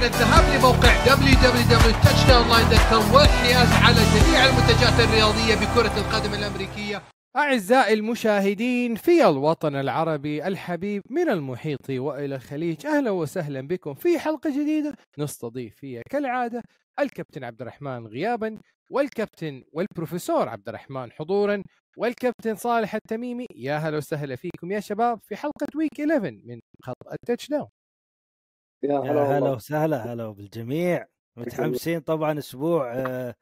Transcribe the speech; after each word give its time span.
بعد 0.00 0.12
الذهاب 0.12 0.58
لموقع 0.58 1.04
www.touchdownline.com 1.04 3.14
والحياز 3.14 3.68
على 3.72 4.00
جميع 4.14 4.44
المنتجات 4.46 5.00
الرياضية 5.00 5.54
بكرة 5.54 5.98
القدم 5.98 6.34
الأمريكية. 6.34 7.02
أعزائي 7.36 7.94
المشاهدين 7.94 8.94
في 8.94 9.28
الوطن 9.28 9.76
العربي 9.76 10.46
الحبيب 10.46 11.02
من 11.10 11.28
المحيط 11.28 11.90
وإلى 11.90 12.34
الخليج 12.34 12.86
أهلا 12.86 13.10
وسهلا 13.10 13.60
بكم 13.60 13.94
في 13.94 14.18
حلقة 14.18 14.50
جديدة. 14.50 14.94
نستضيف 15.18 15.76
فيها 15.76 16.02
كالعادة 16.10 16.62
الكابتن 17.00 17.44
عبد 17.44 17.60
الرحمن 17.60 18.06
غيابا 18.06 18.58
والكابتن 18.90 19.62
والبروفيسور 19.72 20.48
عبد 20.48 20.68
الرحمن 20.68 21.12
حضورا 21.12 21.62
والكابتن 21.96 22.54
صالح 22.54 22.94
التميمي. 22.94 23.46
يا 23.56 23.76
هلا 23.76 23.96
وسهلا 23.96 24.36
فيكم 24.36 24.72
يا 24.72 24.80
شباب 24.80 25.18
في 25.22 25.36
حلقة 25.36 25.66
ويك 25.76 26.00
11 26.00 26.40
من 26.44 26.60
خط 26.82 26.96
التاتش 27.12 27.48
داون 27.48 27.68
يا 28.82 28.98
هلا 28.98 29.38
هلا 29.38 29.50
وسهلا 29.50 30.12
هلا 30.12 30.28
بالجميع. 30.30 31.06
متحمسين 31.36 32.00
طبعا 32.00 32.38
أسبوع 32.38 32.92
آه، 32.94 33.34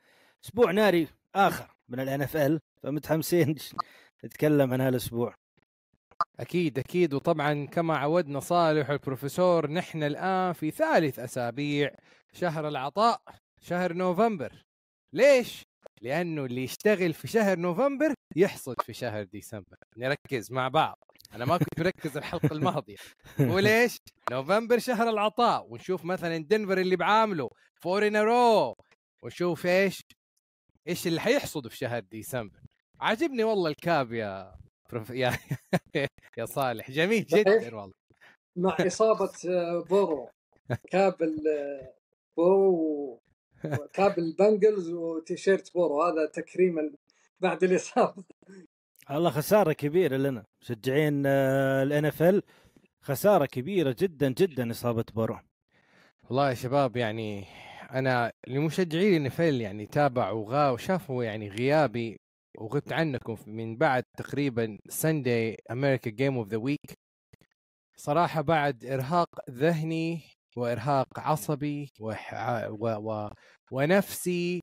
أسبوع 0.45 0.71
ناري 0.71 1.09
آخر 1.35 1.75
من 1.89 2.01
الان 2.01 2.23
اف 2.23 2.37
ال 2.37 2.61
فمتحمسين 2.83 3.55
نتكلم 4.25 4.73
عن 4.73 4.81
هالأسبوع. 4.81 5.35
أكيد 6.41 6.79
أكيد. 6.79 7.15
وطبعا 7.15 7.67
كما 7.67 7.97
عودنا 7.97 8.41
صالح 8.41 8.91
والبروفيسور 8.91 9.71
نحن 9.71 10.03
الآن 10.03 10.53
في 10.53 10.71
ثالث 10.71 11.19
أسابيع 11.19 11.91
شهر 12.33 12.69
العطاء 12.69 13.21
شهر 13.61 13.93
نوفمبر. 13.93 14.65
ليش؟ 15.13 15.63
لأنه 16.03 16.45
اللي 16.45 16.63
يشتغل 16.65 17.13
في 17.13 17.29
شهر 17.29 17.59
نوفمبر 17.59 18.15
يحصد 18.37 18.75
في 18.83 18.93
شهر 18.93 19.23
ديسمبر. 19.23 19.77
نركز 19.97 20.53
مع 20.53 20.69
بعض. 20.69 20.99
أنا 21.35 21.45
ما 21.45 21.57
كنت 21.59 21.81
مركز 21.81 22.17
الحلقة 22.17 22.53
الماضية. 22.53 22.97
وليش؟ 23.55 23.97
نوفمبر 24.31 24.79
شهر 24.79 25.09
العطاء 25.09 25.67
ونشوف 25.73 26.05
مثلا 26.05 26.39
دنفر 26.39 26.79
اللي 26.79 26.97
بعامله 26.97 27.49
four 27.75 28.07
in 28.07 28.17
a 28.17 28.31
row 28.31 28.75
ونشوف 29.23 29.67
إيش؟ 29.67 30.01
إيش 30.89 31.07
اللي 31.07 31.21
حيحصده 31.21 31.69
في 31.69 31.77
شهر 31.77 32.01
ديسمبر. 32.01 32.59
عاجبني 33.01 33.45
والله 33.45 33.71
ال 33.71 33.81
cap 33.81 34.13
يا 34.13 34.55
بروف... 34.91 35.11
يا 35.11 35.39
يا 36.39 36.45
صالح. 36.45 36.91
جميل 36.91 37.25
جدا 37.27 37.77
والله. 37.77 37.93
مع 38.57 38.77
إصابة 38.81 39.33
آه، 39.49 39.85
بورو. 39.91 40.29
cap 40.91 41.23
ال- 41.23 41.49
آه، 41.49 41.95
بورو 42.37 43.21
cap 43.93 44.19
ال 44.19 44.28
Bengals 44.28 44.91
وتيشيرت 44.91 45.75
بورو. 45.75 46.03
هذا 46.03 46.27
تكريما 46.27 46.93
بعد 47.41 47.65
الإصابة. 47.65 48.25
والله 49.11 49.31
خسارة 49.31 49.73
كبيرة 49.73 50.17
لنا. 50.17 50.45
مشجعين 50.61 51.27
ال 51.27 52.05
NFL 52.05 52.43
خسارة 53.03 53.47
كبيرة 53.47 53.97
جدا 53.99 54.29
جدا 54.29 54.71
إصابة 54.71 55.05
بورو 55.15 55.39
والله 56.23 56.49
يا 56.51 56.55
شباب 56.55 56.97
يعني 56.97 57.45
أنا 57.91 58.33
لمشجعي 58.49 59.17
ال 59.17 59.28
NFL 59.28 59.61
يعني 59.61 59.87
تابعوا 59.87 60.51
غا 60.51 60.71
وشافوا 60.71 61.25
يعني 61.25 61.49
غيابي 61.49 62.17
وغبت 62.59 62.93
عنكم 62.93 63.37
من 63.47 63.77
بعد 63.77 64.05
تقريبا 64.19 64.79
ساندي 64.89 65.57
أمريكا 65.71 66.11
game 66.11 66.37
of 66.39 66.49
the 66.49 66.57
week 66.57 66.93
صراحة 67.97 68.41
بعد 68.41 68.85
إرهاق 68.85 69.29
ذهني 69.51 70.21
وإرهاق 70.57 71.21
عصبي 71.21 71.89
وح... 72.01 72.35
و... 72.69 72.89
و... 72.89 73.31
ونفسي 73.73 74.61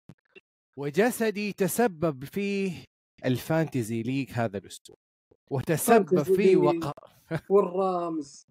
وجسدي 0.77 1.53
تسبب 1.53 2.25
فيه 2.25 2.83
الـ 3.25 3.35
fantasy 3.35 4.01
league 4.03 4.31
هذا 4.31 4.57
الأسبوع 4.57 4.97
وتسبب 5.51 6.29
league. 6.29 6.57
وق... 6.57 6.91
والرامز 7.51 8.47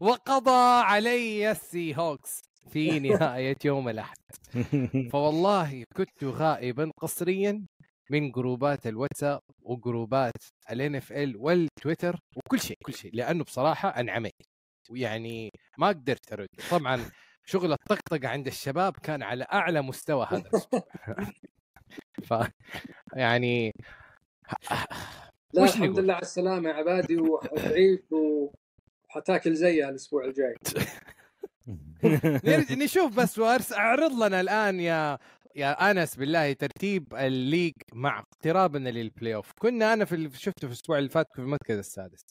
وقضى 0.00 0.82
علي 0.84 1.50
السي 1.50 1.96
هوكس 1.96 2.42
في 2.70 2.98
نهاية 3.00 3.56
يوم 3.64 3.88
الأحد. 3.88 4.16
فوالله 5.12 5.84
كنت 5.96 6.24
غائبا 6.24 6.90
قسريا 7.00 7.66
من 8.10 8.30
جروبات 8.30 8.86
الواتساب 8.86 9.40
وجروبات 9.62 10.36
الـ 10.70 10.94
NFL 10.94 11.36
والتويتر 11.36 12.18
وكل 12.36 12.60
شيء 12.60 12.76
كل 12.84 12.94
شيء 12.94 13.10
لأنه 13.14 13.44
بصراحة 13.44 13.88
انعميت 13.88 14.42
ويعني 14.90 15.50
ما 15.78 15.88
قدرت 15.88 16.32
أرد. 16.32 16.48
طبعا 16.70 17.10
شغل 17.44 17.72
الطقطقة 17.72 18.28
عند 18.28 18.46
الشباب 18.46 18.96
كان 19.02 19.22
على 19.22 19.46
أعلى 19.52 19.82
مستوى 19.82 20.26
هذا 20.30 20.50
ف 22.20 22.34
يعني 23.16 23.72
لا 25.52 25.64
الحمد 25.64 25.88
نقول؟ 25.90 26.04
لله 26.04 26.14
على 26.14 26.22
السلامة 26.22 26.68
يا 26.70 26.74
عبادي 26.74 27.16
وحتعيش 27.18 28.00
وحتاكل 29.08 29.54
زيها 29.54 29.88
الأسبوع 29.88 30.24
الجاي. 30.24 30.54
نشوف 32.84 33.16
بس 33.16 33.38
وارس 33.38 33.72
أعرض 33.72 34.12
لنا 34.12 34.40
الآن 34.40 34.80
يا 34.80 35.18
يا 35.56 35.90
أنس 35.90 36.16
بالله 36.16 36.52
ترتيب 36.52 37.14
الـ 37.14 37.22
league 37.22 37.72
مع 37.92 38.18
اقترابنا 38.20 38.88
لل 38.88 39.34
playoff 39.34 39.52
كنا 39.58 39.92
أنا 39.92 40.04
في 40.04 40.30
شفته 40.34 40.68
في 40.68 40.72
الأسبوع 40.74 40.98
اللي 40.98 41.08
فات 41.10 41.26
في 41.34 41.38
المركز 41.38 41.78
السادس. 41.78 42.26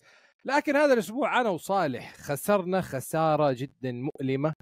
لكن 0.46 0.76
هذا 0.76 0.94
الأسبوع 0.94 1.42
أنا 1.42 1.50
وصالح 1.50 2.14
خسرنا 2.16 2.82
خسارة 2.82 3.52
جدا 3.54 3.92
مؤلمة 3.92 4.54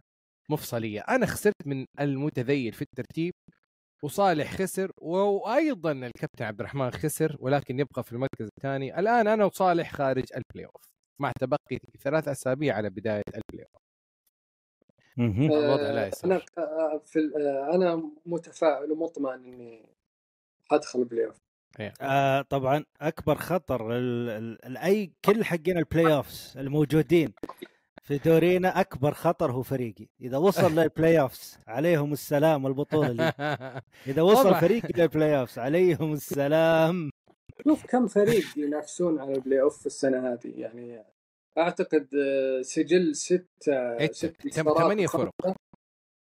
مفصلية. 0.49 1.01
أنا 1.01 1.25
خسرت 1.25 1.67
من 1.67 1.85
المتذيل 1.99 2.73
في 2.73 2.81
الترتيب. 2.81 3.33
وصالح 4.03 4.51
خسر 4.55 4.91
وأيضا 4.97 5.91
الكابتن 5.91 6.45
عبد 6.45 6.59
الرحمن 6.59 6.91
خسر 6.91 7.35
ولكن 7.39 7.79
يبقى 7.79 8.03
في 8.03 8.11
المركز 8.11 8.47
الثاني. 8.57 8.99
الآن 8.99 9.27
أنا 9.27 9.45
وصالح 9.45 9.91
خارج 9.93 10.23
الـ 10.37 10.65
playoff 10.65 10.89
مع 11.21 11.31
تبقي 11.39 11.77
ثلاث 12.01 12.27
أسابيع 12.27 12.75
على 12.75 12.89
بداية 12.89 13.23
الـ 13.27 13.65
playoff 13.73 13.81
مهم. 15.17 15.51
الوضع 15.51 15.91
لا. 15.91 16.11
أنا 16.25 16.41
آه، 16.57 17.01
في 17.05 17.19
ال- 17.19 17.47
آه، 17.47 17.75
أنا 17.75 18.11
متفائل 18.25 18.91
ومطمئن 18.91 19.43
إني 19.53 19.89
حدخل 20.71 21.05
playoff 21.05 21.37
آه 22.01 22.41
طبعا 22.41 22.85
أكبر 23.01 23.35
خطر 23.35 23.97
ال- 23.97 24.29
ال- 24.29 24.65
ال- 24.65 24.77
أي 24.77 25.11
كل 25.25 25.43
حقين 25.43 25.77
الـ 25.77 26.13
playoffs 26.13 26.57
الموجودين. 26.57 27.33
في 28.09 28.17
دورينا 28.17 28.79
أكبر 28.81 29.11
خطر 29.13 29.51
هو 29.51 29.61
فريقي. 29.61 30.07
إذا 30.21 30.37
وصل 30.37 30.75
لل 30.75 31.19
playoffs 31.21 31.57
عليهم 31.67 32.13
السلام 32.13 32.67
البطوله 32.67 33.11
لي. 33.11 33.33
إذا 34.07 34.21
وصل. 34.21 34.55
فريقي 34.55 35.01
لل 35.01 35.39
playoffs 35.39 35.59
عليهم 35.59 36.13
السلام. 36.13 37.09
شوف 37.63 37.85
كم 37.85 38.07
فريق 38.07 38.45
ينافسون 38.57 39.19
على 39.19 39.31
الـ 39.35 39.61
playoff 39.61 39.85
السنة 39.85 40.33
هذه. 40.33 40.51
يعني 40.55 41.03
أعتقد 41.57 42.07
آه، 42.15 42.61
سجل 42.61 43.15
ست 43.15 43.47
إيه، 43.67 44.11
ست 44.11 44.35
انتصارات 44.45 44.77
ثمانية. 44.77 45.07
فرق. 45.07 45.31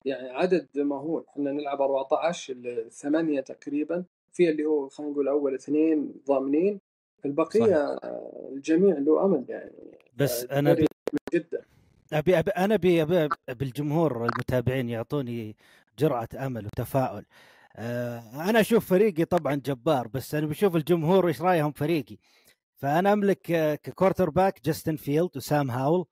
يعني 0.05 0.29
عدد 0.29 0.67
مهول. 0.75 1.25
إحنا 1.29 1.51
نلعب 1.51 1.81
14 1.81 2.53
ال- 2.53 2.91
ثمانية 2.91 3.41
تقريبا. 3.41 4.05
في 4.33 4.49
اللي 4.49 4.65
هو 4.65 4.89
خلينا 4.89 5.11
نقول 5.11 5.27
أول 5.27 5.53
اثنين 5.55 6.13
ضامنين. 6.27 6.79
البقية 7.25 7.75
آه، 7.75 8.49
الجميع 8.53 8.97
له 8.97 9.25
أمل 9.25 9.45
يعني. 9.49 9.97
بس 10.17 10.45
آه، 10.45 10.59
أنا 10.59 10.75
جدا. 11.33 11.61
ابي 12.13 12.39
ابي 12.39 12.51
أنا 12.51 12.75
ابي 12.75 13.01
ابي 13.01 13.29
بالجمهور 13.49 14.25
المتابعين 14.25 14.89
يعطوني 14.89 15.55
جرعه 15.99 16.29
أمل 16.35 16.65
وتفاؤل. 16.65 17.25
آه، 17.75 18.49
أنا 18.49 18.59
أشوف 18.59 18.89
فريقي 18.89 19.25
طبعا 19.25 19.55
جبار 19.55 20.07
بس 20.07 20.35
أنا 20.35 20.47
بشوف 20.47 20.75
الجمهور 20.75 21.27
إيش 21.27 21.41
رأيهم 21.41 21.71
فريقي. 21.71 22.17
فأنا 22.77 23.13
أملك 23.13 23.41
ك 23.83 24.29
quarterback 24.29 24.65
جاستن 24.65 24.95
فيلدز 24.95 25.37
وسام 25.37 25.71
هاول. 25.71 26.05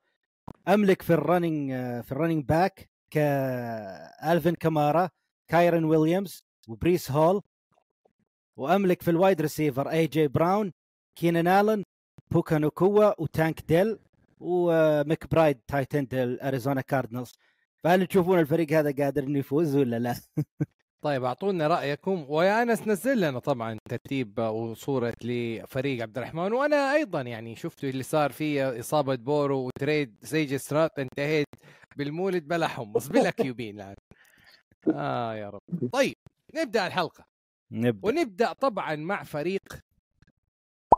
أملك 0.68 1.02
في 1.02 1.14
الـ 1.14 1.21
running 1.21 1.72
آه، 1.72 2.02
في 2.02 2.12
الـ 2.12 2.16
running 2.16 2.46
back 2.46 2.90
كالفين 3.12 4.56
كامارا 4.56 5.10
كايرن 5.48 5.84
ويليامز 5.86 6.44
وبريس 6.68 7.12
هول 7.12 7.42
وأملك 8.58 9.02
في 9.02 9.12
الوايد 9.12 9.42
ريسيفر 9.42 9.90
اي 9.90 10.08
جي 10.08 10.28
براون 10.28 10.72
كينان 11.16 11.48
الن 11.48 11.84
بوكا 12.32 12.58
نوكوا 12.58 13.22
وتانك 13.22 13.62
ديل 13.68 14.00
وميك 14.44 15.32
برايد 15.32 15.60
تايتن 15.68 16.08
الاريزونا 16.14 16.82
كاردينالز. 16.82 17.32
فهل 17.84 18.08
تشوفون 18.08 18.40
الفريق 18.40 18.72
هذا 18.72 19.04
قادر 19.04 19.24
إنه 19.24 19.40
يفوز 19.40 19.76
ولا 19.76 20.00
لا؟ 20.00 20.16
طيب 21.04 21.24
أعطونا 21.24 21.68
رأيكم. 21.68 22.26
ويا 22.30 22.62
انس 22.62 22.88
نزل 22.88 23.22
لنا 23.22 23.40
طبعا 23.40 23.78
ترتيب 23.90 24.40
وصورة 24.40 25.14
لفريق 25.24 26.02
عبد 26.04 26.18
الرحمن. 26.18 26.54
وأنا 26.54 26.94
أيضا 26.94 27.22
يعني 27.22 27.56
شفتوا 27.56 27.90
اللي 27.90 28.04
صار 28.04 28.32
فيه 28.32 28.80
إصابة 28.80 29.16
بورو 29.16 29.66
وتريد 29.68 30.16
سيج 30.24 30.56
سترات 30.56 31.00
انتهيت 31.00 31.48
بالمولد 31.98 32.48
بلا 32.48 32.68
حمص 32.68 33.08
بلا 33.14 33.30
QB 33.30 33.76
الآن. 33.76 33.96
آه 34.94 35.36
يا 35.36 35.50
رب. 35.50 35.90
طيب 35.94 36.16
نبدأ 36.56 36.88
الحلقة. 36.88 37.26
نبدأ. 37.72 38.08
ونبدأ 38.08 38.54
طبعا 38.54 38.96
مع 38.96 39.24
فريق 39.24 39.62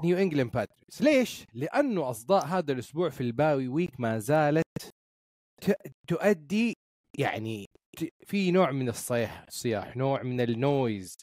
نيو 0.04 0.18
انجلاند 0.18 0.52
باتريوتس 0.52 1.02
ليش؟ 1.02 1.46
لأنه 1.54 2.10
أصداء 2.10 2.46
هذا 2.46 2.72
الأسبوع 2.74 3.10
في 3.10 3.22
الـ 3.22 3.33
bye 3.33 3.68
week 3.68 4.00
ما 4.00 4.20
زالت 4.20 4.64
تؤدي 6.08 6.74
يعني 7.18 7.66
في 8.26 8.52
نوع 8.52 8.72
من 8.72 8.90
الصيح 8.90 9.46
الصياح 9.48 9.98
نوع 9.98 10.24
من 10.24 10.42
الـ 10.42 10.53
noise. 10.53 11.18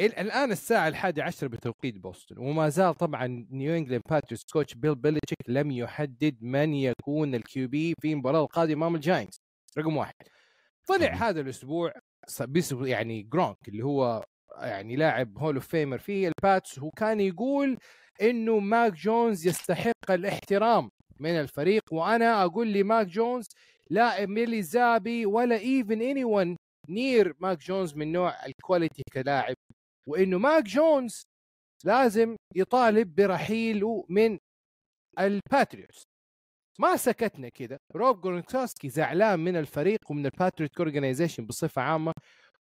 ال- 0.00 0.18
الآن 0.18 0.52
الساعة 0.52 0.88
الحادية 0.88 1.22
عشر 1.22 1.48
بتوقيت 1.48 1.94
بوسطن. 1.98 2.38
وما 2.38 2.68
زال 2.68 2.94
طبعا 2.94 3.46
نيو 3.50 3.74
انجلاند 3.76 4.02
باتريوتس 4.10 4.44
coach 4.52 4.74
بيل 4.74 4.94
بيلتشيك 4.94 5.38
لم 5.48 5.70
يحدد 5.70 6.36
من 6.40 6.74
يكون 6.74 7.34
الـ 7.34 7.68
QB 7.68 7.94
في 8.02 8.12
المباراه 8.12 8.42
القادمة 8.42 8.74
أمام 8.86 8.94
الجاينتس. 8.94 9.36
رقم 9.78 9.96
واحد. 9.96 10.14
طلع. 10.88 11.14
هذا 11.14 11.40
الأسبوع 11.40 11.92
يعني 12.70 13.22
جرونك 13.22 13.68
اللي 13.68 13.84
هو 13.84 14.24
يعني 14.60 14.96
لاعب 14.96 15.38
Hall 15.38 15.54
of 15.54 15.66
Famer 15.68 15.98
في 15.98 16.28
الباتس 16.28 16.78
وكان 16.78 17.20
يقول 17.20 17.78
إنه 18.20 18.58
ماك 18.58 18.92
جونز 18.92 19.46
يستحق 19.46 20.10
الاحترام 20.10 20.90
من 21.20 21.30
الفريق. 21.30 21.82
وأنا 21.92 22.44
أقول 22.44 22.68
لي 22.68 22.82
ماك 22.82 23.06
جونز 23.06 23.46
لا 23.90 24.18
بيلي 24.18 24.62
زابي 24.62 25.26
ولا 25.26 25.58
even 25.58 26.02
anyone 26.02 26.24
near 26.24 27.34
ماك 27.40 27.58
جونز 27.58 27.94
من 27.94 28.12
نوع 28.12 28.46
الـ 28.46 28.53
quality 28.53 29.02
كلاعب. 29.12 29.54
وإنه 30.08 30.38
ماك 30.38 30.64
جونز 30.64 31.22
لازم 31.84 32.36
يطالب 32.56 33.14
برحيله 33.14 34.04
من 34.08 34.38
الباتريوتس 35.18 36.02
ما 36.78 36.96
سكتنا 36.96 37.48
كده. 37.48 37.76
روب 37.96 38.20
جرونكوسكي 38.20 38.88
زعلان 38.88 39.40
من 39.40 39.56
الفريق 39.56 39.98
ومن 40.10 40.26
الباتريوت 40.26 40.78
organization 40.78 41.46
بصفة 41.46 41.82
عامة. 41.82 42.12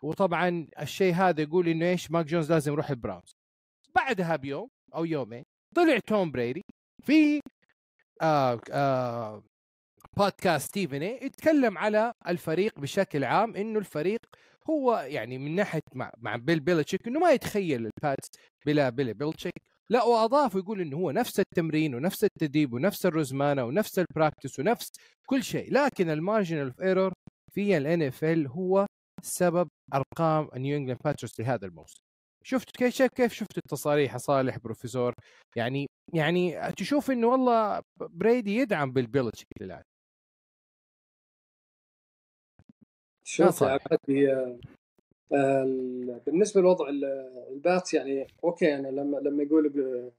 وطبعا 0.04 0.68
الشيء 0.80 1.14
هذا 1.14 1.42
يقول 1.42 1.68
إنه 1.68 1.86
إيش 1.86 2.12
ماك 2.12 2.26
جونز 2.26 2.52
لازم 2.52 2.74
يروح 2.74 2.90
البراونز 2.90 3.36
بعدها 3.96 4.36
بيوم 4.36 4.70
أو 4.96 5.06
يومين. 5.06 5.44
طلع 5.76 6.00
توم 6.08 6.32
بريدي 6.32 6.62
في 7.04 7.40
آه 8.22 8.60
آه 8.72 9.44
بودكاست 10.18 10.68
ستيفن 10.68 11.02
يتكلم 11.02 11.78
على 11.78 12.12
الفريق 12.28 12.80
بشكل 12.80 13.24
عام 13.24 13.56
إنه 13.56 13.80
الفريق 13.80 14.20
هو 14.70 14.98
يعني 15.08 15.38
من 15.38 15.56
ناحية 15.56 15.82
مع, 15.96 16.12
مع 16.18 16.36
بيل 16.36 16.60
بيلتشيك 16.60 17.08
إنه 17.08 17.20
ما 17.20 17.32
يتخيل 17.32 17.86
الباتس 17.86 18.30
بلا 18.66 18.90
بيل 18.90 19.14
بيلتشيك. 19.14 19.54
لا 19.90 20.04
واضاف 20.04 20.56
ويقول 20.56 20.82
إنه 20.82 20.98
هو 20.98 21.12
نفس 21.12 21.40
التمرين 21.40 21.96
ونفس 21.96 22.24
التدريب 22.24 22.74
ونفس 22.74 23.06
الرزمانة 23.06 23.64
ونفس 23.66 24.00
الـ 24.00 24.06
practice 24.06 24.60
ونفس 24.60 24.92
كل 25.30 25.44
شيء 25.44 25.74
لكن 25.74 26.10
الـ 26.10 26.16
marginal 26.16 26.66
of 26.68 26.82
error 26.82 27.14
في 27.54 27.78
الـ 27.78 28.02
NFL 28.02 28.48
هو 28.48 28.86
سبب 29.24 29.68
أرقام 29.94 30.50
النيو 30.56 30.78
انجلاند 30.78 31.00
باتريوتس 31.04 31.40
لهذا 31.40 31.68
الموسم. 31.68 32.05
شفت 32.46 32.78
كيف 32.78 32.94
شايف 32.94 33.12
كيف 33.14 33.34
شفت 33.34 33.58
التصاريح 33.58 34.18
صالح 34.18 34.58
بروفيسور؟ 34.58 35.14
يعني 35.56 35.88
يعني 36.14 36.72
تشوف 36.78 37.12
إنه 37.12 37.28
والله 37.28 37.82
بريدي 38.00 38.56
يدعم 38.56 38.92
بالبيلتشيك 38.92 39.48
الان 39.62 39.82
شوف 43.24 43.62
يا 44.10 44.60
آه، 45.34 45.64
ال- 45.64 46.22
بالنسبة 46.26 46.62
لوضع 46.62 46.90
ال- 46.90 47.06
البات 47.52 47.94
يعني 47.94 48.28
okay 48.44 48.76
أنا 48.76 48.88
لما 48.88 49.18
لما 49.18 49.44
يقول 49.44 50.12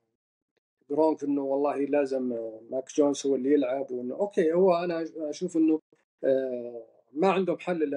جرونك 0.90 1.24
إنه 1.24 1.42
والله 1.42 1.76
لازم 1.76 2.22
ماك 2.70 2.88
جونز 2.96 3.26
هو 3.26 3.34
اللي 3.34 3.52
يلعب 3.52 3.90
وإنه 3.90 4.14
okay 4.14 4.52
هو 4.52 4.74
أنا 4.84 5.04
أشوف 5.16 5.56
إنه 5.56 5.80
آه، 6.24 6.86
ما 7.12 7.32
عندهم 7.32 7.58
حل 7.58 7.90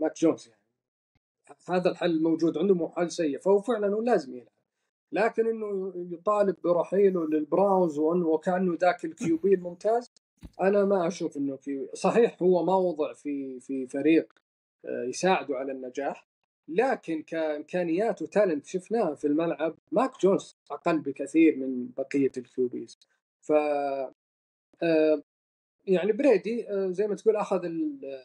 ماك 0.00 0.14
جونز 0.16 0.48
يعني. 0.48 0.55
هذا 1.68 1.90
الحل 1.90 2.22
موجود 2.22 2.58
عندهم 2.58 2.78
مو 2.78 2.88
حل 2.88 3.10
سيء 3.10 3.38
فهو 3.38 3.60
فعلا 3.60 3.94
هو 3.94 4.02
لازم 4.02 4.34
يلعب. 4.34 4.48
لكن 5.12 5.46
إنه 5.46 5.92
يطالب 5.96 6.56
برحيله 6.64 7.26
للبراونز 7.26 7.98
وإنه 7.98 8.26
وكأنه 8.28 8.76
ذاك 8.80 9.04
الـ 9.04 9.36
QB 9.36 9.54
الممتاز 9.54 10.12
أنا 10.60 10.84
ما 10.84 11.06
أشوف 11.06 11.36
إنه 11.36 11.56
QB 11.56 11.88
صحيح 11.94 12.42
هو 12.42 12.64
ما 12.64 12.76
وضع 12.76 13.12
في 13.12 13.60
في 13.60 13.86
فريق 13.86 14.32
آه، 14.84 15.04
يساعده 15.04 15.56
على 15.56 15.72
النجاح 15.72 16.26
لكن 16.68 17.22
كإمكانيات 17.22 18.22
و 18.22 18.28
talent 18.28 18.66
شفناها 18.66 19.14
في 19.14 19.26
الملعب 19.26 19.74
ماك 19.92 20.12
جونز 20.22 20.56
أقل 20.70 20.98
بكثير 20.98 21.56
من 21.56 21.88
بقية 21.96 22.32
الـ 22.36 22.48
QBs. 22.48 22.98
ف 23.40 23.52
آه، 24.82 25.22
يعني 25.86 26.12
بريدي 26.12 26.70
آه، 26.70 26.90
زي 26.90 27.06
ما 27.08 27.14
تقول 27.14 27.36
أخذ 27.36 27.64
ال- 27.64 28.22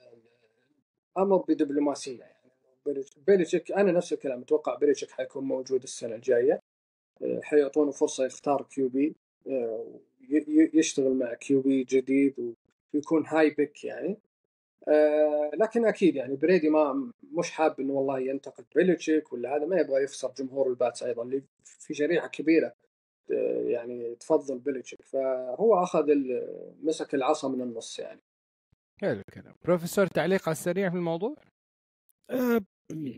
الأمر 1.17 1.37
بدبلوماسية 1.37 2.19
يعني. 2.19 2.40
بيليتشيك 3.27 3.71
أنا 3.71 3.91
نفس 3.91 4.13
الكلام 4.13 4.41
أتوقع 4.41 4.75
بيليتشيك 4.75 5.11
حيكون 5.11 5.43
موجود 5.43 5.83
السنة 5.83 6.15
الجاية. 6.15 6.61
آه، 7.21 7.39
حيعطونه 7.43 7.91
فرصة 7.91 8.25
يختار 8.25 8.61
QB 8.61 9.15
يشتغل 10.73 11.13
مع 11.13 11.33
QB 11.33 11.83
جديد 11.83 12.55
ويكون 12.93 13.25
high 13.27 13.49
pick 13.49 13.83
يعني. 13.83 14.17
آه، 14.87 15.51
لكن 15.53 15.85
أكيد 15.85 16.15
يعني 16.15 16.35
بريدي 16.35 16.69
ما 16.69 17.11
مش 17.33 17.51
حاب 17.51 17.79
إنه 17.79 17.93
والله 17.93 18.19
ينتقد 18.19 18.65
بيليتشيك 18.75 19.33
ولا 19.33 19.55
هذا 19.55 19.65
ما 19.65 19.79
يبغى 19.79 20.03
يخسر 20.03 20.31
جمهور 20.37 20.69
ال 20.69 20.76
Pats 20.76 21.03
أيضا 21.03 21.23
اللي 21.23 21.43
في 21.63 21.93
شريحه 21.93 22.27
كبيرة 22.27 22.73
آه، 23.31 23.63
يعني 23.67 24.15
تفضل 24.15 24.59
بيليتشيك. 24.59 25.01
فهو 25.01 25.83
أخذ 25.83 26.05
مسك 26.83 27.15
العصا 27.15 27.47
من 27.47 27.61
النص 27.61 27.99
يعني. 27.99 28.21
حلو 29.01 29.19
الكلام. 29.19 29.55
بروفيسور 29.65 30.07
تعليق 30.07 30.41
على 30.49 30.51
السريع 30.51 30.89
في 30.89 30.95
الموضوع؟ 30.95 31.35
آه، 31.37 31.50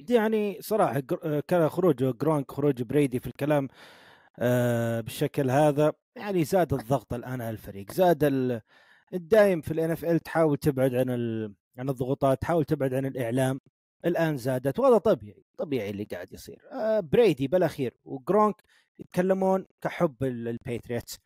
يعني 0.09 0.57
صراحة 0.61 1.03
آه، 1.23 1.43
كان 1.47 1.69
خروج 1.69 1.95
جرونك 2.03 2.51
خروج 2.51 2.81
بريدي 2.81 3.19
في 3.19 3.27
الكلام 3.27 3.67
آه، 4.39 5.01
بالشكل 5.01 5.49
هذا 5.51 5.93
يعني 6.15 6.43
زاد 6.43 6.73
الضغط 6.73 7.13
الآن 7.13 7.41
على 7.41 7.49
الفريق 7.49 7.91
زاد 7.91 8.23
ال- 8.23 8.61
الدايم 9.13 9.61
في 9.61 9.71
ال 9.71 9.91
NFL 9.91 10.19
تحاول 10.19 10.57
تبعد 10.57 10.95
عن 10.95 11.09
ال... 11.09 11.53
عن 11.77 11.89
الضغوطات 11.89 12.41
تحاول 12.41 12.65
تبعد 12.65 12.93
عن 12.93 13.05
الإعلام 13.05 13.59
الآن 14.05 14.37
زادت 14.37 14.79
وهذا 14.79 14.97
طبيعي 14.97 15.43
طبيعي 15.57 15.89
اللي 15.89 16.03
قاعد 16.03 16.33
يصير. 16.33 16.57
آه، 16.71 16.99
بريدي 16.99 17.47
بالأخير 17.47 17.93
وجرونك 18.05 18.55
يتكلمون 18.99 19.65
كحب 19.81 20.23
ال- 20.23 20.47
ال 20.47 20.55
Patriots 20.55 21.19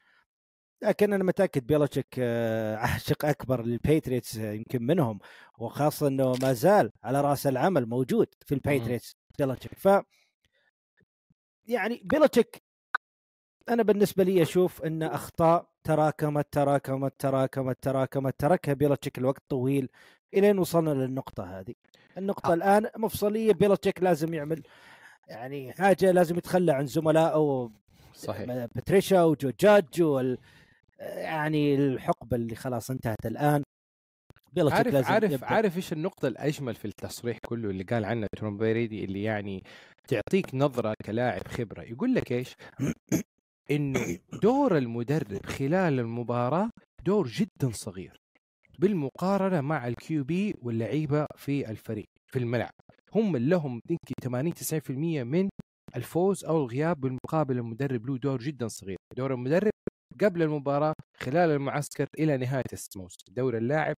لكن 0.82 1.14
أنا 1.14 1.24
متأكد 1.24 1.68
بيلوتشيك 1.68 2.16
آه، 2.20 2.76
عاشق 2.76 3.26
أكبر 3.26 3.66
لل 3.66 3.80
Patriots 3.80 4.38
آه، 4.38 4.52
يمكن 4.54 4.84
منهم 4.84 5.20
وخاصة 5.58 6.08
إنه 6.08 6.34
ما 6.42 6.54
زال 6.54 6.92
على 7.04 7.22
رأس 7.22 7.48
العمل 7.48 7.86
موجود 7.86 8.28
في 8.46 8.56
ال 8.56 8.62
Patriots 8.62 9.16
بيلوتشيك. 9.40 9.74
ف 9.74 9.90
يعني 11.66 12.02
بيلوتشيك 12.06 12.64
أنا 13.70 13.84
بالنسبة 13.84 14.24
لي 14.24 14.42
أشوف 14.42 14.82
إن 14.84 15.04
أخطاء 15.04 15.70
تراكمت 15.84 16.48
تراكمت 16.52 17.14
تراكمت 17.20 17.78
تراكمت 17.82 18.40
تركها 18.40 18.74
بيلوتشيك 18.74 19.20
لوقت 19.20 19.44
طويل 19.50 19.90
الين 20.34 20.60
وصلنا 20.60 20.90
للنقطة 20.90 21.60
هذه. 21.60 21.74
النقطة 22.18 22.52
آه. 22.52 22.54
الآن 22.54 22.90
مفصلية 22.98 23.54
بيلوتشيك 23.54 24.04
لازم 24.04 24.34
يعمل 24.34 24.64
يعني 25.28 25.74
حاجة 25.74 26.12
لازم 26.12 26.38
يتخلى 26.38 26.72
عن 26.72 26.86
زملائه 26.86 27.72
صحيح. 28.14 28.46
باتريشا 28.76 29.24
وجو 29.24 29.52
جادج 29.60 30.02
وال 30.02 30.38
يعني 31.00 31.76
الحقبة 31.76 32.38
اللي 32.38 32.56
خلاص 32.56 32.92
انتهت 32.92 33.26
الآن 33.26 33.64
عارف 34.58 34.96
عارف 35.12 35.32
يبدأ. 35.32 35.46
عارف 35.46 35.78
إيش 35.78 35.94
النقطة 35.94 36.28
الأجمل 36.28 36.76
في 36.76 36.86
التصريح 36.86 37.38
كله 37.48 37.70
اللي 37.70 37.84
قال 37.84 38.06
عنه 38.06 38.28
توم 38.38 38.58
بريدي 38.58 39.04
اللي 39.04 39.24
يعني 39.24 39.64
تعطيك 40.08 40.56
نظرة 40.56 40.94
كلاعب 41.06 41.48
خبرة 41.48 41.82
يقول 41.82 42.16
لك 42.16 42.32
إيش؟ 42.32 42.54
إنه 43.72 44.18
دور 44.42 44.78
المدرب 44.78 45.46
خلال 45.46 46.00
المباراة 46.00 46.70
دور 47.06 47.28
جدا 47.28 47.72
صغير 47.72 48.18
بالمقارنة 48.80 49.62
مع 49.62 49.88
الكيو 49.88 50.24
بي 50.24 50.56
واللعيبة 50.62 51.26
في 51.36 51.70
الفريق 51.70 52.06
في 52.32 52.40
الملعب 52.40 52.72
هم 53.16 53.36
اللي 53.36 53.50
لهم 53.50 53.82
يمكن 53.90 54.14
80 54.24 54.54
90% 54.54 54.90
من 55.24 55.50
الفوز 55.96 56.46
أو 56.46 56.58
الغياب 56.58 57.00
بالمقابل 57.02 57.58
المدرب 57.58 58.06
له 58.06 58.18
دور 58.18 58.40
جدا 58.40 58.68
صغير 58.68 58.98
دور 59.18 59.34
المدرب 59.34 59.72
قبل 60.22 60.42
المباراة 60.42 60.94
خلال 61.18 61.52
المعسكر 61.52 62.08
إلى 62.20 62.38
نهاية 62.38 62.64
الموسم 62.96 63.18
دور 63.32 63.58
اللاعب 63.58 63.96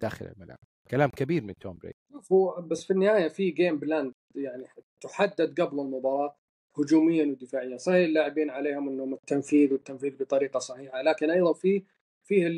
داخل 0.00 0.26
الملعب. 0.26 0.58
كلام 0.90 1.10
كبير 1.10 1.42
من 1.42 1.54
توم 1.60 1.78
بريدي. 1.82 2.68
بس 2.68 2.84
في 2.84 2.90
النهاية 2.90 3.28
في 3.28 3.50
game 3.50 3.78
plan 3.78 4.12
يعني 4.34 4.64
تحدد 5.00 5.60
قبل 5.60 5.80
المباراة 5.80 6.34
هجوميا 6.78 7.26
ودفاعيا. 7.26 7.76
صحيح 7.76 8.06
اللاعبين 8.06 8.50
عليهم 8.50 8.88
إنهم 8.88 9.14
التنفيذ 9.14 9.72
والتنفيذ 9.72 10.16
بطريقة 10.16 10.58
صحيحة 10.58 11.02
لكن 11.02 11.30
أيضا 11.30 11.52
في 11.52 11.82
فيه 12.24 12.48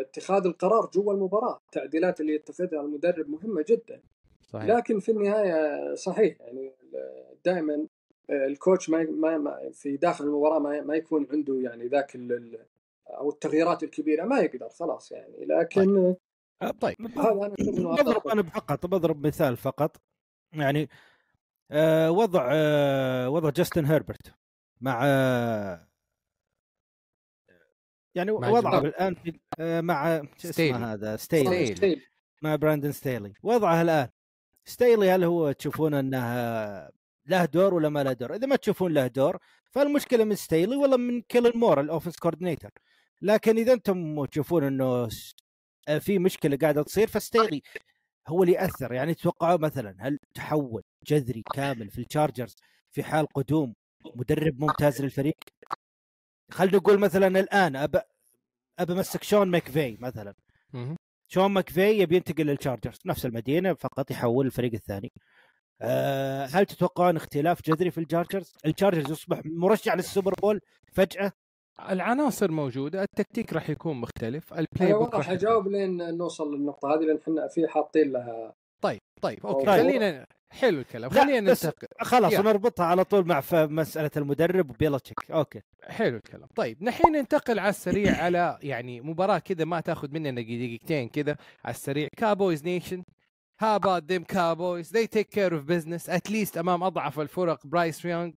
اتخاذ 0.00 0.46
القرار 0.46 0.90
جوا 0.94 1.14
المباراة 1.14 1.58
التعديلات 1.66 2.20
اللي 2.20 2.34
يتخذها 2.34 2.80
المدرب 2.80 3.28
مهمة 3.28 3.64
جدا. 3.68 4.02
صحيح. 4.42 4.64
لكن 4.64 5.00
في 5.00 5.12
النهاية 5.12 5.94
صحيح 5.94 6.40
يعني 6.40 6.72
دائما 7.44 7.86
ال 8.30 8.40
coach 8.40 8.90
ما 8.90 9.02
ما- 9.02 9.38
ما 9.38 9.70
في 9.72 9.96
داخل 9.96 10.24
المباراة 10.24 10.58
ما 10.58 10.80
ما 10.80 10.94
يكون 10.96 11.26
عنده 11.32 11.60
يعني 11.60 11.86
ذاك 11.88 12.16
أو 13.08 13.30
التغييرات 13.30 13.82
الكبيرة 13.82 14.24
ما 14.24 14.40
يقدر 14.40 14.68
خلاص 14.68 15.12
يعني 15.12 15.44
لكن 15.44 16.14
آه، 16.62 16.70
طيب 16.70 16.96
هذا 17.18 17.30
أنا 17.32 17.54
أشوف 17.60 17.78
إنه 17.78 17.94
بضرب. 17.96 18.28
أنا 18.28 18.42
فقط 18.42 18.86
بضرب 18.86 19.26
مثال 19.26 19.56
فقط 19.56 19.96
يعني 20.52 20.88
آه 21.70 22.10
وضع 22.10 22.48
آه 22.52 23.30
وضع 23.30 23.50
جاستن 23.50 23.84
هيربرت 23.84 24.34
مع 24.80 25.00
آه 25.04 25.88
يعني 28.14 28.30
وضعه. 28.30 28.78
الآن 28.78 29.14
في 29.14 29.40
آه 29.60 29.80
مع 29.80 30.22
شو. 30.38 30.48
اسمه 30.48 30.92
هذا 30.92 31.16
ستيلي 31.16 31.44
ستيلي. 31.46 31.76
ستيل. 31.76 32.02
مع 32.42 32.56
براندن 32.56 32.92
ستيلي 32.92 33.32
وضعه 33.42 33.82
الآن 33.82 34.08
ستيلي 34.64 35.10
هل 35.10 35.24
هو 35.24 35.52
تشوفون 35.52 35.94
أنه 35.94 36.18
له 37.26 37.44
دور 37.44 37.74
ولا 37.74 37.88
ما 37.88 38.02
له 38.02 38.12
دور؟ 38.12 38.34
إذا 38.34 38.46
ما 38.46 38.56
تشوفون 38.56 38.94
له 38.94 39.06
دور 39.06 39.38
فالمشكلة 39.70 40.24
من 40.24 40.34
ستيلي 40.34 40.76
ولا 40.76 40.96
من 40.96 41.22
كيلن 41.22 41.52
مور 41.54 41.80
ال 41.80 41.85
offense 41.85 42.16
coordinator 42.16 42.70
لكن 43.22 43.56
إذا 43.58 43.72
أنتم 43.72 44.24
تشوفون 44.24 44.64
إنه 44.64 45.08
في 46.00 46.18
مشكلة 46.18 46.56
قاعدة 46.56 46.82
تصير 46.82 47.06
فستيلي 47.08 47.62
هو 48.28 48.42
اللي 48.42 48.54
يأثر. 48.54 48.92
يعني 48.92 49.14
تتوقعوا 49.14 49.58
مثلا 49.58 49.96
هل 49.98 50.18
تحول 50.34 50.82
جذري 51.06 51.42
كامل 51.54 51.90
في 51.90 52.00
ال 52.00 52.06
Chargers 52.06 52.56
في 52.90 53.02
حال 53.02 53.26
قدوم 53.26 53.74
مدرب 54.14 54.60
ممتاز 54.60 55.02
للفريق؟ 55.02 55.34
خلينا 56.50 56.76
نقول 56.76 56.98
مثلا 56.98 57.40
الآن 57.40 57.76
ابى 57.76 58.00
ابى 58.78 58.92
امسك 58.92 59.22
شون 59.22 59.48
ماكفي 59.48 59.96
مثلا. 60.00 60.34
شون 61.28 61.46
ماكفي 61.50 61.98
يبي 62.00 62.16
ينتقل 62.16 62.46
لل 62.46 62.56
Chargers 62.56 62.98
نفس 63.06 63.26
المدينة 63.26 63.74
فقط 63.74 64.10
يحول 64.10 64.46
الفريق 64.46 64.74
الثاني. 64.74 65.12
أه 65.82 66.46
هل 66.46 66.66
تتوقعون 66.66 67.16
اختلاف 67.16 67.62
جذري 67.62 67.90
في 67.90 67.98
ال 67.98 68.03
Chargers؟ 68.03 68.52
ال 68.66 68.71
Chargers 68.71 69.10
يصبح 69.10 69.40
مرشح 69.44 69.94
لل 69.94 70.05
Super 70.05 70.34
Bowl 70.42 70.60
فجأة 70.92 71.32
العناصر 71.90 72.50
موجودة 72.50 73.02
التكتيك 73.02 73.52
راح 73.52 73.70
يكون 73.70 73.96
مختلف 73.96 74.52
ال 74.52 74.92
playbook 74.92 75.00
والله 75.02 75.18
راح 75.18 75.26
حجاوب 75.26 75.68
لين 75.68 76.16
نوصل 76.16 76.54
للنقطة 76.54 76.94
هذه 76.94 77.00
لأن 77.00 77.18
إحنا 77.22 77.48
في 77.48 77.68
حاطين 77.68 78.12
لها 78.12 78.54
طيب 78.80 79.00
طيب 79.22 79.46
okay 79.46 79.66
طيب. 79.66 79.82
خلينا 79.82 80.26
حلو 80.50 80.78
الكلام 80.80 81.10
لا، 81.10 81.20
خلينا 81.24 81.40
ننتقل 81.40 81.88
خلاص. 82.00 82.32
نربطها 82.32 82.86
على 82.86 83.04
طول 83.04 83.26
مع 83.26 83.42
مسألة 83.52 84.10
المدرب 84.16 84.70
وبيلتشيك 84.70 85.30
okay 85.30 85.60
حلو 85.82 86.16
الكلام 86.16 86.48
طيب 86.54 86.82
نحين 86.82 87.12
ننتقل 87.12 87.58
على 87.58 87.68
السريع 87.70 88.16
على 88.24 88.58
يعني 88.62 89.00
مباراة 89.00 89.38
كذا 89.38 89.64
ما 89.64 89.80
تأخذ 89.80 90.08
مننا 90.10 90.40
دقيقتين 90.40 91.08
كذا 91.08 91.36
على 91.64 91.74
السريع 91.74 92.08
Cowboys 92.16 92.64
Nation 92.64 93.02
How 93.64 93.76
about 93.76 94.06
them 94.06 94.24
Cowboys? 94.26 94.90
They 94.90 95.06
take 95.06 95.30
care 95.30 95.54
of 95.54 95.64
business 95.66 96.06
at 96.06 96.28
least 96.28 96.56
امام 96.56 96.82
أضعف 96.82 97.20
الفرق. 97.20 97.66
برايس 97.66 98.04
يونغ 98.04 98.32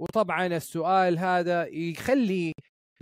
وطبعا 0.00 0.46
السؤال 0.46 1.18
هذا 1.18 1.66
يخلي 1.66 2.52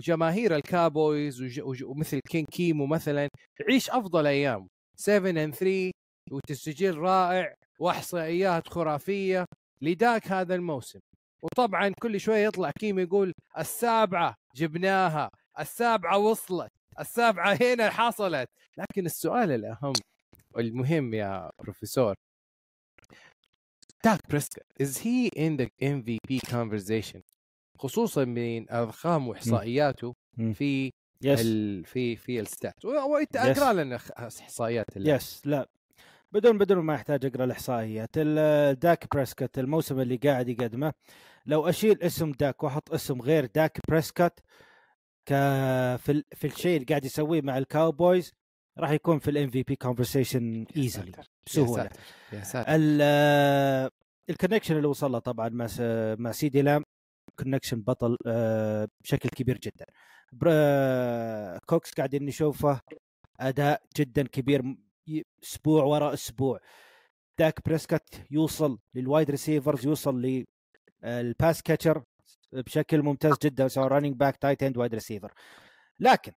جماهير 0.00 0.56
ال 0.56 0.67
Cowboys 0.67 1.42
وج... 1.42 1.60
وج... 1.60 1.84
ومثل 1.84 2.20
كين 2.20 2.44
كيمو 2.44 2.86
مثلا 2.86 3.28
يعيش 3.60 3.90
أفضل 3.90 4.26
أيام. 4.26 4.68
7 4.96 5.32
and 5.32 5.54
3 5.54 5.90
وتسجيل 6.30 6.98
رائع 6.98 7.54
وإحصائيات 7.80 8.68
خرافية 8.68 9.44
لداك 9.82 10.32
هذا 10.32 10.54
الموسم. 10.54 11.00
وطبعا 11.42 11.92
كل 12.02 12.20
شوية 12.20 12.46
يطلع 12.46 12.70
كيم 12.70 12.98
يقول 12.98 13.32
السابعة 13.58 14.34
جبناها 14.56 15.30
السابعة 15.60 16.18
وصلت 16.18 16.70
السابعة 17.00 17.58
هنا 17.60 17.90
حصلت. 17.90 18.48
لكن 18.78 19.06
السؤال 19.06 19.50
الأهم 19.52 19.92
والمهم 20.54 21.14
يا 21.14 21.50
بروفيسور 21.58 22.14
داك 24.04 24.20
بريسكوت 24.30 24.64
is 24.82 24.96
he 24.98 25.28
in 25.38 25.56
the 25.60 25.68
MVP 25.82 26.50
conversation? 26.50 27.20
خصوصا 27.78 28.24
من 28.24 28.70
أرقام 28.70 29.28
وإحصائياته. 29.28 30.14
في 30.54 30.92
yes 31.22 31.40
ال... 31.40 31.84
في 31.84 32.16
في 32.16 32.40
ال 32.40 32.48
stats 32.48 32.84
وانت 32.84 33.36
Yes. 33.36 33.40
أقرأ 33.40 33.72
لنا 33.72 33.96
إحصائيات 34.18 34.86
yes 34.96 35.42
لا. 35.46 35.68
بدون 36.32 36.58
بدون 36.58 36.78
ما 36.78 36.94
يحتاج 36.94 37.26
أقرأ 37.26 37.44
الإحصائيات. 37.44 38.10
ال- 38.16 38.78
داك 38.78 39.14
بريسكوت 39.14 39.58
الموسم 39.58 40.00
اللي 40.00 40.16
قاعد 40.16 40.48
يقدمه. 40.48 40.92
لو 41.46 41.68
أشيل 41.68 42.02
اسم 42.02 42.32
داك 42.32 42.62
وأحط 42.62 42.92
اسم 42.92 43.22
غير 43.22 43.46
داك 43.46 43.78
بريسكوت 43.88 44.40
ك 45.26 45.32
في. 45.96 46.22
في 46.34 46.46
الشيء 46.46 46.74
اللي 46.76 46.86
قاعد 46.86 47.04
يسويه 47.04 47.42
مع 47.42 47.58
ال 47.58 47.68
Cowboys 47.68 48.32
راح 48.78 48.90
يكون 48.90 49.18
في 49.18 49.30
ال 49.30 49.50
MVP 49.50 49.76
conversation 49.76 50.66
easily 50.76 51.12
ساتر، 51.12 51.18
يا 51.18 51.24
بسهولة. 51.46 51.82
ساتر 51.82 52.00
يا 52.32 52.42
ساتر. 52.42 52.66
ال 52.68 53.02
ال 54.30 54.35
connection 54.35 54.76
اللي 54.76 54.86
وصل 54.88 55.12
له 55.12 55.18
طبعا 55.18 55.48
مع 55.48 55.66
مع 56.18 56.32
سيدي 56.32 56.62
لام 56.62 56.84
connection 57.38 57.80
بطل 57.82 58.16
آه، 58.26 58.88
بشكل 59.04 59.28
كبير 59.28 59.58
جدا. 59.58 59.86
كوكس 61.66 61.90
قاعدين 61.94 62.24
نشوفه 62.26 62.80
أداء 63.40 63.82
جدا 63.96 64.22
كبير 64.26 64.76
أسبوع 65.42 65.84
وراء 65.84 66.14
أسبوع. 66.14 66.58
داك 67.38 67.60
بريسكت 67.66 68.26
يوصل 68.30 68.78
لل 68.94 69.06
wide 69.06 69.30
receivers 69.30 69.86
يوصل 69.86 70.44
لل 71.02 71.22
pass 71.22 71.62
catcher 71.62 72.02
بشكل 72.52 73.02
ممتاز 73.02 73.34
جدا 73.42 73.68
سواء 73.68 73.88
running 73.88 74.16
back 74.16 74.36
tight 74.36 74.62
end 74.62 74.76
wide 74.76 74.94
receiver 74.94 75.32
لكن 76.00 76.32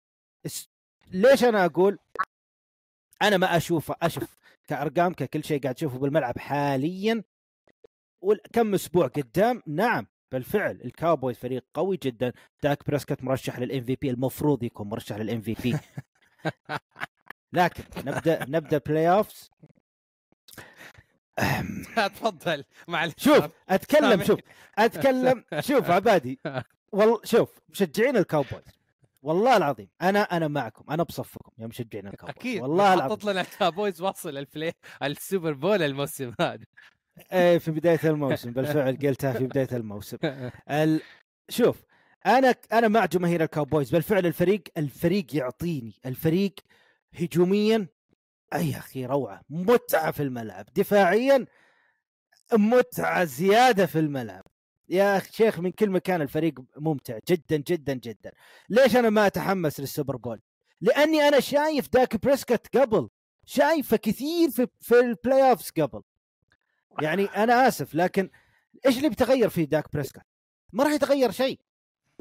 ليش 1.13 1.43
أنا 1.43 1.65
أقول؟ 1.65 1.97
أنا 3.21 3.37
ما 3.37 3.57
اشوفه 3.57 3.95
أشوف 4.01 4.37
كأرقام 4.67 5.13
ككل 5.13 5.43
شيء 5.43 5.61
قاعد 5.61 5.75
تشوفه 5.75 5.99
بالملعب 5.99 6.37
حاليا. 6.37 7.23
وكم 8.21 8.73
أسبوع 8.73 9.07
قدام؟ 9.07 9.61
نعم 9.67 10.07
بالفعل. 10.31 10.81
ال 10.85 10.92
Cowboys 10.92 11.37
فريق 11.37 11.65
قوي 11.73 11.99
جدا. 12.03 12.33
داك 12.63 12.87
بريسكت 12.87 13.23
مرشح 13.23 13.59
لل 13.59 13.83
MVP 13.83 14.09
المفروض 14.09 14.63
يكون 14.63 14.89
مرشح 14.89 15.15
لل 15.15 15.41
MVP 15.41 15.77
لكن 17.53 17.83
نبدأ 17.97 18.45
نبدأ 18.49 18.77
playoffs 18.77 19.51
تفضل. 21.95 22.63
معلش. 22.87 23.13
شوف 23.17 23.47
أتكلم. 23.69 24.23
شوف 24.23 24.39
أتكلم. 24.77 25.43
شوف 25.67 25.89
عبادي. 25.89 26.39
والله 26.91 27.19
شوف 27.23 27.59
مشجعين 27.69 28.17
ال 28.17 28.24
Cowboys. 28.24 28.80
والله 29.21 29.57
العظيم 29.57 29.89
أنا 30.01 30.19
أنا 30.19 30.47
معكم 30.47 30.91
أنا 30.91 31.03
بصفكم 31.03 31.51
يا 31.57 31.67
مشجعين 31.67 32.07
ال 32.07 32.11
Cowboys 32.11 32.37
أكيد 32.37 32.61
والله 32.61 32.93
العظيم. 32.93 33.11
حطت 33.11 33.25
لنا 33.25 33.41
ال 33.41 33.49
Cowboys 33.49 34.01
واصل 34.01 34.37
ال 34.37 34.44
play 34.44 34.73
ال 35.03 35.12
Super 35.12 35.53
Bowl 35.53 35.83
الموسم 35.83 36.33
هذا. 36.41 36.65
إيه 37.31 37.57
في 37.57 37.71
بداية 37.71 37.99
الموسم 38.03 38.51
بالفعل 38.51 38.97
قلتها 38.97 39.33
في 39.33 39.43
بداية 39.45 39.67
الموسم. 39.71 40.17
ال... 40.69 41.01
شوف 41.49 41.83
أنا 42.25 42.55
أنا 42.73 42.87
مع 42.87 43.05
جماهير 43.05 43.43
ال 43.43 43.49
Cowboys 43.49 43.91
بالفعل 43.91 44.25
الفريق 44.25 44.63
الفريق 44.77 45.35
يعطيني 45.35 45.93
الفريق 46.05 46.55
هجوميا 47.15 47.87
أي 48.53 48.77
أخي 48.77 49.05
روعة 49.05 49.41
متعة 49.49 50.11
في 50.11 50.23
الملعب 50.23 50.65
دفاعيا 50.75 51.45
متعة 52.53 53.23
زيادة 53.23 53.85
في 53.85 53.99
الملعب. 53.99 54.43
يا 54.91 55.21
شيخ 55.31 55.59
من 55.59 55.71
كل 55.71 55.89
مكان 55.89 56.21
الفريق 56.21 56.53
ممتع 56.77 57.19
جدا 57.29 57.57
جدا 57.57 57.93
جدا. 57.93 58.31
ليش 58.69 58.95
أنا 58.95 59.09
ما 59.09 59.27
أتحمس 59.27 59.79
لل 59.79 59.89
Super 59.89 60.15
Bowl؟ 60.15 60.41
لأني 60.81 61.27
أنا 61.27 61.39
شايف 61.39 61.89
داك 61.89 62.25
بريسكت 62.25 62.77
قبل 62.77 63.09
شايفه 63.45 63.97
كثير 63.97 64.49
في 64.49 64.67
في 64.79 64.99
ال 64.99 65.49
playoffs 65.49 65.69
قبل. 65.69 66.01
يعني 67.01 67.25
أنا 67.25 67.67
آسف 67.67 67.95
لكن 67.95 68.29
إيش 68.85 68.97
اللي 68.97 69.09
بيتغير 69.09 69.49
في 69.49 69.65
داك 69.65 69.93
بريسكوت؟ 69.93 70.23
ما 70.73 70.83
راح 70.83 70.93
يتغير 70.93 71.31
شيء. 71.31 71.59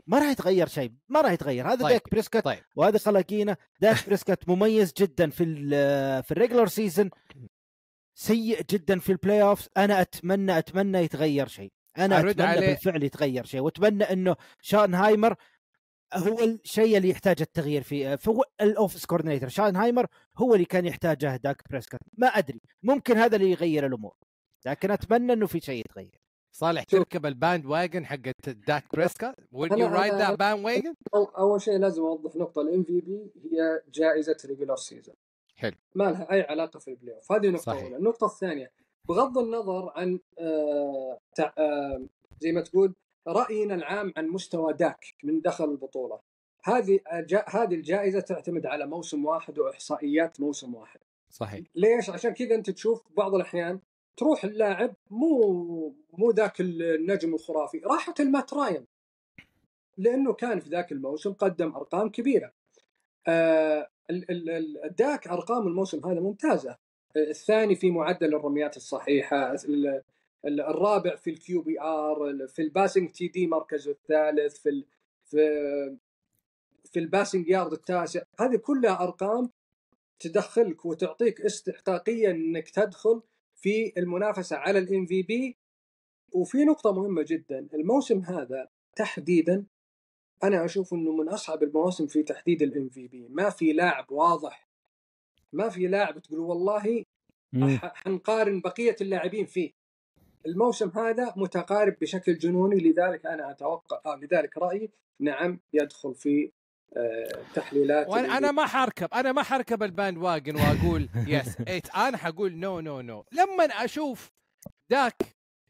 ما 0.07 0.19
راح 0.19 0.31
يتغير 0.31 0.69
شيء 0.69 0.93
ما 1.09 1.21
راح 1.21 1.33
يتغير. 1.33 1.69
هذا 1.69 1.83
طيب، 1.83 1.93
داك 1.93 2.11
بريسكوت 2.11 2.45
طيب. 2.45 2.63
وهذا 2.77 2.99
خلافنا 2.99 3.57
داك 3.81 4.07
بريسكوت 4.07 4.49
مميز 4.49 4.93
جدا 4.99 5.31
في 5.31 5.45
ال 5.45 6.23
في 6.23 6.31
ال 6.31 6.35
regular 6.35 6.67
season 6.67 7.11
سيء 8.15 8.63
جدا 8.71 8.99
في 8.99 9.13
ال 9.13 9.43
playoff 9.43 9.69
أنا 9.77 10.01
أتمنى 10.01 10.59
أتمنى 10.59 10.99
يتغير 10.99 11.47
شيء. 11.49 11.73
أنا 12.01 12.19
أرد 12.19 12.29
أتمنى 12.31 12.47
عليه. 12.49 12.67
بالفعل 12.67 13.03
يتغير 13.03 13.45
شيء 13.45 13.61
وأتمنى 13.61 14.05
إنه 14.05 14.37
شوتنهايمر 14.63 15.35
هو 16.15 16.41
الشيء 16.41 16.97
اللي 16.97 17.09
يحتاج 17.11 17.41
التغيير 17.41 17.83
فيه 17.83 18.17
فهو 18.17 18.45
الاوفيس 18.61 19.07
كوردينيتور 19.07 19.49
شانهايمر 19.49 20.07
هو 20.39 20.55
اللي 20.55 20.65
كان 20.65 20.87
يحتاجه 20.87 21.37
داك 21.37 21.63
بريسكوت 21.71 22.01
ما 22.19 22.27
أدري 22.27 22.61
ممكن 22.83 23.17
هذا 23.17 23.37
اللي 23.37 23.51
يغير 23.51 23.87
الأمور 23.87 24.15
لكن 24.67 24.91
أتمنى 24.91 25.33
إنه 25.33 25.47
في 25.47 25.61
شيء 25.61 25.81
يتغير 25.81 26.21
صالح 26.53 26.83
شوف. 26.83 26.91
تركب 26.91 27.27
ال 27.27 27.67
bandwagon 27.67 28.07
حقت 28.07 28.49
داك 28.49 28.85
بريسكوت 28.93 29.35
would 29.55 29.69
أنا- 29.69 29.73
you 29.73 29.93
ride 29.97 30.13
أنا- 30.13 30.29
that 30.29 30.37
bandwagon 30.37 30.95
أو- 31.17 31.39
أول 31.39 31.61
شيء 31.63 31.79
لازم 31.79 32.03
أوضح 32.03 32.37
نقطة 32.37 32.63
ال 32.63 32.83
MVP 32.85 33.31
هي 33.53 33.83
جائزة 33.95 34.37
regular 34.47 34.77
season 34.77 35.15
حلو. 35.57 35.77
ما 35.95 36.05
لها 36.05 36.33
أي 36.33 36.41
علاقة 36.43 36.79
في 36.79 36.89
ال 36.91 37.15
playoff 37.17 37.33
هذه 37.33 37.49
نقطة 37.49 37.63
صحيح. 37.63 37.83
أولى 37.83 37.97
النقطة 37.97 38.27
الثانية 38.27 38.73
بغض 39.11 39.39
النظر 39.39 39.93
عن 39.97 40.21
آه. 40.39 41.19
آه 41.59 42.03
زي 42.41 42.53
ما 42.53 42.61
تقول 42.61 42.95
رأينا 43.29 43.75
العام 43.75 44.13
عن 44.17 44.29
مستوى 44.29 44.73
داك 44.73 45.15
من 45.25 45.41
دخل 45.41 45.65
البطولة 45.71 46.21
هذه 46.65 47.01
جا... 47.13 47.45
هذه 47.49 47.75
الجائزة 47.75 48.21
تعتمد 48.21 48.67
على 48.67 48.87
موسم 48.87 49.25
واحد 49.25 49.59
وإحصائيات 49.59 50.41
موسم 50.41 50.75
واحد 50.75 51.01
صحيح 51.31 51.67
ليش؟ 51.75 52.11
عشان 52.11 52.31
كذا 52.35 52.55
أنت 52.55 52.71
تشوف 52.71 53.03
بعض 53.17 53.35
الأحيان 53.35 53.81
تروح 54.17 54.45
اللاعب 54.45 54.95
مو 55.11 55.95
مو 56.13 56.31
ذاك 56.31 56.61
النجم 56.61 57.35
الخرافي 57.35 57.79
راحت 57.79 58.21
لمات 58.21 58.55
راين 58.55 58.87
لأنه 59.99 60.33
كان 60.33 60.61
في 60.61 60.69
ذاك 60.71 60.93
الموسم 60.93 61.33
قدم 61.33 61.75
أرقام 61.77 62.09
كبيرة. 62.09 62.53
آه 63.29 63.89
ال- 64.11 64.31
ال- 64.31 64.51
ال- 64.51 64.85
الداك 64.85 65.29
أرقام 65.29 65.67
الموسم 65.67 66.07
هذا 66.07 66.21
ممتازة. 66.21 66.77
الثاني 67.17 67.75
في 67.77 67.91
معدل 67.91 68.35
الرميات 68.35 68.77
الصحيحة، 68.77 69.53
ال- 69.55 70.03
ال- 70.45 70.61
الرابع 70.61 71.17
في 71.17 71.31
ال 71.31 71.63
QBR، 71.63 72.47
في 72.49 72.63
ال 72.63 73.11
passing 73.11 73.29
TD 73.29 73.47
مركزه 73.47 73.91
الثالث، 73.91 74.59
في 74.59 74.85
في 75.25 75.97
في 76.93 76.99
ال 76.99 77.05
passing 77.05 77.49
yard 77.49 77.73
التاسع، 77.73 78.23
هذه 78.41 78.57
كلها 78.57 79.03
أرقام 79.03 79.51
تدخلك 80.19 80.85
وتعطيك 80.85 81.41
استحقاقية 81.41 82.31
إنك 82.31 82.71
تدخل 82.71 83.23
في 83.55 83.93
المنافسة 83.97 84.57
على 84.57 84.79
ال 84.79 85.07
MVP 85.07 85.57
وفي 86.33 86.65
نقطة 86.65 86.93
مهمة 86.93 87.25
جدا 87.29 87.69
الموسم 87.75 88.19
هذا 88.19 88.69
تحديدا 88.97 89.65
أنا 90.45 90.65
أشوف 90.65 90.95
إنه 90.95 91.13
من 91.13 91.29
أصعب 91.29 91.63
المواسم 91.63 92.07
في 92.07 92.23
تحديد 92.23 92.63
ال 92.63 92.89
MVP 92.89 93.29
ما 93.29 93.51
في 93.51 93.73
لاعب 93.73 94.13
واضح 94.13 94.70
ما 95.53 95.69
في 95.69 95.87
لاعب 95.87 96.19
تقول 96.19 96.39
والله 96.39 97.05
حنقارن 97.83 98.61
بقية 98.61 98.97
اللاعبين 99.01 99.47
فيه. 99.47 99.81
الموسم 100.47 100.91
هذا 100.95 101.35
متقارب 101.37 101.97
بشكل 102.01 102.39
جنوني 102.39 102.77
لذلك 102.77 103.27
أنا 103.27 103.51
أتوقع 103.51 104.01
آه 104.07 104.17
لذلك 104.17 104.59
رأيي 104.59 104.91
نعم 105.21 105.61
يدخل 105.73 106.15
في 106.15 106.53
آه 106.97 107.43
تحليلات 107.55 108.09
وأنا 108.09 108.39
أنا 108.39 108.51
ما 108.51 108.67
حركب 108.67 109.09
أنا 109.15 109.33
ما 109.33 109.43
حركب 109.43 109.83
ال 109.83 110.19
bandwagon 110.19 110.57
وأقول 110.57 111.09
yes 111.35 111.61
it 111.69 111.91
أنا 111.91 112.17
حقول 112.17 112.57
no 112.57 112.81
no 112.81 113.01
no 113.01 113.25
لما 113.33 113.65
أشوف 113.65 114.31
داك 114.91 115.17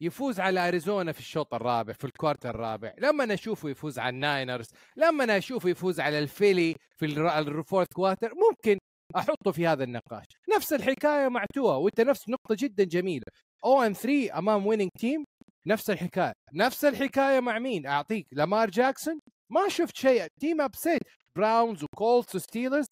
يفوز 0.01 0.41
على 0.41 0.69
أريزونا 0.69 1.13
في 1.13 1.21
الشوط 1.21 1.55
الرابع 1.55 1.93
في 1.93 2.05
ال 2.05 2.10
quarter 2.10 2.51
الرابع 2.51 2.95
لما 2.99 3.35
اشوفه 3.35 3.69
يفوز 3.69 3.99
على 3.99 4.15
ال 4.15 4.22
Niners 4.22 4.69
لما 4.97 5.37
اشوفه 5.37 5.69
يفوز 5.69 6.01
على 6.01 6.19
ال 6.19 6.27
Philly 6.27 6.77
في 6.97 7.07
ال 7.07 7.18
fourth 7.18 7.89
quarter 7.93 8.33
ممكن 8.35 8.79
أحطه 9.17 9.53
في 9.53 9.67
هذا 9.67 9.85
النقاش. 9.85 10.27
نفس 10.57 10.73
الحكاية 10.73 11.29
مع 11.29 11.45
توا 11.55 11.75
وأنت 11.75 12.01
نفس 12.01 12.29
نقطة 12.29 12.57
جدا 12.59 12.85
جميلة. 12.85 13.25
O 13.65 13.83
and 13.83 13.95
3 13.95 14.39
أمام 14.39 14.67
winning 14.67 14.91
team 14.99 15.25
نفس 15.67 15.91
الحكاية. 15.91 16.33
نفس 16.55 16.85
الحكاية 16.85 17.41
مع 17.41 17.59
مين؟ 17.59 17.87
أعطيك 17.87 18.27
لامار 18.33 18.71
جاكسون. 18.71 19.21
ما 19.51 19.69
شفت 19.69 19.97
شيء. 19.97 20.27
team 20.41 20.61
upset 20.61 21.03
Browns 21.37 21.85
و 21.85 21.93
Colts 21.93 22.35
و 22.35 22.40
Steelers 22.40 22.87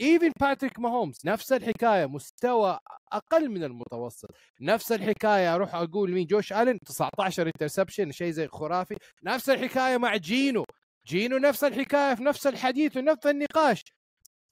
even 0.00 0.32
باتريك 0.40 0.78
ماهومز 0.78 1.18
نفس 1.24 1.52
الحكاية. 1.52 2.06
مستوى 2.06 2.78
أقل 3.12 3.48
من 3.48 3.64
المتوسط. 3.64 4.30
نفس 4.60 4.92
الحكاية. 4.92 5.54
أروح 5.54 5.74
أقول 5.74 6.12
مين؟ 6.12 6.26
جوش 6.26 6.52
الن 6.52 6.78
19 6.78 7.46
interception 7.46 8.12
شيء 8.12 8.30
زي 8.30 8.48
خرافي. 8.48 8.96
نفس 9.24 9.50
الحكاية 9.50 9.96
مع 9.96 10.16
جينو 10.16 10.64
جينو 11.06 11.38
نفس 11.38 11.64
الحكاية 11.64 12.14
في 12.14 12.22
نفس 12.22 12.46
الحديث 12.46 12.96
ونفس 12.96 13.26
النقاش. 13.26 13.82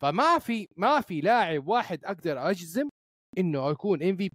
فما 0.04 0.38
في 0.38 0.68
ما 0.76 1.00
في 1.00 1.20
لاعب 1.20 1.68
واحد 1.68 2.04
أقدر 2.04 2.50
أجزم 2.50 2.88
إنه 3.38 3.70
يكون 3.70 4.02
MVP 4.02 4.30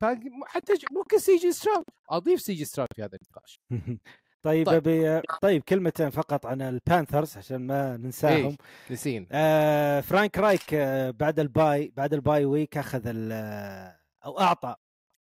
حتى 0.46 0.74
ج- 0.74 0.86
ممكن 0.92 1.18
سي 1.18 1.36
جي 1.38 1.52
ستراود 1.52 1.84
أضيف 2.10 2.42
سي 2.42 2.54
جي 2.54 2.66
ستراود 2.66 2.90
في 2.96 3.04
هذا 3.04 3.18
النقاش 3.22 3.60
طيب 4.44 4.66
طيب. 4.66 4.84
طيب. 4.84 5.22
طيب 5.42 5.62
كلمتين 5.64 6.10
فقط 6.10 6.46
عن 6.46 6.62
ال 6.62 6.70
Panthers 6.70 7.38
عشان 7.38 7.58
ما 7.68 7.98
ننساهم 7.98 8.46
إيش؟ 8.46 8.56
نسين 8.92 9.28
آه 9.32 10.02
فرانك 10.02 10.38
رايك 10.38 10.74
آه 10.74 11.12
بعد 11.12 11.40
ال 11.40 11.53
bye 11.53 11.94
بعد 11.98 12.14
ال 12.14 12.22
bye 12.22 12.46
week 12.46 12.78
أخذ 12.78 13.02
ال- 13.08 13.30
آه، 13.32 14.00
أو 14.26 14.40
أعطى 14.40 14.76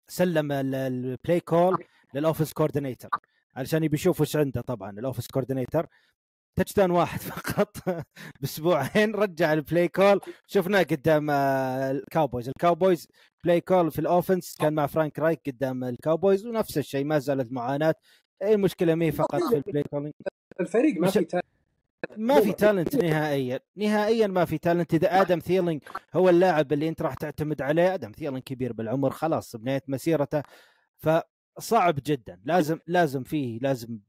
سلم 0.08 0.52
ال- 0.52 0.76
ال 0.76 0.89
play 0.89 1.40
call 1.40 1.84
لل 2.14 2.21
offensive 2.21 2.54
coordinator 2.54 3.10
علشان 3.56 3.84
يبي 3.84 3.96
يشوف 3.96 4.22
وش 4.22 4.36
عنده 4.36 4.62
طبعا 4.62 4.90
ال 4.92 5.28
offensive 5.28 5.86
coordinator 6.56 6.74
touchdown 6.74 6.92
واحد 6.92 7.20
فقط 7.32 7.78
بأسبوعين 8.42 9.16
رجع 9.16 9.54
ال 9.54 9.61
play 9.61 9.88
call 9.88 10.22
شفناه 10.48 10.84
قدام 10.84 11.30
ال 11.30 11.45
Cowboys 11.45 12.48
ال 12.50 12.57
Cowboys 12.57 13.08
play 13.44 13.62
call 13.62 13.92
في 13.92 14.00
ال 14.00 14.07
offense 14.07 14.56
كان 14.60 14.74
مع 14.74 14.88
فرانك 14.88 15.20
رايك 15.20 15.42
قدام 15.48 15.84
ال 15.84 15.92
Cowboys 15.92 16.46
ونفس 16.46 16.78
الشيء 16.78 17.06
ما 17.06 17.20
زالت 17.20 17.52
معاناة. 17.52 17.96
المشكلة 18.44 18.96
مي 18.96 19.12
فقط 19.12 19.42
في 19.44 19.56
ال 19.56 19.61
play 19.61 19.84
calling 19.84 20.14
الفريق 20.60 20.98
ما 21.02 21.10
في 21.10 21.28
ما 22.18 22.42
في 22.42 22.54
talent 22.54 22.96
نهائيا. 22.96 23.60
نهائيا 23.76 24.28
ما 24.28 24.46
في 24.46 24.58
talent 24.58 24.94
إذا 24.94 25.22
آدم 25.22 25.40
ثيلينج 25.40 25.82
هو 26.16 26.30
اللاعب 26.30 26.74
اللي 26.74 26.90
أنت 26.90 27.02
راح 27.02 27.14
تعتمد 27.14 27.62
عليه 27.62 27.94
آدم 27.94 28.12
ثيلينج 28.12 28.44
كبير 28.44 28.74
بالعمر 28.74 29.10
خلاص 29.10 29.56
بنهايه 29.56 29.84
مسيرته. 29.88 30.44
فصعب 30.98 31.96
جدا. 32.06 32.40
لازم 32.46 32.80
لازم 32.88 33.24
فيه 33.24 33.60
لازم 33.60 34.00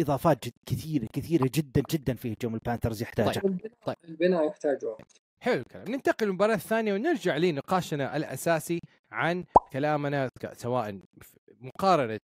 إضافات 0.00 0.46
جد 0.46 0.52
كثيرة 0.66 1.08
كثيرة 1.12 1.50
جدا 1.54 1.82
جدا 1.90 2.14
في 2.14 2.32
هجوم 2.32 2.54
ال 2.54 2.59
Panthers 2.59 3.02
يحتاجها. 3.02 3.42
طيب. 3.86 3.96
البناء 4.04 4.46
يحتاج 4.46 4.84
وقت. 4.84 5.16
حلو 5.40 5.60
الكلام. 5.60 5.88
ننتقل 5.88 6.26
للمباراة 6.26 6.54
الثانية 6.54 6.94
ونرجع 6.94 7.36
لنقاشنا 7.36 8.16
الأساسي 8.16 8.80
عن 9.12 9.44
كلامنا 9.72 10.28
سواء 10.52 11.00
في 11.22 11.36
مقارنة 11.60 12.18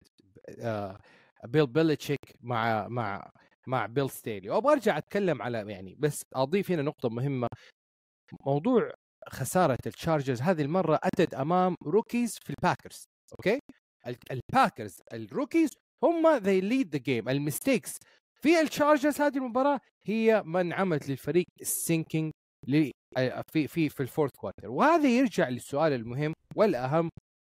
آه، 0.59 0.97
بيل 1.45 1.67
بيلتشيك 1.67 2.19
مع 2.41 2.87
مع 2.87 3.31
مع 3.67 3.85
بيل 3.85 4.09
ستيلي 4.09 4.49
وأبغى 4.49 4.73
أرجع 4.73 4.97
أتكلم 4.97 5.41
على 5.41 5.71
يعني 5.71 5.95
بس 5.99 6.21
أضيف 6.33 6.71
هنا 6.71 6.81
نقطة 6.81 7.09
مهمة. 7.09 7.47
موضوع 8.45 8.91
خسارة 9.29 9.77
ال 9.85 9.92
Chargers 9.92 10.41
هذه 10.41 10.61
المرة 10.61 10.99
أتت 11.03 11.33
أمام 11.33 11.75
rookies 11.83 12.37
في 12.43 12.49
ال 12.49 12.56
Packers 12.56 13.03
okay؟ 13.31 13.59
ال- 14.07 14.17
ال 14.31 14.40
Packers 14.40 15.01
ال 15.13 15.20
rookies 15.20 15.69
هم 16.03 16.39
they 16.39 16.61
lead 16.61 16.89
the 16.97 17.01
game. 17.01 17.27
ال 17.29 17.37
mistakes 17.37 17.97
في 18.41 18.61
ال 18.61 18.68
Chargers 18.68 19.21
هذه 19.21 19.37
المباراة 19.37 19.79
هي 20.07 20.43
من 20.45 20.73
عملت 20.73 21.09
للفريق 21.09 21.45
ال 21.61 21.70
sinking 21.70 22.31
ل- 22.67 22.91
في 23.53 23.67
في 23.67 23.89
في 23.89 23.99
ال 24.03 24.07
fourth 24.07 24.31
quarter 24.39 24.69
وهذا 24.69 25.09
يرجع 25.09 25.49
للسؤال 25.49 25.93
المهم 25.93 26.33
والأهم 26.55 27.09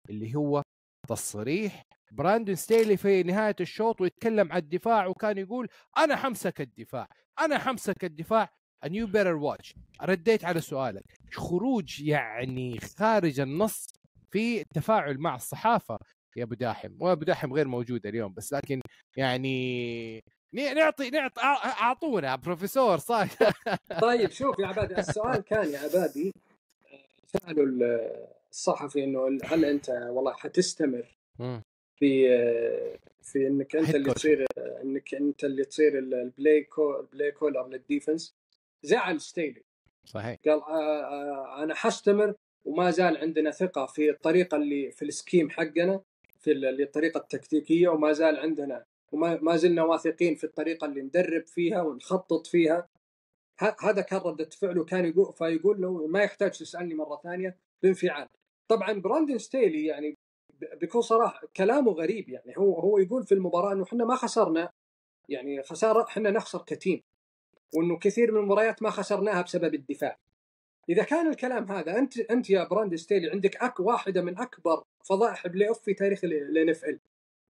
اللي 0.09 0.35
هو 0.35 0.61
تصريح 1.07 1.81
براندون 2.11 2.55
ستيلي 2.55 2.97
في 2.97 3.23
نهاية 3.23 3.55
الشوط 3.59 4.01
ويتكلم 4.01 4.51
عن 4.51 4.57
الدفاع 4.57 5.07
وكان 5.07 5.37
يقول 5.37 5.67
أنا 5.97 6.15
حمسك 6.15 6.61
الدفاع 6.61 7.07
أنا 7.39 7.57
حمسك 7.57 8.03
الدفاع 8.03 8.49
you 8.85 9.07
better 9.07 9.37
watch. 9.41 9.73
رديت 10.01 10.45
على 10.45 10.61
سؤالك. 10.61 11.03
خروج 11.33 12.01
يعني 12.01 12.79
خارج 12.79 13.39
النص 13.39 13.87
في 14.31 14.61
التفاعل 14.61 15.17
مع 15.17 15.35
الصحافة 15.35 15.97
يا 16.35 16.43
أبو 16.43 16.55
داحم 16.55 17.01
وأبو 17.01 17.23
داحم 17.23 17.53
غير 17.53 17.67
موجود 17.67 18.05
اليوم 18.05 18.33
بس 18.33 18.53
لكن 18.53 18.81
يعني 19.17 20.23
نعطي 20.53 21.09
نعطي 21.09 21.41
أعطونا 21.81 22.35
بروفيسور 22.35 22.97
صاير 22.97 23.29
طيب 24.01 24.31
شوف 24.31 24.59
يا 24.59 24.67
عبادي 24.67 24.97
السؤال 24.99 25.41
كان 25.41 25.69
يا 25.73 25.79
عبادي 25.79 26.33
سأله 27.25 27.65
ال- 27.65 28.27
الصحفي 28.51 29.03
إنه 29.03 29.39
هل 29.43 29.65
أنت 29.65 29.89
والله 29.89 30.33
حتستمر 30.33 31.05
في 31.99 32.27
في 33.23 33.47
إنك 33.47 33.75
أنت 33.75 33.95
اللي. 33.95 34.13
تصير 34.13 34.45
إنك 34.83 35.15
أنت 35.15 35.43
اللي 35.43 35.65
تصير 35.65 35.99
ال- 35.99 36.13
ال 36.13 36.23
play 36.23 36.63
co- 36.63 36.99
ال 36.99 37.06
play 37.06 37.31
caller 37.31 37.67
لل 37.67 37.82
defense 37.82 38.33
زعل 38.83 39.21
ستيلي. 39.21 39.61
صحيح. 40.05 40.37
قال 40.45 40.61
آه 40.61 41.03
آه 41.03 41.63
أنا 41.63 41.75
حستمر 41.75 42.33
وما 42.65 42.91
زال 42.91 43.17
عندنا 43.17 43.51
ثقة 43.51 43.85
في 43.85 44.09
الطريقة 44.09 44.57
اللي 44.57 44.91
في 44.91 45.05
ال 45.05 45.12
scheme 45.12 45.49
حقنا 45.49 46.01
في 46.39 46.51
ال- 46.51 46.81
الطريقة 46.81 47.17
التكتيكية 47.17 47.87
وما 47.89 48.11
زال 48.13 48.37
عندنا 48.39 48.85
وما 49.11 49.39
ما 49.41 49.55
زلنا 49.55 49.83
واثقين 49.83 50.35
في 50.35 50.43
الطريقة 50.43 50.85
اللي 50.85 51.01
ندرب 51.01 51.47
فيها 51.47 51.81
ونخطط 51.81 52.47
فيها. 52.47 52.87
هذا 53.81 54.01
كان 54.01 54.19
ردة 54.19 54.49
فعله 54.49 54.85
كان 54.85 55.05
يقول 55.05 55.33
فيقول 55.33 55.81
له 55.81 56.07
ما 56.07 56.23
يحتاج 56.23 56.51
تسألني 56.51 56.93
مرة 56.95 57.19
ثانية 57.23 57.57
بانفعال. 57.83 58.27
طبعا 58.67 58.93
براندن 58.93 59.37
ستيلي 59.37 59.85
يعني 59.85 60.17
بكل 60.81 61.03
صراحة 61.03 61.47
كلامه 61.57 61.91
غريب 61.91 62.29
يعني 62.29 62.57
هو 62.57 62.79
هو 62.79 62.97
يقول 62.97 63.23
في 63.25 63.31
المباراة 63.33 63.73
إنه 63.73 63.83
إحنا 63.83 64.05
ما 64.05 64.15
خسرنا 64.15 64.69
يعني 65.29 65.63
خسارة 65.63 66.03
إحنا 66.03 66.31
نخسر 66.31 66.61
ك 66.67 66.74
team 66.74 67.01
وإنه 67.75 67.97
كثير 67.99 68.31
من 68.31 68.37
المباريات 68.39 68.83
ما 68.83 68.89
خسرناها 68.89 69.41
بسبب 69.41 69.73
الدفاع. 69.73 70.17
إذا 70.89 71.03
كان 71.03 71.27
الكلام 71.27 71.71
هذا 71.71 71.97
أنت 71.97 72.19
أنت 72.19 72.49
يا 72.49 72.63
براندن 72.63 72.95
ستيلي 72.95 73.29
عندك 73.31 73.55
أك 73.55 73.79
واحدة 73.79 74.21
من 74.21 74.37
أكبر 74.39 74.83
فضائح 75.09 75.47
playoff 75.47 75.81
في 75.83 75.93
تاريخ 75.93 76.23
ال 76.23 76.69
NFL. 76.69 76.99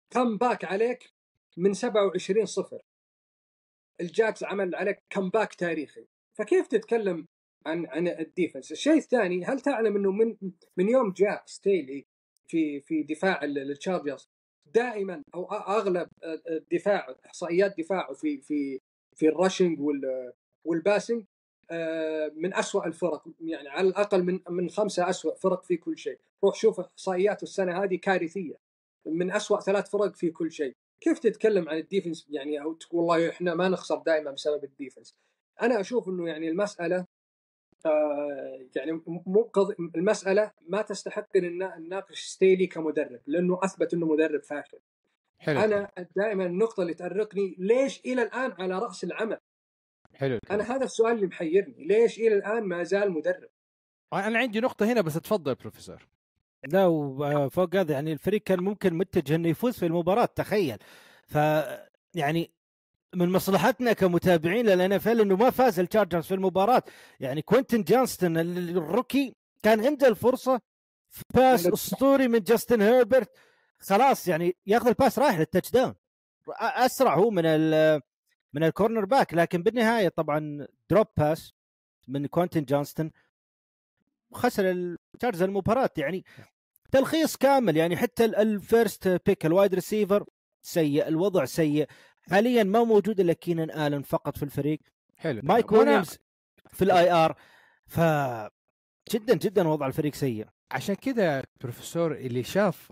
comeback 0.09 0.65
عليك 0.65 1.09
من 1.57 1.73
27 1.73 2.45
صفر. 2.45 2.81
الجاكس 4.01 4.43
عمل 4.43 4.75
عليك 4.75 4.99
comeback 5.09 5.53
تاريخي. 5.53 6.05
فكيف 6.33 6.67
تتكلم 6.67 7.27
عن 7.65 7.85
عن 7.85 8.07
ال 8.07 8.15
defense؟ 8.15 8.71
الشيء 8.71 8.97
الثاني 8.97 9.45
هل 9.45 9.59
تعلم 9.59 9.95
إنه 9.95 10.11
من 10.11 10.35
من 10.77 10.89
يوم 10.89 11.11
جاء 11.11 11.43
ستيلي 11.45 12.05
في 12.47 12.81
في 12.81 13.03
دفاع 13.03 13.43
ال- 13.43 13.57
التشارجرز 13.71 14.29
دائما 14.73 15.21
أو 15.35 15.45
أغلب 15.53 16.07
الدفاع 16.49 17.15
إحصائيات 17.25 17.75
دفاعه 17.79 18.13
في 18.13 18.41
في 18.41 18.79
في 19.15 19.27
ال 19.27 19.34
rushing 19.34 19.79
وال 19.79 20.33
وال 20.65 20.78
passing 20.78 21.23
من 22.35 22.53
أسوأ 22.53 22.85
الفرق. 22.85 23.23
يعني 23.41 23.69
على 23.69 23.87
الأقل 23.87 24.23
من 24.23 24.39
من 24.49 24.69
خمسة 24.69 25.09
أسوأ 25.09 25.35
فرق 25.35 25.63
في 25.63 25.77
كل 25.77 25.97
شيء. 25.97 26.19
روح 26.43 26.55
شوف 26.55 26.79
احصائياته 26.79 27.43
السنة 27.43 27.83
هذه 27.83 27.95
كارثية. 27.95 28.55
من 29.05 29.31
أسوأ 29.31 29.59
ثلاث 29.59 29.89
فرق 29.89 30.15
في 30.15 30.31
كل 30.31 30.51
شيء. 30.51 30.75
كيف 31.01 31.19
تتكلم 31.19 31.69
عن 31.69 31.77
ال 31.77 31.83
defense؟ 31.83 32.27
يعني 32.29 32.61
أو 32.61 32.73
تقول 32.73 33.01
والله 33.01 33.29
إحنا 33.29 33.55
ما 33.55 33.69
نخسر 33.69 33.95
دائما 33.95 34.31
بسبب 34.31 34.63
ال 34.63 34.69
defense. 34.69 35.15
أنا 35.61 35.79
أشوف 35.79 36.09
إنه 36.09 36.27
يعني 36.29 36.49
المسألة 36.49 37.05
آه 37.85 38.65
يعني 38.75 39.01
مو 39.07 39.49
قض... 39.53 39.75
المسألة 39.95 40.51
ما 40.67 40.81
تستحق 40.81 41.37
إن 41.37 41.57
نناقش 41.57 42.21
ستيلي 42.21 42.67
كمدرب 42.67 43.19
لأنه 43.27 43.59
أثبت 43.63 43.93
إنه 43.93 44.05
مدرب 44.05 44.43
فاشل. 44.43 44.79
حلو. 45.39 45.59
أنا 45.59 45.91
دائما 46.15 46.45
النقطة 46.45 46.81
اللي 46.81 46.93
تأرقني 46.93 47.55
ليش 47.57 48.01
إلى 48.05 48.21
الآن 48.21 48.51
على 48.51 48.79
رأس 48.79 49.03
العمل؟ 49.03 49.37
حلو 50.15 50.39
أنا 50.51 50.75
هذا 50.75 50.85
السؤال 50.85 51.15
اللي 51.15 51.27
محيرني 51.27 51.87
ليش 51.87 52.19
إلى 52.19 52.35
الآن 52.35 52.63
ما 52.63 52.83
زال 52.83 53.11
مدرب؟ 53.11 53.49
أنا 54.13 54.39
عندي 54.39 54.59
نقطة 54.59 54.85
هنا 54.85 55.01
بس 55.01 55.15
اتفضل 55.15 55.55
بروفيسور. 55.55 56.07
لا 56.67 56.85
وفوق 56.85 57.75
هذا 57.75 57.93
يعني 57.93 58.13
الفريق 58.13 58.41
كان 58.41 58.59
ممكن 58.59 58.93
متجه 58.93 59.35
إنه 59.35 59.49
يفوز 59.49 59.77
في 59.77 59.85
المباراة 59.85 60.25
تخيل. 60.25 60.77
ف 61.27 61.35
يعني 62.15 62.51
من 63.15 63.29
مصلحتنا 63.29 63.93
كمتابعين 63.93 64.65
لل 64.65 64.93
NF 64.93 65.07
إنه 65.07 65.35
ما 65.35 65.49
فاز 65.49 65.79
التشارجرز 65.79 66.25
في 66.25 66.33
المباراة. 66.33 66.83
يعني 67.19 67.41
كوينتن 67.41 67.83
جانستون 67.83 68.37
ال 68.37 68.51
rookie 68.51 69.35
كان 69.63 69.85
عنده 69.85 70.07
الفرصة 70.07 70.61
في 71.09 71.23
pass 71.33 71.67
أسطوري 71.67 72.27
من 72.27 72.39
جاستن 72.39 72.81
هيربرت 72.81 73.29
خلاص 73.79 74.27
يعني 74.27 74.55
ياخذ 74.65 74.87
ال 74.87 74.94
pass 74.94 75.19
رايح 75.19 75.39
لل 75.39 75.71
touchdown 75.71 75.95
أسرع 76.59 77.15
هو 77.15 77.29
من 77.29 77.45
ال 77.45 78.01
من 78.55 78.63
ال 78.63 79.05
cornerback 79.05 79.33
لكن 79.33 79.63
بالنهاية 79.63 80.09
طبعا 80.09 80.67
drop 80.89 81.07
pass 81.17 81.53
من 82.07 82.25
كوينتن 82.25 82.65
جانستون 82.65 83.11
خسر 84.33 84.71
التشارجرز 84.71 85.41
المباراة. 85.41 85.89
يعني 85.97 86.25
تلخيص 86.91 87.35
كامل. 87.35 87.77
يعني 87.77 87.97
حتى 87.97 88.25
ال 88.25 88.41
first 88.41 89.21
pick 89.25 89.45
ال 89.45 89.51
wide 89.51 89.75
receiver 89.75 90.25
سيء 90.61 91.07
الوضع 91.07 91.45
سيء. 91.45 91.87
حاليا 92.21 92.63
ما 92.63 92.83
موجود 92.83 93.19
إلا 93.19 93.33
كينان 93.33 93.71
الن 93.71 94.01
فقط 94.01 94.37
في 94.37 94.43
الفريق. 94.43 94.79
حلو. 95.15 95.41
مايك 95.43 95.71
ويليامز 95.71 96.17
في 96.73 96.81
ال 96.81 97.11
IR 97.11 97.35
ف 97.87 97.99
جدا 99.13 99.35
جدا 99.35 99.67
وضع 99.67 99.87
الفريق 99.87 100.13
سيء. 100.13 100.47
عشان 100.71 100.95
كذا 100.95 101.43
بروفيسور 101.61 102.15
اللي 102.15 102.43
شاف 102.43 102.91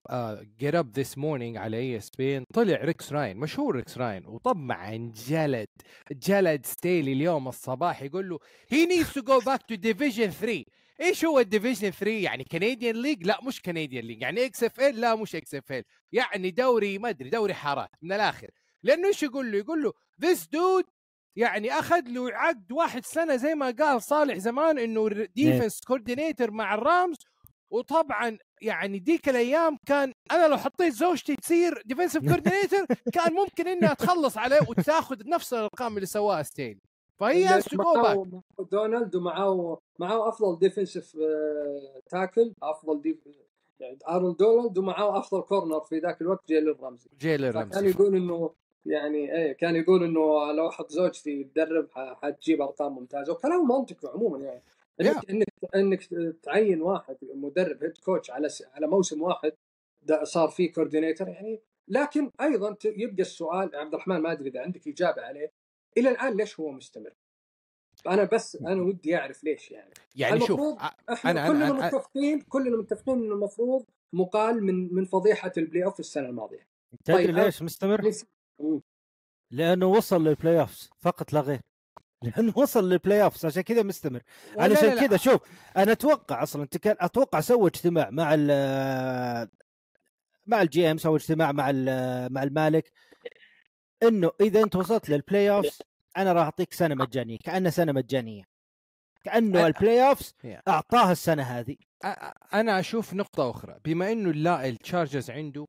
Get 0.59 0.75
Up 0.75 0.91
this 0.91 1.17
morning 1.17 1.57
على 1.57 1.77
ESPN 1.77 2.45
طلع 2.53 2.83
ريكس 2.83 3.13
راين 3.13 3.37
مشهور 3.37 3.75
ريكس 3.75 3.97
راين 3.97 4.25
وطبعا 4.25 5.11
جلد 5.27 5.67
جلد 6.11 6.65
ستيلي 6.65 7.13
اليوم 7.13 7.47
الصباح 7.47 8.01
يقول 8.01 8.29
له 8.29 8.39
he 8.69 8.85
needs 8.85 9.11
to 9.13 9.21
go 9.21 9.39
back 9.39 9.61
to 9.61 9.75
Division 9.75 10.29
3 10.29 10.63
إيش 11.01 11.25
هو 11.25 11.39
ال 11.39 11.45
Division 11.45 11.89
3 11.89 12.11
يعني 12.11 12.43
Canadian 12.43 12.95
League 12.95 13.23
لا 13.23 13.39
مش 13.43 13.61
Canadian 13.61 14.05
League 14.05 14.21
يعني 14.21 14.45
XFL 14.45 15.01
لا 15.01 15.15
مش 15.15 15.35
XFL 15.35 15.83
يعني 16.11 16.51
دوري 16.51 16.97
ما 16.97 17.09
أدري 17.09 17.29
دوري 17.29 17.53
حارات 17.53 17.89
من 18.01 18.11
الآخر. 18.11 18.47
لأنه 18.83 19.07
إيش 19.07 19.23
يقول 19.23 19.51
له؟ 19.51 19.57
يقول 19.57 19.83
له 19.83 19.93
this 20.21 20.47
dude 20.47 20.83
يعني 21.35 21.71
أخذ 21.71 22.01
له 22.07 22.33
عقد 22.33 22.71
واحد 22.71 23.05
سنة 23.05 23.35
زي 23.35 23.55
ما 23.55 23.75
قال 23.79 24.01
صالح 24.01 24.37
زمان 24.37 24.79
إنه 24.79 25.09
defense 25.35 25.81
coordinator 25.81 26.51
مع 26.51 26.73
الرامز 26.73 27.17
وطبعا 27.73 28.37
يعني 28.61 28.99
ديك 28.99 29.29
الأيام 29.29 29.77
كان 29.85 30.13
أنا 30.31 30.47
لو 30.47 30.57
حطيت 30.57 30.93
زوجتي 30.93 31.35
تصير 31.35 31.81
defensive 31.85 32.23
coordinator 32.29 32.85
كان 33.15 33.33
ممكن 33.33 33.67
إني 33.67 33.91
أتخلص 33.91 34.37
عليه 34.37 34.59
وتاخذ 34.69 35.17
نفس 35.25 35.53
الأرقام 35.53 35.95
اللي 35.95 36.05
سواها 36.05 36.43
ستيلي 36.43 36.79
فهي 37.19 37.45
has 37.45 37.63
to 37.63 37.77
go 37.77 38.01
back 38.01 38.43
دونالد 38.71 39.15
ومعاه 39.15 39.77
معاه 39.99 40.29
أفضل 40.29 40.59
defensive 40.59 41.17
tackle 42.09 42.53
أفضل 42.63 43.01
def 43.01 43.17
يعني 43.79 43.97
أرون 44.09 44.35
دونالد 44.39 44.77
ومعاه 44.77 45.19
أفضل 45.19 45.41
corner 45.41 45.79
في 45.79 45.99
ذاك 45.99 46.21
الوقت 46.21 46.47
جيلين 46.47 46.75
رمزي. 46.81 47.09
جيلين 47.19 47.51
كان 47.51 47.61
رمزي 47.61 47.89
يقول 47.89 48.15
إنه 48.15 48.53
يعني 48.85 49.35
إيه 49.35 49.53
كان 49.53 49.75
يقول 49.75 50.03
إنه 50.03 50.51
لو 50.51 50.69
أحط 50.69 50.91
زوجتي 50.91 51.43
تدرب 51.43 51.87
حتجيب 51.93 52.61
أرقام 52.61 52.95
ممتازة. 52.95 53.33
وكلام 53.33 53.67
منطقي 53.67 54.11
عموما 54.13 54.39
يعني. 54.39 54.61
انك 55.01 55.29
انك 55.29 55.47
إنك 55.75 56.03
تعين 56.43 56.81
واحد 56.81 57.17
مدرب 57.35 57.83
head 57.83 57.97
coach 57.97 58.31
على 58.31 58.49
س- 58.49 58.63
على 58.73 58.87
موسم 58.87 59.21
واحد 59.21 59.51
ده 60.01 60.23
صار 60.23 60.49
فيه 60.49 60.71
coordinator 60.71 61.27
يعني. 61.27 61.59
لكن 61.87 62.31
أيضا 62.41 62.73
ت- 62.73 62.85
يبقى 62.85 63.21
السؤال 63.21 63.75
عبد 63.75 63.93
الرحمن 63.93 64.17
ما 64.17 64.31
أدري 64.31 64.49
إذا 64.49 64.61
عندك 64.61 64.87
إجابة 64.87 65.21
عليه 65.21 65.51
إلى 65.97 66.09
الآن 66.09 66.37
ليش 66.37 66.59
هو 66.59 66.71
مستمر؟ 66.71 67.13
أنا 68.07 68.23
بس 68.23 68.55
أنا 68.55 68.81
ودي 68.81 69.15
أعرف 69.17 69.43
ليش 69.43 69.71
يعني. 69.71 69.93
يعني 70.15 70.39
شوف 70.39 70.59
إحنا 71.09 71.45
أنا- 71.45 71.47
كلنا 71.51 71.67
أنا- 71.69 71.81
أنا- 71.81 71.95
متفقين 71.95 72.41
كلنا 72.41 72.77
متفقين 72.77 73.13
إنه 73.23 73.33
المفروض 73.33 73.85
مقال 74.13 74.63
من 74.63 74.93
من 74.93 75.05
فضيحة 75.05 75.51
ال 75.57 75.85
playoff 75.85 75.99
السنة 75.99 76.29
الماضية. 76.29 76.67
تدري 77.05 77.25
طيب، 77.25 77.35
ليش 77.35 77.61
مستمر؟ 77.61 78.11
لأنه 79.51 79.85
وصل 79.85 80.23
لل 80.23 80.59
playoffs 80.59 80.89
فقط 80.99 81.33
لا 81.33 81.39
غير. 81.41 81.59
لأنه 82.23 82.53
وصل 82.55 82.89
لل 82.89 83.23
playoffs 83.23 83.45
عشان 83.45 83.61
كذا 83.61 83.83
مستمر. 83.83 84.21
علشان. 84.57 85.07
كذا 85.07 85.17
شوف 85.17 85.41
أنا 85.77 85.91
أتوقع 85.91 86.43
أصلا 86.43 86.63
أنت 86.63 86.77
كان 86.77 86.95
أتوقع 86.99 87.39
سوى 87.39 87.67
اجتماع 87.67 88.09
مع 88.09 88.33
ال 88.33 89.49
مع 90.45 90.61
ال 90.61 90.91
GM 90.91 90.97
سوى 90.97 91.15
اجتماع 91.15 91.51
مع 91.51 91.71
مع 92.31 92.43
المالك. 92.43 92.91
إنه 94.03 94.31
إذا 94.41 94.63
أنت 94.63 94.75
وصلت 94.75 95.09
لل 95.09 95.49
playoffs 95.51 95.81
أنا 96.17 96.33
راح 96.33 96.43
أعطيك 96.43 96.73
سنة 96.73 96.95
مجانية 96.95 97.37
كانها 97.43 97.71
سنة 97.71 97.91
مجانية. 97.91 98.43
كأنه 99.23 99.61
أنا- 99.61 99.65
البلاي 99.65 100.07
اوفز. 100.09 100.33
أعطاها 100.67 101.11
السنة 101.11 101.43
هذه. 101.43 101.75
أنا 102.53 102.79
أشوف 102.79 103.13
نقطة 103.13 103.49
أخرى. 103.49 103.79
بما 103.85 104.11
إنه 104.11 104.31
لا 104.31 104.67
التشارجرز 104.69 105.31
عنده 105.31 105.67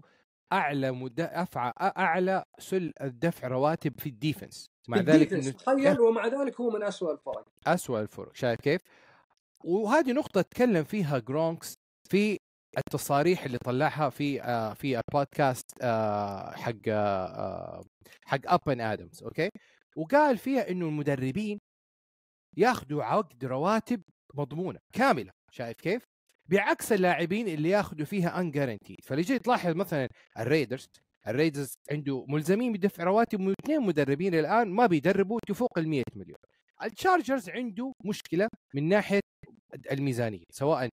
اعلى 0.52 0.92
مدافع 0.92 1.72
أعلى 1.80 2.44
سل 2.59 2.92
الدفع 3.00 3.48
رواتب 3.48 4.00
في 4.00 4.09
ال 4.09 4.16
defense 4.16 4.66
مع 4.88 4.98
ذلك 4.98 5.30
تخيل 5.30 6.00
ومع 6.00 6.26
ذلك 6.26 6.61
هو 6.61 6.70
من 6.70 6.83
أسوأ 6.83 7.12
الفرق 7.12 7.48
اسوء 7.66 8.00
الفرق 8.00 8.37
شايف 8.37 8.61
كيف؟ 8.61 8.80
وهذه 9.64 10.12
نقطة 10.12 10.42
تكلم 10.42 10.85
فيها 10.85 11.18
جرونكس 11.18 11.74
في 12.11 12.38
التصاريح 12.78 13.44
اللي 13.44 13.59
طلعها 13.59 14.11
في 14.11 14.42
آه 14.42 14.74
في 14.74 14.98
البودكاست 14.98 15.70
آه 15.83 16.50
حق 16.50 16.72
آه 16.88 17.85
حق 18.24 18.38
اب 18.46 18.68
ان 18.68 18.80
ادمز 18.80 19.22
أوكي؟ 19.22 19.50
وقال 19.96 20.38
فيها 20.38 20.70
إنه 20.70 20.87
المدربين 20.87 21.59
ياخذوا 22.57 23.04
عقد 23.04 23.44
رواتب 23.44 24.02
مضمونة 24.35 24.78
كاملة 24.92 25.30
شايف 25.50 25.76
كيف؟ 25.80 26.13
بعكس 26.46 26.92
اللاعبين 26.92 27.48
اللي 27.48 27.68
ياخذوا 27.68 28.04
فيها 28.04 28.40
un 28.40 28.50
guaranteed 28.50 28.96
فلجي 29.02 29.38
تلاحظ 29.38 29.74
مثلا 29.76 30.09
الريدرز 30.38 30.88
الريدرز 31.28 31.74
عنده 31.90 32.24
ملزمين 32.28 32.72
بدفع 32.72 33.04
رواتب 33.04 33.40
من 33.40 33.54
اثنين 33.64 33.80
مدربين 33.80 34.35
الآن 34.35 34.68
ما 34.70 34.87
بيدربوا 34.87 35.40
تفوق 35.48 35.78
ال 35.78 35.88
100 35.88 36.02
مليون. 36.14 36.38
التشارجرز 36.83 37.50
عنده 37.50 37.92
مشكلة 38.04 38.48
من 38.74 38.88
ناحية 38.88 39.20
الميزانية 39.92 40.44
سواء 40.50 40.88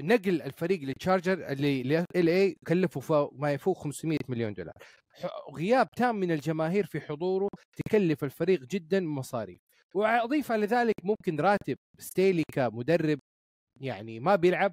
نقل 0.00 0.42
الفريق 0.42 0.80
للتشارجر 0.82 1.32
اللي 1.52 2.04
LA 2.16 2.56
كلفه 2.66 3.30
ما 3.32 3.52
يفوق 3.52 3.78
500 3.78 4.18
مليون 4.28 4.54
دولار. 4.54 4.74
غياب 5.56 5.90
تام 5.96 6.16
من 6.16 6.32
الجماهير 6.32 6.86
في 6.86 7.00
حضوره 7.00 7.48
تكلف 7.76 8.24
الفريق 8.24 8.60
جدا 8.60 9.00
مصاريف. 9.00 9.60
وأضيف 9.94 10.52
على 10.52 10.66
ذلك 10.66 10.94
ممكن 11.04 11.40
راتب 11.40 11.76
ستيلي 11.98 12.42
كمدرب 12.52 13.18
يعني 13.80 14.20
ما 14.20 14.36
بيلعب 14.36 14.72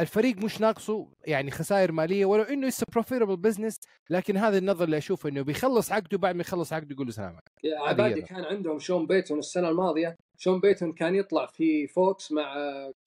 الفريق 0.00 0.36
مش 0.36 0.60
ناقصه 0.60 1.08
يعني 1.26 1.50
خسائر 1.50 1.92
مالية 1.92 2.24
ولو 2.24 2.42
إنه 2.42 2.66
لسه 2.66 2.86
profitable 2.92 3.36
business 3.36 3.80
لكن 4.10 4.36
هذا 4.36 4.58
النظر 4.58 4.84
اللي 4.84 4.98
اشوفه 4.98 5.28
إنه 5.28 5.42
بيخلص 5.42 5.92
عقده 5.92 6.18
بعد 6.18 6.34
ما 6.34 6.40
يخلص 6.40 6.72
عقده 6.72 6.88
يقول 6.90 7.06
له 7.06 7.12
سلام 7.12 7.38
عليكم. 7.64 7.82
عبادي. 7.82 8.22
كان 8.22 8.44
عندهم 8.44 8.78
شون 8.78 9.06
بيتون 9.06 9.38
السنة 9.38 9.68
الماضية 9.68 10.16
شون 10.38 10.60
بيتون 10.60 10.92
كان 10.92 11.14
يطلع 11.14 11.46
في 11.46 11.86
فوكس 11.86 12.32
مع 12.32 12.54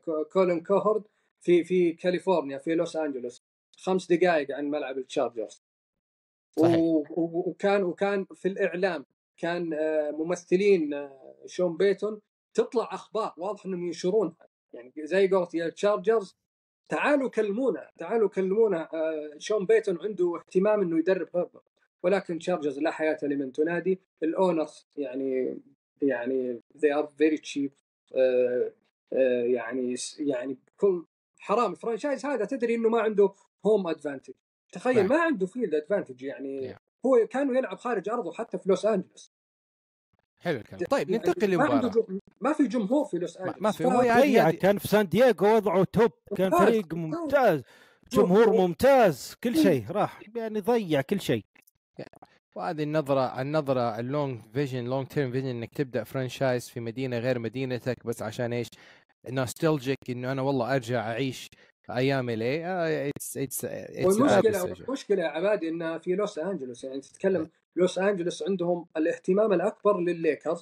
كو- 0.05 0.23
كولين 0.23 0.61
كوهورد 0.63 1.03
في 1.41 1.63
في 1.63 1.93
كاليفورنيا 1.93 2.57
في 2.57 2.75
لوس 2.75 2.95
أنجلوس 2.95 3.41
خمس 3.77 4.11
دقائق 4.11 4.55
عن 4.55 4.65
ملعب 4.69 4.97
التشارجرز 4.97 5.61
وكان 6.57 7.83
وكان 7.83 8.25
في 8.35 8.47
الإعلام 8.47 9.05
كان 9.37 9.73
آه، 9.73 10.11
ممثلين 10.11 10.93
آه، 10.93 11.35
شون 11.45 11.77
بيتون 11.77 12.21
تطلع 12.53 12.89
أخبار 12.91 13.33
واضح 13.37 13.65
أنهم 13.65 13.85
ينشرونها 13.85 14.35
يعني 14.73 14.93
زي 14.97 15.27
قولت 15.27 15.53
يا 15.53 15.65
التشارجرز 15.65 16.37
تعالوا 16.89 17.29
كلمونا 17.29 17.89
تعالوا 17.97 18.29
كلمونا 18.29 18.89
آه، 18.93 19.31
شون 19.37 19.65
بيتون 19.65 19.97
عنده 20.01 20.37
اهتمام 20.37 20.81
إنه 20.81 20.99
يدرب 20.99 21.27
هيربرت 21.35 21.63
ولكن 22.03 22.39
تشارجرز 22.39 22.79
لا 22.79 22.91
حياة 22.91 23.17
لمن 23.23 23.51
تنادي. 23.51 23.99
ال 24.23 24.32
owners 24.32 24.87
يعني 24.97 25.57
يعني 26.01 26.61
they 26.77 26.89
are 26.89 27.05
very 27.05 27.37
cheap 27.37 27.71
آه، 28.15 28.71
آه، 29.13 29.43
يعني 29.43 29.95
يعني 30.19 30.57
كل 30.77 31.05
حرام. 31.39 31.71
ال 31.71 31.77
franchise 31.77 32.25
هذا 32.25 32.45
تدري 32.45 32.75
إنه 32.75 32.89
ما 32.89 33.01
عنده 33.01 33.33
home 33.65 33.87
advantage 33.87 34.33
تخيل 34.71 34.95
نعم. 34.95 35.09
ما 35.09 35.21
عنده 35.21 35.45
field 35.45 35.75
advantage 35.75 36.23
يعني. 36.23 36.75
هو 37.05 37.27
كانوا 37.29 37.55
يلعب 37.55 37.77
خارج 37.77 38.09
أرضه 38.09 38.33
حتى 38.33 38.57
في 38.57 38.69
لوس 38.69 38.85
أنجلوس. 38.85 39.31
حلو 40.41 40.57
الكلام. 40.57 40.81
طيب 40.89 41.09
يعني 41.09 41.23
ننتقل 41.27 41.57
ما 41.57 41.63
عنده 41.63 41.75
لمباراة. 41.75 41.91
جو- 41.91 42.19
ما 42.41 42.53
في 42.53 42.67
جمهور 42.67 43.05
في 43.05 43.17
لوس 43.17 43.37
ما- 43.37 43.43
أنجلوس. 43.45 43.61
ما 43.61 43.71
في. 43.71 43.85
هو 43.85 44.01
يعني- 44.01 44.51
كان 44.57 44.77
في 44.77 44.87
سان 44.87 45.07
دييغو 45.07 45.55
وضعه 45.55 45.83
top. 45.83 46.11
كان 46.37 46.51
فريق 46.51 46.93
ممتاز. 46.93 47.61
جمهور 48.13 48.49
ممتاز. 48.53 49.35
كل 49.43 49.57
شيء 49.57 49.85
راح. 49.91 50.19
يعني 50.35 50.59
ضيع 50.59 51.01
كل 51.01 51.21
شيء. 51.21 51.45
وهذه 52.55 52.83
النظره 52.83 53.41
النظرة 53.41 53.99
ال 53.99 54.07
long 54.07 54.39
vision 54.53 54.85
long 54.85 55.07
term 55.07 55.31
vision 55.31 55.47
إنك 55.47 55.73
تبدأ 55.73 56.03
franchise 56.03 56.69
في 56.69 56.79
مدينة 56.79 57.17
غير 57.17 57.39
مدينتك 57.39 58.05
بس 58.05 58.21
عشان 58.21 58.53
إيش؟ 58.53 58.67
نوستالجيك 59.29 59.97
إنه 60.09 60.31
أنا 60.31 60.41
والله 60.41 60.75
أرجع 60.75 60.99
أعيش 61.11 61.49
أيام 61.97 62.29
الاي 62.29 63.09
اتس 63.09 63.37
اتس 63.37 63.65
والمشكلة 64.05 64.63
المشكلة 64.63 65.21
يا 65.21 65.27
عبادي 65.27 65.69
انها 65.69 65.97
في 65.97 66.15
لوس 66.15 66.39
أنجلوس 66.39 66.83
يعني 66.83 67.01
تتكلم 67.01 67.49
لوس 67.75 67.99
أنجلوس 67.99 68.43
عندهم 68.43 68.85
الاهتمام 68.97 69.53
الأكبر 69.53 69.99
للليكرز 69.99 70.61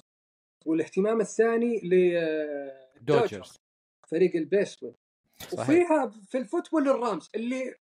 والاهتمام 0.66 1.20
الثاني 1.20 1.80
للدوجرز 1.80 3.30
دوجرز 3.30 3.56
فريق 4.08 4.36
البيسبول. 4.36 4.94
وفيها 5.52 6.12
في 6.28 6.38
الفوتبول 6.38 6.88
الرامز 6.88 7.30
اللي 7.34 7.74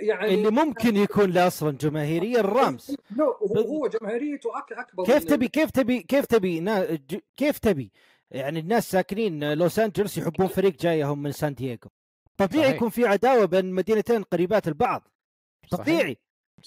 يعني 0.00 0.34
اللي 0.34 0.50
ممكن 0.50 0.96
يكون 0.96 1.30
له 1.30 1.46
أصلا 1.46 1.70
جماهيرية 1.70 2.40
الرامز. 2.40 2.96
لا 3.16 3.24
هو 3.24 3.60
هو 3.60 3.86
جماهيريته 3.86 4.58
أك 4.58 4.72
أكبر 4.72 5.04
كيف 5.04 5.24
تبي 5.24 5.48
كيف 5.48 5.70
تبي 5.70 6.02
كيف 6.02 6.26
تبي 6.26 6.60
كيف 7.36 7.58
تبي؟ 7.58 7.92
يعني 8.30 8.58
الناس 8.58 8.90
ساكنين 8.90 9.52
لوس 9.52 9.78
أنجلوس 9.78 10.18
يحبون 10.18 10.46
فريق 10.46 10.76
جايهم 10.80 11.22
من 11.22 11.32
سان 11.32 11.54
دييغو 11.54 11.90
طبيعي 12.36 12.64
صحيح. 12.64 12.76
يكون 12.76 12.90
في 12.90 13.06
عداوة 13.06 13.44
بين 13.44 13.72
مدينتين 13.72 14.22
قريبات 14.22 14.68
البعض. 14.68 15.08
صحيح. 15.70 15.84
طبيعي. 15.84 16.18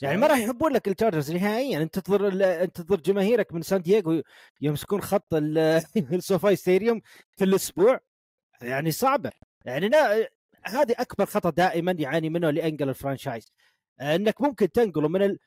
يعني 0.01 0.17
ما 0.17 0.27
راح 0.27 0.37
يحبون 0.37 0.71
لك 0.73 0.87
التشارجرز 0.87 1.31
نهائيا. 1.31 1.81
انتظر 1.81 2.27
انتظر 2.63 2.95
جماهيرك 2.95 3.53
من 3.53 3.61
سان 3.61 3.81
دييغو 3.81 4.21
يمسكون 4.61 5.01
خط 5.01 5.33
ال- 5.33 5.57
السوفاي 6.13 6.55
stadium 6.55 7.01
في 7.37 7.43
الأسبوع. 7.43 7.99
يعني 8.61 8.91
صعبة. 8.91 9.31
يعني 9.65 9.89
لا 9.89 10.29
هذه 10.65 10.95
أكبر 10.99 11.25
خطأ 11.25 11.49
دائما 11.49 11.91
يعاني 11.91 12.29
منه 12.29 12.49
اللي 12.49 12.67
انقل 12.67 12.89
ال 12.89 12.95
franchise. 12.95 13.51
أنك 14.01 14.41
ممكن 14.41 14.71
تنقله 14.71 15.07
من 15.09 15.21
ال... 15.21 15.39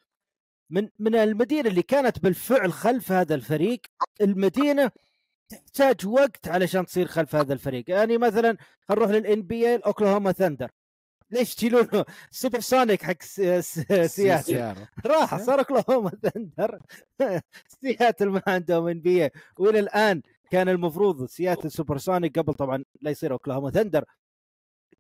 من 0.71 0.89
من 0.99 1.15
المدينة 1.15 1.69
اللي 1.69 1.83
كانت 1.83 2.19
بالفعل 2.19 2.73
خلف 2.73 3.13
هذا 3.13 3.35
الفريق. 3.35 3.81
المدينة 4.21 4.91
تحتاج 5.49 6.07
وقت 6.07 6.49
علشان 6.49 6.87
تصير 6.87 7.07
خلف 7.07 7.35
هذا 7.35 7.53
الفريق. 7.53 7.91
يعني 7.91 8.19
مثلا 8.19 8.57
خلينا 8.89 9.03
نروح 9.07 9.11
لل 9.11 9.43
NBA 9.43 9.77
أوكلاهوما 9.77 10.33
ثندر. 10.33 10.71
ليش 11.31 11.55
تشيلونه 11.55 12.05
سوبر 12.31 12.61
سونيك 12.61 13.03
حق 13.03 13.23
سياتل. 14.07 14.75
راح 15.07 15.37
صار 15.37 15.59
أوكلاهوما 15.59 16.11
ثندر. 16.11 16.81
سياتل 17.83 18.29
ما 18.29 18.43
عندهم 18.47 18.87
NB 18.89 19.31
وإلى 19.59 19.79
الآن 19.79 20.23
كان 20.51 20.69
المفروض 20.69 21.27
سياتل 21.27 21.71
سوبر 21.71 21.99
سونيك 21.99 22.39
قبل 22.39 22.55
طبعا 22.55 22.85
لا 23.01 23.11
يصير 23.11 23.33
أوكلاهوما 23.33 23.71
ثندر. 23.71 24.05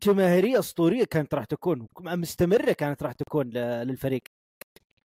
جماهيرية 0.02 0.58
أسطورية 0.58 1.04
كانت 1.04 1.34
راح 1.34 1.44
تكون 1.44 1.88
مستمرة 2.00 2.72
كانت 2.72 3.02
راح 3.02 3.12
تكون 3.12 3.50
للفريق. 3.56 4.22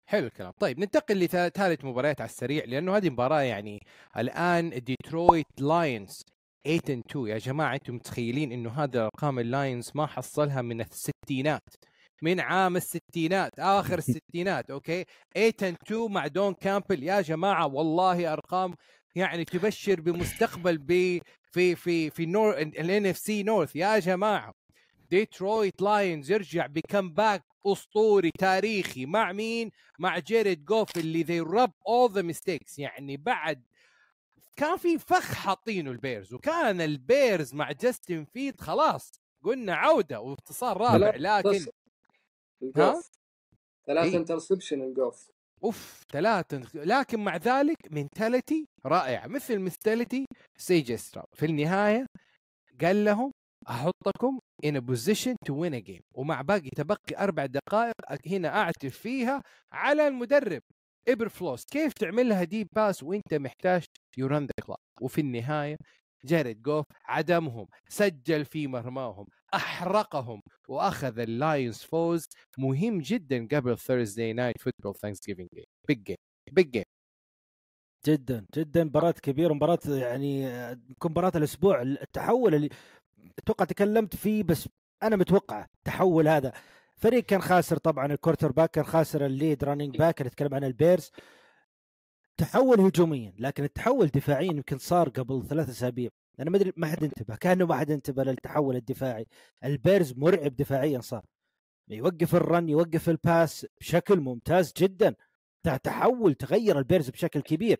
حلو 0.10 0.28
الكلام. 0.28 0.52
طيب 0.60 0.80
ننتقل 0.80 1.20
لثالث 1.20 1.86
مباريات 1.86 2.22
على 2.22 2.30
السريع 2.30 2.65
لأنه 2.65 2.98
هذه 2.98 3.10
مباراة 3.10 3.41
يعني 3.41 3.80
الآن 4.17 4.70
ديترويت 4.70 5.46
لاينز 5.60 6.22
8 6.65 6.80
and 6.82 7.12
2 7.12 7.28
يا 7.28 7.38
جماعة 7.38 7.74
أنتم 7.74 7.96
متخيلين 7.96 8.52
إنه 8.52 8.70
هذا 8.70 9.04
أرقام 9.04 9.39
اللاينز 9.39 9.91
ما 9.96 10.06
حصلها 10.06 10.62
من 10.62 10.82
الستينات؟ 10.82 11.70
من 12.22 12.39
عام 12.39 12.76
الستينات 12.76 13.60
آخر 13.60 13.98
الستينات 14.08 14.72
أوكي؟ 14.72 15.06
8 15.36 15.52
and 15.52 15.76
2 15.86 16.12
مع 16.12 16.28
دان 16.27 16.53
كامبل. 16.54 17.04
يا 17.04 17.22
جماعة 17.22 17.67
والله 17.67 18.34
أرقام 18.34 18.76
يعني 19.15 19.46
تبشر 19.46 20.02
بمستقبل 20.02 20.78
ب 20.78 21.20
في 21.52 21.76
في 21.76 22.10
في 22.10 22.26
نور 22.26 22.58
ال 22.60 23.06
NFC 23.06 23.43
North 23.43 23.75
يا 23.76 24.00
جماعة! 24.00 24.66
ديترويت 25.10 25.82
لاينز 25.82 26.32
يرجع 26.32 26.65
بكمباك 26.65 27.43
أسطوري 27.65 28.32
تاريخي 28.39 29.06
مع 29.06 29.32
مين؟ 29.32 29.72
مع 30.00 30.20
جيريد 30.20 30.65
جوف 30.65 30.98
اللي 30.98 31.24
ذي 31.24 31.39
رب 31.39 31.74
اول 31.88 32.12
ذا 32.12 32.22
ميستيكس 32.22 32.80
يعني 32.80 33.17
بعد 33.17 33.63
كان 34.56 34.78
في 34.78 35.00
فخ 35.00 35.34
حاطينه 35.34 35.91
البيرز 35.91 36.34
وكان 36.34 36.82
البيرز 36.82 37.54
مع 37.54 37.72
جاستن 37.72 38.26
فيد 38.26 38.62
خلاص 38.62 39.12
قلنا 39.43 39.76
عودة 39.76 40.20
وانتصار 40.20 40.78
رابع 40.78 41.15
لكن 41.15 41.65
الجوف. 42.62 43.12
ثلاثة 43.88 44.10
إيه. 44.10 44.17
انترسبشن 44.17 44.82
الجوف. 44.82 45.32
أوف 45.63 46.06
ثلاثة 46.12 46.62
لكن 46.74 47.20
مع 47.20 47.38
ذلك 47.38 47.78
منتاليتي 47.91 48.67
رائعة 48.86 49.28
مثل 49.28 49.60
منتاليتي 49.60 50.26
سيجسترا 50.58 51.26
في 51.34 51.46
النهاية 51.46 52.06
قال 52.82 53.06
لهم 53.06 53.32
أحطكم 53.69 54.39
in 54.65 54.75
a 54.75 54.82
position 54.82 55.36
to 55.45 55.53
win 55.53 55.73
a 55.73 55.82
game. 55.82 56.01
ومع 56.15 56.41
باقي 56.41 56.69
تبقي 56.69 57.23
أربع 57.23 57.45
دقائق 57.45 58.27
هنا 58.27 58.47
أعتف 58.62 58.97
فيها 58.97 59.41
على 59.71 60.08
المدرب. 60.08 60.62
إبر 61.08 61.30
فلوس. 61.30 61.65
كيف 61.65 61.93
تعملها 61.93 62.43
ديب 62.43 62.67
باس 62.75 63.03
وإنت 63.03 63.34
محتاج 63.34 63.84
يورن 64.17 64.43
ذا 64.43 64.51
كلوك 64.65 64.77
وفي 65.01 65.21
النهاية 65.21 65.77
جاريد 66.25 66.62
جوف 66.62 66.86
عدمهم 67.06 67.67
سجل 67.89 68.45
في 68.45 68.67
مرماهم 68.67 69.25
أحرقهم 69.53 70.41
وأخذ 70.69 71.19
اللاينز 71.19 71.77
فوز 71.77 72.25
مهم 72.58 72.99
جدا 72.99 73.47
قبل 73.51 73.77
ثيرزداي 73.77 74.34
نايت 74.34 74.56
فوتبول 74.62 74.95
ثانكس 74.95 75.19
جيفينج 75.27 75.49
جيم 75.56 75.63
بيج 75.88 76.03
جيم 76.03 76.15
big 76.51 76.71
game 76.71 76.84
جدا 78.08 78.45
جدا. 78.56 78.84
مباراة 78.84 79.12
كبيرة 79.12 79.53
مباراة 79.53 79.80
يعني 79.88 80.47
آه، 80.47 80.80
مباراة 81.06 81.32
الأسبوع 81.36 81.82
التحول 81.82 82.56
اللي 82.56 82.69
أتوقع 83.39 83.65
تكلمت 83.65 84.15
فيه 84.15 84.43
بس 84.43 84.69
أنا 85.03 85.15
متوقع 85.15 85.65
التحول 85.77 86.27
هذا. 86.27 86.53
فريق 86.95 87.23
كان 87.23 87.41
خاسر 87.41 87.77
طبعا 87.77 88.05
ال 88.06 88.51
quarterback 88.51 88.71
كان 88.71 88.83
خاسر 88.85 89.25
ال 89.25 89.33
lead 89.33 89.63
running 89.63 89.97
back 89.97 90.21
نتكلم 90.21 90.53
عن 90.53 90.63
البيرز. 90.63 91.11
تحول 92.37 92.79
هجوميا 92.79 93.33
لكن 93.39 93.63
التحول 93.63 94.07
دفاعيا 94.07 94.51
يمكن 94.51 94.77
صار 94.77 95.09
قبل 95.09 95.43
ثلاث 95.47 95.69
أسابيع. 95.69 96.09
أنا 96.39 96.49
ما 96.49 96.57
أدري 96.57 96.73
ما 96.77 96.87
حد 96.87 97.03
انتبه 97.03 97.35
كأنه 97.35 97.65
ما 97.65 97.75
حد 97.75 97.91
انتبه 97.91 98.23
للتحول 98.23 98.75
الدفاعي. 98.75 99.27
البيرز 99.63 100.13
مرعب 100.17 100.55
دفاعيا 100.55 101.01
صار. 101.01 101.25
يوقف 101.87 102.35
ال 102.36 102.44
run 102.44 102.69
يوقف 102.69 103.09
ال 103.10 103.21
pass 103.21 103.67
بشكل 103.79 104.19
ممتاز 104.19 104.73
جدا. 104.77 105.15
تحول 105.83 106.33
تغير 106.33 106.79
البيرز 106.79 107.09
بشكل 107.09 107.41
كبير. 107.41 107.79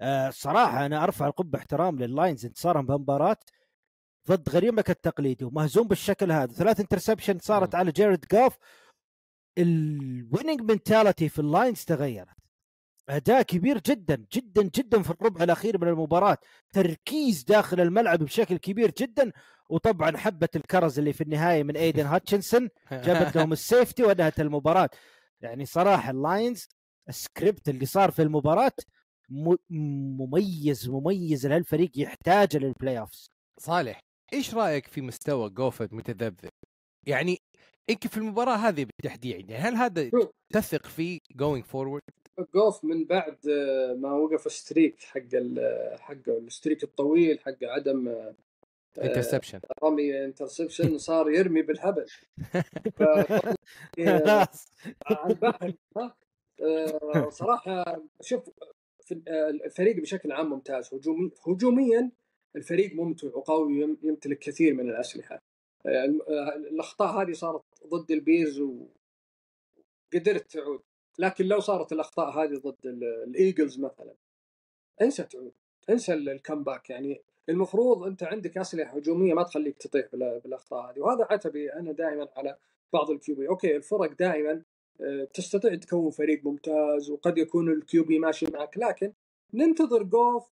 آه 0.00 0.30
صراحة 0.30 0.86
أنا 0.86 1.04
أرفع 1.04 1.26
القبعة 1.26 1.58
احترام 1.58 1.98
لللاينز 1.98 2.46
انتصارهم 2.46 2.86
بمباراة 2.86 3.36
ضد 4.28 4.48
غريمك 4.48 4.90
التقليدي 4.90 5.44
ومهزوم 5.44 5.88
بالشكل 5.88 6.32
هذا. 6.32 6.52
ثلاث 6.52 6.80
interception 6.80 7.38
صارت. 7.38 7.74
على 7.74 7.92
جاريد 7.92 8.24
جوف 8.32 8.56
ال 9.58 9.71
winning 9.71 10.60
mentality 10.60 11.28
في 11.28 11.38
اللاينز 11.38 11.84
تغيرت. 11.84 12.28
أداء 13.08 13.42
كبير 13.42 13.78
جدا 13.86 14.24
جدا 14.32 14.62
جدا 14.62 15.02
في 15.02 15.10
الربع 15.10 15.44
الأخير 15.44 15.78
من 15.80 15.88
المباراة. 15.88 16.38
تركيز 16.72 17.44
داخل 17.44 17.80
الملعب 17.80 18.18
بشكل 18.18 18.56
كبير 18.56 18.92
جدا. 18.98 19.32
وطبعا 19.70 20.16
حبة 20.16 20.48
الكرز 20.56 20.98
اللي 20.98 21.12
في 21.12 21.20
النهاية 21.20 21.62
من 21.62 21.76
ايدن 21.76 22.06
هاتشنسون 22.06 22.68
جابت 22.92 23.36
لهم 23.36 23.52
ال 23.52 23.59
safety 23.59 24.02
وانهت 24.02 24.40
المباراة. 24.40 24.90
يعني 25.40 25.66
صراحة 25.66 26.10
اللاينز 26.10 26.68
السكريبت 27.08 27.68
اللي 27.68 27.86
صار 27.86 28.10
في 28.10 28.22
المباراة 28.22 28.72
مميز 29.70 30.88
مميز 30.88 31.46
لهالفريق 31.46 31.90
يحتاجه 31.96 32.58
لل 32.58 32.98
playoffs 32.98 33.30
صالح. 33.58 34.00
إيش 34.34 34.54
رأيك 34.54 34.86
في 34.86 35.00
مستوى 35.00 35.50
جوف 35.50 35.94
متذبذب؟ 35.94 36.50
يعني 37.06 37.38
انت 37.90 38.06
في 38.06 38.16
المباراة 38.16 38.56
هذه 38.56 38.84
بالتحديد 38.84 39.50
يعني 39.50 39.54
هل 39.54 39.74
هذا. 39.74 40.10
تثق 40.52 40.86
فيه 40.86 41.18
going 41.36 41.64
forward؟ 41.64 42.02
جوف 42.54 42.84
من 42.84 43.04
بعد 43.04 43.38
آه، 43.48 43.94
ما 43.94 44.12
وقف 44.12 44.52
streak 44.52 45.02
حق 45.02 45.20
ال- 45.34 45.98
حقه 46.00 46.38
ال 46.38 46.45
streak 46.45 46.84
الطويل 46.84 47.38
حق 47.40 47.56
عدم 47.62 48.08
آه، 48.08 48.34
interception 49.02 49.60
رمي 49.84 50.24
interception 50.24 50.98
صار 50.98 51.30
يرمي 51.30 51.62
بالهبل 51.62 52.06
ف- 52.98 53.54
خلاص 53.96 54.66
آه، 56.62 57.28
صراحة 57.30 58.02
شوف 58.20 58.50
آه، 59.28 59.50
الفريق 59.50 59.96
بشكل 59.96 60.32
عام 60.32 60.50
ممتاز 60.50 60.94
هجومي 60.94 61.30
هجوميا 61.46 62.10
الفريق 62.56 62.94
ممتع 62.94 63.28
وقوي 63.28 63.80
يم- 63.80 63.96
يمتلك 64.02 64.38
كثير 64.38 64.74
من 64.74 64.90
الأسلحة. 64.90 65.38
آه، 65.86 66.14
آه، 66.28 66.56
الأخطاء 66.56 67.22
هذه 67.22 67.32
صارت 67.32 67.62
ضد 67.86 68.10
البيرز 68.10 68.60
وقدرت 68.60 70.50
تعود. 70.52 70.80
لكن 71.18 71.44
لو 71.44 71.60
صارت 71.60 71.92
الأخطاء 71.92 72.30
هذه 72.30 72.54
ضد 72.54 72.86
ال- 72.86 73.04
الإيجلز 73.04 73.78
مثلا 73.80 74.14
انسى 75.02 75.22
تعود 75.22 75.52
انسى 75.90 76.12
ال- 76.14 76.28
ال 76.28 76.34
comeback. 76.34 76.90
يعني 76.90 77.20
المفروض 77.48 78.02
أنت 78.06 78.22
عندك 78.22 78.58
أسلحة 78.58 78.96
هجومية 78.96 79.34
ما 79.34 79.42
تخليك 79.42 79.76
تطيح 79.78 80.06
بال- 80.12 80.40
بالأخطاء 80.40 80.90
هذه. 80.92 81.00
وهذا 81.00 81.26
عتبي 81.30 81.72
أنا 81.72 81.92
دائما 81.92 82.28
على 82.36 82.56
بعض 82.92 83.10
ال 83.10 83.23
QB 83.23 83.48
أوكي 83.48 83.76
الفرق 83.76 84.12
دائما 84.12 84.62
آه، 85.00 85.24
تستطيع 85.34 85.74
تكون 85.74 86.10
فريق 86.10 86.44
ممتاز 86.44 87.10
وقد 87.10 87.38
يكون 87.38 87.72
ال 87.72 87.87
QB 87.87 88.18
ماشي 88.18 88.46
معك. 88.46 88.78
لكن 88.78 89.12
ننتظر 89.54 90.02
جوف 90.02 90.50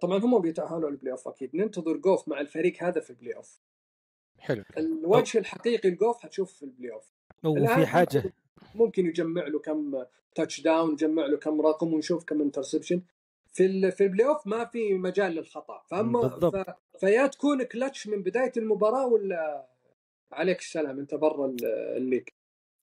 طبعا 0.00 0.18
هم 0.18 0.38
بيتأهلوا 0.38 0.90
ال 0.90 1.12
playoff 1.12 1.28
أكيد. 1.28 1.56
ننتظر 1.56 1.96
جوف 1.96 2.28
مع 2.28 2.40
الفريق 2.40 2.82
هذا 2.82 3.00
في 3.00 3.10
ال 3.10 3.36
playoff 3.36 3.58
حلو. 4.38 4.64
الوجه 4.78 5.38
الحقيقي 5.38 5.90
لجوف 5.90 6.18
حتشوف 6.18 6.52
في 6.52 6.62
ال 6.62 6.92
playoff 6.92 7.12
وفي 7.44 7.86
حاجة. 7.86 8.32
ممكن 8.74 9.06
يجمع 9.06 9.46
له 9.46 9.58
كم 9.58 10.04
touchdown 10.34 10.92
يجمع 10.92 11.26
له 11.26 11.36
كم 11.36 11.60
رقم 11.60 11.94
ونشوف 11.94 12.24
كم 12.24 12.40
interception 12.40 13.02
في 13.52 13.90
في 13.90 14.04
ال 14.04 14.28
playoff 14.28 14.46
ما 14.46 14.64
في 14.64 14.94
مجال 14.94 15.32
للخطأ. 15.32 15.82
فاما 15.90 16.20
بالضبط. 16.20 16.56
ف 16.56 16.74
فيا 17.00 17.26
تكون 17.26 17.62
كلتش 17.62 18.06
من 18.06 18.22
بداية 18.22 18.52
المباراة 18.56 19.06
ولا 19.06 19.66
عليك 20.32 20.58
السلام؟ 20.58 20.98
أنت 20.98 21.14
برا 21.14 21.46
ال- 21.46 21.64
ال 21.96 22.00
league. 22.00 22.28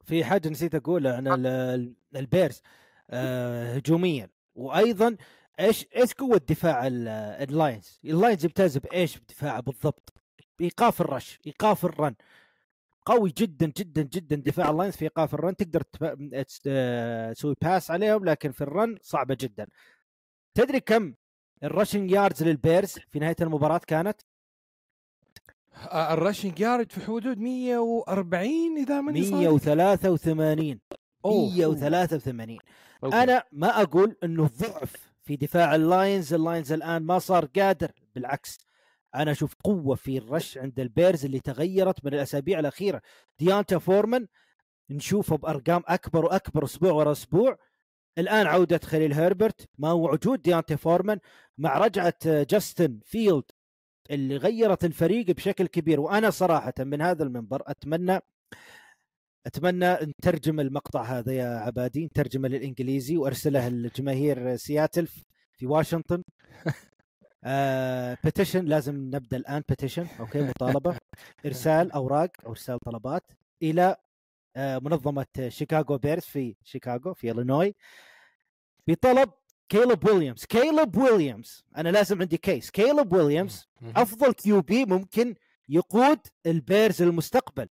في 0.05 0.23
حاجة 0.23 0.49
نسيت 0.49 0.75
أقولها. 0.75 1.15
عن 1.15 1.45
ال- 1.45 1.93
البيرز 2.15 2.61
آه 3.09 3.73
هجوميا. 3.73 4.29
وأيضا 4.55 5.17
إيش 5.59 5.85
إيش 5.95 6.13
قوة 6.13 6.41
دفاع 6.49 6.87
ال- 6.87 7.07
اللاينز؟ 7.49 7.99
اللاينز 8.05 8.45
يمتاز 8.45 8.77
بإيش 8.77 9.17
بدفاعه 9.17 9.59
بالضبط؟ 9.61 10.13
بإيقاف 10.59 11.01
ال 11.01 11.07
rush، 11.07 11.39
إيقاف 11.47 11.85
ال 11.85 11.91
run. 11.91 12.15
قوي 13.05 13.33
جدا 13.37 13.71
جدا 13.77 14.01
جدا 14.01 14.35
دفاع 14.35 14.69
اللاينز 14.69 14.95
في 14.95 15.01
إيقاف 15.05 15.33
ال 15.33 15.39
run 15.39 15.55
تقدر 15.55 15.83
آه، 16.67 17.33
تسوي 17.33 17.55
pass 17.61 17.91
عليهم 17.91 18.25
لكن 18.25 18.51
في 18.51 18.61
ال 18.61 18.70
run 18.70 18.97
صعبة 19.01 19.37
جدا 19.39 19.67
تدري 20.53 20.79
كم 20.79 21.13
ال 21.63 21.69
rushing 21.69 22.11
yards 22.11 22.43
للبيرز 22.43 22.89
في 23.11 23.19
نهاية 23.19 23.35
المباراة 23.41 23.77
كانت 23.87 24.21
آه، 25.75 26.13
ال 26.13 26.19
rushing 26.19 26.59
yard 26.59 26.91
في 26.91 27.01
حدود 27.01 27.37
140 27.37 28.77
إذا 28.77 29.01
ماني 29.01 29.23
صادق 29.23 29.35
183 29.37 30.79
أوه. 31.25 31.49
183 31.57 32.57
أوكي. 33.03 33.15
أنا 33.23 33.43
ما 33.51 33.81
أقول 33.81 34.15
إنه 34.23 34.49
ضعف 34.61 35.04
في 35.25 35.35
دفاع 35.35 35.75
اللاينز 35.75 36.33
اللاينز 36.33 36.71
الآن 36.71 37.03
ما 37.03 37.19
صار 37.19 37.45
قادر. 37.45 37.91
بالعكس 38.15 38.57
أنا 39.15 39.31
أشوف 39.31 39.53
قوة 39.63 39.95
في 39.95 40.17
ال 40.17 40.25
rush 40.25 40.57
عند 40.57 40.79
البيرز 40.79 41.25
اللي 41.25 41.39
تغيرت 41.39 42.05
من 42.05 42.13
الأسابيع 42.13 42.59
الأخيرة. 42.59 43.01
ديانتا 43.39 43.77
فورمان 43.77 44.27
نشوفه 44.89 45.37
بأرقام 45.37 45.83
أكبر 45.87 46.25
وأكبر 46.25 46.63
أسبوع 46.63 46.91
ورا 46.91 47.11
أسبوع. 47.11 47.57
الآن 48.17 48.47
عودة 48.47 48.79
خليل 48.83 49.13
هيربرت 49.13 49.69
مع 49.77 49.91
وجود 49.91 50.41
ديانتا 50.41 50.75
فورمان 50.75 51.19
مع 51.57 51.77
رجعة 51.77 52.15
جاستن 52.25 52.99
فيلد 53.05 53.43
اللي 54.11 54.37
غيرت 54.37 54.85
الفريق 54.85 55.31
بشكل 55.31 55.67
كبير. 55.67 55.99
وأنا 55.99 56.29
صراحة 56.29 56.73
من 56.79 57.01
هذا 57.01 57.23
المنبر 57.23 57.63
أتمنى 57.67 58.19
أتمنى 59.45 59.93
نترجم 59.93 60.59
المقطع 60.59 61.03
هذا 61.03 61.33
يا 61.33 61.47
عبادي 61.47 62.05
نترجمه 62.05 62.47
للإنجليزي 62.47 63.17
وارسله 63.17 63.69
لجماهير 63.69 64.55
سياتل 64.55 65.07
في 65.57 65.65
واشنطن. 65.67 66.23
petition 68.23 68.65
لازم 68.65 68.95
نبدأ 68.95 69.37
الآن 69.37 69.63
petition 69.69 70.07
أوكي 70.19 70.41
مطالبة. 70.41 70.97
إرسال 71.45 71.91
أوراق 71.91 72.29
أو 72.45 72.49
أرسال 72.51 72.79
طلبات 72.79 73.23
إلى 73.61 73.95
آه، 74.55 74.79
منظمة 74.79 75.25
شيكاغو 75.47 75.97
بيرز 75.97 76.23
في 76.23 76.55
شيكاغو 76.63 77.13
في 77.13 77.31
إلينوي. 77.31 77.75
بطلب 78.87 79.29
كيليب 79.69 80.05
ويليامز. 80.09 80.45
كيليب 80.45 80.97
ويليامز. 80.97 81.65
أنا 81.77 81.89
لازم 81.89 82.21
عندي 82.21 82.37
كيس 82.37 82.71
كيليب 82.71 83.13
ويليامز. 83.13 83.67
أفضل 83.95 84.33
QB 84.33 84.85
ممكن 84.85 85.35
يقود 85.69 86.19
البيرز 86.45 87.01
المستقبل. 87.01 87.67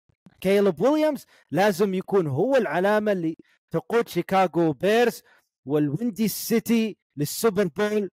كيليب 0.41 0.81
ويليامز 0.81 1.25
لازم 1.51 1.95
يكون 1.95 2.27
هو 2.27 2.57
العلامة 2.57 3.13
اللي 3.13 3.37
تقود 3.71 4.09
شيكاغو 4.09 4.73
بيرز 4.73 5.23
وال 5.67 5.85
Windy 5.85 6.29
City 6.29 6.97
لل 7.17 7.31
Super 7.31 7.67
Bowl. 7.77 8.11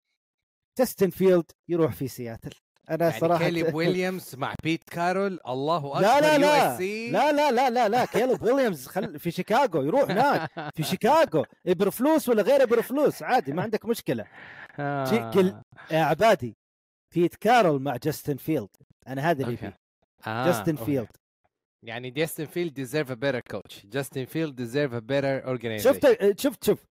جاستن 0.79 1.11
فيلد 1.11 1.45
يروح 1.69 1.93
في 1.93 2.09
سياتل. 2.09 2.51
أنا 2.91 3.09
يعني 3.09 3.21
صراحة 3.21 3.45
كيليب 3.45 3.75
ويليامز 3.75 4.35
مع 4.37 4.55
بيت 4.63 4.85
كارول 4.85 5.39
الله 5.49 5.77
أكبر 5.87 6.01
لا. 6.01 6.21
لا 6.21 6.39
لا. 6.39 6.79
لا 7.11 7.33
لا 7.33 7.51
لا 7.53 7.71
لا 7.71 7.89
لا. 7.89 8.05
كيليب 8.05 8.43
ويليامز 8.43 8.87
خل 8.87 9.19
في 9.19 9.31
شيكاغو 9.31 9.83
يروح 9.83 10.11
هناك. 10.11 10.51
في 10.77 10.83
شيكاغو. 10.83 11.45
إيبرفلوس 11.67 12.29
ولا 12.29 12.43
غير 12.43 12.63
إيبرفلوس 12.63 13.23
عادي 13.23 13.53
ما 13.53 13.63
عندك 13.63 13.85
مشكلة. 13.87 14.25
آه. 14.79 15.05
شكل- 15.05 15.55
يا 15.91 16.03
عبادي 16.03 16.57
بيت 17.15 17.35
كارول 17.35 17.83
مع 17.83 17.97
جاستن 17.97 18.37
فيلد. 18.37 18.69
أنا 19.09 19.31
هذا 19.31 19.45
اللي. 19.45 19.57
فيه 19.57 19.79
آه، 20.27 20.47
جاستن. 20.47 20.77
فيلد. 20.77 21.09
يعني 21.83 22.11
جاستن 22.11 22.47
فيلد 22.47 22.75
deserve 22.75 23.11
a 23.11 23.15
better 23.15 23.41
coach 23.41 23.87
جاستن 23.87 24.25
فيلد 24.25 24.57
deserve 24.57 24.93
a 24.95 24.99
better 24.99 25.47
organization 25.47 25.93
شفت 25.93 26.41
شفت. 26.41 26.65
شوف 26.65 26.87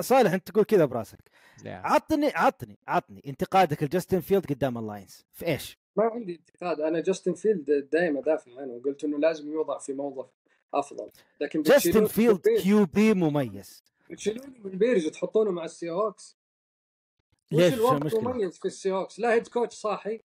صالح 0.00 0.32
أنت 0.32 0.50
تقول 0.50 0.64
كذا 0.64 0.84
براسك. 0.84 1.18
عطني 1.66 2.26
عطني 2.26 2.78
عطني 2.88 3.22
انتقادك 3.26 3.82
لجاستن 3.82 4.20
فيلد 4.20 4.46
قدام 4.46 4.78
اللاينز 4.78 5.26
في 5.32 5.46
إيش؟ 5.46 5.78
ما 5.96 6.04
عندي 6.04 6.34
انتقاد. 6.34 6.80
أنا 6.80 7.00
جاستن 7.00 7.34
فيلد 7.34 7.88
دائما 7.92 8.20
دافع 8.20 8.60
عنه. 8.60 8.72
وقلت 8.72 9.04
إنه 9.04 9.18
لازم 9.18 9.52
يوضع 9.52 9.78
في 9.78 9.92
موضع 9.92 10.26
أفضل. 10.74 11.10
لكن 11.40 11.62
جاستن 11.62 12.06
فيلد 12.06 12.48
QB 12.62 13.14
مميز. 13.14 13.84
بتشيلونه 14.10 14.58
من 14.58 14.70
البيرز 14.70 15.06
وتحطونه 15.06 15.50
مع 15.50 15.64
السي 15.64 15.90
هوكس 15.90 16.38
ليش؟ 17.52 17.74
المشكلة؟ 17.74 18.20
مميز 18.20 18.58
في 18.58 18.64
السي 18.64 18.92
هوكس 18.92 19.20
لا 19.20 19.32
head 19.32 19.48
coach 19.48 19.74
صاحي. 19.74 20.20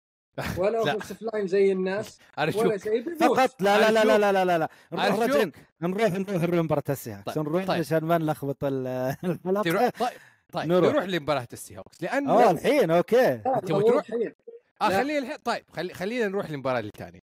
ولا 0.57 0.83
لا. 0.83 0.91
offensive 0.91 1.21
line 1.21 1.47
زي 1.47 1.71
الناس 1.71 2.19
ولا 2.55 2.77
شيء. 2.77 3.15
فقط 3.19 3.61
لا 3.61 3.91
لا 3.91 3.91
لا 3.91 4.03
لا 4.05 4.17
لا 4.17 4.31
لا 4.31 4.45
لا, 4.45 4.57
لا. 4.57 4.69
نروح 4.91 5.51
نروح 5.81 6.11
نروح 6.11 6.43
لمباراة 6.43 6.83
السيهوكس 6.89 7.33
طيب، 7.33 7.45
نروح 7.45 7.65
طيب. 7.67 7.79
عشان 7.79 8.03
ما 8.03 8.17
نلخبط 8.17 8.63
ال- 8.63 8.87
الحلقة 9.23 9.61
تروح 9.63 9.89
طيب 9.99 10.09
طيب 10.53 10.67
نروح. 10.69 10.91
نروح 10.93 11.03
لمباراة 11.03 11.47
السي 11.53 11.77
هوكس 11.77 12.03
لأن 12.03 12.29
آه 12.29 12.51
الحين 12.51 12.91
أوكي؟ 12.91 13.33
الحين. 13.33 14.33
آه 14.81 14.89
لا. 14.89 14.97
خلينا 14.97 15.19
الحين 15.19 15.37
طيب 15.43 15.63
خلي 15.73 15.93
خلينا 15.93 16.27
نروح 16.27 16.49
للمباراه 16.51 16.79
الثانية 16.79 17.19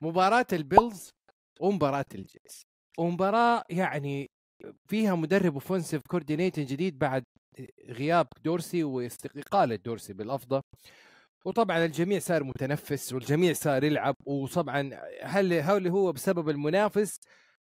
مباراة 0.00 0.46
البيلز 0.52 1.10
ومباراة 1.60 2.04
الجيتس 2.14 2.66
ومباراة 2.98 3.64
يعني 3.70 4.30
فيها 4.88 5.14
مدرب 5.14 5.54
offensive 5.54 6.02
coordinator 6.06 6.64
جديد 6.64 6.98
بعد 6.98 7.24
غياب 7.88 8.26
دورسي 8.44 8.84
واستقالة 8.84 9.76
دورسي 9.76 10.12
بالأفضل 10.12 10.60
وطبعا 11.44 11.84
الجميع 11.84 12.18
صار 12.18 12.44
متنفس 12.44 13.12
والجميع 13.12 13.52
صار 13.52 13.84
يلعب 13.84 14.16
وطبعا 14.26 14.90
هل 15.22 15.52
هل 15.52 15.88
هو 15.88 16.12
بسبب 16.12 16.48
المنافس 16.48 17.20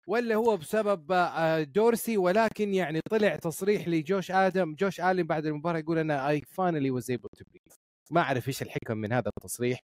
ولا 0.06 0.34
هو 0.34 0.56
بسبب 0.56 1.12
آه، 1.12 1.62
دورسي؟ 1.62 2.16
ولكن 2.16 2.74
يعني 2.74 3.00
طلع 3.10 3.36
تصريح 3.36 3.88
لجوش 3.88 4.30
آدم 4.30 4.74
جوش 4.74 5.00
الين 5.00 5.26
بعد 5.26 5.46
المباراة 5.46 5.78
يقول 5.78 5.98
أنا 5.98 6.28
I 6.28 6.40
finally 6.40 6.90
was 6.90 7.10
able 7.10 7.28
to 7.38 7.44
breathe 7.50 7.78
ما 8.10 8.20
أعرف 8.20 8.48
إيش 8.48 8.62
الحكم 8.62 8.96
من 8.96 9.12
هذا 9.12 9.30
التصريح. 9.38 9.80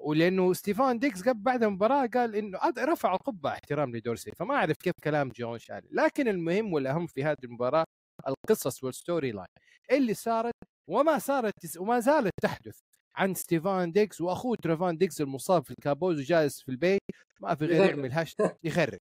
ولأنه 0.00 0.52
ستيفان 0.52 0.98
ديكس 0.98 1.22
قبل 1.22 1.42
بعد 1.42 1.62
المباراة 1.62 2.06
قال 2.06 2.36
إنه 2.36 2.58
رفع 2.78 3.14
القبعه 3.14 3.52
احترام 3.52 3.96
لدورسي 3.96 4.30
فما 4.36 4.54
أعرف 4.54 4.76
كيف 4.76 4.94
كلام 5.04 5.28
جون 5.28 5.58
شالي 5.58 5.88
لكن 5.92 6.28
المهم 6.28 6.72
والأهم 6.72 7.06
في 7.06 7.24
هذه 7.24 7.36
المباراة 7.44 7.84
القصص 8.28 8.84
وال 8.84 9.32
storyline 9.32 9.46
اللي 9.92 10.14
صارت 10.14 10.54
وما 10.88 11.18
صارت 11.18 11.76
وما 11.78 12.00
زالت 12.00 12.32
تحدث. 12.42 12.80
عن 13.16 13.34
ستيفان 13.34 13.92
ديكس 13.92 14.20
وأخوه 14.20 14.56
تريفان 14.56 14.96
ديكس 14.98 15.20
المصاب 15.20 15.64
في 15.64 15.70
الكاوبويز 15.70 16.18
وجالس 16.18 16.62
في 16.62 16.68
البيت. 16.68 17.00
ما 17.40 17.54
في 17.54 17.64
غير. 17.66 17.84
يعمل 17.90 18.12
هاشتاج 18.12 18.50
يخرب. 18.64 18.98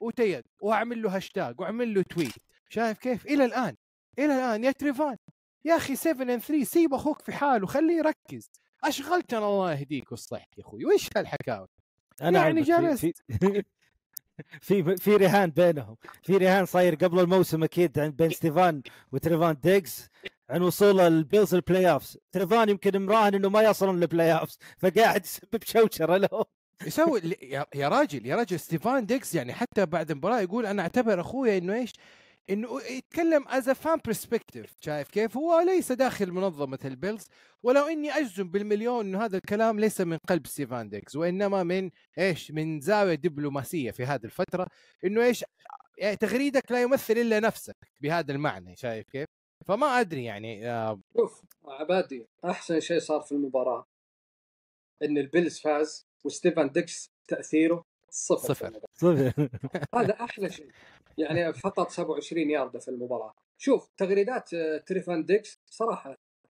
وتيد 0.00 0.42
وأعمل 0.60 1.02
له 1.02 1.16
هاشتاج 1.16 1.60
وأعمل 1.60 1.94
له 1.94 2.02
tweet. 2.02 2.32
شايف 2.68 2.98
كيف؟ 2.98 3.26
إلى 3.26 3.44
الآن. 3.44 3.74
إلى 4.18 4.26
الآن. 4.26 4.64
يا 4.64 4.70
تريفان 4.72 5.16
يا 5.64 5.76
أخي 5.76 5.96
7 5.96 6.22
and 6.34 6.38
3 6.40 6.64
سيب 6.64 6.94
أخوك 6.94 7.22
في 7.22 7.32
حاله 7.32 7.66
خليه 7.66 7.96
يركز. 7.96 8.50
اشغلتنا 8.84 9.38
الله 9.46 9.72
يهديك 9.72 10.12
ويصلحك 10.12 10.58
يا 10.58 10.62
أخوي. 10.62 10.84
وش 10.84 11.08
هالحكاوي؟ 11.16 11.66
أنا 12.22 12.38
يعني 12.44 12.72
عارف 12.72 13.00
في- 13.00 13.12
في 14.60 14.96
في 14.96 15.16
رهان 15.16 15.50
بينهم. 15.50 15.96
في 16.22 16.36
رهان 16.36 16.66
صاير 16.66 16.94
قبل 16.94 17.20
الموسم 17.20 17.64
أكيد 17.64 17.98
بين 17.98 18.30
ستيفان 18.30 18.82
وتريفان 19.12 19.56
ديجز 19.62 20.08
عن 20.50 20.62
وصول 20.62 21.00
البيلز 21.00 21.54
ال 21.54 21.90
playoffs 21.90 22.18
تريفان 22.32 22.68
يمكن 22.68 23.06
مراهن 23.06 23.34
إنه 23.34 23.48
ما 23.48 23.62
يصلون 23.62 24.00
لل 24.00 24.32
playoffs 24.32 24.58
فقاعد 24.78 25.24
يسبب 25.24 25.62
شوشرة 25.64 26.16
له 26.16 26.44
يسوي 26.86 27.20
يا 27.74 27.88
راجل 27.88 28.26
يا 28.26 28.36
راجل 28.36 28.60
ستيفان 28.60 29.06
ديكس 29.06 29.34
يعني 29.34 29.52
حتى 29.52 29.86
بعد 29.86 30.10
المباراة 30.10 30.40
يقول 30.40 30.66
أنا 30.66 30.82
أعتبر 30.82 31.20
اخويا 31.20 31.58
إنه 31.58 31.74
إيش؟ 31.74 31.92
إنه 32.50 32.82
يتكلم 32.90 33.44
as 33.48 33.70
fan 33.70 33.98
perspective 34.04 34.74
شايف 34.80 35.10
كيف؟ 35.10 35.36
هو 35.36 35.60
ليس 35.60 35.92
داخل 35.92 36.32
منظمة 36.32 36.78
البيلز 36.84 37.26
ولو 37.62 37.84
إني 37.84 38.10
أجزم 38.10 38.50
بالمليون 38.50 39.06
إنه 39.06 39.24
هذا 39.24 39.36
الكلام 39.36 39.80
ليس 39.80 40.00
من 40.00 40.18
قلب 40.28 40.46
ستيفان 40.46 40.88
ديكس 40.88 41.16
وإنما 41.16 41.62
من 41.62 41.90
إيش؟ 42.18 42.50
من 42.50 42.80
زاوية 42.80 43.14
دبلوماسية 43.14 43.90
في 43.90 44.04
هذه 44.04 44.24
الفترة 44.24 44.66
إنه 45.04 45.22
إيش؟ 45.24 45.44
تغريدك 46.20 46.72
لا 46.72 46.82
يمثل 46.82 47.14
إلا 47.14 47.40
نفسك 47.40 47.76
بهذا 48.00 48.32
المعنى 48.32 48.76
شايف 48.76 49.10
كيف؟ 49.10 49.43
فما 49.66 50.00
أدري 50.00 50.24
يعني 50.24 50.70
آه. 50.70 51.00
شوف 51.16 51.42
عبادي 51.64 52.26
أحسن 52.44 52.80
شيء 52.80 52.98
صار 52.98 53.20
في 53.20 53.32
المباراة 53.32 53.86
إن 55.02 55.18
البيلز 55.18 55.58
فاز 55.58 56.06
وستيفان 56.24 56.70
ديكس 56.70 57.10
تأثيره 57.28 57.84
صفر, 58.10 58.54
صفر. 58.54 58.66
المباراة. 58.68 59.34
هذا 60.02 60.12
أحلى 60.12 60.50
شيء. 60.50 60.70
يعني 61.18 61.52
فقط 61.52 61.90
27 61.90 62.50
ياردة 62.50 62.78
في 62.78 62.88
المباراة. 62.88 63.34
شوف 63.58 63.90
تغريدات 63.96 64.54
آه، 64.54 64.78
تريفان 64.78 65.24
ديكس 65.24 65.60
صراحة 65.66 66.16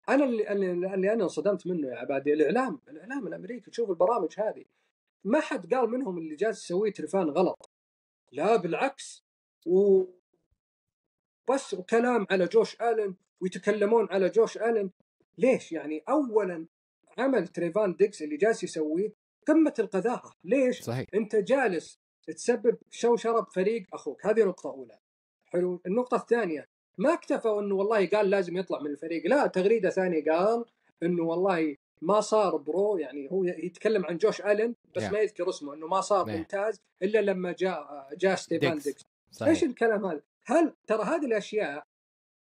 أنا 0.08 0.24
اللي 0.24 0.52
اللي, 0.52 0.94
اللي 0.94 1.12
أنا 1.12 1.22
انصدمت 1.24 1.66
منه 1.66 1.88
يا 1.88 1.96
عبادي. 1.96 2.32
الإعلام 2.32 2.80
الإعلام 2.88 3.26
الأمريكي 3.26 3.70
تشوف 3.70 3.90
البرامج 3.90 4.34
هذه. 4.38 4.64
ما 5.24 5.40
حد 5.40 5.74
قال 5.74 5.90
منهم 5.90 6.18
اللي 6.18 6.34
جالس 6.34 6.64
يسويه 6.64 6.92
تريفان 6.92 7.30
غلط. 7.30 7.70
لا 8.32 8.56
بالعكس. 8.56 9.24
و 9.66 10.04
بس 11.50 11.74
وكلام 11.74 12.26
على 12.30 12.46
جوش 12.46 12.76
آلن 12.82 13.14
ويتكلمون 13.40 14.08
على 14.10 14.28
جوش 14.28 14.56
آلن 14.58 14.90
ليش 15.38 15.72
يعني 15.72 16.02
اولا 16.08 16.66
عمل 17.18 17.48
تريفان 17.48 17.94
ديكس 17.96 18.22
اللي 18.22 18.36
جالس 18.36 18.64
يسويه 18.64 19.12
قمة 19.48 19.74
القذاره 19.78 20.32
ليش 20.44 20.82
صحيح 20.82 21.06
أنت 21.14 21.36
جالس 21.36 21.98
تسبب 22.26 22.78
شوشره 22.90 23.40
بفريق 23.40 23.86
أخوك 23.92 24.26
هذه 24.26 24.44
نقطة 24.44 24.70
أولى 24.70 24.98
حلو 25.46 25.80
النقطة 25.86 26.16
الثانية 26.16 26.66
ما 26.98 27.14
اكتفوا 27.14 27.60
إنه 27.60 27.74
والله 27.74 28.06
قال 28.06 28.30
لازم 28.30 28.56
يطلع 28.56 28.80
من 28.80 28.90
الفريق 28.90 29.26
لا 29.26 29.46
تغريدة 29.46 29.90
ثانية 29.90 30.24
قال 30.24 30.64
إنه 31.02 31.22
والله 31.22 31.76
ما 32.02 32.20
صار 32.20 32.56
pro 32.56 32.96
يعني 32.96 33.30
هو 33.32 33.44
يتكلم 33.44 34.06
عن 34.06 34.16
جوش 34.16 34.40
آلن 34.40 34.74
بس 34.96 35.02
Yeah. 35.04 35.12
ما 35.12 35.18
يذكر 35.18 35.48
اسمه 35.48 35.74
إنه 35.74 35.86
ما 35.86 36.00
صار 36.00 36.26
Yeah. 36.26 36.28
ممتاز 36.28 36.80
إلا 37.02 37.18
لما 37.18 37.52
جاء 37.52 38.08
جاء 38.18 38.34
ستيفان 38.34 38.70
ديكس. 38.78 38.84
ديكس. 38.84 39.42
إيش 39.42 39.64
الكلام 39.64 40.06
هذا؟ 40.06 40.22
هل 40.46 40.74
ترى 40.86 41.02
هذه 41.02 41.26
الأشياء 41.26 41.86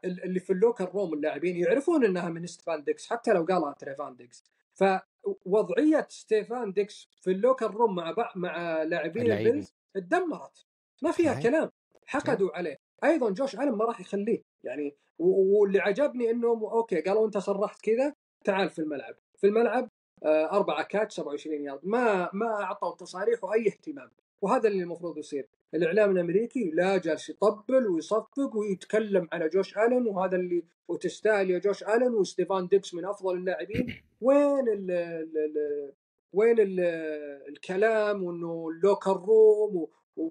ال- 0.04 0.24
اللي 0.24 0.40
في 0.40 0.52
ال 0.52 0.57
locker 0.57 0.84
room 0.94 1.14
اللاعبين 1.14 1.56
يعرفون 1.56 2.04
إنها 2.04 2.28
من 2.28 2.46
ستيفان 2.46 2.84
ديكس 2.84 3.06
حتى 3.10 3.32
لو 3.32 3.44
قالها 3.44 3.72
تريفان 3.72 4.16
ديكس. 4.16 4.44
فوضعيه 4.74 6.06
ستيفان 6.10 6.72
ديكس 6.72 7.08
في 7.20 7.30
ال 7.30 7.36
locker 7.36 7.70
room 7.70 7.94
مع 7.94 8.10
بعض 8.10 8.32
مع 8.38 8.82
لاعبين. 8.82 9.32
ال 9.32 9.39
Bills 9.39 9.72
اتدمرت. 9.96 10.66
ما 11.02 11.10
فيها 11.10 11.32
صحيح. 11.32 11.42
كلام. 11.42 11.70
حقدوا 12.06 12.56
عليه. 12.56 12.76
أيضا 13.04 13.30
جوش 13.30 13.54
الن 13.54 13.70
ما 13.72 13.84
راح 13.84 14.00
يخليه. 14.00 14.42
يعني 14.64 14.96
واللي 15.18 15.80
عجبني 15.80 16.30
انه 16.30 16.48
أوكي 16.48 17.00
قالوا 17.00 17.26
أنت 17.26 17.38
صرحت 17.38 17.80
كذا 17.80 18.14
تعال 18.44 18.70
في 18.70 18.78
الملعب. 18.78 19.14
في 19.36 19.46
الملعب 19.46 19.88
آه، 20.24 20.50
أربعة 20.52 20.82
catch 20.84 21.14
27 21.14 21.62
يارد. 21.64 21.80
ما 21.82 22.30
ما 22.32 22.62
أعطوا 22.62 22.94
تصاريحه 22.96 23.52
أي 23.54 23.66
اهتمام. 23.66 24.10
وهذا 24.42 24.68
اللي 24.68 24.82
المفروض 24.82 25.18
يصير. 25.18 25.48
الإعلام 25.74 26.10
الأمريكي 26.10 26.70
لا 26.70 26.96
جالس 26.98 27.30
يطبل 27.30 27.86
ويصفق 27.86 28.56
ويتكلم 28.56 29.28
على 29.32 29.48
جوش 29.48 29.78
ألن 29.78 30.06
وهذا 30.08 30.36
اللي 30.36 30.64
وتستاهل 30.88 31.50
يا 31.50 31.58
جوش 31.58 31.82
ألن 31.82 32.14
وستيفان 32.14 32.68
ديكس 32.68 32.94
من 32.94 33.04
أفضل 33.04 33.34
اللاعبين. 33.36 33.86
وين 34.20 34.68
ال 34.68 34.90
ال 34.90 35.38
ال 35.38 35.92
وين 36.32 36.60
ال 36.60 36.80
الكلام 37.48 38.22
وإنه 38.24 38.68
ال 38.70 38.77
locker 38.77 39.16
room 39.16 39.76
و- 39.76 39.90
و- 40.16 40.30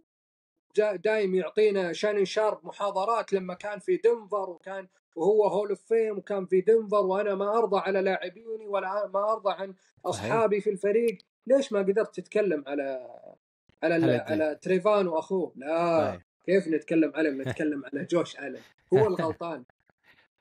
جا- 0.76 0.96
دايم 0.96 1.36
يعطينا 1.36 1.94
شانن 1.94 2.26
شارب 2.26 2.60
محاضرات 2.66 3.34
لما 3.34 3.54
كان 3.54 3.80
في 3.80 3.98
دنفر 3.98 4.50
وكان 4.50 4.88
وهو 5.16 5.46
hall 5.48 5.70
of 5.70 5.82
fame 5.82 6.18
وكان 6.18 6.46
في 6.46 6.62
دنفر 6.62 7.06
وأنا 7.06 7.36
ما 7.36 7.58
أرضى 7.58 7.78
على 7.80 8.02
لاعبيني 8.02 8.68
ولا 8.68 9.08
ما 9.14 9.32
أرضى 9.34 9.52
عن 9.54 9.74
أصحابي 10.06 10.62
في 10.62 10.70
الفريق. 10.70 11.18
ليش 11.48 11.72
ما 11.74 11.80
قدرت 11.80 12.16
تتكلم 12.20 12.64
على 12.68 13.10
على 13.84 13.94
على 13.94 14.14
على, 14.18 14.60
تريفان 14.62 15.08
واخوه 15.08 15.54
لا 15.56 16.12
طيب. 16.12 16.22
كيف 16.46 16.68
نتكلم 16.68 17.12
عليه؟ 17.16 17.30
نتكلم 17.42 17.84
على 17.86 18.06
جوش 18.06 18.40
الن 18.40 18.58
هو 18.94 19.08
الغلطان. 19.12 19.64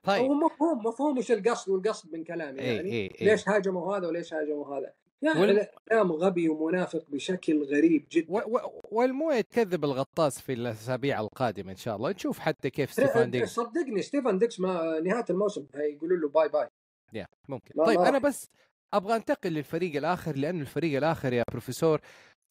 طيب. 0.03 0.21
هو 0.25 0.33
مفهوم 0.33 0.85
مفهوم 0.87 1.17
إيش 1.17 1.31
القصد 1.31 1.69
والقصد 1.71 2.13
من 2.13 2.23
كلامي 2.23 2.59
إيه 2.59 2.75
يعني؟ 2.75 2.89
إيه 2.89 3.11
إيه. 3.21 3.27
ليش 3.31 3.49
هاجموا 3.49 3.97
هذا 3.97 4.07
وليش 4.07 4.33
هاجموا 4.33 4.77
هذا؟ 4.77 4.93
يعني 5.21 5.41
وال- 5.41 5.67
الإعلام 5.89 6.11
غبي 6.11 6.49
ومنافق 6.49 7.05
بشكل 7.09 7.63
غريب 7.63 8.05
جدا. 8.11 8.33
و- 8.33 8.55
و- 8.57 8.81
والموية 8.91 9.31
تكذب 9.31 9.83
الغطاس 9.83 10.41
في 10.41 10.53
الأسابيع 10.53 11.19
القادمة 11.19 11.71
إن 11.71 11.75
شاء 11.77 11.95
الله. 11.95 12.11
نشوف 12.11 12.39
حتى 12.39 12.69
كيف 12.69 12.91
ستيفان 12.93 13.31
ديكس 13.31 13.49
صدقني 13.49 14.01
ستيفان 14.01 14.37
ديكس 14.37 14.59
ما 14.59 14.99
نهاية 14.99 15.25
الموسم 15.29 15.65
هيقولوا 15.75 16.17
له 16.17 16.29
bye 16.29 16.49
bye. 16.49 16.67
يا 17.13 17.27
ممكن. 17.49 17.83
طيب 17.85 17.99
أنا. 17.99 18.17
بس 18.19 18.49
أبغى 18.93 19.15
أنتقل 19.15 19.49
للفريق 19.51 19.95
الآخر 19.95 20.35
لأنه 20.35 20.61
الفريق 20.61 20.97
الآخر 20.97 21.33
يا 21.33 21.43
بروفيسور 21.51 22.01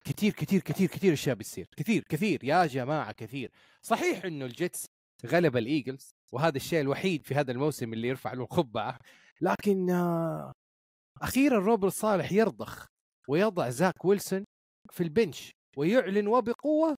كثير 0.05 0.33
كثير 0.33 0.61
كثير 0.61 0.89
كثير 0.89 1.13
أشياء 1.13 1.37
بتصير. 1.37 1.67
كثير 1.77 2.05
كثير. 2.09 2.45
يا 2.45 2.67
جماعة 2.67 3.13
كثير. 3.13 3.51
صحيح 3.83 4.25
إنه 4.25 4.45
ال 4.45 4.53
Jets 4.53 4.87
غلب 5.27 5.57
ال 5.57 5.64
Eagles 5.64 6.11
وهذا 6.33 6.57
الشيء 6.57 6.81
الوحيد 6.81 7.27
في 7.27 7.35
هذا 7.35 7.53
الموسم 7.53 7.93
اللي 7.93 8.09
يرفع 8.09 8.33
له 8.33 8.43
القبعه 8.43 8.99
لكن 9.41 9.91
آه، 9.91 10.53
أخيرا 11.23 11.59
روبرت 11.59 11.93
صالح 11.93 12.33
يرضخ 12.33 12.87
ويضع 13.29 13.69
زاك 13.69 14.05
ويلسون 14.05 14.45
في 14.91 15.03
ال 15.03 15.11
bench 15.11 15.51
ويعلن 15.77 16.27
وبقوة 16.27 16.95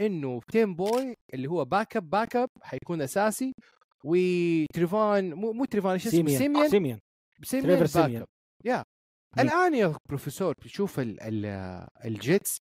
إنه 0.00 0.40
تيم 0.52 0.74
بويل 0.74 1.14
اللي 1.34 1.48
هو 1.48 1.64
back 1.64 1.96
up 1.96 2.10
back 2.10 2.36
up 2.36 2.48
حيكون 2.62 3.02
أساسي 3.02 3.52
وتريفان 4.04 5.34
مو 5.34 5.52
مو 5.52 5.64
تريفان 5.64 5.92
إيش 5.92 6.06
اسمه؟ 6.06 6.38
سيميان. 6.38 6.68
سيميان؟ 6.68 6.98
سيميان. 7.42 7.78
back. 7.78 7.96
up 7.96 8.26
يا. 8.64 8.82
الآن 9.38 9.74
يا 9.74 9.94
بروفيسور 10.08 10.54
تشوف 10.54 11.00
ال 11.00 11.20
ال 11.22 11.46
Jets 12.04 12.58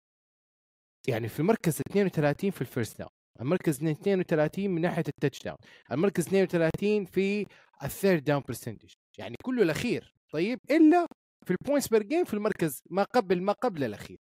يعني 1.08 1.28
في 1.28 1.40
المركز 1.40 1.82
32 1.90 2.52
في 2.52 2.62
ال 2.62 2.68
first 2.68 2.98
down 3.00 3.10
المركز 3.42 3.84
32 3.84 4.70
من 4.70 4.82
ناحية 4.82 5.04
ال 5.08 5.44
touchdown 5.44 5.58
المركز 5.92 6.28
32 6.28 7.06
في 7.06 7.46
ال 7.84 7.90
third 7.90 8.24
down 8.24 8.44
percentage 8.48 8.90
يعني 9.18 9.36
كله 9.44 9.64
الأخير 9.64 10.14
طيب؟ 10.34 10.60
إلا 10.72 11.08
في 11.46 11.52
ال 11.52 11.57
points 11.57 11.88
per 11.88 12.04
game 12.04 12.26
في 12.26 12.34
المركز 12.34 12.82
ما 12.90 13.04
قبل 13.04 13.42
ما 13.42 13.54
قبل 13.54 13.84
الأخير. 13.84 14.18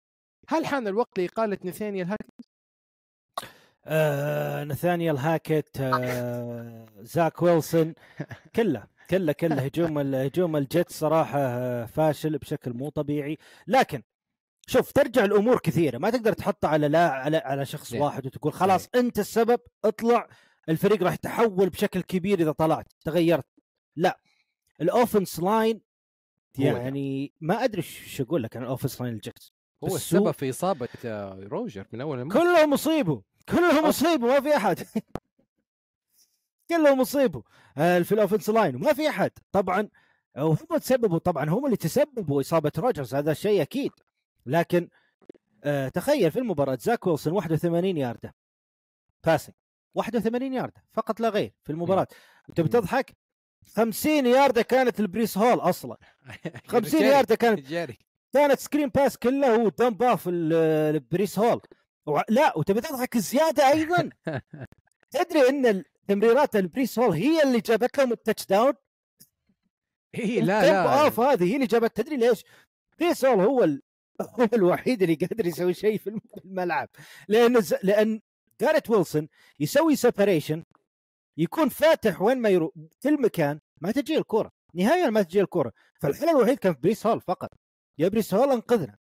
هل 0.49 0.67
حان 0.67 0.89
الوقت 0.89 1.19
لإقالة 1.19 1.59
نثانيال 1.65 2.07
هاك 2.07 2.19
آه 3.87 4.65
نثانيال 4.65 5.17
هاكت 5.19 5.81
آه 5.81 6.87
زاك 7.01 7.43
ويلسون 7.43 7.95
كله. 8.57 8.87
كله 9.11 9.33
كله 9.33 9.55
هجوم 9.65 9.99
هجوم 10.15 10.57
ال 10.57 10.64
Jets 10.64 10.93
صراحة 10.93 11.39
آه، 11.39 11.85
فاشل 11.87 12.39
بشكل 12.39 12.73
مو 12.73 12.89
طبيعي. 12.89 13.39
لكن 13.67 14.03
شوف 14.67 14.93
ترجع 14.93 15.25
الأمور 15.25 15.59
كثيرة. 15.59 15.99
ما 15.99 16.11
تقدر 16.11 16.33
تحطها 16.33 16.69
على 16.69 16.89
لا 16.89 17.11
على 17.11 17.37
على 17.37 17.67
شخص 17.67 17.89
صحيح. 17.91 18.03
واحد 18.03 18.27
وتقول 18.27 18.53
خلاص 18.53 18.89
أنت 18.95 19.19
السبب 19.19 19.61
اطلع. 19.85 20.29
الفريق 20.69 21.03
راح 21.03 21.13
يتحول 21.15 21.69
بشكل 21.71 22.03
كبير 22.03 22.41
إذا 22.41 22.53
طلعت. 22.53 22.93
تغيرت. 23.05 23.47
لا. 23.97 24.21
ال 24.81 24.88
offense 24.88 25.41
line. 25.41 25.81
يعني 26.59 27.33
ما 27.41 27.65
أدري 27.65 27.79
إيش 27.83 28.21
أقول 28.21 28.43
لك 28.43 28.57
عن 28.57 28.63
ال 28.63 28.67
offense 28.67 29.01
line 29.01 29.15
ال 29.15 29.22
Jets 29.22 29.53
هو 29.85 29.97
السبب 29.97 30.31
في 30.31 30.51
إصابة 30.51 30.89
آه، 31.05 31.39
روجر 31.43 31.87
من 31.93 32.01
أول 32.01 32.19
الموسم. 32.21 32.39
كله 32.39 32.67
مصيبه 32.67 33.23
كله 33.49 33.89
مصيبه 33.89 34.27
ما 34.27 34.41
في 34.41 34.57
أحد. 34.57 34.79
كله 36.71 36.95
مصيبه 36.95 37.43
آه، 37.79 37.99
في 37.99 38.13
ال 38.13 38.17
offense 38.17 38.51
line 38.51 38.77
وما 38.77 38.93
في 38.93 39.09
أحد. 39.09 39.31
طبعا 39.53 39.89
وهم 40.37 40.57
تسببوا 40.81 41.19
طبعا 41.19 41.51
هم 41.51 41.65
اللي 41.67 41.77
تسببوا 41.77 42.41
إصابة 42.41 42.73
روجرز 42.79 43.15
هذا 43.15 43.33
شيء 43.35 43.63
أكيد. 43.63 43.93
لكن 44.47 44.89
آه 45.65 45.89
تخيل 45.89 46.31
في 46.31 46.39
المباراة 46.39 46.79
زاك 46.81 47.07
ويلسون 47.07 47.33
81 47.33 47.97
ياردة. 47.97 48.35
passing 49.27 49.55
81 49.95 50.53
ياردة 50.53 50.85
فقط 50.93 51.21
لا 51.21 51.29
غير 51.29 51.53
في 51.65 51.71
المباراة. 51.73 52.07
انت 52.49 52.61
بتضحك 52.61 53.17
50 53.77 54.27
ياردة 54.27 54.63
كانت 54.63 55.01
البريس 55.01 55.39
هول 55.39 55.61
أصلا. 55.61 55.97
50 56.69 57.01
جاري- 57.01 57.13
ياردة 57.15 57.35
كانت 57.35 57.61
جاري. 57.61 57.99
كانت 58.33 58.59
screen 58.59 58.89
pass 58.89 59.17
كله 59.19 59.57
هو 59.57 59.69
dump 59.69 60.03
off 60.03 60.29
ال- 60.29 60.53
البريس 60.97 61.39
هول 61.39 61.61
لا 62.29 62.59
وتبي 62.59 62.81
تضحك 62.81 63.19
زيادة 63.19 63.69
أيضا؟ 63.73 64.11
تدري 65.11 65.49
إن 65.49 65.85
التمريرات 66.11 66.57
البريس 66.57 66.99
هول 66.99 67.13
هي 67.13 67.43
اللي 67.43 67.61
جابت 67.61 67.99
لهم 67.99 68.13
ال 68.13 68.47
touchdown؟ 68.47 68.73
اي 70.15 70.41
لا 70.41 70.67
لا. 70.67 71.05
أوف 71.05 71.21
هذه 71.21 71.45
هي 71.45 71.55
اللي 71.55 71.67
جابت. 71.67 71.97
تدري 71.97 72.17
ليش؟ 72.17 72.45
بريس 73.01 73.25
هول 73.25 73.41
هو 73.45 73.65
ال... 73.65 73.83
هو 74.41 74.49
الوحيد 74.55 75.03
اللي 75.03 75.15
قادر 75.15 75.47
يسوي 75.47 75.75
شيء 75.75 75.99
في 75.99 76.07
الم- 76.07 76.21
في 76.35 76.45
الملعب. 76.45 76.89
لأن 77.29 77.61
ز... 77.61 77.75
لأن 77.83 78.21
جاريت 78.61 78.91
ويلسون 78.91 79.29
يسوي 79.61 79.97
separation 79.97 80.65
يكون 81.37 81.69
فاتح 81.69 82.23
وين 82.23 82.39
ما 82.39 82.49
يروح 82.49 82.71
كل 83.03 83.23
مكان 83.23 83.61
ما 83.81 83.91
تجي 83.93 84.19
الكرة. 84.19 84.53
نهائيا 84.75 85.11
ما 85.11 85.23
تجي 85.23 85.41
الكرة. 85.41 85.73
فالحل 86.01 86.29
الوحيد 86.29 86.59
كان 86.59 86.75
في 86.75 86.81
بريس 86.81 87.07
هول 87.07 87.21
فقط. 87.21 87.51
يا 87.99 88.09
بريس 88.09 88.35
هول 88.35 88.51
انقذنا. 88.51 88.97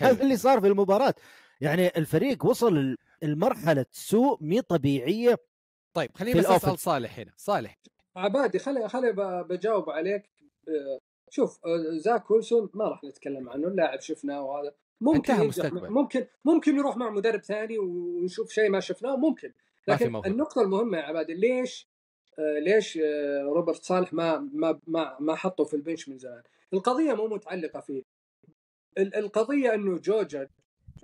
هذا 0.00 0.22
اللي 0.22 0.36
صار 0.36 0.60
في 0.60 0.66
المباراة. 0.66 1.14
يعني 1.60 1.86
الفريق 1.98 2.46
وصل 2.46 2.96
المرحله 3.22 3.86
سوء 3.90 4.38
مي 4.42 4.62
طبيعية 4.62 5.38
طيب 5.94 6.10
خليني 6.14 6.40
بس 6.40 6.46
أسأل. 6.46 6.78
صالح 6.78 7.18
هنا 7.18 7.32
صالح 7.36 7.78
عبادي 8.16 8.58
خلي 8.58 8.88
خلي 8.88 9.12
ب- 9.12 9.48
بجاوب 9.48 9.90
عليك 9.90 10.22
آه، 10.68 10.98
شوف 11.30 11.58
آه، 11.66 11.98
زاك 11.98 12.30
ويلسون 12.30 12.70
ما 12.74 12.88
راح 12.88 13.04
نتكلم 13.04 13.48
عنه 13.48 13.68
اللاعب 13.68 14.00
شفناه 14.00 14.42
وهذا 14.42 14.74
ممكن. 15.00 15.50
ممكن 15.74 16.26
ممكن 16.44 16.76
يروح 16.76 16.96
مع 16.96 17.10
مدرب 17.10 17.40
ثاني 17.40 17.78
ونشوف 17.78 18.50
شيء 18.52 18.70
ما 18.70 18.80
شفناه 18.80 19.16
ممكن 19.16 19.52
ما 19.88 19.96
في 19.96 20.04
لكن 20.04 20.12
موهبة. 20.12 20.28
النقطة 20.30 20.62
المهمة 20.62 20.98
يا 20.98 21.02
عبادي 21.02 21.34
ليش 21.34 21.88
آه، 22.38 22.58
ليش 22.58 22.98
آه، 22.98 23.42
روبرت 23.42 23.82
صالح 23.84 24.12
ما 24.12 24.38
ما 24.54 24.80
ما 24.86 25.16
ما 25.20 25.34
حطه 25.34 25.64
في 25.64 25.74
ال 25.74 25.80
bench 25.80 26.08
من 26.08 26.18
زمان؟ 26.18 26.42
القضية 26.72 27.12
مو 27.14 27.26
متعلقة 27.26 27.80
فيه 27.80 28.02
ال- 28.98 29.14
القضية 29.16 29.74
إنه 29.74 29.98
جو 29.98 30.22
جد 30.22 30.50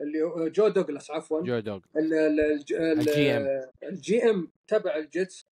اللي 0.01 0.23
هو 0.23 0.49
جو 0.49 0.69
دوغلاس 0.69 1.11
عفوا. 1.11 1.41
جو 1.43 1.59
دوغ 1.59 1.81
ال- 1.97 2.15
ال- 2.15 2.41
الج- 2.41 2.73
ال- 2.73 2.99
ال 3.01 3.31
GM. 3.37 3.47
ال 3.83 4.31
GM 4.31 4.49
تبع 4.67 4.97
ال 4.97 5.05
Jets. 5.05 5.47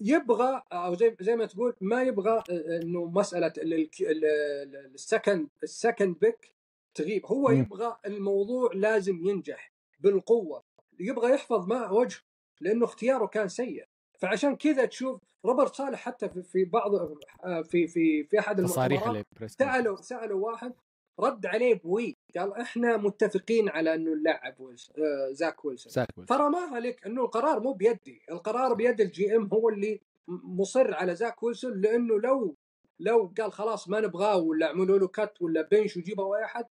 يبغى 0.00 0.62
أو 0.72 0.94
زي 0.94 1.16
زي 1.20 1.36
ما 1.36 1.46
تقول 1.46 1.76
ما 1.80 2.02
يبغى 2.02 2.42
إنه 2.50 3.04
مسألة 3.04 3.46
ال- 3.58 3.74
ال- 3.74 3.90
ال- 4.00 4.24
ال- 4.24 4.94
ال 4.94 5.02
second 5.02 5.48
ال 5.62 5.70
second 5.70 6.18
pick 6.18 6.54
تغيب. 6.94 7.26
هو. 7.26 7.50
يبغى 7.50 7.96
الموضوع 8.06 8.70
لازم 8.74 9.26
ينجح 9.26 9.72
بالقوة. 10.00 10.62
يبغى 11.00 11.32
يحفظ 11.34 11.66
ماء 11.66 11.94
وجه 11.94 12.18
لأنه 12.60 12.84
اختياره 12.84 13.26
كان 13.26 13.48
سيء. 13.48 13.84
فعشان 14.18 14.56
كذا 14.56 14.84
تشوف 14.84 15.20
روبرت 15.44 15.74
صالح 15.74 15.98
حتى 15.98 16.28
في- 16.28 16.42
في 16.42 16.64
بعض 16.64 16.90
في 17.64 17.86
في 17.86 18.24
في 18.24 18.38
أحد 18.38 18.58
المؤتمرات 18.60 19.24
سالوا 19.46 19.96
سألوا 19.96 20.46
واحد 20.46 20.72
رد 21.20 21.46
عليه 21.46 21.74
بويل. 21.74 22.16
قال 22.38 22.52
إحنا 22.56 22.96
متفقين 22.96 23.68
على 23.68 23.94
أنه 23.94 24.14
نلعب 24.14 24.60
ويلس 24.60 24.90
آه 24.98 25.32
زاك 25.32 25.64
ويلسون. 25.64 25.92
ساكويل 25.92 26.26
فرماها 26.26 26.80
لك 26.80 27.06
أنه 27.06 27.24
القرار 27.24 27.60
مو 27.60 27.72
بيدي. 27.72 28.22
القرار 28.30 28.74
بيد 28.74 29.00
ال 29.00 29.36
GM 29.36 29.48
هو 29.52 29.68
اللي 29.68 30.00
مصر 30.28 30.94
على 30.94 31.14
زاك 31.14 31.42
ويلسون 31.42 31.80
لأنه 31.80 32.20
لو 32.20 32.56
لو 33.00 33.32
قال 33.40 33.52
خلاص 33.52 33.88
ما 33.88 34.00
نبغاه 34.00 34.36
ولا 34.36 34.66
عملوا 34.66 34.98
له 34.98 35.08
cut 35.08 35.32
ولا 35.42 35.62
bench 35.62 35.96
وجيبوا 35.96 36.36
أي 36.36 36.44
أحد 36.44 36.64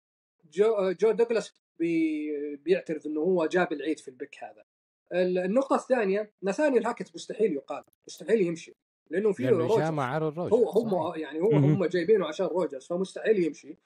جو, 0.53 0.91
جو 0.91 1.11
دوغلاس 1.11 1.53
بي 1.79 2.55
بيعترف 2.55 3.05
إنه 3.05 3.19
هو 3.21 3.45
جاب 3.45 3.73
العيد 3.73 3.99
في 3.99 4.07
ال 4.07 4.13
pick 4.13 4.35
هذا. 4.43 4.63
ال- 5.13 5.37
النقطة 5.37 5.75
الثانية 5.75 6.31
نثانيال 6.43 6.87
هاكت 6.87 7.15
مستحيل 7.15 7.53
يقال. 7.53 7.83
مستحيل 8.07 8.41
يمشي. 8.41 8.75
لأنه 9.09 9.31
فيه 9.31 9.43
لأنه 9.45 9.57
جاء 9.57 9.67
روجرز 9.77 9.91
هو 10.53 10.69
هم. 10.69 11.19
يعني 11.19 11.39
هو. 11.41 11.51
هم 11.51 11.85
جايبينه 11.85 12.27
عشان 12.27 12.45
روجرز 12.45 12.85
فمستحيل 12.87 13.43
يمشي. 13.43 13.69
آه، 13.71 13.77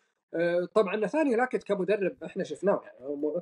طبعا 0.73 0.95
نثانيال 0.95 1.39
هاكت 1.39 1.63
كمدرب 1.63 2.23
إحنا 2.23 2.43
شفناه 2.43 2.81
يعني 2.83 3.41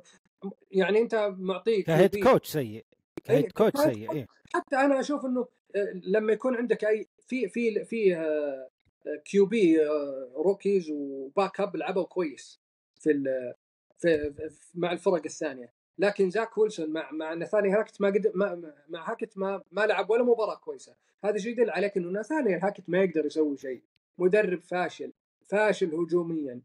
يعني 0.70 1.00
أنت 1.00 1.34
معطيه 1.38 1.84
ك 1.84 1.92
head 1.92 2.22
coach 2.24 2.48
سيء 2.48 2.84
ك 3.24 3.28
head 3.28 3.44
إيه، 3.44 3.50
coach 3.50 3.80
سيء 3.80 4.12
إيه. 4.12 4.26
حتى 4.54 4.76
أنا 4.76 5.00
أشوف 5.00 5.24
إنه 5.26 5.46
آه، 5.76 5.92
لما 6.04 6.32
يكون 6.32 6.56
عندك 6.56 6.84
أي 6.84 7.08
في 7.26 7.48
في 7.48 7.84
في 7.84 8.16
آه، 8.16 8.68
QB 9.24 9.86
آه، 9.86 10.28
rookies 10.36 10.90
و 10.90 11.60
backup 11.60 11.76
لعبوا 11.76 12.04
كويس 12.04 12.60
في 13.00 13.10
ال- 13.10 13.54
في 13.98 14.32
في- 14.32 14.50
مع 14.74 14.92
الفرق 14.92 15.22
الثانية. 15.24 15.72
لكن 15.98 16.30
زاك 16.30 16.58
ويلسون 16.58 16.90
مع 16.90 17.10
مع 17.12 17.34
نثانيل 17.34 17.70
هاكت 17.70 18.00
ما 18.00 18.08
قد 18.08 18.32
ما 18.34 18.72
مع 18.88 19.10
هاكت 19.10 19.38
ما 19.38 19.62
ما 19.72 19.86
لعب 19.86 20.10
ولا 20.10 20.22
مباراة 20.22 20.54
كويسة. 20.56 20.94
هذا 21.24 21.38
شيء 21.38 21.52
يدل 21.52 21.70
عليك 21.70 21.96
إنه 21.96 22.20
نثاني 22.20 22.54
هاكت 22.54 22.84
ما 22.88 22.98
يقدر 23.02 23.26
يسوي 23.26 23.56
شيء. 23.56 23.82
مدرب 24.18 24.60
فاشل 24.62 25.12
فاشل 25.48 25.94
هجوميا. 25.94 26.60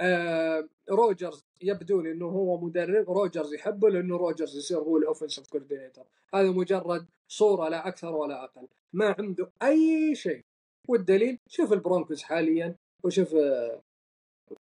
آه 0.00 0.68
روجرز 0.90 1.44
يبدو 1.62 2.00
لي 2.00 2.12
إنه 2.12 2.26
هو 2.26 2.60
مدرب 2.60 3.10
روجرز 3.10 3.54
يحبه 3.54 3.88
لأنه 3.90 4.16
روجرز 4.16 4.56
يصير 4.56 4.78
هو 4.78 4.96
ال 4.96 5.01
offensive 5.01 5.46
coordinator 5.48 6.04
هذا 6.34 6.50
مجرد 6.50 7.06
صورة 7.28 7.68
لا 7.68 7.88
أكثر 7.88 8.14
ولا 8.14 8.44
أقل. 8.44 8.68
ما 8.92 9.14
عنده 9.18 9.50
أي 9.62 10.14
شيء. 10.14 10.44
والدليل 10.88 11.38
شوف 11.48 11.72
البرونكوز 11.72 12.22
حاليا 12.22 12.74
وشوف 13.04 13.34
آه، 13.34 13.82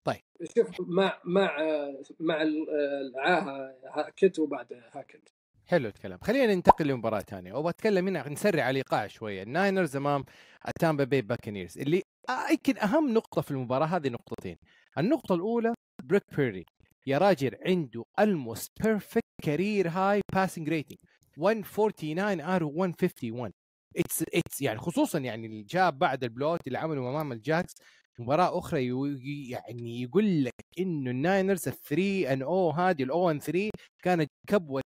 طيب. 0.04 0.20
شوف 0.56 0.68
مع 0.80 1.20
مع 1.24 1.60
آه، 1.62 2.02
مع 2.20 2.42
ال- 2.42 2.70
العاهة 2.70 3.74
هاكت 3.94 4.38
وبعد 4.38 4.82
هاكت 4.92 5.32
حلو 5.66 5.88
الكلام. 5.88 6.18
خلينا 6.22 6.54
ننتقل 6.54 6.86
لمباراة 6.86 7.20
ثانية. 7.20 7.52
وبتكلم 7.54 8.08
هنا 8.08 8.28
نسرع 8.28 8.70
الايقاع 8.70 9.06
شوية. 9.06 9.42
الناينرز 9.42 9.96
أمام 9.96 10.24
التامبا 10.68 11.04
بي 11.04 11.22
باكنيرز 11.22 11.78
اللي 11.78 12.02
يمكن 12.50 12.78
أهم 12.78 13.14
نقطة 13.14 13.42
في 13.42 13.50
المباراة 13.50 13.86
هذه 13.86 14.08
نقطتين. 14.08 14.56
النقطة 14.98 15.34
الأولى 15.34 15.74
بروك 16.04 16.22
بيردي 16.36 16.64
يا 17.06 17.18
راجل 17.18 17.56
عنده 17.66 18.04
الموست 18.20 18.70
بيرفكت 18.82 19.24
كارير 19.42 19.88
هاي 19.88 20.20
باسنج 20.34 20.68
ريتنج 20.68 20.98
149 21.36 22.40
ار 22.40 22.64
151 22.64 23.52
اتس 23.96 24.22
اتس 24.34 24.60
يعني 24.62 24.78
خصوصا 24.78 25.18
يعني 25.18 25.46
اللي 25.46 25.62
جاب 25.62 25.98
بعد 25.98 26.24
البلوت 26.24 26.66
اللي 26.66 26.78
عمله 26.78 27.10
أمام 27.10 27.32
الجاكس 27.32 27.74
مباراة 28.18 28.58
أخرى 28.58 28.84
يو- 28.86 29.06
يعني 29.50 30.02
يقول 30.02 30.44
لك 30.44 30.54
إنه 30.78 31.10
الناينرز 31.10 31.68
ال 31.68 31.74
3 31.82 32.32
ان 32.32 32.42
أو 32.42 32.70
هذه 32.70 33.02
ال 33.02 33.10
0 33.10 33.30
ان 33.30 33.38
3 33.40 33.70
كانت 34.02 34.30
كبوة 34.48 34.82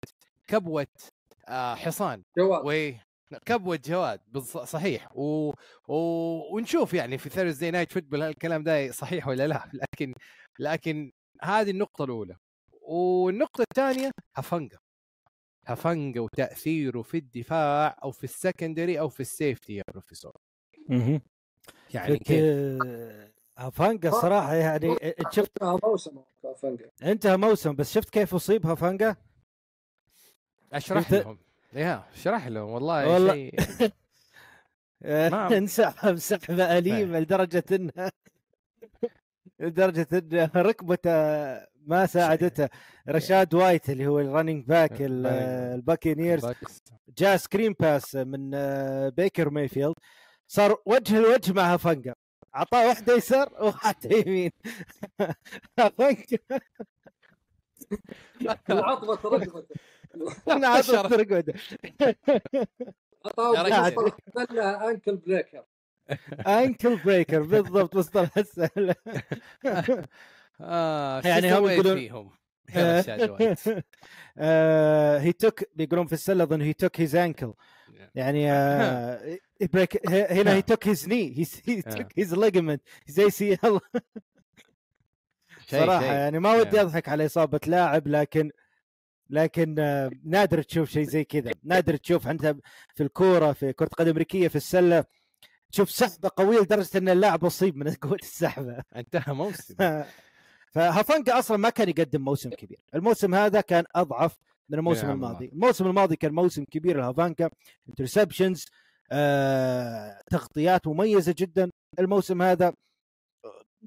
كبوة 0.48 0.88
آه 1.50 1.76
حصان. 1.76 2.24
و 2.64 2.92
كبوة 3.46 3.80
جواد؟ 3.86 4.22
بالص- 4.38 4.64
صحيح. 4.64 5.18
و... 5.18 5.52
و... 5.88 5.96
ونشوف 6.56 6.94
يعني 6.94 7.18
في 7.18 7.30
ثيرزداي 7.30 7.72
نايت 7.72 7.92
فوتبول 7.92 8.22
الكلام 8.22 8.64
ده 8.64 8.92
صحيح 8.92 9.28
ولا 9.28 9.48
لا. 9.48 9.70
لكن 9.94 10.14
لكن 10.60 11.12
هذه 11.42 11.70
النقطة 11.72 12.04
الأولى. 12.04 12.36
والنقطة 12.82 13.64
الثانية 13.72 14.12
هفنجا 14.36 14.78
هفنجا 15.66 16.22
وتأثيره 16.22 17.02
في 17.02 17.18
الدفاع 17.18 17.98
أو 18.04 18.12
في 18.12 18.24
ال 18.24 18.32
secondary 18.32 19.00
أو 19.00 19.10
في 19.10 19.20
ال 19.20 19.28
safety 19.28 19.76
يا 19.76 19.84
بروفيسور. 19.92 20.32
مهم. 20.90 21.22
يعني 21.94 22.18
كيف؟ 22.20 22.44
هافانجا 23.58 24.10
الصراحه 24.10 24.56
يعني 24.56 24.94
انت 25.20 25.32
شفت 25.32 25.64
موسم 25.64 26.22
فنجا 26.62 26.90
انتهى 27.04 27.38
موسم 27.38 27.76
بس 27.76 27.94
شفت 27.94 28.10
كيف 28.10 28.34
أصيب 28.36 28.66
هافانجا؟ 28.68 29.16
أشرح 30.74 31.12
لهم. 31.12 31.40
يا 31.74 32.04
اشرح 32.14 32.48
لهم 32.48 32.70
والله, 32.70 33.08
والله- 33.14 33.34
شيء. 33.34 33.54
نعم. 35.32 35.54
انسحب 35.54 36.16
سحبه 36.16 36.78
اليمه 36.78 37.20
لدرجة 37.20 37.64
انها 37.72 38.12
لدرجة 39.60 40.08
إن 40.14 40.50
ركبته 40.56 41.10
ما 41.86 42.06
ساعدته. 42.06 42.70
رشاد 43.10 43.54
وايت 43.54 43.90
اللي 43.90 44.08
هو 44.08 44.20
الرننج 44.20 44.66
باك 44.66 45.02
ال- 45.02 45.24
باك. 45.24 45.76
الباكينيرز. 45.76 46.48
جاء 47.18 47.38
سكرين 47.38 47.76
باس 47.80 48.16
من 48.16 48.52
آه، 48.54 49.10
بيكر 49.10 49.50
مايفيلد 49.50 49.96
صار 50.48 50.78
وجه 50.86 51.20
لوجه 51.20 51.54
مع 51.54 51.74
هافنجا 51.74 52.14
اعطاه 52.56 52.88
واحدة 52.88 53.14
يسار 53.16 53.50
وواحده 53.62 54.18
يمين. 54.18 54.52
العطبة 58.70 59.38
ركبته 59.38 59.76
أنا 60.48 60.68
عطوا 60.68 61.18
رقبته 61.18 61.54
خلى 64.36 64.62
ankle 64.92 65.16
breaker. 65.16 65.64
ankle 66.48 66.96
breaker 67.06 67.42
بالضبط 67.42 67.96
مصطلح 67.96 68.38
السهل. 68.38 68.96
آه 70.62 71.22
يعني 71.26 71.48
يعني 71.48 71.54
هم 71.60 71.68
يقولون- 71.70 71.96
فيهم. 71.96 72.32
he 75.20 75.32
took 75.34 75.64
بيقولون 75.76 76.08
في 76.08 76.14
السلة 76.14 76.44
أظن 76.44 76.62
he 76.62 76.74
took 76.74 77.02
his 77.02 77.16
ankle 77.16 77.54
يعني 78.16 78.52
آه، 78.52 79.38
break 79.74 80.10
هنا 80.10 80.54
he 80.54 80.62
took 80.62 80.88
his 80.88 81.08
knee 81.08 81.46
he 81.68 81.82
took 81.82 82.08
his 82.18 82.34
ligament 82.36 82.69
the 82.69 82.82
ACL 83.08 83.80
شيء- 85.70 85.80
صراحة 85.80 86.00
شيء. 86.02 86.12
يعني 86.12 86.40
ما 86.40 86.52
ودي 86.54 86.76
يعني. 86.76 86.82
أضحك 86.82 87.10
على 87.10 87.26
إصابة 87.26 87.60
لاعب 87.68 88.08
لكن 88.08 88.52
لكن 89.30 89.76
آه، 89.80 90.12
نادر 90.26 90.62
تشوف 90.62 90.90
شيء 90.90 91.04
زي 91.04 91.24
كذا. 91.24 91.52
نادر 91.64 91.96
تشوف 91.96 92.28
أنت 92.28 92.56
في 92.96 93.04
الكورة 93.04 93.52
في 93.54 93.74
كرة 93.74 93.88
قدم 93.98 94.10
أمريكية 94.10 94.48
في 94.48 94.56
السلة 94.56 95.04
تشوف 95.72 95.92
سحبة 95.92 96.30
قوية 96.36 96.60
لدرجة 96.60 96.98
إن 96.98 97.10
اللاعب 97.10 97.46
أصيب 97.46 97.78
من 97.78 97.94
قوه 98.02 98.16
السحبة. 98.22 98.84
انتهى 98.96 99.34
موسم. 99.34 99.76
فهافانجا 100.74 101.40
أصلا 101.40 101.58
ما 101.58 101.70
كان 101.70 101.90
يقدم 101.90 102.22
موسم 102.22 102.50
كبير. 102.50 102.80
الموسم 102.96 103.36
هذا 103.36 103.62
كان 103.62 103.84
أضعف 103.96 104.38
من 104.70 104.78
الموسم 104.80 105.08
نعم. 105.08 105.16
الماضي. 105.16 105.46
الموسم 105.54 105.88
الماضي 105.88 106.16
كان 106.16 106.34
موسم 106.34 106.64
كبير 106.72 106.98
لهافانجا 106.98 107.50
interceptions 107.90 108.66
آه، 109.12 110.20
تغطيات 110.32 110.88
مميزة 110.88 111.36
جدا. 111.38 111.70
الموسم 112.00 112.42
هذا 112.42 112.74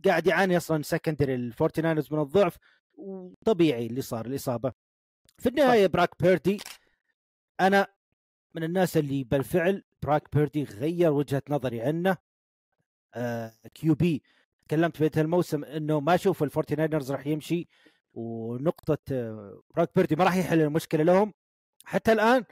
قاعد 0.05 0.27
يعاني 0.27 0.57
أصلا 0.57 0.83
secondary 0.83 1.35
الفورتيناينرز 1.35 2.13
من 2.13 2.21
الضعف 2.21 2.57
وطبيعي 2.95 3.87
اللي 3.87 4.01
صار 4.03 4.27
الإصابة. 4.27 4.73
في 5.39 5.49
النهاية 5.49 5.87
بروك 5.87 6.23
بيردي 6.23 6.61
أنا 7.61 7.87
من 8.55 8.65
الناس 8.65 8.97
اللي 8.97 9.25
بالفعل 9.25 9.85
بروك 10.03 10.37
بيردي 10.37 10.65
غير 10.65 11.13
وجهة 11.13 11.43
نظري 11.49 11.81
عنه. 11.81 12.17
آه 13.15 13.55
QB 13.75 14.23
تكلمت 14.69 14.97
في 14.97 15.21
الموسم 15.21 15.65
إنه 15.65 16.01
ما 16.01 16.15
أشوف 16.15 16.43
الفورتيناينرز 16.43 17.13
راح 17.13 17.27
يمشي 17.27 17.69
ونقطة 18.15 18.99
آه، 19.13 19.63
بروك 19.75 19.91
بيردي 19.97 20.17
ما 20.17 20.25
راح 20.25 20.37
يحل 20.37 20.61
المشكلة 20.61 21.03
لهم. 21.03 21.35
حتى 21.85 22.13
الآن 22.13 22.45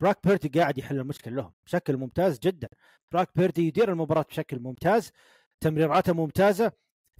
بروك 0.00 0.18
بيردي 0.26 0.60
قاعد 0.60 0.78
يحل 0.78 0.98
المشكلة 0.98 1.34
لهم 1.34 1.52
بشكل 1.66 1.96
ممتاز 1.96 2.38
جدا. 2.38 2.68
بروك 3.12 3.28
بيردي 3.36 3.66
يدير 3.66 3.92
المباراة 3.92 4.22
بشكل 4.22 4.58
ممتاز 4.58 5.12
تمريراته 5.60 6.12
ممتازة 6.12 6.72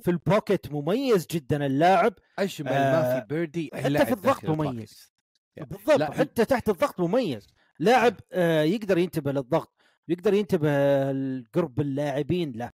في 0.02 0.10
ال 0.10 0.19
pocket 0.19 0.72
مميز 0.72 1.26
جدا 1.26 1.66
اللاعب. 1.66 2.14
اجمل 2.38 2.68
آه، 2.68 2.92
ما 2.92 3.20
في 3.20 3.26
بيردي 3.26 3.70
حتى 3.74 3.86
اللاعب 3.86 4.06
في 4.06 4.12
الضغط 4.12 4.44
مميز. 4.44 5.12
يعني 5.56 5.68
بالضبط 5.68 5.98
لا، 5.98 6.12
حتى 6.12 6.44
تحت 6.44 6.68
الضغط 6.68 7.00
مميز. 7.00 7.46
لاعب 7.78 8.14
آه 8.32 8.62
يقدر 8.62 8.98
ينتبه 8.98 9.32
للضغط 9.32 9.72
يقدر 10.08 10.34
ينتبه 10.34 10.70
لقرب 11.12 11.80
اللاعبين 11.80 12.52
له. 12.52 12.70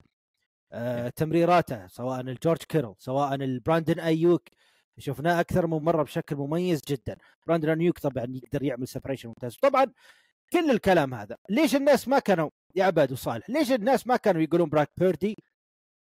آه 0.72 1.10
تمريراته 1.10 1.88
سواء 1.88 2.22
لجورج 2.22 2.58
كيتل 2.58 2.96
سواء 2.98 3.36
البراندن 3.36 4.00
أيوك. 4.00 4.50
شفناه 4.98 5.40
أكثر 5.40 5.68
من 5.68 5.78
مرة 5.78 6.04
بشكل 6.04 6.36
مميز 6.36 6.82
جدا. 6.88 7.18
براندن 7.48 7.82
أيوك 7.82 8.00
طبعا 8.00 8.26
يقدر 8.30 8.64
يعمل 8.64 8.88
separation 8.88 9.30
ممتاز. 9.30 9.56
طبعا 9.56 9.86
كل 10.54 10.72
الكلام 10.72 11.14
هذا 11.14 11.38
ليش 11.50 11.76
الناس 11.76 12.08
ما 12.08 12.20
كانوا 12.20 12.50
يا 12.76 12.84
عباد 12.84 13.12
وصالح 13.12 13.50
ليش 13.50 13.72
الناس 13.72 14.08
ما 14.08 14.18
كانوا 14.18 14.42
يقولون 14.42 14.70
بروك 14.70 14.92
بيردي؟ 14.98 15.38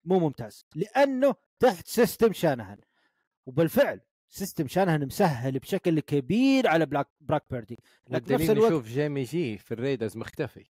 مو 0.04 0.18
ممتاز 0.18 0.66
لأنه 0.74 1.34
تحت 1.60 1.88
system 1.88 2.32
شانهن 2.32 2.78
وبالفعل 3.46 4.00
system 4.28 4.68
شانهن 4.68 5.06
مسهل 5.06 5.58
بشكل 5.58 6.00
كبير 6.00 6.68
على 6.68 6.86
بلاك 6.86 7.08
بروك 7.20 7.44
بيردي 7.50 7.78
لكن 8.08 8.32
والدليل 8.34 8.50
الوقت 8.50 8.72
نشوف 8.72 8.88
جيمي 8.88 9.22
جي 9.22 9.58
في 9.58 9.74
الريدرز 9.74 10.16
مختفي. 10.16 10.64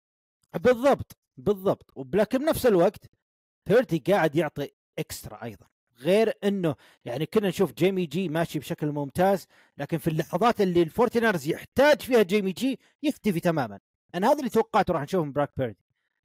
بالضبط 0.55 1.16
بالضبط. 1.37 1.93
ولكن 1.97 2.39
بنفس 2.39 2.66
الوقت 2.66 3.05
بيردي 3.66 3.99
قاعد 3.99 4.37
يعطي 4.37 4.70
extra 4.99 5.45
أيضا. 5.45 5.66
غير 5.99 6.33
إنه 6.45 6.74
يعني 7.05 7.26
كنا 7.26 7.49
نشوف 7.49 7.72
جيمي 7.72 8.07
جي 8.07 8.29
ماشي 8.29 8.59
بشكل 8.59 8.87
ممتاز 8.87 9.47
لكن 9.79 9.99
في 9.99 10.09
اللحظات 10.09 10.61
اللي 10.61 10.83
الفورتيناينرز 10.83 11.49
يحتاج 11.49 12.01
فيها 12.03 12.22
جيمي 12.22 12.53
جي 12.53 12.79
يختفي 13.03 13.41
تماما. 13.41 13.81
أنا 14.14 14.26
هذا 14.26 14.39
اللي 14.39 14.51
توقعته 14.51 14.93
راح 14.93 15.03
نشوفه 15.03 15.24
من 15.24 15.33
بروك 15.33 15.51
بيردي 15.57 15.85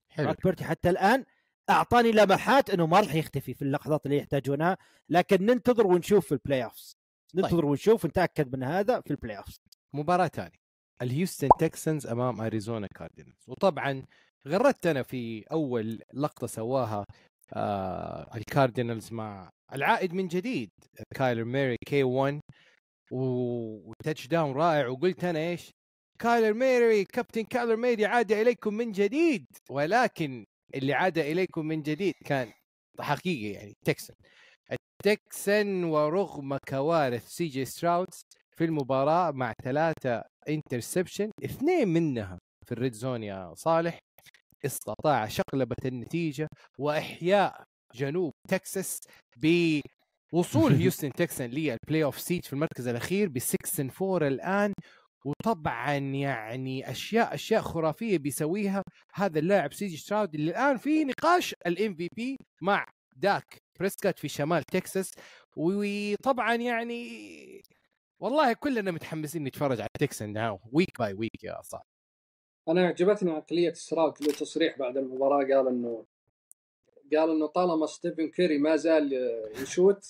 حلو. 0.10 0.26
بروك 0.26 0.44
بيردي 0.44 0.64
حتى 0.64 0.90
الآن 0.90 1.26
أعطاني 1.70 2.12
لمحات 2.12 2.70
إنه 2.70 2.88
ما 2.88 3.00
راح 3.00 3.16
يختفي 3.16 3.54
في 3.54 3.62
اللحظات 3.62 4.06
اللي 4.06 4.18
يحتاجونها 4.18 4.78
لكن 5.10 5.46
ننتظر 5.46 5.88
ونشوف 5.88 6.26
في 6.26 6.32
ال 6.32 6.64
playoffs 6.64 6.98
ننتظر 7.36 7.62
طيب. 7.62 7.70
ونشوف 7.70 8.06
نتاكد 8.06 8.56
من 8.56 8.64
هذا 8.64 9.02
في 9.02 9.12
ال 9.12 9.38
playoffs 9.38 9.62
مباراة 9.94 10.28
ثانية. 10.28 10.64
الهيوستن 11.02 11.50
تكسنز 11.60 12.08
أمام 12.08 12.42
أريزونا 12.42 12.88
كاردينالز. 12.88 13.44
وطبعا 13.48 14.04
غردت 14.48 14.88
أنا 14.88 15.04
في 15.04 15.44
أول 15.52 16.00
لقطة 16.14 16.48
سواها 16.48 17.06
آه 17.54 18.38
الكاردينالز 18.38 19.14
مع 19.14 19.50
العائد 19.74 20.14
من 20.14 20.28
جديد 20.28 20.70
كايلر 21.16 21.44
ميري 21.44 21.78
K1 21.86 22.04
و 22.04 22.40
touchdown 23.12 24.52
رائع. 24.52 24.88
وقلت 24.88 25.24
أنا 25.24 25.40
إيش؟ 25.40 25.72
كايلر 26.20 26.54
ميري 26.54 27.06
كابتن 27.06 27.44
كايلر 27.44 27.76
ميري 27.76 28.06
عاد 28.06 28.32
إليكم 28.32 28.74
من 28.74 28.92
جديد. 28.92 29.46
ولكن 29.70 30.46
اللي 30.76 30.94
عاد 30.94 31.18
إليكم 31.18 31.66
من 31.66 31.82
جديد 31.82 32.14
كان 32.26 32.52
حقيقي 33.00 33.54
يعني 33.54 33.78
تكسن. 33.86 34.14
التكسن 34.72 35.84
ورغم 35.84 36.58
كوارث 36.58 37.28
سي 37.28 37.48
جي 37.48 37.66
ستراودز 37.66 38.26
في 38.58 38.66
المباراة 38.66 39.32
مع 39.32 39.54
ثلاثة 39.64 40.24
interception 40.50 41.32
اثنين 41.46 41.88
منها 41.88 42.40
في 42.66 42.72
ال 42.72 42.77
red 42.77 42.94
zone 42.94 43.24
يا 43.24 43.54
صالح 43.56 44.00
استطاع 44.66 45.28
شقلبة 45.28 45.76
النتيجة 45.86 46.50
وإحياء 46.80 47.64
جنوب 47.96 48.34
تكساس 48.50 49.00
بوصول 49.38 50.74
هيوستن 50.82 51.12
تكسن 51.12 51.46
لل 51.46 52.04
playoff 52.04 52.20
seat 52.20 52.46
في 52.46 52.54
المركز 52.54 52.88
الأخير 52.88 53.30
ب 53.30 53.40
6 53.40 53.90
4 54.02 54.28
الآن. 54.28 54.74
وطبعا 55.26 55.94
يعني 55.98 56.92
أشياء 56.92 57.34
أشياء 57.34 57.62
خرافية 57.62 58.18
بيسويها 58.18 58.84
هذا 59.14 59.40
اللاعب 59.40 59.74
سيجي 59.74 59.98
ستراود 59.98 60.36
اللي 60.36 60.52
الآن 60.52 60.78
في 60.78 61.04
نقاش 61.04 61.56
ال 61.68 61.96
MVP 61.96 62.38
مع 62.62 62.88
داك 63.16 63.62
بريسكات 63.80 64.20
في 64.20 64.28
شمال 64.28 64.64
تكساس. 64.64 65.12
وطبعا 65.56 66.56
يعني 66.56 67.64
والله 68.20 68.54
كلنا 68.54 68.92
متحمسين 68.92 69.44
نتفرج 69.44 69.80
على 69.82 69.90
Texans 70.00 70.34
now. 70.34 70.60
week 70.72 71.00
by 71.00 71.14
week 71.14 71.44
يا 71.44 71.62
صاحبي 71.62 71.88
أنا 72.68 72.88
عجبتني 72.88 73.32
عقلية 73.32 73.74
ستراود 73.74 74.14
له 74.22 74.34
تصريح 74.34 74.80
بعد 74.80 74.98
المباراة. 74.98 75.38
قال 75.38 75.68
إنه 75.68 76.06
قال 77.18 77.30
إنه 77.30 77.48
طالما 77.48 77.86
ستيفن 77.86 78.28
كيري 78.28 78.58
ما 78.58 78.76
زال 78.76 79.14
يشوت 79.62 80.06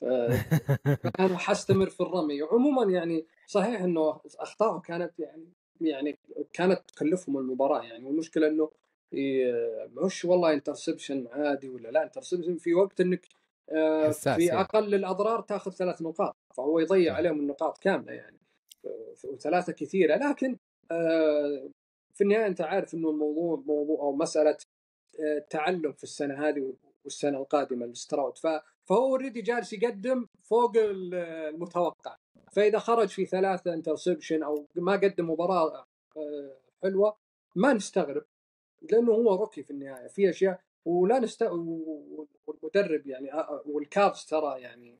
فأنا 1.14 1.38
حستمر 1.38 1.90
في 1.90 2.00
الرمي. 2.00 2.42
عموما 2.42 2.92
يعني 2.92 3.26
صحيح 3.50 3.80
إنه 3.80 4.20
اخطائه 4.38 4.80
كانت 4.80 5.18
يعني 5.18 5.44
يعني 5.80 6.18
كانت 6.52 6.80
تكلفهم 6.88 7.38
المباراة 7.38 7.82
يعني 7.82 8.04
والمشكلة 8.04 8.46
إنه 8.46 8.70
مش 10.04 10.24
والله 10.24 10.52
interception 10.52 11.28
عادي 11.32 11.68
ولا 11.68 11.88
لا 11.88 12.02
interception 12.02 12.56
في 12.56 12.74
وقت 12.74 13.00
إنك 13.00 13.26
آه، 13.70 14.10
في 14.10 14.44
يعني. 14.44 14.60
أقل 14.60 14.94
الأضرار 14.94 15.40
تأخذ 15.40 15.70
ثلاث 15.70 16.02
نقاط 16.02 16.36
فهو 16.56 16.78
يضيع 16.78 17.12
صح. 17.12 17.18
عليهم 17.18 17.40
النقاط 17.40 17.78
كاملة 17.78 18.12
يعني 18.12 18.38
وثلاثة 19.24 19.72
كثيرة 19.72 20.16
لكن 20.16 20.56
آه، 20.90 21.70
في 22.14 22.24
النهاية 22.24 22.46
أنت 22.46 22.60
عارف 22.60 22.94
إنه 22.94 23.10
الموضوع 23.10 23.62
موضوع 23.66 24.00
أو 24.00 24.16
مسألة 24.16 24.56
آه، 25.20 25.46
تعلم 25.50 25.92
في 25.92 26.04
السنة 26.04 26.48
هذه 26.48 26.72
والسنة 27.04 27.38
القادمة 27.38 27.86
لستراود 27.86 28.38
فهو 28.90 29.06
already 29.06 29.42
جالس 29.42 29.72
يقدم 29.72 30.26
فوق 30.42 30.72
المتوقع. 30.76 32.16
فإذا 32.52 32.78
خرج 32.78 33.08
في 33.08 33.26
ثلاثة 33.26 33.74
interception 33.74 34.42
أو 34.42 34.66
ما 34.76 34.92
قدم 34.92 35.30
مباراة 35.30 35.86
آه، 36.16 36.56
حلوة 36.82 37.16
ما 37.56 37.72
نستغرب 37.72 38.24
لأنه 38.82 39.12
هو 39.12 39.34
rookie 39.34 39.62
في 39.62 39.70
النهاية. 39.70 40.08
في 40.08 40.30
أشياء 40.30 40.60
ولا 40.84 41.18
نست 41.18 41.42
والمدرب 41.42 43.06
يعني 43.06 43.32
آه، 43.32 43.36
آه، 43.36 43.62
والكابس 43.66 44.26
ترى 44.26 44.60
يعني 44.60 44.98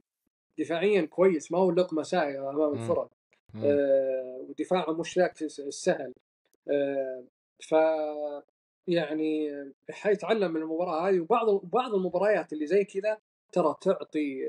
دفاعيا 0.58 1.06
كويس 1.06 1.52
ما 1.52 1.58
هو 1.58 1.70
لقمة 1.70 2.02
سائغه 2.02 2.50
أمام 2.50 2.72
الفرق. 2.72 3.10
آه 3.56 4.44
ودفاعه 4.48 4.92
مش 4.92 5.18
ذاك 5.18 5.42
السهل 5.42 6.14
آه 6.70 7.24
ف 7.60 7.74
يعني 8.86 9.50
حيتعلم 9.90 10.50
من 10.50 10.62
المباراة 10.62 11.08
هذه 11.08 11.20
وبعض 11.20 11.60
بعض 11.62 11.94
المباريات 11.94 12.52
اللي 12.52 12.66
زي 12.66 12.84
كذا 12.84 13.18
ترى 13.52 13.74
تعطي 13.80 14.40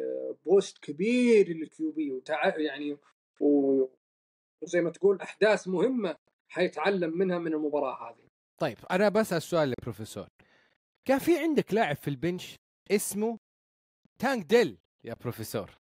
boost 0.45 0.78
كبير 0.78 1.49
لل 1.49 1.91
QB 1.91 2.12
وتع... 2.12 2.58
يعني 2.58 2.97
وزي 3.41 4.82
ما 4.82 4.89
تقول 4.89 5.22
أحداث 5.22 5.68
مهمة 5.68 6.16
حيتعلم 6.49 7.18
منها 7.18 7.39
من 7.39 7.54
المباراة 7.54 8.10
هذه. 8.10 8.28
طيب 8.62 8.78
أنا 8.91 9.10
بسأل 9.10 9.41
سؤال 9.41 9.68
للبروفيسور 9.68 10.28
كان 11.06 11.20
في 11.20 11.38
عندك 11.38 11.74
لاعب 11.74 11.95
في 11.95 12.08
ال 12.07 12.16
bench 12.16 12.55
اسمه 12.91 13.38
تانك 14.20 14.45
ديل 14.45 14.78
يا 15.04 15.14
بروفيسور؟ 15.14 15.78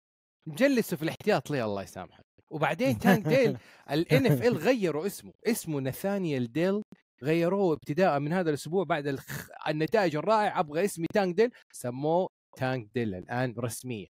مجلسه 0.47 0.97
في 0.97 1.03
الاحتياط 1.03 1.51
ليه 1.51 1.65
الله 1.65 1.83
يسامحك. 1.83 2.23
وبعدين 2.51 2.97
تانك 3.05 3.27
ديل 3.27 3.57
ال 3.91 4.25
NFL 4.25 4.57
غيروا 4.57 5.05
اسمه. 5.05 5.33
اسمه 5.47 5.79
نثانيال 5.79 6.51
ديل 6.51 6.81
غيروه 7.23 7.73
ابتداء 7.73 8.19
من 8.19 8.33
هذا 8.33 8.49
الأسبوع 8.49 8.83
بعد 8.83 9.07
الخ... 9.07 9.49
النتائج 9.67 10.15
الرائعة. 10.15 10.59
أبغى 10.59 10.85
اسمي 10.85 11.05
تانك 11.13 11.35
ديل. 11.35 11.51
سموه 11.71 12.27
تانك 12.57 12.89
ديل 12.95 13.15
الآن 13.15 13.55
رسميا 13.59 14.07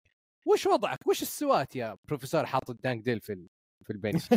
وش 0.46 0.66
وضعك؟ 0.66 1.06
وش 1.06 1.22
السوات 1.22 1.76
يا 1.76 1.96
بروفيسور 2.08 2.46
حاطط 2.46 2.76
تانك 2.82 3.04
ديل 3.04 3.20
في 3.20 3.32
ال... 3.32 3.46
في 3.84 3.90
ال 3.92 3.98
bench 3.98 4.28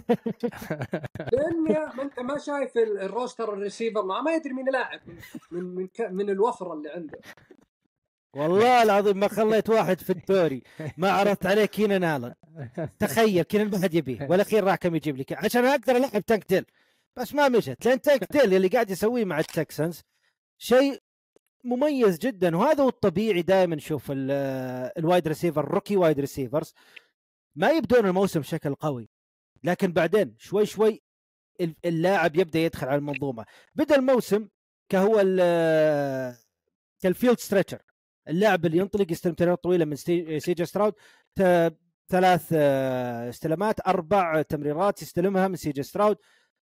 لاني 1.33 1.79
ما 1.95 2.01
أنت 2.03 2.19
ما 2.19 2.37
شايف 2.37 2.77
ال- 2.77 2.99
ال 2.99 3.07
roster 3.07 3.53
ال 3.53 3.59
receiver 3.59 4.05
ما, 4.05 4.21
ما 4.21 4.35
يدري 4.35 4.53
مين 4.53 4.69
لاعب 4.69 4.99
من 5.07 5.15
من 5.51 5.75
من, 5.75 5.87
ك- 5.87 6.01
من 6.11 6.29
الوفرة 6.29 6.73
اللي 6.73 6.89
عنده. 6.89 7.19
والله 8.35 8.83
العظيم 8.83 9.17
ما 9.17 9.27
خليت 9.27 9.69
واحد 9.69 9.99
في 9.99 10.09
الدوري. 10.09 10.63
ما 10.97 11.11
عرضت 11.11 11.45
عليه 11.45 11.65
كينان 11.65 12.03
الن 12.03 12.33
تخيل 12.99 13.43
كينان 13.43 13.69
ما 13.71 13.81
حد 13.83 13.93
يبيه 13.93 14.27
والأخير 14.29 14.63
راح 14.63 14.75
كم 14.75 14.95
يجيب 14.95 15.17
لي. 15.17 15.25
عشان 15.31 15.65
أقدر 15.65 15.95
ألعب 15.97 16.21
تانك 16.21 16.49
ديل. 16.49 16.65
بس 17.15 17.33
ما 17.33 17.49
مشت 17.49 17.85
لأن 17.85 18.01
تانك 18.01 18.31
ديل 18.31 18.53
اللي 18.53 18.67
قاعد 18.67 18.89
يسويه 18.89 19.25
مع 19.25 19.39
التكسنز 19.39 20.01
شيء 20.57 20.99
مميز 21.65 22.17
جدا. 22.17 22.57
وهذا 22.57 22.83
هو 22.83 22.89
الطبيعي 22.89 23.41
دائما. 23.41 23.75
نشوف 23.75 24.11
ال- 24.11 24.31
ال 24.97 25.03
wide 25.03 25.27
receiver 25.27 25.63
ال 25.63 25.68
rookie 25.68 25.97
wide 25.97 26.19
receivers 26.19 26.73
ما 27.55 27.69
يبدون 27.69 28.05
الموسم 28.05 28.39
بشكل 28.39 28.75
قوي. 28.75 29.09
لكن 29.63 29.93
بعدين 29.93 30.35
شوي 30.39 30.65
شوي 30.65 31.01
ال- 31.61 31.75
اللاعب 31.85 32.35
يبدأ 32.35 32.59
يدخل 32.59 32.87
على 32.87 32.97
المنظومة. 32.97 33.45
بدأ 33.75 33.95
الموسم 33.95 34.47
كهو 34.89 35.19
ال- 35.19 36.35
كال 36.99 37.11
field 37.11 37.39
stretcher 37.39 37.81
اللاعب 38.27 38.65
اللي 38.65 38.77
ينطلق 38.77 39.11
يستلم 39.11 39.33
تمريرات 39.33 39.63
طويلة 39.63 39.85
من 39.85 39.95
سيجا 40.39 40.65
ستراود 40.65 40.93
ت- 41.35 41.77
ثلاث 42.09 42.49
آه، 42.53 43.29
استلامات 43.29 43.87
أربع 43.87 44.41
تمريرات 44.41 45.01
يستلمها 45.01 45.47
من 45.47 45.55
سيجا 45.55 45.81
ستراود 45.83 46.17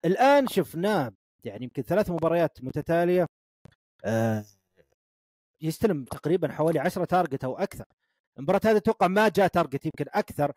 الآن 0.06 0.48
شفناه 0.48 1.14
يعني 1.44 1.64
يمكن 1.64 1.82
ثلاث 1.82 2.10
مباريات 2.10 2.58
متتالية 2.64 3.26
آه، 4.06 4.46
يستلم 5.64 6.04
تقريبا 6.04 6.52
حوالي 6.52 6.80
10 6.80 7.06
target 7.06 7.44
أو 7.44 7.58
أكثر. 7.58 7.86
المباراة 8.38 8.62
هذه 8.66 8.78
أتوقع 8.78 9.08
ما 9.08 9.30
جاء 9.30 9.48
target 9.48 9.86
يمكن 9.86 10.06
أكثر. 10.10 10.52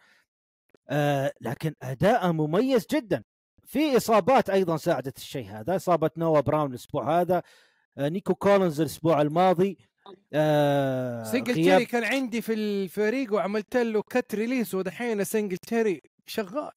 آه، 0.88 1.32
لكن 1.40 1.74
اداءه 1.82 2.32
مميز 2.32 2.86
جدا. 2.92 3.22
في 3.64 3.96
إصابات 3.96 4.50
أيضا 4.50 4.76
ساعدت 4.76 5.16
الشيء 5.16 5.46
هذا. 5.50 5.76
إصابة 5.76 6.10
نوا 6.16 6.40
براون 6.40 6.70
الأسبوع 6.70 7.20
هذا. 7.20 7.42
آه، 7.98 8.08
نيكو 8.08 8.34
كولينز 8.34 8.80
الأسبوع 8.80 9.22
الماضي. 9.22 9.78
آه، 10.32 11.24
سنجل 11.24 11.54
تيري 11.54 11.84
كان 11.84 12.04
عندي 12.04 12.40
في 12.40 12.52
الفريق 12.52 13.34
وعملت 13.34 13.76
له 13.76 14.02
cut 14.02 14.34
release 14.34 14.74
ودحين 14.74 15.24
سنجل 15.24 15.56
تيري 15.56 16.02
شغال 16.26 16.70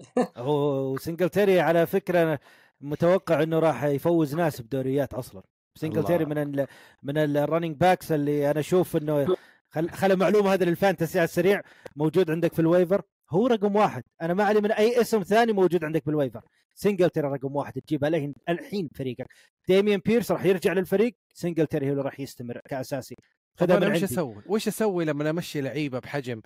وسنجلتيري 0.38 1.60
على 1.60 1.86
فكرة 1.86 2.40
متوقع 2.80 3.42
إنه 3.42 3.58
راح 3.58 3.84
يفوز 3.84 4.34
ناس 4.34 4.60
بدوريات 4.60 5.14
أصلا. 5.14 5.42
سنجلتيري 5.80 6.24
من 6.24 6.38
ال 6.38 6.66
من 7.02 7.18
ال 7.18 7.25
running 7.25 7.76
backs 7.76 8.12
اللي 8.12 8.50
أنا 8.50 8.60
أشوف 8.60 8.96
إنه 8.96 9.36
خل 9.70 9.90
خل 9.90 10.16
معلومة 10.16 10.52
هذا 10.52 10.64
لل 10.64 10.76
fantasy 10.76 11.18
على 11.18 11.24
السريع 11.24 11.62
موجود 11.96 12.30
عندك 12.30 12.52
في 12.54 12.58
ال 12.58 12.64
waiver 12.64 13.02
هو 13.30 13.46
رقم 13.46 13.76
واحد. 13.76 14.02
أنا 14.22 14.34
ما 14.34 14.44
علي 14.44 14.60
من 14.60 14.72
أي 14.72 15.00
اسم 15.00 15.22
ثاني 15.22 15.52
موجود 15.52 15.84
عندك 15.84 16.06
بال 16.06 16.15
waiver 16.15 16.42
سنجلتيري 16.74 17.28
رقم 17.28 17.56
واحد. 17.56 17.72
تجيبها 17.72 18.08
الحين 18.08 18.34
الحين 18.48 18.88
فريقك. 18.94 19.26
ديميان 19.68 20.00
بيرس 20.04 20.32
راح 20.32 20.44
يرجع 20.44 20.72
للفريق. 20.72 21.16
سنجلتيري 21.34 21.86
هو 21.86 21.92
اللي 21.92 22.02
راح 22.02 22.20
يستمر 22.20 22.60
كأساسي. 22.68 23.16
خذها 23.58 23.78
من 23.78 23.86
وش 23.86 23.92
عندي. 23.92 24.04
أسوي؟ 24.04 24.42
وش 24.46 24.68
أسوي 24.68 25.04
لما 25.04 25.30
أمشي 25.30 25.60
لعيبة 25.60 25.98
بحجم 25.98 26.40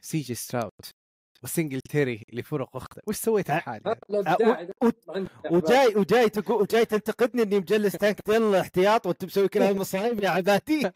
سي 0.00 0.20
جي 0.20 0.32
ستراود 1.38 1.44
وسنجل 1.44 1.80
تيري 1.80 2.24
لفرق 2.32 2.76
أخرى 2.76 3.02
وش 3.06 3.16
سويت 3.16 3.50
الابداع 4.10 4.60
إذا 4.60 4.72
و- 4.82 5.12
عندك 5.12 5.30
وجاي 5.50 5.96
وجاي 5.96 6.28
تقول 6.28 6.62
وجاي 6.62 6.84
تنتقدني 6.84 7.42
إني 7.42 7.58
مجلس 7.58 7.92
تانك 7.92 8.20
ديل 8.26 8.54
احتياط 8.54 9.06
وأنت 9.06 9.24
مسوي 9.24 9.48
كل 9.48 9.62
هالمصايب 9.62 10.22
يا 10.24 10.28
عبادي. 10.30 10.90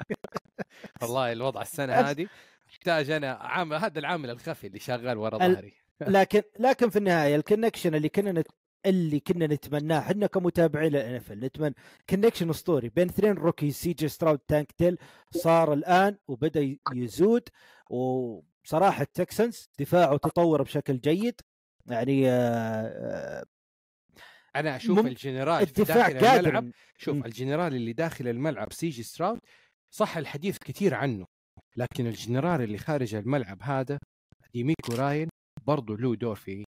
والله 1.02 1.32
الوضع 1.32 1.62
السنة 1.62 1.94
هذه 1.94 2.28
يحتاج 2.70 3.10
أنا 3.10 3.32
عامل 3.32 3.76
هذا 3.76 3.98
العامل 3.98 4.30
الخفي 4.30 4.66
اللي 4.66 4.78
شغال 4.78 5.18
ورا 5.18 5.38
ظهري. 5.38 5.72
لكن 6.00 6.42
لكن 6.58 6.90
في 6.90 6.96
النهاية 6.98 7.36
ال 7.36 7.41
connection 7.41 7.94
اللي 7.94 8.08
كنا 8.08 8.32
نت... 8.32 8.46
اللي 8.86 9.20
كنا 9.20 9.46
نتمناه 9.46 9.98
إحنا 9.98 10.26
كمتابعين 10.26 10.92
لل 10.92 11.14
NFL 11.14 11.32
نتمنى 11.32 11.74
connection 12.10 12.52
story 12.52 12.88
بين 12.88 13.08
اثنين 13.08 13.32
rookie 13.32 13.70
سي 13.70 13.92
جي 13.92 14.08
ستراود 14.08 14.38
تانك 14.38 14.72
ديل 14.72 14.98
صار 15.30 15.72
الآن 15.72 16.16
وبدأ 16.28 16.76
يزود 16.94 17.48
وصراحه 18.64 19.04
تكسنس 19.14 19.68
دفاعه 19.78 20.16
تطور 20.16 20.62
بشكل 20.62 21.00
جيد 21.00 21.40
يعني 21.90 22.28
أنا 24.56 24.76
أشوف 24.76 24.98
مم- 24.98 25.06
الجنرال 25.06 25.62
الدفاع 25.62 26.08
داخل 26.08 26.26
الملعب 26.38 26.54
قادر 26.64 26.72
شوف 26.98 27.16
مم. 27.16 27.24
الجنرال 27.24 27.74
اللي 27.74 27.92
داخل 27.92 28.28
الملعب 28.28 28.72
سيجي 28.72 29.02
ستراود 29.02 29.38
صح 29.94 30.16
الحديث 30.16 30.58
كثير 30.58 30.94
عنه 30.94 31.26
لكن 31.76 32.06
الجنرال 32.06 32.62
اللي 32.62 32.78
خارج 32.78 33.14
الملعب 33.14 33.58
هذا 33.62 33.98
ديميكو 34.54 34.92
راين 34.92 35.28
برضه 35.66 35.96
له 35.96 36.14
دور 36.16 36.34
في 36.36 36.64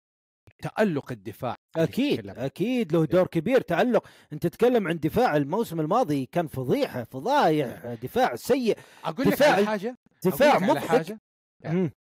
تألق 0.63 1.11
الدفاع 1.11 1.55
أكيد. 1.75 2.27
أكيد 2.29 2.93
له 2.93 3.05
دور 3.05 3.27
كبير 3.27 3.61
تألق 3.61 4.07
أنت 4.33 4.47
تتكلم 4.47 4.87
عن 4.87 4.99
دفاع 4.99 5.37
الموسم 5.37 5.79
الماضي 5.79 6.25
كان 6.31 6.47
فضيحة 6.47 7.03
فضايح 7.03 7.85
دفاع 8.03 8.35
سيء 8.35 8.77
أقول 9.03 9.27
لك 9.27 9.33
دفاع- 9.33 9.53
على 9.53 9.65
حاجة 9.65 9.95
دفاع 10.25 10.55
لك 10.55 10.63
مضحك 10.63 11.17
حاجة 11.63 11.73
مم. 11.73 11.91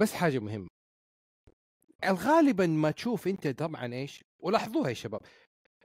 بس 0.00 0.12
حاجة 0.12 0.38
مهمة. 0.38 0.68
غالبا 2.06 2.66
ما 2.66 2.90
تشوف 2.90 3.28
أنت 3.28 3.48
طبعا 3.48 3.94
إيش؟ 3.94 4.20
ولاحظوها 4.42 4.88
يا 4.88 4.94
شباب. 4.94 5.20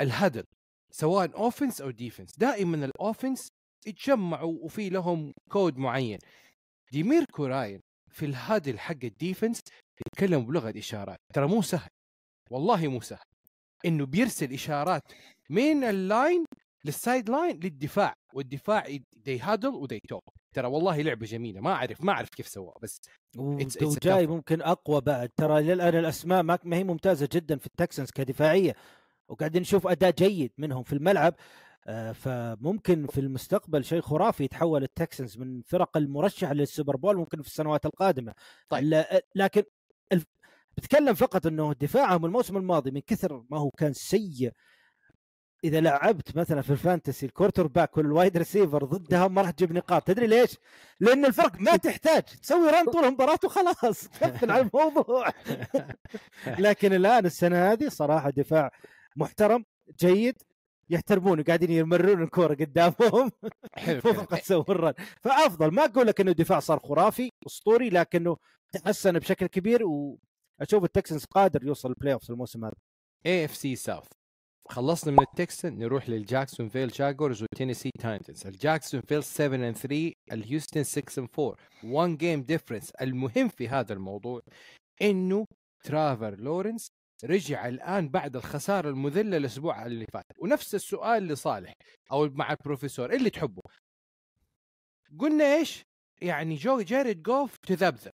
ال 0.01 0.07
huddle 0.07 0.43
سواء 0.91 1.37
offense 1.37 1.81
أو 1.81 1.91
defense 1.91 2.37
دائما 2.37 2.85
ال 2.85 2.93
offense 2.93 3.47
يتجمعوا 3.87 4.57
وفي 4.61 4.89
لهم 4.89 5.33
كود 5.51 5.77
معين. 5.77 6.19
ديميكو 6.91 7.45
راين 7.45 7.79
في 8.11 8.25
ال 8.25 8.33
huddle 8.33 8.79
حق 8.79 9.03
ال 9.03 9.10
defense 9.10 9.59
يتكلم 10.07 10.45
بلغة 10.45 10.73
اشارات 10.77 11.17
ترى 11.33 11.47
مو 11.47 11.61
سهل. 11.61 11.89
والله 12.51 12.87
مو 12.87 13.01
سهل. 13.01 13.25
إنه 13.85 14.05
بيرسل 14.05 14.53
إشارات 14.53 15.01
من 15.49 15.83
ال 15.83 15.92
line 15.92 16.28
لل 16.28 16.45
sideline 16.85 17.59
للدفاع. 17.59 18.13
والدفاع 18.33 18.97
they 19.13 19.39
huddle 19.39 19.69
و 19.69 19.75
they 19.75 19.99
talk 20.09 20.23
ترى 20.57 20.67
والله 20.67 21.01
لعبة 21.01 21.25
جميلة 21.25 21.61
ما 21.61 21.71
اعرف 21.71 22.03
ما 22.03 22.11
أعرف 22.11 22.29
كيف 22.29 22.47
سووها 22.47 22.75
بس 22.81 23.01
وجاي. 23.81 24.27
ممكن 24.27 24.61
أقوى 24.61 25.01
بعد. 25.01 25.29
ترى 25.29 25.61
للآن 25.61 25.95
الأسماء 25.95 26.43
ما 26.43 26.77
هي 26.77 26.83
ممتازة 26.83 27.29
جدا 27.31 27.57
في 27.57 27.67
التكسنس 27.67 28.11
كدفاعية. 28.11 28.75
وقاعدين 29.27 29.61
نشوف 29.61 29.87
أداء 29.87 30.11
جيد 30.11 30.51
منهم 30.57 30.83
في 30.83 30.93
الملعب. 30.93 31.35
آه، 31.87 32.11
فممكن 32.11 33.07
في 33.07 33.19
المستقبل 33.19 33.83
شيء 33.83 34.01
خرافي 34.01 34.43
يتحول 34.43 34.83
التكسنس 34.83 35.37
من 35.37 35.61
فرق 35.61 35.97
المرشحه 35.97 36.53
لل 36.53 36.65
Super 36.65 36.95
Bowl 36.95 37.17
ممكن 37.17 37.41
في 37.41 37.47
السنوات 37.47 37.85
القادمة. 37.85 38.33
طيب. 38.69 39.05
لكن 39.35 39.63
بتكلم 40.77 41.13
فقط 41.13 41.45
إنه 41.45 41.73
دفاعهم 41.73 42.25
الموسم 42.25 42.57
الماضي 42.57 42.91
من 42.91 43.01
كثر 43.01 43.43
ما 43.49 43.59
هو 43.59 43.69
كان 43.69 43.93
سيء. 43.93 44.51
إذا 45.63 45.81
لعبت 45.81 46.37
مثلا 46.37 46.61
في 46.61 46.69
ال 46.69 46.76
fantasy 46.76 47.19
ال 47.19 47.25
quarterback 47.25 47.97
وال 47.97 48.11
wide 48.11 48.37
receiver 48.37 48.85
ضدها 48.85 49.27
ما 49.27 49.41
راح 49.41 49.49
تجيب 49.51 49.73
نقاط. 49.73 50.07
تدري 50.07 50.27
ليش؟ 50.27 50.57
لأن 50.99 51.25
الفرق 51.25 51.59
ما 51.59 51.75
تحتاج. 51.87 52.23
تسوي 52.23 52.69
run 52.69 52.85
طول 52.85 53.05
المباراة 53.05 53.39
وخلاص. 53.45 54.07
تقفل 54.21 54.51
على 54.51 54.61
الموضوع. 54.73 55.27
لكن 56.65 56.93
الآن 56.93 57.25
السنة 57.25 57.71
هذه 57.71 57.87
صراحة 57.89 58.29
دفاع 58.29 58.71
محترم 59.15 59.65
جيد 59.99 60.35
يحترمون 60.89 61.43
قاعدين 61.43 61.71
يمررون 61.71 62.23
الكورة 62.23 62.53
قدامهم. 62.53 63.31
فقط 64.01 64.39
سووا 64.39 64.63
ال 64.69 64.75
run 64.75 64.93
فأفضل 65.21 65.71
ما 65.73 65.85
أقول 65.85 66.07
لك 66.07 66.21
إنه 66.21 66.31
الدفاع 66.31 66.59
صار 66.59 66.79
خرافي 66.79 67.29
اسطوري 67.47 67.89
لكنه 67.89 68.37
تحسن 68.73 69.11
بشكل 69.19 69.47
كبير 69.47 69.81
وأشوف 69.85 70.83
التكسنس 70.83 71.25
قادر 71.25 71.63
يوصل 71.63 71.89
ال 71.89 72.13
playoff 72.13 72.29
الموسم 72.29 72.65
هذا. 72.65 72.75
AFC 73.25 73.55
South 73.55 74.07
خلصنا 74.69 75.11
من 75.11 75.19
التكسنز 75.19 75.77
نروح 75.77 76.09
للجاكسون 76.09 76.69
فيل 76.69 76.87
جاكورز 76.87 77.43
وتينيسي 77.43 77.91
تايتنز. 77.99 78.47
الجاكسون 78.47 79.01
فيل 79.01 79.23
7 79.23 79.71
and 79.71 79.75
3 79.75 80.13
الهيوستن 80.31 80.83
6 80.83 81.25
and 81.25 81.27
4 81.39 81.55
1 81.83 82.17
game 82.17 82.43
difference 82.43 82.91
المهم 82.91 83.47
في 83.47 83.67
هذا 83.67 83.93
الموضوع 83.93 84.41
إنه 85.01 85.45
تريفر 85.83 86.35
لورنس 86.35 86.87
رجع 87.23 87.67
الآن 87.67 88.09
بعد 88.09 88.35
الخسارة 88.35 88.89
المذلة 88.89 89.37
الأسبوع 89.37 89.85
اللي 89.85 90.05
فات. 90.13 90.25
ونفس 90.39 90.75
السؤال 90.75 91.27
لصالح 91.27 91.73
أو 92.11 92.29
مع 92.29 92.51
البروفيسور 92.51 93.13
اللي 93.13 93.29
تحبه. 93.29 93.61
قلنا 95.19 95.55
إيش؟ 95.55 95.83
يعني 96.21 96.55
جو 96.55 96.81
جاريد 96.81 97.23
جوف 97.23 97.57
تذبذب. 97.57 98.11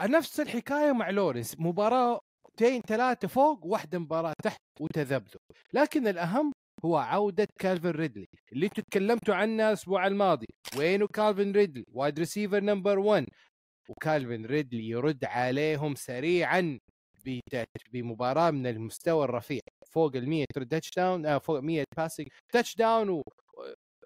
نفس 0.00 0.40
الحكاية 0.40 0.92
مع 0.92 1.10
لورنس. 1.10 1.60
مباراة 1.60 2.20
ثنتين 2.56 2.80
ثلاثة 2.80 3.28
فوق 3.28 3.66
واحدة 3.66 3.98
مباراة 3.98 4.32
تحت 4.42 4.60
وتذبذب. 4.80 5.40
لكن 5.72 6.08
الأهم 6.08 6.52
هو 6.84 6.96
عودة 6.96 7.48
كالفن 7.60 7.90
ريدلي 7.90 8.26
اللي 8.52 8.66
أنتم 8.66 8.82
تكلمتوا 8.90 9.34
عنه 9.34 9.68
الأسبوع 9.68 10.06
الماضي. 10.06 10.46
وينه 10.78 11.06
كالفن 11.06 11.52
ريدلي؟ 11.52 11.84
wide 11.92 12.18
receiver 12.18 12.60
number 12.60 12.98
1 12.98 13.26
وكالفن 13.88 14.46
ريدلي 14.46 14.88
يرد 14.88 15.24
عليهم 15.24 15.94
سريعا 15.94 16.78
بمباراة 17.92 18.50
من 18.50 18.66
المستوى 18.66 19.24
الرفيع. 19.24 19.60
فوق 19.86 20.16
ال 20.16 20.28
100 20.28 20.44
touchdown 20.70 21.26
آه 21.26 21.38
فوق 21.38 21.58
100 21.60 21.84
passing 21.96 22.26
touchdown 22.52 23.08
و, 23.08 23.22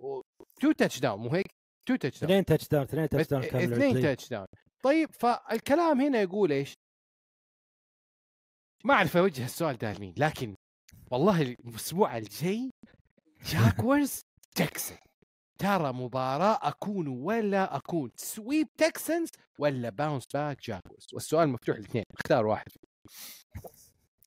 و... 0.01 0.21
two 0.61 0.73
touchdown 0.73 1.21
مو 1.21 1.29
هيك؟ 1.29 1.47
two 1.89 1.97
touchdown 1.97 2.31
اثنين 2.31 2.45
touchdown 2.45 2.83
اثنين 2.83 3.09
touchdown 3.09 3.45
اثنين. 3.45 4.03
touchdown 4.03 4.47
طيب 4.85 5.09
فالكلام 5.13 6.01
هنا 6.01 6.21
يقول 6.21 6.53
إيش؟ 6.53 6.75
ما 8.85 8.95
أعرف 8.95 9.17
أوجه 9.17 9.45
السؤال 9.45 9.79
ده 9.79 9.93
لمين 9.93 10.15
لكن 10.19 10.55
والله 11.11 11.43
الأسبوع 11.43 12.17
الجاي 12.17 12.71
جاكورز 13.45 14.21
تكسن 14.57 14.97
ترى 15.59 15.93
مباراة 15.93 16.59
أكون 16.63 17.09
ولا 17.09 17.77
أكون 17.77 18.11
sweep 18.17 18.69
تكسنز 18.79 19.29
ولا 19.59 19.91
bounce 19.91 20.27
back 20.35 20.61
جاكورز 20.63 21.07
والسؤال 21.15 21.49
مفتوح 21.49 21.77
الاثنين 21.77 22.05
اختار 22.15 22.47
واحد. 22.47 22.67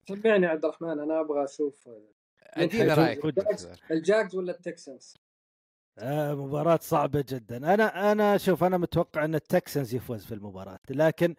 تبعني 0.08 0.45
يا 0.45 0.51
عبد 0.51 0.66
الرحمن 0.66 0.99
أنا 0.99 1.22
أبغى 1.22 1.43
أشوف 1.43 1.89
أدينا 2.43 2.95
حيفوز 2.95 2.99
رأيك 2.99 3.26
الجاكس 3.26 3.68
الجاكس 3.91 4.36
ولا 4.36 4.51
التكسنس 4.51 5.14
آه 5.99 6.34
مباراة 6.34 6.80
صعبة 6.82 7.26
جدا. 7.30 7.74
أنا 7.74 8.12
أنا 8.12 8.38
شوف 8.38 8.64
أنا 8.64 8.78
متوقع 8.78 9.26
إن 9.26 9.36
التكسنز 9.36 9.95
يفوز 9.95 10.26
في 10.26 10.34
المباراة 10.34 10.80
لكن 10.89 11.36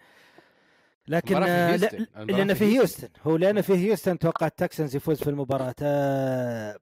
لكن 1.09 1.37
المباراة 1.37 1.77
في 1.77 1.83
هيوستن. 1.85 1.99
لا- 1.99 2.07
المباراة 2.23 2.39
لأن 2.45 2.55
في 2.55 2.65
هيوستن. 2.65 3.09
هو 3.23 3.37
لأن 3.37 3.61
في 3.61 3.73
هيوستن 3.75 4.19
توقع 4.19 4.47
التكسنز 4.47 4.97
يفوز 4.97 5.19
في 5.23 5.31
المباراة. 5.31 5.75
آه، 5.83 6.79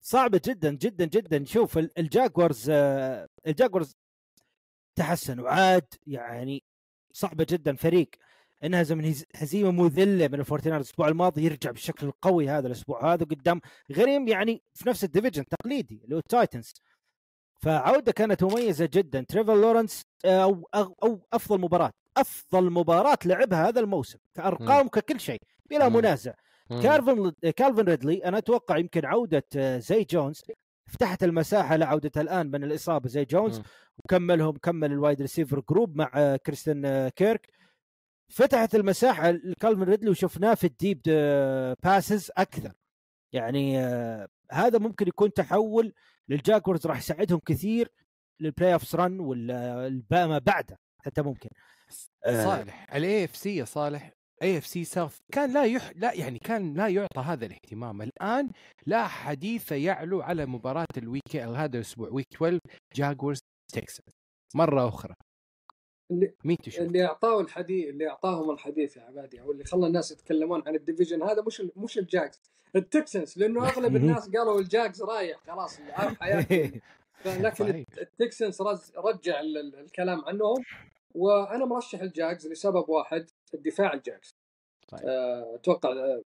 صعبة 0.00 0.40
جدا 0.44 0.70
جدا 0.70 1.04
جدا. 1.04 1.44
شوف 1.44 1.78
ال- 1.78 1.98
الجاكورز 1.98 2.70
آه، 2.70 3.28
الجاكورز 3.46 3.96
تحسن 4.96 5.40
وعاد 5.40 5.86
يعني 6.06 6.62
صعبة 7.12 7.46
جدا. 7.50 7.76
فريق 7.76 8.10
انهزم 8.64 8.98
من 8.98 9.04
هز- 9.04 9.24
هزيمة 9.36 9.70
مذلة 9.70 10.28
من 10.28 10.40
الفورتي 10.40 10.60
ناينرز 10.60 10.76
الأسبوع 10.78 11.08
الماضي 11.08 11.44
يرجع 11.44 11.70
بالشكل 11.70 12.06
القوي 12.06 12.48
هذا 12.48 12.66
الأسبوع 12.66 13.12
هذا 13.14 13.24
قدام 13.24 13.60
غريم 13.92 14.28
يعني 14.28 14.62
في 14.74 14.88
نفس 14.88 15.04
ال 15.04 15.08
division 15.08 15.44
تقليدي 15.46 16.00
اللي 16.04 16.14
هو 16.14 16.18
التايتنز 16.18 16.72
فعودة 17.62 18.12
كانت 18.12 18.42
مميزة 18.44 18.88
جدا. 18.92 19.24
تريفر 19.28 19.54
لورنس 19.54 20.02
آه، 20.24 20.42
أو 20.42 20.68
أو, 20.74 20.96
أو 21.02 21.20
أفضل 21.32 21.60
مباراة. 21.60 21.90
أفضل 22.16 22.70
مباراة 22.70 23.18
لعبها 23.24 23.68
هذا 23.68 23.80
الموسم 23.80 24.18
كأرقام 24.34 24.88
ككل 24.88 25.20
شيء 25.20 25.40
بلا. 25.70 25.88
منازع. 25.88 26.32
كالفن 26.68 27.32
كالفن 27.56 27.84
ريدلي 27.84 28.24
أنا 28.24 28.38
أتوقع 28.38 28.76
يمكن 28.76 29.06
عودة 29.06 29.44
آه، 29.56 29.78
زي 29.78 30.04
جونز 30.10 30.42
فتحت 30.86 31.24
المساحة 31.24 31.76
لعودته 31.76 32.20
الآن 32.20 32.50
من 32.50 32.64
الإصابة 32.64 33.08
زي 33.08 33.24
جونز 33.24 33.58
مم. 33.58 33.64
وكملهم 34.04 34.56
كمل 34.56 34.92
ال 34.92 34.98
wide 34.98 35.20
receiver 35.22 35.62
group 35.70 35.96
مع 35.96 36.10
آه، 36.14 36.36
كريستيان 36.36 36.84
آه، 36.84 37.08
كيرك. 37.08 37.48
فتحت 38.28 38.74
المساحة 38.74 39.30
لكالفن 39.30 39.82
ريدلي 39.82 40.10
وشفناه 40.10 40.54
في 40.54 40.66
ال 40.66 40.73
deep 40.73 41.00
آه، 41.08 41.76
passes 41.82 42.30
أكثر. 42.36 42.72
يعني 43.32 43.78
آه، 43.80 44.28
هذا 44.52 44.78
ممكن 44.78 45.08
يكون 45.08 45.32
تحول 45.32 45.92
للجاكورز 46.28 46.86
راح 46.86 46.98
يساعدهم 46.98 47.40
كثير 47.46 47.88
لل 48.40 48.72
playoff 48.72 48.94
run 48.94 49.20
وما 49.20 50.38
بعده 50.38 50.78
حتى 51.04 51.22
ممكن. 51.22 51.48
آه، 52.26 52.44
صالح 52.44 52.86
ال 52.94 53.24
AFC 53.24 53.56
يا 53.56 53.64
صالح 53.64 54.10
AFC 54.42 54.66
South 54.66 55.18
كان 55.32 55.52
لا 55.52 55.64
يح... 55.64 55.92
لا 55.96 56.12
يعني 56.12 56.38
كان 56.38 56.74
لا 56.74 56.88
يعطى 56.88 57.20
هذا 57.20 57.46
الاهتمام. 57.46 58.02
الآن 58.02 58.50
لا 58.86 59.06
حديث 59.06 59.72
يعلو 59.72 60.22
على 60.22 60.46
مباراة 60.46 60.86
ال 60.96 61.04
week 61.04 61.36
هذا 61.36 61.76
الأسبوع 61.76 62.08
week 62.08 62.26
12 62.34 62.58
جاكورز 62.94 63.40
تكسنس 63.72 64.00
مرة 64.54 64.88
أخرى. 64.88 65.14
اللي 66.14 66.32
مين 66.44 66.56
تشوف 66.58 66.80
اللي 66.86 67.04
اعطاه 67.06 67.40
الحديث 67.40 67.88
اللي 67.88 68.08
أعطاهم 68.08 68.50
الحديث 68.50 68.96
يا 68.96 69.02
عبادي 69.02 69.40
أو 69.40 69.52
اللي 69.52 69.64
خلى 69.64 69.86
الناس 69.86 70.10
يتكلمون 70.12 70.62
عن 70.66 70.74
ال 70.74 70.79
division. 70.79 71.22
هذا 71.22 71.42
مش 71.42 71.62
مش 71.76 71.98
الجاكس 71.98 72.40
التكسنس 72.76 73.38
لأنه 73.38 73.64
أغلب 73.68 73.96
الناس 73.96 74.28
قالوا 74.30 74.60
الجاكس 74.60 75.02
رايح 75.02 75.38
خلاص 75.46 75.78
حياته. 76.20 76.80
لكن. 77.26 77.84
التكسنس 77.98 78.60
رز- 78.62 78.92
رجع 78.96 79.40
ال- 79.40 79.58
ال- 79.58 79.76
الكلام 79.78 80.24
عنهم. 80.24 80.64
وأنا 81.14 81.64
مرشح 81.64 82.00
الجاكس 82.00 82.46
لسبب 82.46 82.88
واحد 82.88 83.30
الدفاع 83.54 83.92
الجاكس. 83.94 84.34
طيب. 84.88 85.00
آه، 85.04 85.54
أتوقع 85.54 85.90
آه، 85.92 86.22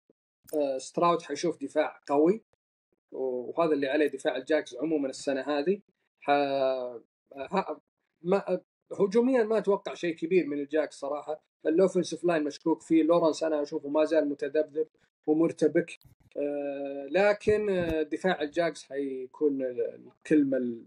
آه، 0.56 0.78
ستراود 0.78 1.22
حيشوف 1.22 1.64
دفاع 1.64 2.00
قوي. 2.08 2.42
وهذا 3.12 3.74
اللي 3.74 3.88
عليه 3.88 4.08
دفاع 4.08 4.36
الجاكس 4.38 4.76
عموما 4.76 5.10
السنة 5.10 5.42
هذه. 5.42 5.80
ح... 6.22 6.30
ها... 7.36 7.80
ما 8.22 8.60
هجوميا 9.00 9.44
ما 9.44 9.58
أتوقع 9.58 9.94
شيء 9.94 10.16
كبير 10.16 10.48
من 10.48 10.60
الجاكس 10.60 10.96
صراحة. 11.00 11.42
ال 11.66 11.71
offensive 11.71 12.24
line 12.24 12.44
مشكوك 12.44 12.82
فيه. 12.82 13.04
لورنس 13.04 13.44
أنا 13.44 13.62
أشوفه 13.62 13.90
ما 13.90 14.06
زال 14.06 14.30
متذبذب 14.30 14.88
ومرتبك. 15.28 16.00
آه، 16.38 17.08
لكن 17.12 17.70
آه، 17.70 18.02
دفاع 18.02 18.42
الجاكس 18.42 18.84
حيكون 18.84 19.62
الكلمة 19.62 20.78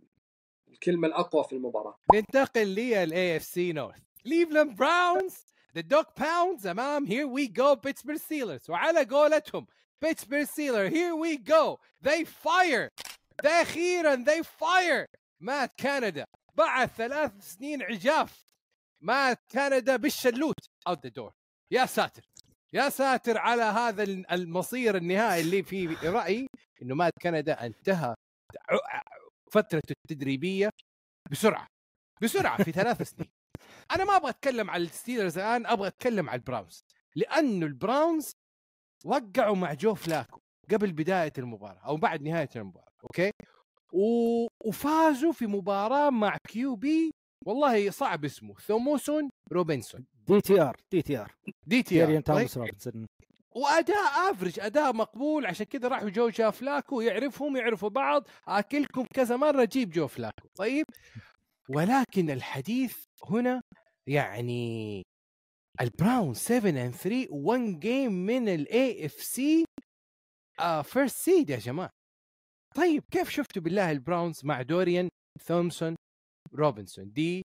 الكلمة 0.69 1.09
الأقوى 1.09 1.45
في 1.45 1.53
المباراة. 1.53 1.99
ننتقل 2.15 2.67
لل 2.67 3.37
AFC 3.37 3.73
North 3.73 3.99
كليفلاند 4.25 4.77
براونز 4.77 5.35
the 5.75 5.81
Dawg 5.81 6.03
Pound 6.21 6.67
امام 6.67 7.07
here 7.07 7.27
we 7.27 7.47
go 7.47 7.75
بيتسبرغ 7.75 8.17
ستيلرز 8.17 8.71
وعلى 8.71 9.05
قولتهم 9.05 9.67
بيتسبرغ 10.03 10.45
ستيلر 10.45 10.89
هير 10.89 11.15
وي 11.15 11.37
جو 11.37 11.77
they 12.07 12.25
fire. 12.25 12.91
أخيرا 13.45 14.25
they 14.25 14.43
fire. 14.43 15.07
مات 15.41 15.73
كندا 15.81 16.27
بعد 16.59 16.89
ثلاث 16.89 17.33
سنين 17.41 17.83
عجاف 17.83 18.45
مات 19.01 19.41
كندا 19.51 19.97
بالشلوت. 19.97 20.71
اوت 20.87 21.07
ذا 21.07 21.11
دور 21.11 21.33
يا 21.71 21.87
ساتر. 21.87 22.23
يا 22.73 22.89
ساتر 22.89 23.39
على 23.39 23.63
هذا 23.63 24.03
المصير 24.33 24.97
النهائي 24.97 25.41
اللي 25.41 25.63
في 25.63 25.87
رأيي 25.87 26.47
إنه 26.83 26.95
مات 26.95 27.13
كندا 27.23 27.67
انتهى 27.67 28.15
فترته 29.53 29.95
التدريبية 30.05 30.71
بسرعة. 31.31 31.67
بسرعة 32.23 32.65
في 32.65 32.73
ثلاث 32.73 33.03
سنين. 33.11 33.31
أنا 33.91 34.05
ما 34.05 34.17
أبغى 34.17 34.31
أتكلم 34.31 34.71
على 34.71 34.83
الستيلرز 34.83 35.39
الآن 35.39 35.67
أبغى 35.67 35.89
أتكلم 35.89 36.29
على 36.31 36.39
البراونز. 36.39 36.85
لأنه 37.17 37.67
البراونز 37.67 38.33
وقعوا 39.05 39.57
مع 39.57 39.75
جو 39.75 39.95
فلاكو 39.95 40.41
قبل 40.71 40.93
بداية 40.93 41.33
المباراة 41.39 41.81
أو 41.87 41.97
بعد 41.97 42.23
نهاية 42.23 42.49
المباراة 42.57 42.93
okay؟ 43.05 43.31
و... 43.93 44.47
وفازوا 44.65 45.33
في 45.33 45.47
مباراة 45.47 46.11
مع 46.11 46.37
QB 46.49 47.11
والله 47.47 47.91
صعب 47.91 48.25
اسمه 48.25 48.55
ثومبسون 48.55 49.31
روبنسون. 49.53 50.07
دي 50.29 50.41
تي 50.41 50.61
آر 50.61 50.77
دي 50.93 51.03
تي 51.03 51.19
آر. 51.19 51.35
دي 51.67 51.83
تي 51.83 52.05
آر 52.05 52.21
تومسون 52.21 52.59
روبنسون. 52.59 53.07
وأداء 53.57 54.31
افرج 54.31 54.61
أداء 54.61 54.93
مقبول 54.93 55.47
عشان 55.47 55.67
كذا 55.67 55.89
راحوا 55.89 56.09
جو 56.09 56.51
فلاكو 56.51 57.01
يعرفهم 57.01 57.57
يعرفوا 57.57 57.89
بعض. 57.89 58.29
أكلكم 58.49 59.05
كذا 59.15 59.37
مرة 59.37 59.65
جيب 59.65 59.91
جو 59.91 60.07
فلاكو. 60.07 60.49
طيب. 60.57 60.87
ولكن 61.69 62.31
الحديث 62.31 62.97
هنا 63.31 63.61
يعني 64.09 65.03
البراونز 65.81 66.35
7 66.35 66.71
and 66.71 66.95
3 66.95 67.27
1 67.31 67.81
game 67.81 68.13
من 68.13 68.49
ال 68.49 69.07
AFC 69.07 69.65
first 70.83 71.17
seed 71.17 71.51
يا 71.51 71.57
جماعة. 71.57 71.91
طيب 72.79 73.03
كيف 73.11 73.31
شفتوا 73.31 73.63
بالله 73.63 73.91
البراونز 73.91 74.45
مع 74.45 74.63
دوريان 74.63 75.09
ثومبسون 75.43 75.95
روبنسون؟ 76.55 77.13
دي 77.13 77.43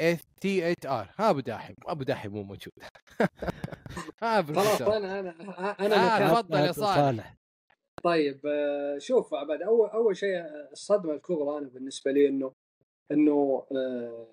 اف 0.00 0.22
تي 0.40 0.60
8 0.60 1.00
ار 1.00 1.14
ها 1.18 1.30
أبو 1.30 1.40
داحم 1.40 1.74
أبو 1.86 2.02
داحم 2.02 2.30
مو 2.30 2.42
موجود. 2.42 2.72
ها 4.22 4.42
خلاص 4.42 4.82
أنا 4.82 5.20
أنا 5.20 5.76
أنا 5.80 5.96
آه 5.96 6.28
تفضل 6.28 6.58
يا 6.58 6.72
صالح. 6.72 7.36
طيب 8.04 8.46
آه، 8.46 8.98
شوف 8.98 9.34
عباد 9.34 9.62
أول 9.62 9.88
أول 9.88 10.16
شيء 10.16 10.36
الصدمة 10.72 11.12
الكبرى 11.14 11.58
أنا 11.58 11.68
بالنسبة 11.68 12.10
لي 12.12 12.28
إنه 12.28 12.52
إنه 13.12 13.66
آه، 13.72 14.26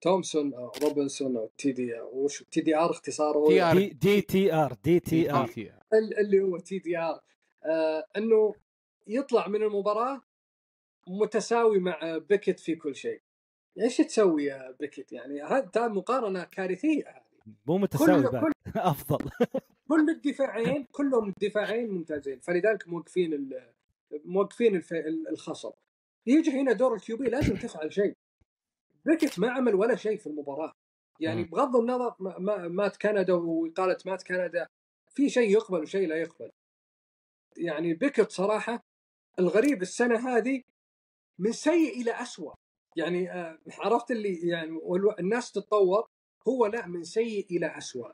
تومسون 0.00 0.54
أو 0.54 0.72
روبنسون 0.82 1.36
أو 1.36 1.50
TD 1.58 2.00
وش 2.00 2.44
TDR 2.50 2.90
اختصاره؟ 2.90 3.48
دي 3.92 4.20
تي 4.20 4.54
ار 4.54 4.76
دي 4.84 5.00
تي 5.00 5.32
ار 5.32 5.50
اللي 5.92 6.40
هو 6.40 6.58
TDR 6.58 7.20
آه 7.64 8.06
إنه 8.16 8.54
يطلع 9.10 9.48
من 9.48 9.62
المباراة 9.62 10.22
متساوي 11.06 11.78
مع 11.78 12.18
بيكت 12.28 12.60
في 12.60 12.74
كل 12.74 12.94
شيء. 12.96 13.20
إيش 13.80 13.96
تسوي 13.96 14.44
يا 14.44 14.76
بيكت 14.80 15.12
يعني 15.12 15.42
هذا 15.42 15.88
مقارنه 15.88 16.44
كارثية 16.44 17.08
هذه. 17.08 17.54
مو 17.66 17.78
متساوي 17.78 18.22
كل 18.22 18.40
كل 18.40 18.52
أفضل. 18.76 19.30
كل 19.88 20.10
الدفاعين 20.10 20.86
كلهم 20.92 21.28
الدفاعين 21.28 21.90
ممتازين. 21.90 22.40
فلذلك 22.40 22.88
موقفين 22.88 23.60
موقفين 24.24 24.82
الخصم. 25.30 25.70
يجي 26.26 26.50
هنا 26.50 26.72
دور 26.72 26.94
ال 26.94 27.05
QB 27.05 27.28
لازم 27.28 27.56
تفعل 27.56 27.92
شيء. 27.92 28.16
بيكت 29.04 29.38
ما 29.38 29.50
عمل 29.50 29.74
ولا 29.74 29.96
شيء 29.96 30.16
في 30.16 30.26
المباراة. 30.26 30.72
يعني 31.20 31.44
بغض 31.44 31.76
النظر 31.76 32.14
ما 32.20 32.68
مات 32.68 32.96
كندا 32.96 33.32
وإقالة 33.32 33.96
مات 34.06 34.22
كندا 34.22 34.66
في 35.10 35.28
شيء 35.28 35.50
يقبل 35.50 35.80
وشيء 35.82 36.08
لا 36.08 36.16
يقبل. 36.16 36.50
يعني 37.56 37.94
بيكت 37.94 38.30
صراحة 38.30 38.89
الغريب 39.40 39.82
السنة 39.82 40.28
هذه 40.28 40.62
من 41.38 41.52
سيء 41.52 42.00
إلى 42.00 42.22
اسوء 42.22 42.52
يعني 42.96 43.32
آه، 43.32 43.58
عرفت 43.78 44.10
اللي 44.10 44.48
يعني 44.48 44.80
الناس 45.18 45.52
تتطور 45.52 46.06
هو 46.48 46.66
لا 46.66 46.86
من 46.86 47.04
سيء 47.04 47.46
إلى 47.50 47.78
اسوء 47.78 48.10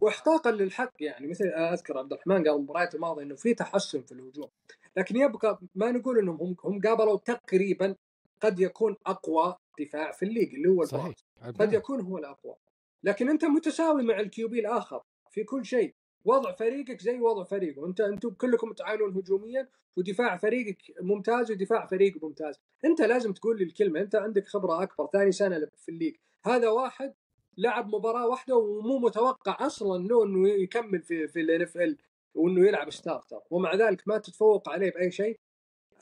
واحقاقا 0.00 0.50
للحق. 0.50 0.92
يعني 1.00 1.26
مثل 1.26 1.44
أذكر 1.44 1.98
عبد 1.98 2.12
الرحمن 2.12 2.34
قال 2.34 2.56
المباريات 2.56 2.94
الماضية 2.94 3.22
إنه 3.22 3.34
في 3.34 3.54
تحسن 3.54 4.02
في 4.02 4.12
الهجوم. 4.12 4.48
لكن 4.96 5.16
يبقى 5.16 5.60
ما 5.74 5.90
نقول 5.90 6.18
إنهم 6.18 6.36
هم 6.36 6.56
هم 6.64 6.80
قابلوا 6.80 7.18
تقريبا 7.18 7.96
قد 8.40 8.60
يكون 8.60 8.96
أقوى 9.06 9.56
دفاع 9.80 10.12
في 10.12 10.24
ال 10.24 10.28
league 10.28 10.54
اللي 10.54 10.68
هو 10.68 10.84
صحيح. 10.84 11.14
قد 11.60 11.72
يكون 11.72 12.00
هو 12.00 12.18
الأقوى. 12.18 12.54
لكن 13.02 13.28
أنت 13.28 13.44
متساوي 13.44 14.02
مع 14.02 14.20
ال 14.20 14.33
QB 14.33 14.60
الآخر 14.60 15.02
في 15.30 15.44
كل 15.44 15.64
شيء. 15.64 15.94
وضع 16.24 16.52
فريقك 16.52 17.00
زي 17.00 17.20
وضع 17.20 17.44
فريقه. 17.44 17.86
انت 17.86 18.00
أنتم 18.00 18.30
كلكم 18.30 18.72
تعانون 18.72 19.16
هجوميا 19.16 19.68
ودفاع 19.96 20.36
فريقك 20.36 20.82
ممتاز 21.00 21.50
ودفاع 21.50 21.86
فريقه 21.86 22.24
ممتاز. 22.24 22.60
أنت 22.84 23.02
لازم 23.02 23.32
تقول 23.32 23.58
لي 23.58 23.64
الكلمة 23.64 24.00
أنت 24.00 24.14
عندك 24.14 24.46
خبرة 24.46 24.82
أكبر 24.82 25.08
ثاني 25.12 25.32
سنة 25.32 25.68
في 25.76 25.88
ال 25.88 25.92
league. 25.92 26.16
هذا 26.44 26.68
واحد 26.68 27.14
لعب 27.58 27.94
مباراة 27.94 28.28
واحدة 28.28 28.56
ومو 28.56 28.98
متوقع 28.98 29.66
أصلا 29.66 30.08
له 30.08 30.24
إنه 30.24 30.48
يكمل 30.48 31.02
في 31.02 31.28
في 31.28 31.40
ال 31.40 31.62
NFL 31.62 31.98
وإنه 32.34 32.66
يلعب 32.66 32.90
starter 32.90 33.40
ومع 33.50 33.74
ذلك 33.74 34.08
ما 34.08 34.18
تتفوق 34.18 34.68
عليه 34.68 34.90
بأي 34.90 35.10
شيء. 35.10 35.38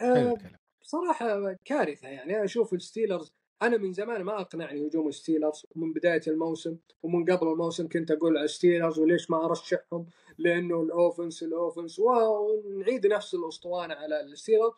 آه 0.01 0.39
بصراحة 0.83 1.53
كارثة 1.65 2.09
يعني. 2.09 2.37
أنا 2.37 2.45
أشوف 2.45 2.73
الستيلرز 2.73 3.33
أنا 3.63 3.77
من 3.77 3.93
زمان 3.93 4.23
ما 4.23 4.41
أقنعني 4.41 4.87
هجوم 4.87 5.09
الستيلرز 5.09 5.67
من 5.77 5.93
بداية 5.93 6.23
الموسم 6.27 6.77
ومن 7.03 7.25
قبل 7.25 7.49
الموسم 7.49 7.89
كنت 7.89 8.11
أقول 8.11 8.37
على 8.37 8.45
الستيلرز 8.45 8.99
وليش 8.99 9.31
ما 9.31 9.45
أرشحهم؟ 9.45 10.07
لأنه 10.39 10.83
ال 10.83 10.90
offense 10.90 11.43
ال 11.43 11.50
offense 11.50 11.99
ونعيد 11.99 13.07
نفس 13.07 13.35
الأسطوانة 13.35 13.95
على 13.95 14.21
الستيلرز. 14.21 14.73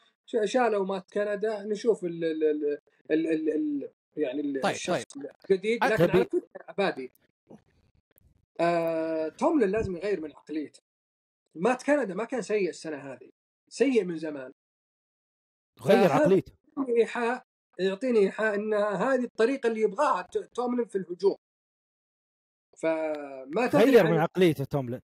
شالوا 0.45 0.87
مات 0.87 1.11
كندا 1.13 1.63
نشوف 1.63 2.05
ال 2.05 2.25
ال 2.25 2.45
ال 2.45 2.79
ال 3.11 3.27
ال 3.27 3.49
ال 3.49 3.91
يعني 4.17 4.61
طيب 4.61 4.75
الشخص 4.75 5.05
طيب. 5.05 5.27
الجديد 5.51 5.85
لكن 5.85 5.93
على 5.93 6.25
فكرة 6.25 6.43
عبادي. 6.69 7.11
آه، 8.61 9.29
توملن 9.29 9.71
لازم 9.71 9.97
يغير 9.97 10.21
من 10.21 10.33
عقليته. 10.33 10.81
مات 11.55 11.83
كندا 11.83 12.15
ما 12.15 12.25
كان 12.25 12.43
سيء 12.43 12.69
السنة 12.69 12.97
هذه 12.97 13.31
سيء 13.69 14.05
من 14.05 14.17
زمان. 14.17 14.53
غير 15.83 16.13
عقليته. 16.13 16.53
ايحاء 16.89 17.47
يعطيني 17.79 18.19
ايحاء 18.19 18.55
إن 18.55 18.75
هذه 18.75 19.25
الطريقة 19.25 19.67
اللي 19.67 19.81
يبغاها 19.81 20.29
توملن 20.55 20.85
في 20.85 20.99
الهجوم. 20.99 21.37
فما 22.79 23.67
غير 23.75 24.05
من 24.05 24.19
عقليته 24.19 24.65
توملن. 24.65 25.01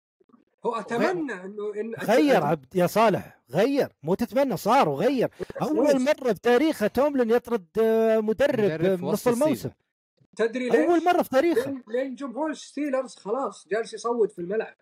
هو 0.66 0.74
أتمنى 0.74 1.32
إنه 1.32 1.74
إن 1.80 1.94
غير 1.94 2.44
عبد 2.44 2.76
يا 2.76 2.86
صالح 2.86 3.40
غير. 3.50 3.88
مو 4.02 4.14
تتمنى 4.14 4.56
صار 4.56 4.88
وغير. 4.88 5.30
أول 5.62 6.00
مرة 6.00 6.32
في 6.32 6.40
تاريخه 6.42 6.86
توملن 6.86 7.30
يطرد 7.30 7.66
آه، 7.80 8.20
مدرب, 8.20 8.60
مدرب 8.60 9.04
نص 9.04 9.28
الموسم. 9.28 9.70
تدري 10.36 10.68
ليش؟ 10.68 10.76
أول 10.76 11.04
مرة 11.04 11.22
في 11.22 11.28
تاريخه. 11.28 11.82
لين 11.88 12.14
جمهور 12.14 12.54
ستيلرز 12.54 13.14
خلاص 13.14 13.68
جالس 13.68 13.94
يصوت 13.94 14.32
في 14.32 14.38
الملعب. 14.38 14.76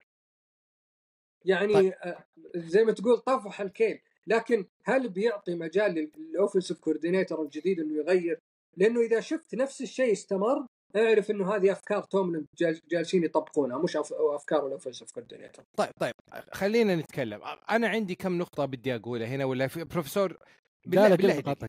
يعني 1.45 1.75
طيب. 1.75 1.93
آه، 1.93 2.25
زي 2.57 2.85
ما 2.85 2.93
تقول 2.93 3.19
طفح 3.19 3.61
الكيل. 3.61 4.01
لكن 4.29 4.65
هل 4.85 5.09
بيعطي 5.09 5.55
مجال 5.55 6.11
لل 6.17 6.28
offensive 6.28 6.79
coordinator 6.79 7.43
الجديد 7.43 7.81
إنه 7.81 7.95
يغير؟ 7.95 8.41
لأنه 8.77 9.01
إذا 9.01 9.21
شفت 9.21 9.55
نفس 9.55 9.83
الشيء 9.83 10.13
استمر 10.13 10.67
أعرف 10.97 11.31
إنه 11.31 11.55
هذه 11.55 11.73
أفكار 11.73 12.03
توملن 12.03 12.47
جالسين 12.91 13.25
يطبقونها 13.25 13.79
مش 13.79 13.97
أفكار 13.97 14.67
ال 14.67 14.71
offensive 14.71 15.11
coordinator. 15.11 15.65
طيب 15.77 15.91
طيب 16.01 16.13
خلينا 16.53 16.97
نتكلم 16.97 17.41
أنا 17.71 17.89
عندي 17.89 18.15
كم 18.15 18.39
نقطة 18.39 18.65
بدي 18.65 18.95
أقولها 18.95 19.27
هنا 19.27 19.45
ولا 19.45 19.67
في 19.67 19.85
بروفيسور 19.85 20.39
بالله 20.87 21.15
بالله 21.15 21.39
نقاطك 21.39 21.69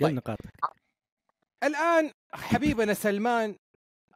قل 0.00 0.06
طيب. 0.06 0.14
نقاطك 0.14 0.50
الآن 1.64 2.10
حبيبنا 2.32 2.94
سلمان 2.94 3.56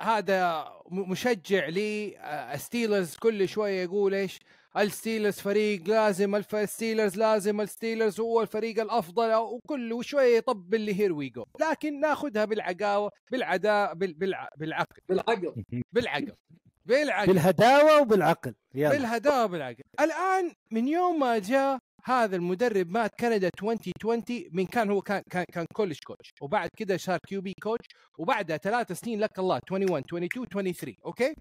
هذا 0.00 0.72
مشجع 0.90 1.66
لي 1.68 2.18
ستيلرز 2.56 3.16
كل 3.16 3.48
شوية 3.48 3.82
يقول 3.82 4.14
إيش 4.14 4.38
الستيلرز 4.76 5.34
فريق 5.34 5.88
لازم 5.88 6.34
الستيلرز 6.36 7.16
لازم 7.16 7.60
الستيلرز 7.60 8.20
هو 8.20 8.42
الفريق 8.42 8.80
الأفضل 8.80 9.34
وكل 9.34 10.04
شوية 10.04 10.36
يطبل 10.36 10.80
لي 10.80 11.00
here 11.00 11.12
we 11.12 11.28
go 11.28 11.44
لكن 11.60 12.00
ناخذها 12.00 12.44
بالعقاوه 12.44 13.10
بالعداء 13.30 13.94
بال... 13.94 14.14
بالع... 14.14 14.48
بالعقل. 14.56 15.02
بالعقل. 15.08 15.64
بالعقل. 15.94 16.32
بالعقل. 16.86 17.26
بالهداوة 17.26 18.00
وبالعقل. 18.00 18.54
يلا. 18.74 18.90
بالهداوة 18.90 19.46
بالعقل 19.46 19.82
الآن 20.00 20.52
من 20.70 20.88
يوم 20.88 21.20
ما 21.20 21.38
جاء 21.38 21.78
هذا 22.04 22.36
المدرب 22.36 22.90
مات 22.90 23.10
كندا 23.20 23.50
2020 23.62 24.22
من 24.52 24.66
كان 24.66 24.90
هو 24.90 25.02
كان 25.02 25.22
كان, 25.30 25.44
كان 25.52 25.66
college 25.74 25.98
coach 26.06 26.32
وبعد 26.40 26.70
كده 26.76 26.96
صار 26.96 27.18
QB 27.28 27.54
coach 27.62 27.86
وبعدها 28.18 28.56
ثلاث 28.56 28.92
سنين 28.92 29.20
لك 29.20 29.38
الله 29.38 29.60
21 29.70 29.98
22 29.98 30.46
23 30.46 30.94
أوكي؟ 31.06 31.34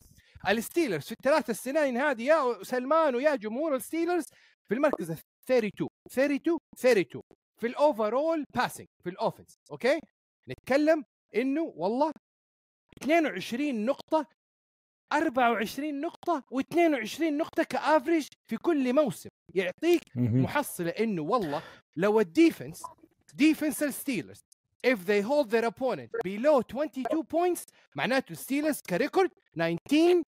الستيلرز 0.48 1.04
في 1.04 1.12
الثلاث 1.12 1.52
سنين 1.52 1.98
هذه 1.98 2.24
يا 2.24 2.64
سلمان 2.64 3.16
ويا 3.16 3.36
جمهور 3.36 3.76
الستيلرز 3.76 4.24
في 4.68 4.74
المركز 4.74 5.12
ال 5.12 5.18
32 5.46 5.88
32 6.12 6.58
32 6.78 7.22
في 7.62 7.68
ال 7.68 7.77
overall 7.77 8.44
passing 8.56 8.88
في 9.04 9.10
ال 9.10 9.15
offense 9.15 9.56
أوكي 9.72 10.00
نتكلم 10.50 11.04
إنه 11.36 11.62
والله 11.76 12.12
22 13.04 13.86
نقطة 13.86 14.26
24 15.14 16.02
نقطة 16.02 16.44
و22 16.54 17.22
نقطة 17.22 17.64
ك 17.64 17.72
average 17.72 18.28
في 18.50 18.58
كل 18.58 18.94
موسم 18.94 19.30
يعطيك. 19.56 20.02
محصلة 20.44 20.90
إنه 20.90 21.22
والله 21.22 21.64
لو 21.96 22.20
ال 22.20 22.28
defense 22.28 22.84
defense 23.34 23.84
الستيلرز 23.84 24.40
if 24.88 24.98
they 25.08 25.22
hold 25.22 25.50
their 25.50 25.66
opponent 25.66 26.10
below 26.28 26.60
22 26.60 27.24
points 27.34 27.62
معناته 27.96 28.32
الستيلرز 28.32 28.82
ك 28.90 28.95
record 28.95 29.30
19 29.58 30.24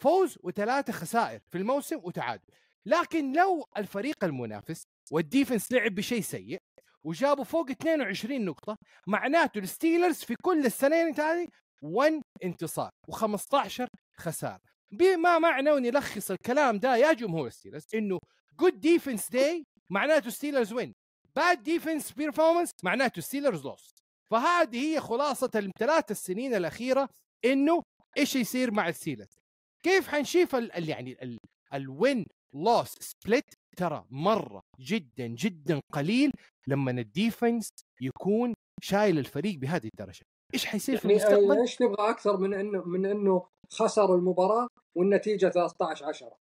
فوز 0.00 0.38
وثلاثة 0.42 0.92
خسائر 0.92 1.40
في 1.52 1.58
الموسم 1.58 2.00
وتعادل. 2.02 2.44
لكن 2.86 3.32
لو 3.32 3.64
الفريق 3.76 4.24
المنافس 4.24 4.82
وال 5.12 5.25
defense 5.25 5.72
لعب 5.72 5.94
بشيء 5.94 6.20
سيء 6.20 6.58
وجابوا 7.04 7.44
فوق 7.44 7.70
22 7.70 8.44
نقطة 8.44 8.76
معناته 9.06 9.58
الستيلرز 9.58 10.16
في 10.16 10.34
كل 10.42 10.66
السنين 10.66 11.20
هذه 11.20 11.48
1 11.82 12.22
انتصار 12.44 12.90
و15 13.10 13.86
خسارة. 14.16 14.60
بما 14.92 15.38
معنى 15.38 15.70
ونلخص 15.70 16.30
الكلام 16.30 16.78
ده 16.78 16.96
يا 16.96 17.12
جمهور 17.12 17.46
الستيلرز 17.46 17.86
إنه 17.94 18.18
good 18.60 18.80
defense 18.80 19.30
day 19.30 19.64
معناته 19.90 20.30
ستيلرز 20.30 20.72
win 20.72 20.92
bad 21.36 21.62
defense 21.62 22.12
performance 22.12 22.70
معناته 22.84 23.22
ستيلرز 23.22 23.64
lost 23.64 24.02
فهذه 24.30 24.76
هي 24.94 25.00
خلاصة 25.00 25.50
الثلاث 25.54 26.10
السنين 26.10 26.54
الأخيرة 26.54 27.08
إنه 27.44 27.82
إيش 28.18 28.36
يصير 28.36 28.70
مع 28.70 28.88
الستيلرز 28.88 29.38
كيف 29.82 30.08
حنشوف 30.08 30.54
ال 30.54 30.88
يعني 30.88 31.22
ال- 31.22 31.38
ال 31.74 31.87
win 31.87 32.26
loss 32.54 32.94
split 33.00 33.44
ترى 33.76 34.04
مرة 34.10 34.60
جدا 34.80 35.26
جدا 35.26 35.80
قليل 35.92 36.32
لما 36.66 36.90
ال 36.90 37.00
defense 37.00 37.68
يكون 38.00 38.54
شايل 38.82 39.18
الفريق 39.18 39.58
بهذه 39.58 39.88
الدرجة. 39.94 40.22
إيش 40.54 40.66
حيصير 40.66 40.96
في 40.96 41.08
يعني 41.08 41.20
المستقبل؟ 41.20 41.60
إيش 41.60 41.82
نبغى 41.82 42.10
أكثر 42.10 42.36
من 42.36 42.54
إنه 42.54 42.82
من 42.84 43.06
إنه 43.06 43.46
خسر 43.72 44.14
المباراة 44.14 44.68
والنتيجة 44.96 45.48
13 45.48 46.04
10 46.06 46.36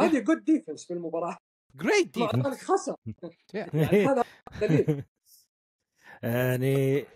هذه 0.00 0.18
good 0.18 0.44
defense 0.44 0.86
في 0.86 0.92
المباراة. 0.94 1.36
great 1.74 2.18
مع 2.18 2.26
defense 2.26 2.46
ذلك 2.46 2.58
خسر. 2.58 2.96
يعني 3.54 4.06
هذا 4.06 4.24
دليل. 4.60 5.04
يعني 6.22 7.06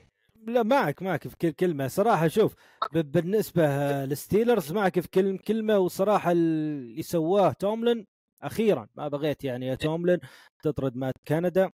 لا 0.47 0.62
معك 0.62 1.03
معك 1.03 1.28
في 1.28 1.36
كل 1.36 1.51
كلمة. 1.51 1.89
صراحة 1.89 2.28
شوف 2.28 2.55
بالنسبة 2.93 3.62
للستيلرز 4.05 4.72
معك 4.72 5.01
في 5.01 5.09
كل 5.09 5.39
كلمة 5.39 5.78
وصراحة 5.78 6.32
اللي 6.32 7.03
سواه 7.03 7.53
توملن 7.53 8.05
أخيرا. 8.43 8.89
ما 8.95 9.09
بغيت 9.09 9.45
يعني 9.45 9.66
يا 9.66 9.74
توملن 9.74 10.18
تطرد 10.62 10.97
مات 10.97 11.14
كندا. 11.28 11.70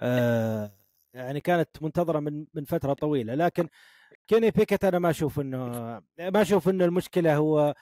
آه 0.00 0.72
يعني 1.14 1.40
كانت 1.40 1.68
منتظرة 1.82 2.20
من 2.20 2.46
من 2.54 2.64
فترة 2.64 2.92
طويلة. 2.92 3.34
لكن 3.34 3.68
كيني 4.26 4.50
بيكت 4.50 4.84
أنا 4.84 4.98
ما 4.98 5.10
أشوف 5.10 5.40
إنه 5.40 5.66
ما 6.18 6.42
أشوف 6.42 6.68
إنه 6.68 6.84
المشكلة 6.84 7.36
هو 7.36 7.74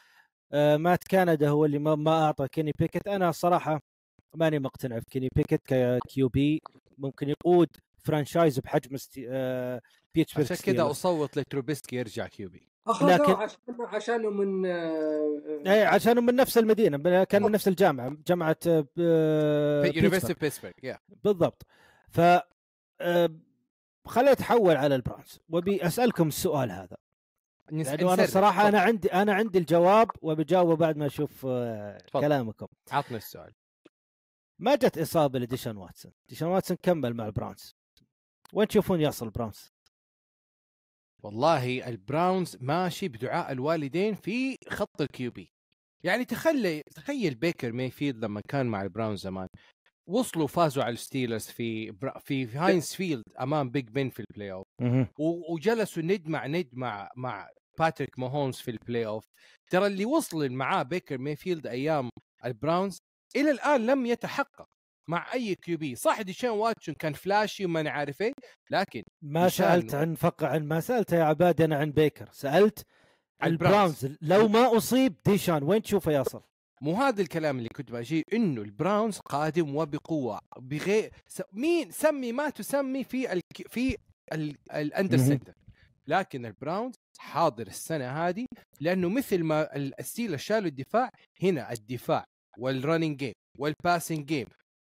آه 0.53 0.77
مات 0.77 1.05
كندا 1.05 1.49
هو 1.49 1.65
اللي 1.65 1.79
ما, 1.79 1.95
ما 1.95 2.25
أعطى 2.25 2.49
كيني 2.49 2.73
بيكت. 2.79 3.09
أنا 3.09 3.29
الصراحه 3.29 3.81
ماني 4.35 4.59
مقتنع 4.59 5.01
في 5.01 5.07
كيني 5.11 5.29
بيكت 5.37 5.63
ك 5.67 6.29
QB. 6.29 6.63
ممكن 6.99 7.29
يقود 7.29 7.69
franchise 8.05 8.59
بحجم 8.59 8.95
استي... 8.95 9.27
آه 9.29 9.81
بيتسبرغ 10.15 10.45
عشان 10.53 10.57
كذا 10.75 10.91
أصوت 10.91 11.39
لتروبيسكي 11.39 11.97
يرجع 11.97 12.27
QB. 12.27 12.69
اخذوه 12.87 13.15
لكن- 13.15 13.33
عشان 13.33 13.59
عشانه 13.81 14.31
من 14.31 14.67
آه، 14.67 15.63
اي 15.67 15.85
عشان 15.85 16.25
من 16.25 16.37
نفس 16.37 16.59
المدينة 16.59 17.25
كان 17.25 17.43
من 17.43 17.51
نفس 17.53 17.69
الجامعة 17.69 18.17
جامعة 18.27 18.57
آه، 18.67 18.81
ب- 18.97 19.91
university 19.97 20.35
بيتسبرغ. 20.35 20.73
بالضبط. 21.25 21.67
ف 22.09 22.21
آه، 23.01 23.31
خليني 24.07 24.33
أتحول 24.33 24.77
على 24.77 24.95
البرونز 24.95 25.39
وأبي 25.49 25.87
أسألكم 25.87 26.29
السؤال 26.29 26.71
هذا. 26.71 26.97
لأنه 27.71 28.15
أنا 28.15 28.27
صراحة 28.27 28.69
أنا 28.69 28.81
عندي 28.81 29.13
أنا 29.13 29.35
عندي 29.35 29.59
الجواب 29.59 30.11
وبجاوبه 30.23 30.77
بعد 30.77 30.97
ما 30.97 31.07
أشوف 31.07 31.47
آه، 31.49 31.99
تفضل. 31.99 32.21
كلامكم. 32.23 32.67
عطنا 32.93 33.17
السؤال. 33.17 33.53
ما 34.59 34.75
جت 34.75 34.99
إصابة 34.99 35.39
لديشان 35.39 35.77
واتسون؟ 35.77 36.13
ديشان 36.29 36.49
واتسون 36.49 36.77
كمل 36.83 37.15
مع 37.15 37.27
البرونز 37.27 37.77
وين 38.53 38.69
تشوفون 38.69 39.01
يصل 39.01 39.27
البرونز 39.27 39.74
والله 41.25 41.89
البراونز 41.89 42.57
ماشي 42.61 43.09
بدعاء 43.09 43.53
الوالدين 43.53 44.15
في 44.15 44.57
خط 44.69 45.01
ال 45.01 45.31
QB. 45.31 45.49
يعني 46.05 46.25
تخلي 46.25 46.83
تخيل 46.95 47.35
بيكر 47.35 47.73
مايفيلد 47.73 48.25
لما 48.25 48.41
كان 48.49 48.67
مع 48.67 48.83
البراونز 48.83 49.21
زمان. 49.21 49.49
وصلوا 50.09 50.47
فازوا 50.47 50.85
على 50.85 50.93
الستيلرز 50.93 51.47
في 51.47 51.91
برا 51.91 52.19
في 52.19 52.47
هاينز 52.47 52.93
فيلد 52.93 53.23
أمام 53.41 53.71
بيج 53.71 53.89
بن 53.89 54.09
في 54.09 54.21
ال 54.21 54.53
playoff 54.53 54.65
وجلسوا 55.51 56.03
ند 56.03 56.29
مع 56.29 56.47
ند 56.47 56.69
مع 56.73 57.11
مع 57.17 57.49
باتريك 57.79 58.19
ماهونز 58.19 58.57
في 58.57 58.71
ال 58.71 59.07
playoff 59.07 59.25
ترى 59.71 59.87
اللي 59.87 60.05
وصل 60.05 60.53
معاه 60.53 60.83
بيكر 60.83 61.19
مايفيلد 61.19 61.67
أيام 61.67 62.11
البراونز 62.45 62.99
إلى 63.37 63.51
الآن 63.51 63.87
لم 63.87 64.07
يتحقق. 64.07 64.74
مع 65.09 65.33
أي 65.35 65.55
QB 65.55 65.95
صح 65.95 66.23
ديشان 66.23 66.51
واتسون 66.51 66.95
كان 66.95 67.13
flashy 67.13 67.65
وما 67.65 67.83
نعرف 67.83 68.23
إيه 68.23 68.33
لكن 68.71 69.03
ما 69.23 69.49
سألت 69.49 69.95
عن 69.95 70.15
فقع 70.15 70.49
عن 70.49 70.65
ما 70.69 70.81
سألت 70.81 71.13
يا 71.13 71.23
عباد 71.25 71.61
أنا 71.61 71.77
عن 71.77 71.91
بيكر 71.93 72.29
سألت 72.33 72.83
عن 73.41 73.51
البراونز. 73.51 74.17
لو 74.23 74.49
ما 74.49 74.77
أصيب 74.77 75.15
ديشان 75.27 75.63
وين 75.63 75.83
تشوفه 75.83 76.13
يصل؟ 76.13 76.43
مو 76.83 76.95
هذا 76.95 77.23
الكلام 77.23 77.59
اللي 77.59 77.69
كنت 77.69 77.93
بجي 77.93 78.25
إنه 78.33 78.63
البراونز 78.63 79.19
قادم 79.19 79.77
وبقوة 79.77 80.39
بغير 80.59 81.11
س... 81.27 81.43
مين 81.53 81.91
سمي 81.91 82.33
ما 82.33 82.51
تسمي 82.51 83.05
في 83.05 83.33
ال... 83.33 83.41
في 83.69 83.97
ال... 84.33 84.57
ال 84.73 84.79
under. 84.79 85.19
center 85.19 85.53
لكن 86.07 86.47
البراونز 86.47 86.95
حاضر 87.19 87.67
السنة 87.67 88.11
هذه 88.29 88.47
لأنه 88.81 89.09
مثل 89.09 89.43
ما 89.43 89.77
ال- 89.77 90.01
الستيل 90.01 90.41
شالوا 90.41 90.69
الدفاع 90.69 91.11
هنا 91.43 91.73
الدفاع 91.73 92.25
وال 92.59 92.72
running 92.72 93.17
game 93.19 93.33
وال 93.59 93.74
passing 93.74 94.27
game 94.27 94.47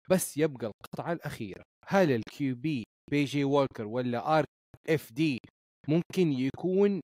بس 0.09 0.37
يبقى 0.37 0.67
القطعة 0.67 1.13
الأخيرة. 1.13 1.63
هل 1.87 2.11
ال 2.11 2.55
QB 2.55 2.83
بي 3.11 3.23
جي 3.23 3.43
وولكر 3.43 3.85
ولا 3.85 4.39
آر 4.39 4.43
إف 4.89 5.13
دي 5.13 5.39
ممكن 5.87 6.31
يكون 6.31 6.99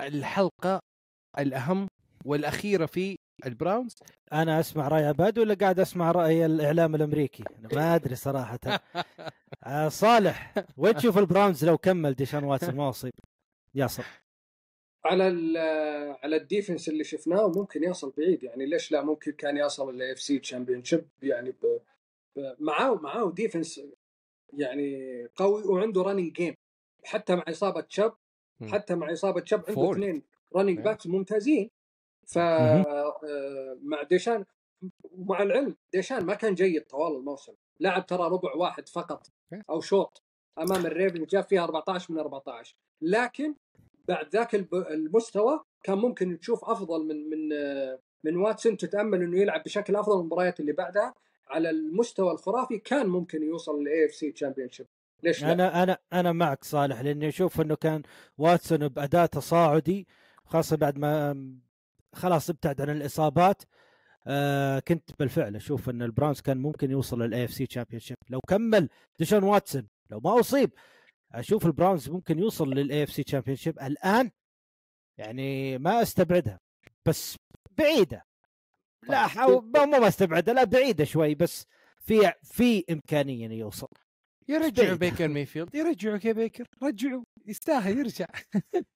الحلقة 0.00 0.80
الأهم 1.38 1.86
والأخيرة 2.24 2.86
في 2.86 3.16
البراونز؟ 3.46 3.94
أنا 4.32 4.60
أسمع 4.60 4.88
رأي 4.88 5.04
عباد 5.04 5.38
ولا 5.38 5.54
قاعد 5.54 5.80
أسمع 5.80 6.10
رأي 6.10 6.46
الإعلام 6.46 6.94
الأمريكي؟ 6.94 7.44
أنا 7.58 7.68
ما 7.74 7.94
أدري 7.94 8.14
صراحة. 8.14 8.58
آه 9.64 9.88
صالح 9.88 10.54
وين 10.76 10.94
تشوف 10.94 11.18
البراونز 11.18 11.64
لو 11.64 11.78
كمل 11.78 12.14
ديشان 12.14 12.44
واتسون؟ 12.44 12.74
ما 12.74 12.88
اصيب 12.88 13.12
يصل 13.74 14.02
على 15.04 15.28
ال 15.28 15.56
على 16.22 16.36
ال 16.36 16.43
defense 16.43 16.88
اللي 16.88 17.04
شفناه 17.04 17.48
ممكن 17.48 17.82
يصل 17.84 18.12
بعيد 18.18 18.42
يعني 18.42 18.66
ليش 18.66 18.92
لا 18.92 19.02
ممكن 19.02 19.32
كان 19.32 19.56
يصل 19.56 19.90
ال 19.90 19.97
AFC 19.97 20.20
championship 20.20 21.08
يعني 21.22 21.50
ب... 21.50 21.78
ب... 22.36 22.54
معاه 22.58 22.94
معاه 22.94 23.30
defense 23.30 23.80
يعني 24.52 25.26
قوي 25.36 25.62
وعنده 25.64 26.02
running 26.02 26.32
game 26.32 26.54
حتى 27.04 27.34
مع 27.36 27.44
إصابة 27.48 27.84
شاب 27.88 28.14
مم. 28.60 28.68
حتى 28.68 28.94
مع 28.94 29.12
إصابة 29.12 29.44
شاب 29.44 29.60
عنده 29.60 29.74
فورد. 29.74 29.98
اثنين 29.98 30.22
running. 30.56 30.80
backs 30.80 31.06
ممتازين 31.06 31.70
ف. 32.26 32.38
آه، 32.38 33.78
مع 33.82 34.02
ديشان 34.02 34.44
ومع 35.02 35.42
العلم 35.42 35.76
ديشان 35.92 36.24
ما 36.24 36.34
كان 36.34 36.54
جيد 36.54 36.82
طوال 36.86 37.16
الموسم 37.16 37.52
لعب 37.80 38.06
ترى 38.06 38.22
ربع 38.28 38.54
واحد 38.54 38.88
فقط 38.88 39.26
Yeah. 39.54 39.62
أو 39.70 39.80
شوط 39.80 40.22
أمام 40.58 40.86
الريفن 40.86 41.24
جاب 41.24 41.44
فيها 41.44 41.64
14 41.64 42.12
من 42.14 42.18
14 42.18 42.76
لكن 43.02 43.54
بعد 44.08 44.28
ذاك 44.32 44.54
المستوى 44.74 45.60
كان 45.82 45.98
ممكن 45.98 46.38
تشوف 46.40 46.64
أفضل 46.64 47.06
من 47.06 47.30
من 47.30 47.48
من 48.24 48.36
واتسون 48.36 48.76
تتأمل 48.76 49.22
إنه 49.22 49.40
يلعب 49.40 49.62
بشكل 49.62 49.96
أفضل 49.96 50.20
المباريات 50.20 50.60
اللي 50.60 50.72
بعدها. 50.72 51.14
على 51.48 51.70
المستوى 51.70 52.32
الخرافي 52.32 52.78
كان 52.78 53.06
ممكن 53.06 53.42
يوصل 53.42 53.80
لل 53.80 54.06
AFC 54.06 54.32
championship 54.32 54.86
ليش 55.22 55.42
لا؟ 55.42 55.52
أنا 55.52 55.82
أنا 55.82 55.98
أنا 56.12 56.32
معك 56.32 56.64
صالح 56.64 57.00
لأني 57.00 57.28
أشوف 57.28 57.60
إنه 57.60 57.74
كان 57.74 58.02
واتسون 58.38 58.88
باداء 58.88 59.26
تصاعدي 59.26 60.08
خاصة 60.44 60.76
بعد 60.76 60.98
ما 60.98 61.46
خلاص 62.12 62.50
ابتعد 62.50 62.80
عن 62.80 62.90
الإصابات. 62.90 63.62
آه 64.26 64.78
كنت 64.78 65.10
بالفعل 65.18 65.56
أشوف 65.56 65.90
إن 65.90 66.02
البراونز 66.02 66.40
كان 66.40 66.58
ممكن 66.58 66.90
يوصل 66.90 67.22
لل 67.22 67.44
AFC 67.44 67.66
championship 67.66 68.16
لو 68.30 68.40
كمل 68.48 68.88
ديشان 69.18 69.42
واتسون 69.42 69.88
لو 70.10 70.20
ما 70.20 70.40
أصيب 70.40 70.70
أشوف 71.34 71.66
البراونز 71.66 72.10
ممكن 72.10 72.38
يوصل 72.38 72.70
لل 72.70 73.02
AFC 73.02 73.22
championship 73.22 73.78
الآن 73.78 74.30
يعني 75.18 75.78
ما 75.78 76.02
أستبعدها 76.02 76.60
بس 77.06 77.36
بعيدة. 77.78 78.26
لا 79.08 79.26
حاول 79.26 79.64
مو 79.76 79.86
ما 79.86 80.08
أستبعدها 80.08 80.54
لا 80.54 80.64
بعيدة 80.64 81.04
شوي 81.04 81.34
بس 81.34 81.66
في 81.98 82.32
في 82.42 82.84
إمكانية 82.90 83.46
إنه 83.46 83.54
يوصل. 83.54 83.88
يرجعوا 84.48 84.88
بعيد. 84.88 84.98
بيكر 84.98 85.28
ميفيلد. 85.28 85.74
يرجعوا 85.74 86.16
كي 86.16 86.32
بيكر. 86.32 86.66
رجعوا. 86.82 87.22
يستاهل 87.46 87.98
يرجع. 87.98 88.26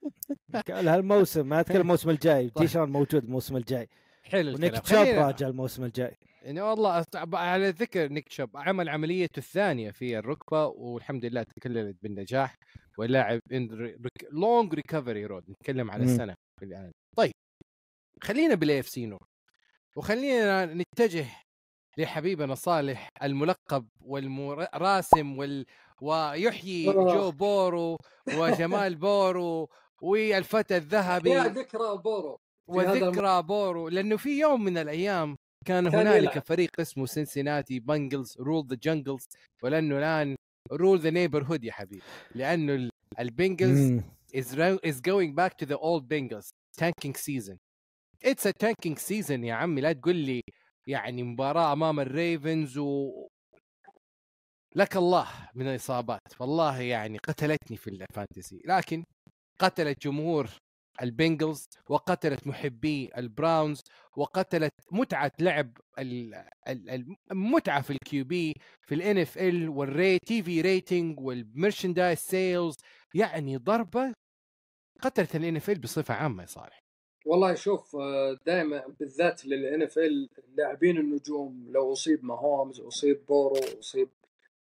قال 0.68 0.88
هالموسم 0.88 1.48
ما 1.48 1.60
أتكلم 1.60 1.80
الموسم 1.86 2.10
الجاي 2.10 2.50
طيب. 2.50 2.66
تيشان 2.66 2.88
موجود 2.88 3.24
الموسم 3.24 3.56
الجاي. 3.56 3.88
حلو 4.26 4.54
ونيك 4.54 4.74
الكلام. 4.74 5.04
تشاب 5.04 5.18
راجع 5.26 5.48
الموسم 5.48 5.84
الجاي. 5.84 6.16
يعني 6.42 6.60
والله 6.60 7.02
أت- 7.02 7.34
على 7.34 7.70
ذكر 7.70 8.08
نيك 8.08 8.28
شاب 8.32 8.50
عمل 8.56 8.88
عمليته 8.88 9.38
الثانية 9.38 9.90
في 9.90 10.18
الركبة 10.18 10.66
والحمد 10.66 11.24
لله 11.24 11.42
تكللت 11.42 11.96
بالنجاح 12.02 12.54
ولاعب 12.98 13.40
لونج 14.32 14.74
ريكفري 14.74 15.26
رود 15.26 15.50
نتكلم 15.50 15.90
على 15.90 16.06
مم. 16.06 16.16
سنه 16.16 16.34
في 16.60 16.64
الآن. 16.64 16.92
طيب 17.16 17.32
خلينا 18.22 18.54
بال 18.54 18.80
AFC 18.80 19.06
North 19.06 19.26
وخلينا 19.96 20.64
نتجه 20.74 21.26
لحبيبنا 21.98 22.54
صالح 22.54 23.08
الملقب 23.22 23.88
والراسم 24.00 25.38
وال 25.38 25.66
ويحيي. 26.02 26.84
جو 26.92 27.30
بورو 27.30 27.98
وجمال 28.38 28.94
بورو 28.94 29.68
والفتى 30.02 30.76
الذهبي. 30.76 31.30
يا 31.30 31.44
ذكرى 31.44 31.96
بورو. 32.04 32.38
وذكرى 32.68 33.42
بورو 33.42 33.88
لأنه 33.88 34.16
في 34.16 34.38
يوم 34.40 34.64
من 34.64 34.78
الأيام 34.78 35.36
كان, 35.66 35.90
كان 35.90 36.06
هنالك. 36.06 36.38
فريق 36.38 36.70
اسمه 36.80 37.06
سنسيناتي 37.06 37.80
بانجلز 37.80 38.36
rule 38.40 38.66
the 38.66 38.76
jungles 38.82 39.28
ولأنه 39.62 39.98
الآن 39.98 40.36
rule 40.72 40.98
the 40.98 41.10
neighborhood 41.10 41.64
يا 41.64 41.72
حبيبي 41.72 42.02
لأنه 42.34 42.74
ال- 42.74 42.90
البنجلز 43.18 44.00
ro- 44.36 44.78
is 44.86 45.00
going 45.00 45.32
back 45.34 45.52
to 45.62 45.66
the 45.66 45.76
old 45.78 46.08
Bengals 46.08 46.48
tanking 46.80 47.14
season 47.14 47.56
it's 48.24 48.46
a 48.46 48.52
tanking 48.64 48.96
season 48.96 49.44
يا 49.44 49.54
عمي 49.54 49.80
لا 49.80 49.92
تقول 49.92 50.16
لي 50.16 50.42
يعني 50.86 51.22
مباراة 51.22 51.72
أمام 51.72 52.00
الريفنز 52.00 52.78
و 52.78 53.10
لك 54.76 54.96
الله 54.96 55.28
من 55.54 55.68
الإصابات 55.68 56.20
والله 56.40 56.80
يعني 56.80 57.18
قتلتني 57.18 57.76
في 57.76 57.90
ال 57.90 57.99
fantasy 57.99 58.62
لكن 58.64 59.04
قتلت 59.60 60.02
جمهور 60.02 60.48
البنجلز 61.02 61.68
وقتلت 61.88 62.46
محبي 62.46 63.10
البراونز 63.16 63.80
وقتلت 64.16 64.72
متعة 64.92 65.32
لعب 65.40 65.78
ال- 65.98 66.34
ال- 66.68 67.16
المتعه 67.32 67.82
في 67.82 67.90
ال 67.90 68.24
QB 68.24 68.54
في 68.86 68.94
ال 68.94 69.18
NFL 69.18 69.68
وال 69.68 70.18
TV 70.18 70.42
rating 70.42 70.60
وال 70.60 71.20
merchandise 71.20 72.18
sales. 72.18 72.74
يعني 73.14 73.56
ضربة 73.56 74.12
قتلت 75.02 75.36
ال 75.36 75.56
NFL 75.56 75.78
بصفة 75.78 76.14
عامة 76.14 76.42
يا 76.42 76.46
صالح. 76.46 76.78
والله 77.26 77.54
شوف 77.54 77.96
دائما 78.46 78.84
بالذات 79.00 79.46
لل 79.46 79.82
NFL 79.82 80.28
اللاعبين 80.48 80.96
النجوم 80.98 81.66
لو 81.70 81.92
أصيب 81.92 82.24
ماهومز 82.24 82.80
أصيب 82.80 83.26
بورو 83.26 83.56
أصيب 83.80 84.08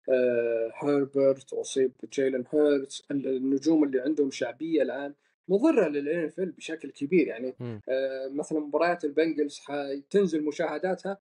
آه، 0.09 0.73
هيربرت 0.83 1.53
أصيب 1.53 1.93
جيلن 2.13 2.45
هيرتس 2.53 3.03
النجوم 3.11 3.85
اللي 3.85 4.01
عندهم 4.01 4.31
شعبية 4.31 4.83
الآن 4.83 5.15
مضرة 5.49 5.89
للان 5.89 6.33
بشكل 6.37 6.91
كبير. 6.91 7.27
يعني. 7.27 7.55
آه، 7.89 8.29
مثلا 8.29 8.61
مباريات 8.61 9.05
البنجلز 9.05 9.59
حتنزل 9.59 10.45
مشاهداتها 10.45 11.19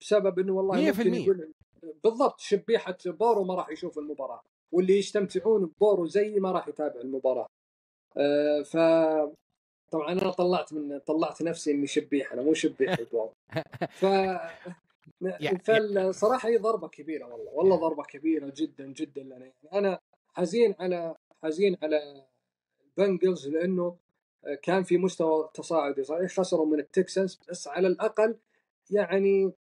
بسبب 0.00 0.38
إنه 0.38 0.52
والله 0.52 0.92
100% 0.92 0.98
ممكن 0.98 1.14
يقول 1.14 1.52
بالضبط 2.04 2.40
شبيحة 2.40 2.96
بورو 3.06 3.44
ما 3.44 3.54
راح 3.54 3.70
يشوف 3.70 3.98
المباراة 3.98 4.42
واللي 4.72 4.98
يستمتعون 4.98 5.66
ببورو 5.66 6.06
زي 6.06 6.40
ما 6.40 6.52
راح 6.52 6.68
يتابع 6.68 7.00
المباراة. 7.00 7.46
آه، 8.16 8.62
ف 8.62 8.76
طبعا 9.90 10.12
أنا 10.12 10.30
طلعت 10.30 10.72
من 10.72 10.98
طلعت 10.98 11.42
نفسي 11.42 11.70
إني 11.70 11.86
شبيح 11.86 12.32
أنا 12.32 12.42
مو 12.42 12.54
شبيح 12.54 12.96
بورو 13.12 13.32
ف 13.88 14.06
فالصراحه 15.66 16.48
هي 16.48 16.56
ضربة 16.56 16.88
كبيرة 16.88 17.24
والله 17.24 17.52
والله 17.52 17.76
ضربة 17.76 18.02
كبيرة 18.02 18.52
جدا 18.56 18.86
جدا 18.86 19.22
لنا. 19.22 19.36
يعني 19.36 19.52
أنا 19.72 19.98
حزين 20.34 20.74
على 20.80 21.14
حزين 21.44 21.76
على 21.82 22.26
البنجلز 23.06 23.48
لأنه 23.48 23.96
كان 24.62 24.82
في 24.82 24.98
مستوى 24.98 25.50
تصاعدي. 25.54 26.04
صحيح 26.04 26.30
خسروا 26.40 26.66
من 26.66 26.80
التكسنز 26.80 27.40
بس 27.50 27.68
على 27.68 27.88
الأقل 27.88 28.36
يعني 28.90 29.52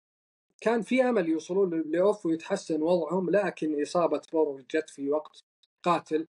كان 0.60 0.82
في 0.82 1.02
أمل 1.02 1.28
يوصلون 1.28 1.74
لل 1.74 2.00
playoff 2.02 2.26
ويتحسن 2.26 2.82
وضعهم 2.82 3.30
لكن 3.30 3.82
إصابة 3.82 4.20
بورو 4.32 4.60
جت 4.70 4.90
في 4.90 5.10
وقت 5.10 5.40
قاتل. 5.82 6.26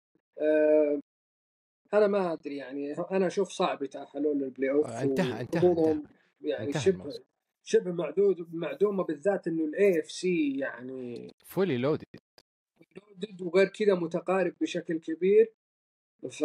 أه 0.42 1.00
أنا 1.94 2.08
ما 2.08 2.34
أدري 2.34 2.56
يعني 2.56 2.94
أنا 2.94 3.28
أشوف 3.28 3.50
صعب 3.50 3.84
يتأهلون 3.84 4.38
لل 4.42 4.72
playoff 4.72 4.88
انتهى- 4.88 5.42
انتهى- 5.48 5.98
يعني 6.42 6.74
شبه. 6.74 7.14
شبه 7.64 7.92
معدود 7.92 8.56
معدومة 8.56 9.04
بالذات 9.04 9.48
إنه 9.48 9.66
ال 9.66 10.00
AFC 10.00 10.58
يعني 10.58 11.34
fully 11.46 11.78
loaded 11.78 12.04
ضد 13.20 13.42
وغير 13.42 13.68
كذا 13.68 13.94
متقارب 13.96 14.54
بشكل 14.62 15.00
كبير. 15.00 15.52
ف 16.32 16.44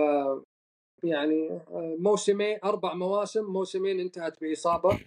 يعني 1.04 1.60
موسمين 1.98 2.58
أربع 2.64 2.94
مواسم 2.94 3.44
موسمين 3.44 4.00
انتهت 4.00 4.40
بإصابة. 4.40 5.00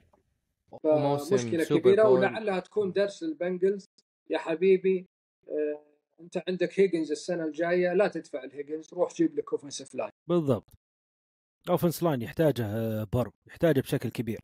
فمشكلة 0.84 1.64
كبيرة 1.64 2.10
ولعلها 2.10 2.60
تكون 2.60 2.92
درس 2.92 3.24
للبنجلز. 3.24 3.86
يا 4.30 4.38
حبيبي 4.38 5.06
آه، 5.50 5.82
أنت 6.22 6.44
عندك 6.48 6.80
هيجنز 6.80 7.12
السنة 7.12 7.46
الجاية 7.46 7.94
لا 7.94 8.08
تدفع 8.08 8.44
الهيجنز 8.44 8.94
روح 8.94 9.14
جيب 9.14 9.38
لك 9.38 9.54
offensive 9.54 9.96
line 9.96 10.12
بالضبط. 10.28 10.70
offense 11.70 12.04
line 12.04 12.22
يحتاجه 12.22 12.66
آه، 12.66 13.08
بر 13.14 13.32
يحتاجه 13.48 13.82
بشكل 13.82 14.10
كبير. 14.10 14.40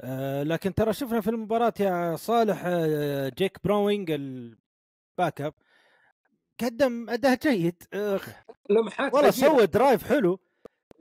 آه، 0.00 0.42
لكن 0.42 0.74
ترى 0.74 0.92
شفنا 0.92 1.20
في 1.20 1.30
المباراة 1.30 1.74
يا 1.80 2.16
صالح 2.16 2.62
آه، 2.66 3.28
جيك 3.28 3.58
براوينج 3.64 4.10
ال 4.10 5.40
backup 5.40 5.54
قدم 6.64 7.10
أداء 7.10 7.34
جيد. 7.34 7.82
لمحات 8.70 9.14
والله 9.14 9.30
سوى 9.30 9.66
درايف 9.66 10.04
حلو. 10.08 10.38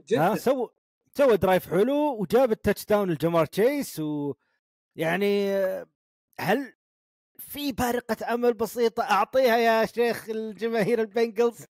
جدا. 0.07 0.35
سوى 0.35 0.69
سوى 1.17 1.37
drive 1.37 1.69
حلو 1.69 2.21
وجاب 2.21 2.51
ال 2.51 2.85
touchdown 2.85 3.11
لجمار 3.11 3.45
تشيس 3.45 3.99
و 3.99 4.33
يعني 4.95 5.49
آه، 5.51 5.85
هل 6.39 6.73
في 7.37 7.71
بارقة 7.71 8.33
أمل 8.33 8.53
بسيطة 8.53 9.03
أعطيها 9.03 9.57
يا 9.57 9.85
شيخ 9.85 10.29
الجماهير 10.29 11.01
البنجلز؟ 11.01 11.65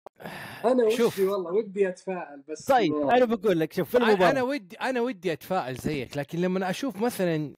أنا 0.65 0.89
شوف. 0.89 1.19
ودي 1.19 1.27
والله 1.27 1.51
ودي 1.53 1.89
أتفائل 1.89 2.41
بس 2.49 2.65
طيب 2.65 2.91
ما- 2.93 3.17
أنا 3.17 3.25
بقول 3.25 3.59
لك 3.59 3.73
شوف 3.73 3.89
في 3.89 3.97
أنا 3.97 4.07
المباراة. 4.09 4.43
ودي 4.43 4.75
أنا 4.75 5.01
ودي 5.01 5.33
أتفائل 5.33 5.75
زيك 5.75 6.17
لكن 6.17 6.39
لما 6.41 6.69
أشوف 6.69 6.95
مثلا 6.97 7.53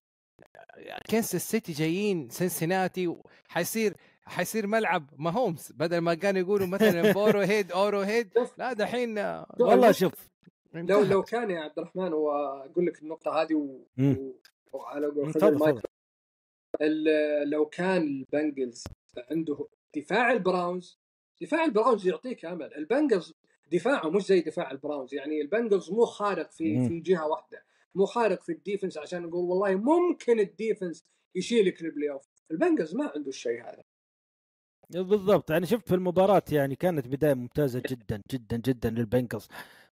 كنساس 1.09 1.51
سيتي 1.51 1.71
جايين 1.71 2.29
سنسيناتي 2.29 3.15
حيصير 3.47 3.93
حيصير 4.32 4.68
ملعب 4.68 5.10
ماهومز 5.18 5.72
بدل 5.72 5.98
ما 5.98 6.14
كانوا 6.14 6.41
يقولوا 6.41 6.68
مثلا 6.68 7.12
بورو 7.12 7.40
هيد 7.40 7.72
بورو 7.72 7.99
هيد. 7.99 8.30
لا 8.58 8.74
دحين 8.74 9.18
والله 9.60 9.91
شوف. 9.91 10.14
لو 10.74 11.02
لو 11.03 11.24
كان 11.24 11.49
يا 11.49 11.60
عبد 11.60 11.80
الرحمن 11.80 12.14
وأقول 12.14 12.86
لك 12.86 13.02
النقطة 13.02 13.41
هذه 13.41 13.53
و... 13.53 13.86
و... 13.99 14.34
وعلى 14.74 15.08
قول 15.08 15.82
لو 17.45 17.66
كان 17.66 18.02
البنجلز 18.02 18.84
عنده 19.32 19.68
دفاع 19.95 20.32
البراونز 20.32 20.99
دفاع 21.41 21.66
البراونز 21.66 22.08
يعطيك 22.08 22.45
أمل. 22.45 22.76
البنجلز 22.76 23.34
دفاعه 23.72 24.10
مش 24.10 24.26
زي 24.26 24.41
دفاع 24.41 24.72
البراونز. 24.72 25.14
يعني 25.14 25.41
البنجلز 25.41 25.91
مو 25.91 26.06
خارق 26.06 26.52
في 26.52 26.78
مم. 26.78 26.88
في 26.88 26.99
جهة 26.99 27.28
واحدة. 27.28 27.64
مو 27.95 28.06
خارق 28.06 28.41
في 28.41 28.52
ال 28.52 28.57
defense 28.57 28.98
عشان 28.98 29.22
نقول 29.22 29.49
والله 29.49 29.76
ممكن 29.76 30.40
ال 30.39 30.48
defense 30.48 31.06
يشيلك 31.36 31.82
ال 31.81 32.10
playoff. 32.11 32.27
البنجلز 32.52 32.95
ما 32.95 33.12
عنده 33.16 33.30
الشيء 33.30 33.62
هذا. 33.62 33.84
بالضبط. 34.93 35.51
أنا 35.51 35.65
شفت 35.65 35.88
في 35.88 35.95
المباراة 35.95 36.43
يعني 36.51 36.76
كانت 36.76 37.07
بداية 37.07 37.34
ممتازة 37.34 37.81
جدا 37.89 38.22
جدا 38.31 38.57
جدا 38.57 38.89
للبنجلز 38.89 39.47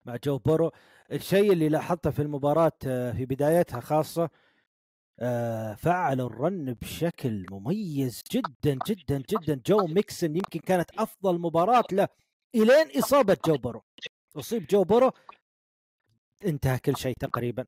مع 0.04 0.16
جو 0.24 0.38
بورو. 0.38 0.72
الشيء 1.12 1.52
اللي 1.52 1.68
لاحظته 1.68 2.10
في 2.10 2.22
المباراة 2.22 2.72
آه، 2.86 3.12
في 3.12 3.26
بدايتها 3.26 3.80
خاصة 3.80 4.30
آه، 5.20 5.74
فعل 5.74 6.20
ال 6.20 6.34
run 6.34 6.74
بشكل 6.82 7.46
مميز 7.50 8.22
جدا 8.32 8.78
جدا 8.88 9.22
جدا. 9.30 9.60
جو 9.66 9.86
ميكسن 9.86 10.36
يمكن 10.36 10.60
كانت 10.60 10.90
أفضل 10.98 11.38
مباراة 11.40 11.84
له 11.92 12.08
إلين 12.54 12.98
إصابة 12.98 13.36
جو 13.46 13.56
بورو. 13.56 13.82
أصيب 14.36 14.66
جو 14.66 14.84
بورو 14.84 15.10
انتهى 16.46 16.78
كل 16.78 16.96
شيء 16.96 17.14
تقريبا. 17.20 17.64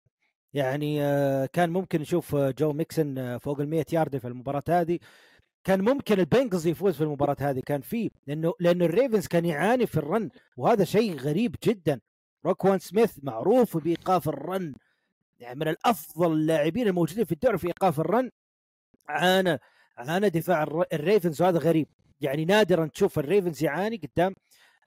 يعني 0.54 1.02
آه، 1.04 1.46
كان 1.46 1.70
ممكن 1.70 2.00
نشوف 2.00 2.36
جو 2.36 2.72
ميكسن 2.72 3.38
فوق 3.38 3.60
ال 3.60 3.68
100 3.68 3.84
يارد 3.92 4.18
في 4.18 4.28
المباراة 4.28 4.62
هذه. 4.68 4.98
كان 5.64 5.80
ممكن 5.80 6.20
البنجلز 6.20 6.66
يفوز 6.66 6.94
في 6.96 7.00
المباراة 7.04 7.36
هذه. 7.40 7.60
كان 7.66 7.80
فيه 7.80 8.10
لأنه 8.26 8.54
لأنه 8.60 8.84
الريفنز 8.84 9.26
كان 9.26 9.44
يعاني 9.44 9.86
في 9.86 9.96
ال 9.96 10.05
run 10.05 10.30
وهذا 10.56 10.84
شيء 10.84 11.16
غريب 11.16 11.56
جدا. 11.64 12.00
روكوان 12.46 12.78
سميث 12.78 13.18
معروف 13.22 13.76
بإيقاف 13.76 14.28
ال 14.28 14.37
run. 14.37 14.74
يعني 15.40 15.60
من 15.60 15.68
الأفضل 15.68 16.32
اللاعبين 16.32 16.86
الموجودين 16.88 17.24
في 17.24 17.32
الدوري 17.32 17.58
في 17.58 17.66
إيقاف 17.66 18.00
ال 18.00 18.06
run. 18.06 18.30
عانى 19.08 19.58
عانى 19.96 20.28
دفاع 20.28 20.62
الر- 20.62 20.86
الريفنز 20.92 21.42
وهذا 21.42 21.58
غريب. 21.58 21.88
يعني 22.20 22.44
نادرا 22.44 22.86
تشوف 22.86 23.18
الريفنز 23.18 23.64
يعاني 23.64 23.96
قدام 23.96 24.34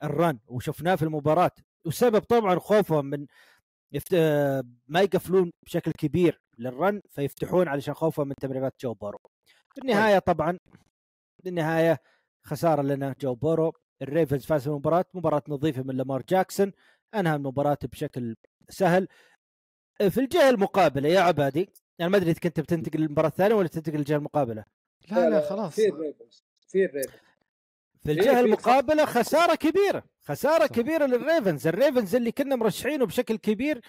ال 0.02 0.11
run 0.11 0.38
وشفناه 0.46 0.94
في 0.94 1.02
المباراة. 1.02 1.50
وسبب 1.84 2.18
طبعا 2.20 2.58
خوفهم 2.58 3.04
من 3.06 3.26
يفت... 3.94 4.14
ما 4.88 5.00
يقفلون 5.00 5.52
بشكل 5.66 5.92
كبير 5.92 6.40
لل 6.58 6.76
run 6.76 7.02
فيفتحون 7.10 7.68
علشان 7.68 7.94
خوفا 7.94 8.24
من 8.24 8.34
تمريرات 8.34 8.74
جو 8.80 8.94
بورو. 8.94 9.18
في 9.74 9.80
النهاية 9.80 10.18
طبعا 10.18 10.58
في 11.42 11.48
النهاية 11.48 12.00
خسارة 12.46 12.82
لنا 12.82 13.14
جو 13.20 13.34
بورو. 13.34 13.72
الريفنز 14.02 14.44
فاز 14.46 14.68
المباراة 14.68 15.04
مباراة 15.14 15.42
نظيفة 15.48 15.82
من 15.82 15.96
لامار 15.96 16.22
جاكسون 16.28 16.72
أنهى 17.14 17.34
المباراة 17.34 17.78
بشكل 17.82 18.36
سهل. 18.68 19.08
في 20.10 20.18
الجهة 20.20 20.50
المقابلة 20.50 21.08
يا 21.08 21.20
عبادي 21.20 21.68
يعني 21.98 22.12
ما 22.12 22.16
أدري 22.16 22.30
إذا 22.30 22.40
كنت 22.40 22.60
بتنتقل 22.60 23.00
للمباراه 23.00 23.28
الثانية 23.28 23.54
ولا 23.54 23.68
تنتقل 23.68 23.96
للجهه 23.96 24.16
المقابلة؟ 24.16 24.64
لا 25.10 25.30
لا 25.30 25.40
خلاص. 25.40 25.74
في 25.74 25.88
الريفنز 25.88 26.44
في 26.68 26.84
الريفنز 26.84 27.20
في 28.04 28.12
الجهة 28.12 28.34
في 28.34 28.40
المقابلة 28.40 29.04
خسارة 29.04 29.54
كبيرة 29.54 30.04
خسارة 30.24 30.66
صح. 30.66 30.72
كبيرة 30.72 31.06
للريفنز. 31.06 31.66
الريفنز 31.66 32.14
اللي 32.14 32.32
كنا 32.32 32.56
مرشحينه 32.56 33.06
بشكل 33.06 33.36
كبير 33.36 33.80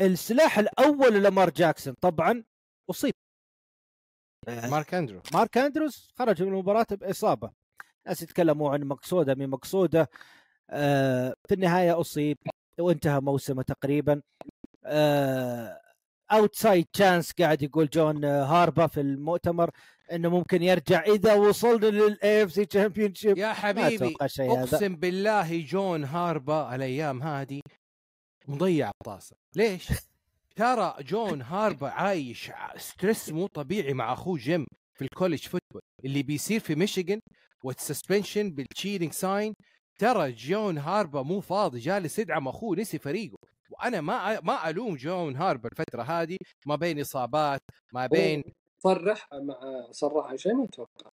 السلاح 0.00 0.58
الأول 0.58 1.14
للامار 1.14 1.50
جاكسون 1.50 1.94
طبعا. 2.00 2.44
أصيب. 2.90 3.14
مارك 4.48 4.94
أندرو. 4.94 5.22
مارك 5.32 5.58
اندروز 5.58 6.12
خرج 6.18 6.42
من 6.42 6.48
المباراة 6.48 6.86
بإصابة. 6.90 7.50
ناس 8.06 8.22
يتكلموا 8.22 8.70
عن 8.70 8.84
مقصودة 8.84 9.34
من 9.34 9.48
مقصودة. 9.48 10.10
آه 10.70 11.34
في 11.48 11.54
النهاية 11.54 12.00
أصيب 12.00 12.38
وانتهى 12.78 13.20
موسمه 13.20 13.62
تقريبا. 13.62 14.22
outside 16.32 16.86
chance 16.92 17.32
قاعد 17.32 17.62
يقول 17.62 17.88
جون 17.88 18.24
هاربا 18.24 18.86
في 18.86 19.00
المؤتمر. 19.00 19.70
إنه 20.14 20.28
ممكن 20.28 20.62
يرجع. 20.62 21.02
إذا 21.02 21.34
وصلنا 21.34 21.86
لل 21.86 22.42
AFC 22.42 22.64
Championship 22.64 23.38
يا 23.38 23.52
حبيبي 23.52 23.96
أتوقع 23.96 24.26
شيء 24.26 24.52
هذا. 24.52 24.62
أقسم 24.62 24.96
بالله 24.96 25.60
جون 25.60 26.04
هاربا 26.04 26.74
الأيام 26.74 27.22
هذه 27.22 27.60
مضيع 28.48 28.90
الطاسه 28.90 29.36
ليش؟ 29.56 29.88
ترى 30.56 30.94
جون 31.00 31.42
هاربا 31.42 31.88
عايش 31.88 32.50
stress 32.76 33.30
مو 33.30 33.46
طبيعي 33.46 33.94
مع 33.94 34.12
أخوه 34.12 34.38
جيم 34.38 34.66
في 34.94 35.02
ال 35.04 35.09
college 35.09 35.42
football. 35.42 35.82
اللي 36.04 36.22
بيصير 36.22 36.60
في 36.60 36.74
ميشيغان 36.74 37.20
وال 37.64 37.78
suspension 37.78 38.50
بال 38.50 38.62
cheating 38.62 39.12
sign 39.12 39.54
ترى 39.98 40.32
جون 40.32 40.78
هاربا 40.78 41.22
مو 41.22 41.40
فاضي 41.40 41.78
جالس 41.78 42.18
يدعم 42.18 42.48
أخوه 42.48 42.76
نسي 42.76 42.98
فريقه. 42.98 43.36
وأنا 43.70 44.00
ما 44.00 44.40
ما 44.40 44.70
ألوم 44.70 44.96
جون 44.96 45.36
هاربا 45.36 45.68
الفترة 45.72 46.02
هذه 46.02 46.36
ما 46.66 46.76
بين 46.76 47.00
إصابات 47.00 47.60
ما 47.92 48.06
بين 48.06 48.42
صرح 48.82 49.28
مع 49.32 49.86
صرح 49.90 50.34
شيء 50.34 50.54
ما 50.54 50.64
أتوقع 50.64 51.10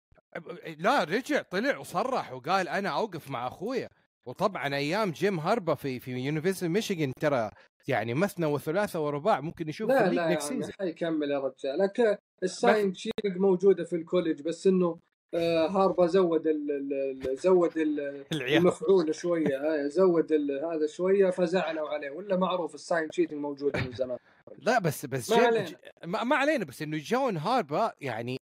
لا 0.78 1.04
رجع 1.04 1.42
طلع 1.42 1.78
وصرح 1.78 2.34
وقال 2.34 2.68
أنا 2.68 2.90
أوقف 2.90 3.32
مع 3.32 3.48
اخويا 3.48 3.90
وطبعا 4.28 4.76
أيام 4.76 5.12
جيم 5.12 5.40
هاربا 5.40 5.76
في 5.76 6.00
في 6.00 6.12
University 6.12 6.68
ميشيغان 6.68 7.14
ترى 7.22 7.52
يعني 7.88 8.14
مثنى 8.14 8.46
وثلاثة 8.46 9.00
ورباع 9.06 9.42
ممكن 9.42 9.68
نشوف 9.68 9.90
لا 9.90 10.10
لا 10.10 10.24
يعني 10.24 10.72
حيكمل 10.80 11.32
يا 11.32 11.40
رجال. 11.40 11.80
لك 11.80 12.20
ال 12.44 12.54
sign 12.54 12.94
steal 12.94 13.38
موجودة 13.38 13.84
في 13.84 13.96
ال 13.96 14.01
college 14.02 14.42
بس 14.42 14.68
إنه 14.68 15.00
آه، 15.34 15.68
هاربا 15.68 16.08
زود 16.08 16.48
ال 16.48 16.72
ال 16.72 17.38
زود 17.38 17.78
ال 17.78 18.26
العيال. 18.32 18.58
المفعول 18.58 19.16
شوية. 19.16 19.58
آه، 19.58 19.88
زود 19.88 20.34
هذا 20.74 20.88
شوية 20.88 21.30
فزعلوا 21.30 21.90
عليه. 21.90 22.10
ولا 22.10 22.38
معروف 22.38 22.76
ال 22.76 22.82
sign 22.82 23.08
cheating 23.12 23.40
موجودة 23.40 23.80
من 23.84 23.92
زمان. 23.92 24.18
لا 24.58 24.80
بس 24.80 25.06
بس 25.06 25.30
ما 25.32 25.38
علينا. 25.48 25.78
ما, 26.24 26.36
علينا 26.36 26.66
بس 26.66 26.82
إنه 26.82 26.98
جون 26.98 27.38
هاربا 27.38 27.94
يعني 28.02 28.38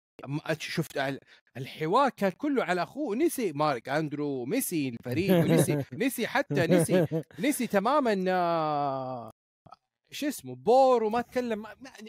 شفت 0.58 0.96
ال- 0.98 1.20
الحوار 1.56 2.10
كان 2.10 2.30
كله 2.30 2.64
على 2.64 2.82
أخوه 2.82 3.16
نسي 3.16 3.52
مارك 3.52 3.88
أندرو 3.88 4.42
ونسي 4.42 4.88
الفريق 4.88 5.30
ونسي 5.44 5.76
نسي 5.92 6.26
حتى 6.26 6.66
نسي 6.66 7.06
نسي 7.38 7.66
تماما 7.66 8.24
آه، 8.28 9.30
شو 10.12 10.28
اسمه 10.28 10.54
بور 10.54 11.04
وما 11.04 11.20
تكلم 11.20 11.66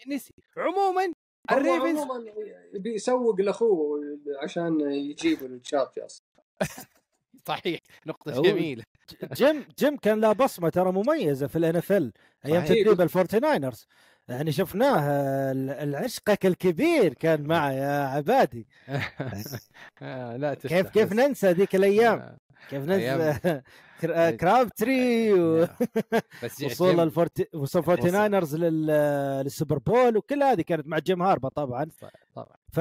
نسي 0.08 0.32
عموما 0.58 1.14
الريفنز 1.52 2.08
بيسوق 2.74 3.42
لأخوه 3.42 4.00
عشان 4.44 4.82
يجيبوا 4.82 5.48
ال 5.48 5.55
champions 5.55 6.18
صحيح 7.48 7.80
نقطة 8.08 8.42
جميلة 8.42 8.84
جيم 9.34 9.66
جيم 9.80 9.98
كان 9.98 10.22
له 10.22 10.32
بصمة 10.34 10.70
ترى 10.70 10.92
مميزة 10.92 11.48
في 11.48 11.56
ال 11.56 11.76
NFL 11.76 12.12
أيام. 12.46 12.66
تدريب 12.66 13.02
الفورتي 13.02 13.40
ناينرز 13.40 13.88
يعني 14.30 14.52
شفناه 14.52 15.00
آه، 15.00 15.52
العشقك 15.84 16.46
الكبير 16.46 17.14
كان 17.14 17.42
معه 17.48 17.72
يا 17.72 18.06
عبادي 18.08 18.68
آه 20.02 20.38
لا 20.38 20.54
كيف 20.54 20.90
كيف. 20.90 21.14
ننسى 21.14 21.52
ذيك 21.52 21.76
الأيام 21.76 22.20
آه، 22.20 22.38
كيف. 22.70 22.84
ننسى 22.84 23.62
كرا- 24.02 24.32
كراب 24.32 24.70
تري 24.70 25.34
و... 25.34 25.68
بس 26.44 26.62
وصول 26.64 27.00
الفورتي 27.00 27.48
وصول. 27.54 28.12
ناينرز 28.12 28.56
لل... 28.56 28.86
لل 29.44 29.54
Super 29.54 29.78
Bowl 29.78 30.18
وكل 30.18 30.44
هذه 30.44 30.62
كانت 30.62 30.88
مع 30.88 31.00
جيم 31.00 31.22
هاربا 31.22 31.50
طبعا 31.50 31.88
طبعا 32.36 32.56
ف 32.74 32.80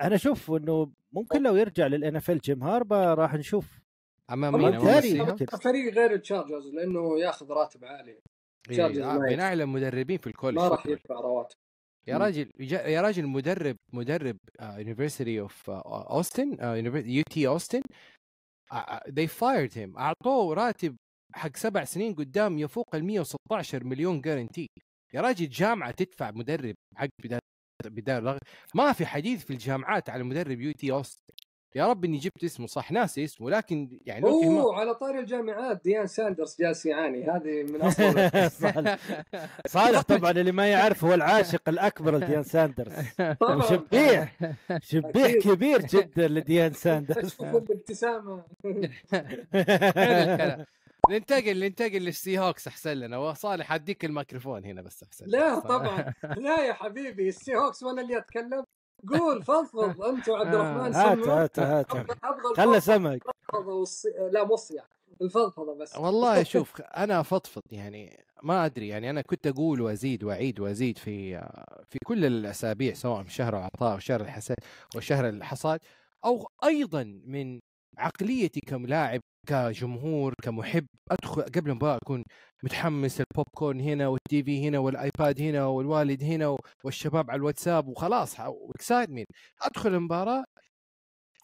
أنا 0.00 0.14
أشوف 0.14 0.50
إنه 0.50 0.92
ممكن 1.12 1.42
لو 1.42 1.56
يرجع 1.56 1.86
لل 1.86 2.16
NFL 2.16 2.38
جيم 2.38 2.62
هاربا 2.64 3.14
راح 3.14 3.34
نشوف 3.34 3.78
امام 4.30 4.54
مين. 4.54 4.78
فريق 5.62 5.94
غير 5.94 6.12
التشارجرز 6.12 6.74
لأنه 6.74 7.18
ياخذ 7.20 7.50
راتب 7.50 7.84
عالي. 7.84 8.10
إيه، 8.10 8.20
تشارجرز 8.68 9.04
آه، 9.40 9.52
المدربين 9.52 10.18
في 10.18 10.26
ال 10.26 10.30
college 10.30 10.56
ما 10.56 10.68
راح. 10.68 10.86
يدفع 10.86 11.14
رواتب. 11.14 11.56
يا. 12.06 12.18
راجل 12.18 12.50
يا 12.60 13.00
راجل 13.00 13.26
مدرب 13.26 13.76
مدرب 13.92 14.36
University 14.62 15.40
of 15.40 15.70
أوستن 15.70 16.56
UT 17.06 17.48
أوستن 17.48 17.80
they 19.08 19.28
fired 19.28 19.72
him. 19.74 19.98
أعطوه 19.98 20.54
راتب 20.54 20.96
حق 21.34 21.56
سبع 21.56 21.84
سنين 21.84 22.14
قدام 22.14 22.58
يفوق 22.58 22.94
ال 22.94 23.04
116 23.04 23.84
مليون 23.84 24.20
guarantee 24.20 24.66
يا 25.14 25.20
راجل 25.20 25.48
جامعة 25.48 25.90
تدفع 25.90 26.30
مدرب 26.30 26.74
حق 26.96 27.08
بدال 27.24 27.40
بدال 27.84 28.24
رغ- 28.24 28.38
ما 28.74 28.92
في 28.92 29.06
حديث 29.06 29.44
في 29.44 29.50
الجامعات 29.52 30.10
على 30.10 30.22
مدرب 30.24 30.60
UT 30.60 30.92
أوستن. 30.92 31.20
يا 31.76 31.86
رب 31.86 32.04
إني 32.04 32.18
جبت 32.18 32.44
اسمه 32.44 32.66
صح 32.66 32.92
ناسي 32.92 33.24
اسمه 33.24 33.50
لكن 33.50 33.98
يعني 34.06 34.24
أوه 34.26 34.80
على 34.80 34.94
طاري 34.94 35.18
الجامعات 35.18 35.80
ديان 35.84 36.06
ساندرز 36.06 36.56
جالس 36.60 36.86
يعاني. 36.86 37.24
هذه 37.24 37.62
من 37.62 37.82
افضل 37.86 38.50
صالح. 38.50 38.98
صالح 39.66 40.00
طبعا 40.12 40.30
اللي 40.30 40.52
ما 40.52 40.66
يعرف 40.70 41.04
هو 41.04 41.14
العاشق 41.14 41.68
الأكبر 41.68 42.16
لديان 42.16 42.42
ساندرز. 42.42 42.92
طبعاً. 43.40 43.62
شبيح 43.62 44.36
شبيح. 44.80 45.32
كبير 45.42 45.80
جدا 45.82 46.28
لديان 46.28 46.72
ساندرز. 46.84 47.34
حلو 48.62 48.88
الكلام. 49.54 50.64
ننتقل 51.10 51.60
ننتقل 51.64 51.98
لل 51.98 52.38
Seahawks 52.38 52.66
أحسن 52.68 52.92
لنا. 52.92 53.18
وصالح 53.18 53.72
اديك 53.72 54.04
الميكروفون 54.04 54.64
هنا 54.64 54.82
بس 54.82 55.02
أحسن 55.02 55.26
لا 55.26 55.58
طبعا. 55.60 56.14
لا 56.36 56.66
يا 56.66 56.72
حبيبي 56.72 57.28
ال 57.28 57.56
Seahawks 57.56 57.82
وأنا 57.82 58.02
اللي 58.02 58.18
أتكلم. 58.18 58.64
قول 59.08 59.42
فضفض. 59.42 60.02
أنت 60.10 60.28
وعبد 60.28 60.54
الرحمن 60.54 60.94
هات 60.94 61.28
هات 61.28 61.58
هات. 61.58 61.86
خله 62.56 62.78
سمك 62.78 63.22
لا 64.32 64.44
مو 64.44 64.54
الصياح 64.54 64.88
الفضفضة 65.22 65.74
بس. 65.74 65.96
والله 65.96 66.42
شوف 66.52 66.80
أنا 66.80 67.20
افضفض 67.20 67.62
يعني 67.70 68.24
ما 68.42 68.64
أدري. 68.66 68.88
يعني 68.88 69.10
أنا 69.10 69.22
كنت 69.22 69.46
أقول 69.46 69.80
وأزيد 69.80 70.24
وأعيد 70.24 70.60
وأزيد 70.60 70.98
في 70.98 71.38
في 71.88 71.98
كل 72.04 72.24
الأسابيع 72.24 72.94
سواء 72.94 73.22
في 73.22 73.32
شهر 73.32 73.56
العطاء 73.58 73.96
وشهر 73.96 74.20
الحسد 74.20 74.56
وشهر 74.96 75.28
الحصاد. 75.28 75.80
أو 76.24 76.48
أيضا 76.64 77.20
من 77.24 77.60
عقليتي 77.98 78.60
كلاعب 78.60 79.20
كجمهور 79.46 80.34
كمحب 80.42 80.86
أدخل 81.10 81.42
قبل 81.42 81.70
المباراه 81.70 81.96
أكون 81.96 82.24
متحمس 82.62 83.20
البوب 83.20 83.46
كورن 83.54 83.80
هنا 83.80 84.08
وال 84.08 84.42
TV 84.42 84.68
هنا 84.68 84.78
وال 84.78 84.99
iPad 84.99 85.40
هنا 85.40 85.66
والوالد 85.66 86.22
هنا 86.22 86.56
والشباب 86.84 87.30
على 87.30 87.38
الواتساب 87.38 87.88
وخلاص 87.88 88.40
excitement 88.40 89.26
أدخل 89.62 89.94
المباراة 89.94 90.44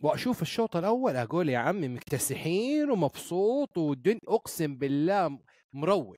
وأشوف 0.03 0.43
الشوط 0.43 0.77
الأول 0.77 1.17
أقول 1.17 1.49
يا 1.49 1.59
عمي 1.59 1.89
مكتسحين 1.89 2.91
ومبسوط 2.91 3.79
والدنيا 3.79 4.21
أقسم 4.29 4.77
بالله 4.77 5.39
مروق. 5.73 6.17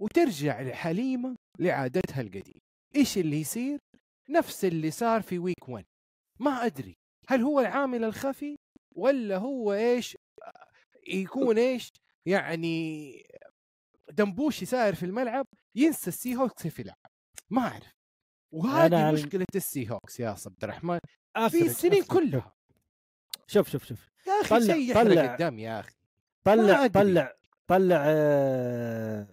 وترجع 0.00 0.72
حليمه 0.72 1.36
لعادتها 1.58 2.20
القديمة. 2.20 2.60
إيش 2.96 3.18
اللي 3.18 3.40
يصير؟ 3.40 3.78
نفس 4.30 4.64
اللي 4.64 4.90
صار 4.90 5.22
في 5.22 5.38
week 5.38 5.68
1 5.68 5.84
ما 6.40 6.66
أدري. 6.66 6.94
هل 7.28 7.40
هو 7.40 7.60
العامل 7.60 8.04
الخفي 8.04 8.56
ولا 8.96 9.36
هو 9.36 9.72
إيش؟ 9.72 10.16
يكون 11.08 11.58
إيش؟ 11.58 11.92
يعني 12.26 13.26
دمبوشي 14.12 14.66
ساير 14.66 14.94
في 14.94 15.06
الملعب 15.06 15.46
ينسى 15.74 16.08
ال 16.10 16.36
Seahawks 16.36 16.66
في 16.66 16.82
يلعب 16.82 16.96
ما 17.50 17.62
أعرف. 17.62 17.94
وهذه 18.52 19.10
أنا- 19.10 19.14
مشكلة 19.14 19.46
ال 19.54 19.90
Seahawks 19.90 20.20
يا 20.20 20.28
عبد 20.46 20.64
الرحمن. 20.64 20.98
في 21.48 21.62
السنين. 21.66 22.04
كلها. 22.04 22.54
شوف 23.46 23.70
شوف 23.70 23.84
شوف. 23.84 24.08
يا 24.26 24.32
أخي 24.40 24.48
طلع- 24.48 24.74
شيء 24.74 24.94
طلع. 24.94 25.32
الدم 25.34 25.58
يا 25.58 25.80
أخي. 25.80 25.92
طلع. 26.44 26.86
طلع 26.86 27.32
طلع 27.66 28.02
آه، 28.06 29.26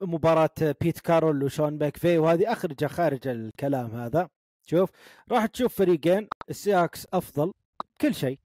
مباراة 0.00 0.50
بيت 0.80 0.98
كارول 1.00 1.42
وشون 1.44 1.78
ماكفي 1.78 2.18
وهذه 2.18 2.52
اخرجها 2.52 2.88
خارج 2.88 3.28
الكلام 3.28 3.90
هذا. 3.90 4.28
شوف 4.66 4.90
راح 5.30 5.46
تشوف 5.46 5.74
فريقين 5.74 6.28
ال 6.50 6.56
Seahawks 6.56 7.06
أفضل 7.12 7.52
كل 8.00 8.14
شيء. 8.14 8.38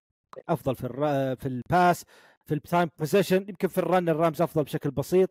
أفضل 0.49 0.77
في 0.77 0.85
الر... 0.85 1.37
في 1.37 1.47
ال 1.47 1.58
pass 1.58 2.05
في 2.47 2.55
ال 2.55 2.62
time 2.62 2.89
possession 2.99 3.37
يمكن 3.49 3.69
في 3.69 3.79
ال 3.79 3.86
run 3.86 4.09
ال 4.09 4.16
Rams 4.16 4.43
أفضل 4.43 4.65
بشكل 4.65 4.91
بسيط. 4.91 5.31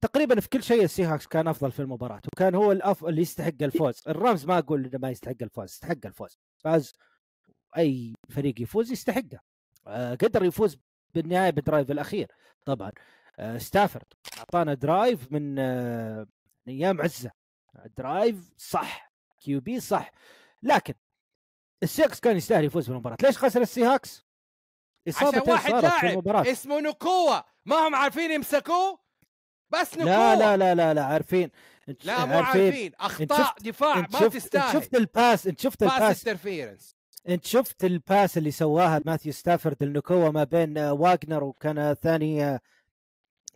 تقريبا 0.00 0.40
في 0.40 0.48
كل 0.48 0.62
شيء 0.62 0.84
ال 0.84 1.04
Seahawks 1.04 1.26
كان 1.26 1.48
أفضل 1.48 1.72
في 1.72 1.80
المباراة 1.80 2.20
وكان 2.32 2.54
هو 2.54 2.72
الأف... 2.72 3.04
اللي 3.04 3.22
يستحق 3.22 3.62
الفوز. 3.62 4.02
ال 4.08 4.16
Rams 4.16 4.46
ما 4.46 4.58
أقول 4.58 4.84
إنه 4.84 4.98
ما 4.98 5.10
يستحق 5.10 5.42
الفوز 5.42 5.70
يستحق 5.70 6.06
الفوز. 6.06 6.38
فاز 6.58 6.92
أي 7.76 8.14
فريق 8.28 8.60
يفوز 8.60 8.92
يستحقه. 8.92 9.40
آه 9.86 10.14
قدر 10.14 10.44
يفوز 10.44 10.78
بالنهاية 11.14 11.50
بال 11.50 11.61
drive 11.61 11.90
الأخير 11.90 12.32
طبعا. 12.64 12.92
آه 13.38 13.58
ستافورد 13.58 14.06
أعطانا 14.38 14.74
drive 14.74 15.32
من 15.32 15.58
آه 15.58 16.26
أيام 16.68 17.00
عزة. 17.00 17.30
drive 17.98 18.36
صح 18.56 19.12
QB 19.40 19.80
صح. 19.80 20.10
لكن 20.62 20.94
ال 21.82 21.86
Seahawks 21.86 22.20
كان 22.20 22.36
يستاهل 22.36 22.64
يفوز 22.64 22.86
بالمباراة. 22.86 23.16
ليش 23.22 23.38
خسر 23.38 23.62
ال 23.62 23.84
Seahawks؟ 23.84 24.26
عشان 25.08 25.28
إصابة 25.28 25.52
واحد 25.52 25.72
لاعب 25.72 26.46
اسمه 26.46 26.80
ناكوا 26.80 27.44
ما 27.66 27.76
هم 27.88 27.94
عارفين 27.94 28.30
يمسكوه؟ 28.30 28.98
بس 29.70 29.94
ناكوا 29.94 30.04
لا 30.04 30.36
لا 30.36 30.56
لا 30.56 30.74
لا 30.74 30.94
لا 30.94 31.04
عارفين. 31.04 31.50
انت 31.88 32.04
لا 32.04 32.24
مو 32.24 32.38
عارفين. 32.38 32.92
أخطاء 33.00 33.42
شفت- 33.46 33.62
دفاع 33.62 33.98
انت 33.98 34.12
ما 34.14 34.20
شفت 34.20 34.34
انت 34.34 34.36
تستاهل. 34.44 34.72
شفت 34.72 34.94
ال 34.94 35.04
pass 35.04 35.46
انت 35.46 35.60
شفت 35.60 35.84
pass 35.84 35.92
ال 35.92 35.96
pass. 35.96 36.18
interference 36.28 36.94
انت 37.28 37.44
شفت 37.46 37.84
ال 37.84 37.95
pass 37.95 38.38
اللي 38.38 38.50
سواها 38.50 39.02
ماثيو 39.06 39.32
ستافورد 39.32 39.82
الناكوا 39.82 40.30
ما 40.30 40.44
بين 40.44 40.78
آه، 40.78 40.92
واجنر 40.92 41.44
وكان 41.44 41.78
آه، 41.78 41.94
ثاني 41.94 42.44
آه، 42.44 42.60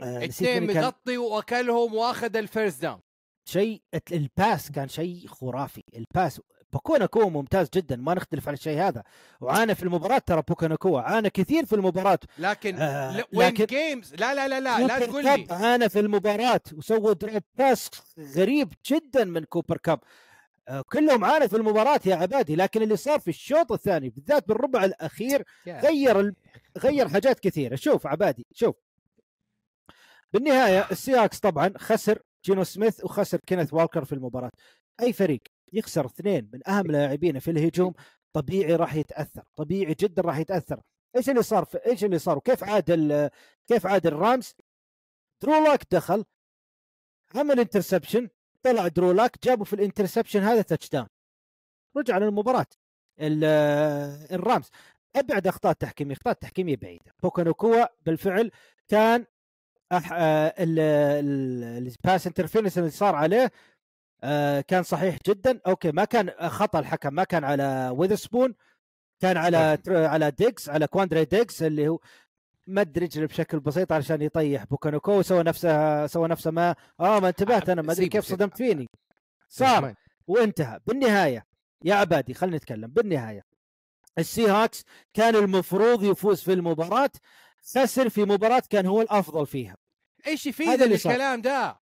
آه، 0.01 0.25
اثنين 0.25 0.61
مين 0.61 0.73
كان. 0.73 0.83
مغطي 0.85 1.19
وأكلهم 1.19 1.95
وأخذ 1.95 2.37
ال 2.37 2.44
first 2.44 2.83
down. 2.83 3.01
شيء 3.45 3.83
ال 4.12 4.24
pass 4.24 4.71
كان 4.71 4.89
شيء 4.89 5.27
خرافي. 5.27 5.83
ال 5.97 6.05
pass 6.05 6.41
بوكا 6.73 7.02
ناكوا 7.02 7.31
ممتاز 7.31 7.69
جدا 7.75 7.97
ما 7.97 8.15
نختلف 8.15 8.49
على 8.49 8.55
الشيء 8.55 8.81
هذا. 8.81 9.03
وعانى 9.41 9.75
في 9.75 9.83
المباراة 9.83 10.19
ترى 10.19 10.43
بوكا 10.49 10.74
ناكوا 10.74 10.99
عانى 10.99 11.31
كثير 11.31 11.67
في 11.67 11.73
المباراة. 11.75 12.19
لكن 12.39 12.77
آه، 12.79 13.25
وين 13.35 13.49
لكن- 13.49 13.65
جيمز 13.65 14.15
لا 14.15 14.35
لا 14.35 14.49
لا 14.49 14.61
لا 14.61 14.87
لا 14.87 15.07
تقول 15.07 15.25
لي. 15.25 15.47
عانى 15.51 15.89
في 15.89 16.01
المباراة 16.01 16.61
وسوى 16.77 17.15
drop 17.15 17.43
pass 17.55 17.91
غريب 18.37 18.73
جدا 18.87 19.25
من 19.25 19.45
كوبر 19.45 19.77
كاب. 19.77 20.01
آه، 20.69 20.85
كلهم 20.93 21.25
عانوا 21.25 21.47
في 21.47 21.57
المباراة 21.57 22.01
يا 22.07 22.15
عبادي 22.17 22.57
لكن 22.57 22.83
اللي 22.83 22.97
صار 22.97 23.21
في 23.21 23.29
الشوط 23.29 23.73
الثاني 23.73 24.09
بالذات 24.11 24.49
بالربع 24.49 24.85
الأخير 24.85 25.45
غير 25.67 26.21
ال... 26.21 26.35
غير 26.79 27.09
حاجات 27.09 27.41
كثيرة. 27.41 27.77
شوف 27.77 28.07
عبادي 28.07 28.47
شوف. 28.55 28.75
بالنهاية 30.33 30.87
ال 30.91 30.96
Seahawks 30.96 31.39
طبعا 31.41 31.73
خسر 31.79 32.19
جينو 32.45 32.65
سميث 32.65 33.05
وخسر 33.05 33.39
كينيث 33.47 33.75
والكر 33.75 34.05
في 34.05 34.13
المباراة. 34.13 34.51
أي 35.03 35.13
فريق؟ 35.13 35.41
يخسر 35.73 36.07
اثنين 36.07 36.51
من 36.53 36.69
أهم 36.69 36.87
لاعبينه 36.87 37.39
في 37.39 37.51
الهجوم 37.51 37.95
طبيعي 38.33 38.77
راح 38.77 38.95
يتأثر 38.95 39.45
طبيعي 39.57 39.95
جدا 40.01 40.23
راح 40.23 40.39
يتأثر. 40.39 40.81
إيش 41.17 41.31
اللي 41.31 41.43
صار 41.43 41.65
في... 41.65 41.79
إيش 41.87 42.05
اللي 42.05 42.19
صار؟ 42.19 42.37
وكيف 42.39 42.65
عاد. 42.65 43.31
كيف 43.67 43.87
عاد 43.87 44.07
ال 44.07 44.15
Rams؟ 44.15 44.55
درو 45.43 45.77
دخل 45.91 46.25
عمل 47.35 47.61
interception 47.61 48.29
طلع 48.63 48.89
درو 48.89 49.13
لاك 49.13 49.45
جابوا 49.45 49.65
في 49.65 49.73
ال 49.73 49.78
interception 49.78 50.41
هذا 50.41 50.63
touchdown 50.62 51.07
رجع 51.97 52.19
للمباراة. 52.19 52.67
ال- 53.21 53.45
Rams. 54.35 54.71
أبعد 55.17 55.47
أخطاء 55.47 55.73
تحكيمية 55.73 56.15
أخطاء 56.15 56.35
تحكيمية 56.35 56.77
بعيدة. 56.77 57.13
بوكا 57.23 57.55
ناكوا 57.55 57.87
بالفعل 58.07 58.51
كان. 58.89 59.27
آه، 59.93 60.55
ال- 60.59 60.79
ال- 60.79 61.87
ال 61.87 61.95
pass 61.95 62.27
interference 62.27 62.79
اللي 62.79 62.91
صار 62.91 63.15
عليه 63.15 63.51
كان 64.69 64.83
صحيح 64.83 65.19
جدا. 65.27 65.61
okay 65.67 65.93
ما 65.93 66.05
كان 66.05 66.31
خطأ 66.49 66.79
الحكم. 66.79 67.15
ما 67.15 67.25
كان 67.25 67.45
على 67.45 67.95
ويذرسبون 67.97 68.55
كان 69.21 69.37
على 69.37 69.79
على 69.89 70.31
ديكس 70.31 70.69
على 70.69 70.87
كواندري 70.87 71.25
ديكس 71.25 71.63
اللي 71.63 71.89
هو 71.89 71.99
مد 72.67 72.99
رجله 72.99 73.27
بشكل 73.27 73.61
بسيط 73.61 73.93
علشان 73.93 74.23
يطيح 74.23 74.65
بوكا 74.65 74.89
ناكوا 74.89 75.12
وسوى 75.19 75.43
نفسه 75.43 76.07
سوى 76.07 76.29
نفسه 76.29 76.51
ما 76.51 76.75
آه 77.01 77.21
ما 77.21 77.29
انتبهت 77.29 77.69
أنا 77.69 77.83
ما 77.83 77.93
أدري 77.93 78.09
كيف. 78.09 78.25
صدمت 78.25 78.57
فيني. 78.57 78.89
صار 79.49 79.95
وانتهى. 80.27 80.81
بالنهاية 80.87 81.47
يا 81.85 81.95
عبادي 81.95 82.35
خلينا 82.35 82.57
نتكلم. 82.57 82.87
بالنهاية 82.91 83.43
ال 84.19 84.47
Seahawks 84.49 84.85
كان 85.15 85.37
المفروض 85.37 86.05
يفوز 86.05 86.43
في 86.43 86.53
المباراة. 86.53 87.11
خسر 87.75 88.09
في 88.09 88.25
مباراة 88.25 88.63
كان 88.71 88.87
هو 88.87 89.03
الأفضل 89.03 89.47
فيها. 89.47 89.77
إيش 90.27 90.47
يفيد. 90.47 90.83
الكلام 90.83 91.41
ده؟ 91.41 91.81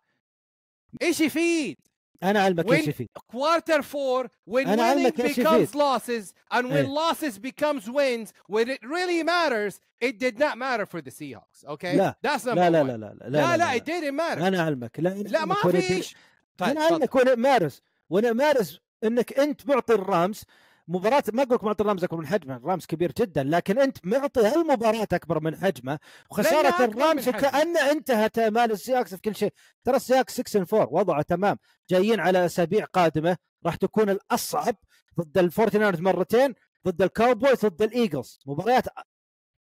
إيش 1.02 1.20
يفيد؟ 1.20 1.76
انا 2.23 2.41
علمك 2.43 2.67
وين- 2.69 2.79
ايش 2.79 2.89
فيه 2.89 3.07
quarter 3.35 3.81
four 3.81 4.27
when 4.49 4.67
أنا 4.67 4.75
winning 4.75 4.79
علمك 4.79 5.21
إيش 5.21 5.39
becomes 5.39 5.53
يفيد. 5.53 5.81
losses 5.81 6.33
and 6.53 6.63
when 6.65 6.71
إيه. 6.73 6.87
losses 6.87 7.37
becomes 7.37 7.89
wins 7.89 8.29
when 8.51 8.67
it 8.69 8.79
really 8.83 9.23
matters 9.23 9.79
it 10.03 10.19
did 10.19 10.37
not 10.39 10.57
matter 10.57 10.85
for 10.85 11.01
the 11.01 11.11
Seahawks 11.11 11.65
okay 11.67 11.95
لا. 11.95 12.15
that's 12.27 12.45
number 12.45 12.55
لا 12.55 12.69
لا 12.69 12.83
one. 12.83 12.87
لا 12.87 12.97
لا 12.97 13.15
لا 13.21 13.29
لا 13.29 13.57
لا 13.57 13.77
it 13.77 13.81
didn't 13.81 14.17
matter 14.19 14.41
انا 14.41 14.61
علمك 14.63 14.99
لا 14.99 15.09
لا 15.09 15.45
ما 15.45 15.55
فيش 15.55 16.15
طيب 16.57 16.69
انا 16.69 16.81
تفضل. 16.81 16.93
علمك 16.95 17.15
وانا 17.15 17.35
مارس 17.35 17.81
وانا 18.09 18.33
مارس 18.33 18.79
انك 19.03 19.39
انت 19.39 19.67
معطي 19.67 19.93
الرامز 19.93 20.43
مباراة 20.88 21.22
ما 21.32 21.42
أقول 21.42 21.54
لك 21.54 21.64
معطي 21.64 21.82
ال 21.82 21.87
Rams 21.87 22.04
أكبر 22.04 22.18
من 22.18 22.26
حجمه، 22.26 22.56
ال 22.56 22.62
Rams 22.62 22.86
كبير 22.86 23.12
جدا، 23.18 23.42
لكن 23.42 23.78
أنت 23.78 23.98
معطي 24.06 24.40
هالمباراة 24.40 25.08
أكبر 25.12 25.40
من 25.40 25.56
حجمه، 25.56 25.98
أكبر 26.32 26.84
ال 26.84 26.91
Rams. 26.91 27.28
وكأن 27.28 27.76
انتهت 27.76 28.38
امال 28.38 28.72
ال 28.72 28.77
Seahawks 28.77 29.14
في 29.14 29.20
كل 29.20 29.36
شيء، 29.36 29.52
ترى 29.84 29.96
ال 29.96 30.01
Seahawks 30.01 30.40
6 30.40 30.56
4 30.72 30.88
وضعه 30.92 31.22
تمام، 31.22 31.58
جايين 31.90 32.20
على 32.20 32.46
أسابيع 32.46 32.84
قادمة 32.84 33.36
راح 33.66 33.74
تكون 33.76 34.10
الأصعب 34.10 34.76
ضد 35.20 35.38
ال 35.38 35.43
Forty 35.43 35.69
Niners 35.69 36.00
مرتين، 36.00 36.54
ضد 36.86 37.02
ال 37.02 37.09
Cowboys، 37.09 37.66
ضد 37.66 37.82
ال 37.82 37.89
Eagles، 37.90 38.40
مباريات 38.46 38.84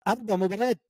أربع 0.08 0.36
مباريات 0.36 0.82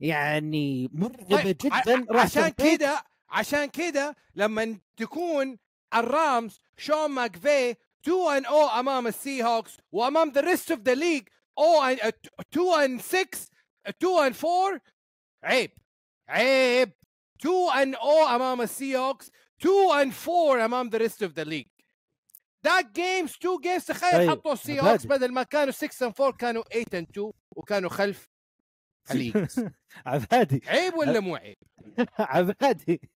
يعني 0.00 0.90
مرعبة 0.92 1.42
طيب 1.42 1.56
جدا. 1.56 2.06
راح 2.10 2.22
عشان 2.22 2.48
كده 2.48 3.04
عشان 3.28 3.66
كده 3.66 4.16
لما 4.34 4.78
تكون 4.96 5.58
ال 5.94 6.07
Rams 6.07 6.60
شون 6.76 7.10
ماكفي 7.10 7.74
2 8.04 8.28
and 8.28 8.46
0 8.46 8.80
امام 8.80 9.06
ال 9.06 9.42
Seahawks 9.44 9.76
وامام 9.92 10.30
of 10.30 10.84
the 10.84 10.94
league. 10.96 11.28
0 11.58 11.80
and 11.82 12.12
2 12.50 12.72
and 12.84 13.00
6 13.00 13.50
2 14.00 14.18
and 14.18 14.34
4 14.36 14.80
عيب 15.44 15.70
عيب 16.28 16.92
2 17.38 17.70
and 17.70 17.94
0 17.94 18.34
امام 18.36 18.60
ال 18.60 18.96
Seahawks 18.96 19.30
2 19.60 19.70
and 19.92 20.12
4 20.28 20.64
امام 20.64 20.90
the 20.90 20.98
rest 20.98 21.22
of 21.22 21.34
the 21.34 21.44
league. 21.44 21.70
That 22.66 22.92
games 22.92 23.32
two 23.32 23.58
games 23.62 23.86
تخيل 23.86 24.12
طيب، 24.12 24.30
حطوا 24.30 24.52
ال 24.52 24.80
Seahawks. 24.80 25.06
بدل 25.06 25.32
ما 25.32 25.42
كانوا 25.42 25.72
6 25.72 26.08
and 26.08 26.12
4 26.20 26.32
كانوا 26.32 26.62
8 26.62 26.84
and 26.94 27.06
2 27.10 27.32
وكانوا 27.56 27.90
خلف 27.90 28.28
الليجز 29.10 29.68
عبادي. 30.06 30.62
عيب 30.66 30.94
ولا 30.94 31.20
مو 31.20 31.36
عيب؟ 31.36 31.56
عبادي. 32.18 33.10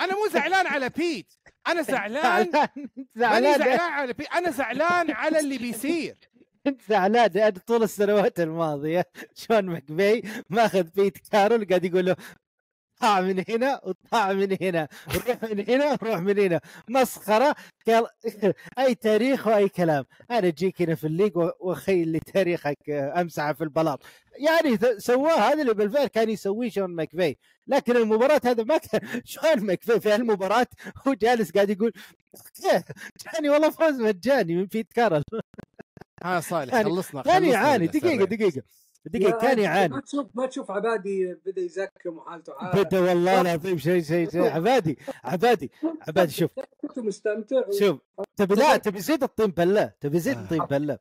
أنا 0.00 0.14
مو 0.14 0.28
زعلان 0.32 0.66
على 0.66 0.88
بيت. 0.88 1.32
أنا 1.68 1.82
زعلان. 1.82 2.50
زعلان 3.14 3.58
زعلان 3.58 3.80
على 3.80 4.12
بيت. 4.12 4.28
أنا 4.32 4.50
زعلان 4.50 5.10
على 5.10 5.40
اللي 5.40 5.58
بيصير. 5.58 6.16
انت 6.66 6.80
زعلان 6.90 7.50
طول 7.50 7.82
السنوات 7.82 8.40
الماضية 8.40 9.04
شون 9.34 9.66
مكفي 9.66 10.22
ماخذ 10.50 10.82
بيت 10.82 11.18
كارول 11.28 11.64
قاعد 11.64 11.84
يقول 11.84 12.06
له 12.06 12.16
طاع 13.00 13.20
من 13.20 13.44
هنا 13.48 13.80
وطاع 13.84 14.32
من 14.32 14.56
هنا 14.60 14.88
وروح 15.08 15.42
من 15.44 15.64
هنا 15.68 15.98
وروح 16.02 16.18
من 16.20 16.38
هنا. 16.38 16.60
مسخرة 16.88 17.54
قال 17.86 18.06
أي 18.78 18.94
تاريخ 18.94 19.46
وأي 19.46 19.68
كلام. 19.68 20.04
أنا 20.30 20.48
أجيك 20.48 20.82
هنا 20.82 20.94
في 20.94 21.06
الليج 21.06 21.32
وأخيل 21.36 22.08
لي 22.08 22.20
تاريخك 22.20 22.90
آه، 22.90 23.20
أمسحة 23.20 23.52
في 23.52 23.64
البلاط. 23.64 24.02
يعني 24.38 24.78
سواه 24.98 25.38
هذا 25.38 25.62
اللي 25.62 25.74
بالفعل 25.74 26.06
كان 26.06 26.30
يسويه 26.30 26.70
شون 26.70 26.94
مكفي 26.96 27.36
لكن 27.66 27.96
المباراة 27.96 28.40
هذا 28.44 28.62
ما 28.64 28.78
كان 28.78 29.00
شون 29.24 29.66
مكفي 29.66 30.00
في 30.00 30.14
المباراه 30.14 30.66
هو 31.08 31.14
جالس 31.14 31.50
قاعد 31.50 31.70
يقول 31.70 31.92
"إيه، 32.72 32.84
جاني 33.34 33.48
والله 33.50 33.70
فوز 33.70 34.00
مجاني 34.00 34.54
من 34.56 34.64
بيت 34.64 34.92
كارل 34.92 35.24
ها 36.24 36.40
صالح 36.40 36.74
يعني 36.74 36.84
خلصنا 36.84 37.22
خلصنا 37.22 37.38
يعاني. 37.52 37.84
من 37.84 38.26
دقيقة. 38.26 38.62
السريع. 39.06 39.30
دقيقه 39.30 39.38
دقيقه 39.38 39.54
كان 39.54 39.90
ما 39.90 40.00
تشوف 40.00 40.26
ما 40.34 40.46
تشوف 40.46 40.70
عبادي 40.70 41.34
بدا 41.46 41.62
يزكم 41.62 42.18
وحالته 42.18 42.52
عالة 42.58 42.82
بدا 42.82 43.00
والله 43.00 43.40
العظيم 43.40 43.78
شيء 43.78 44.02
شيء 44.02 44.30
شيء. 44.30 44.42
عبادي 44.56 44.98
عبادي 45.24 45.70
عبادي 46.08 46.32
شوف. 46.32 46.50
كنت 46.82 46.98
مستمتع 46.98 47.62
شوف 47.78 47.98
تبي 48.36 48.54
لا 48.54 48.76
تبي 48.76 49.00
زيد 49.00 49.22
الطين 49.22 49.50
بلة 49.50 49.92
تبي 50.00 50.18
زيد 50.18 50.38
الطين 50.38 50.58
بلة. 50.64 50.98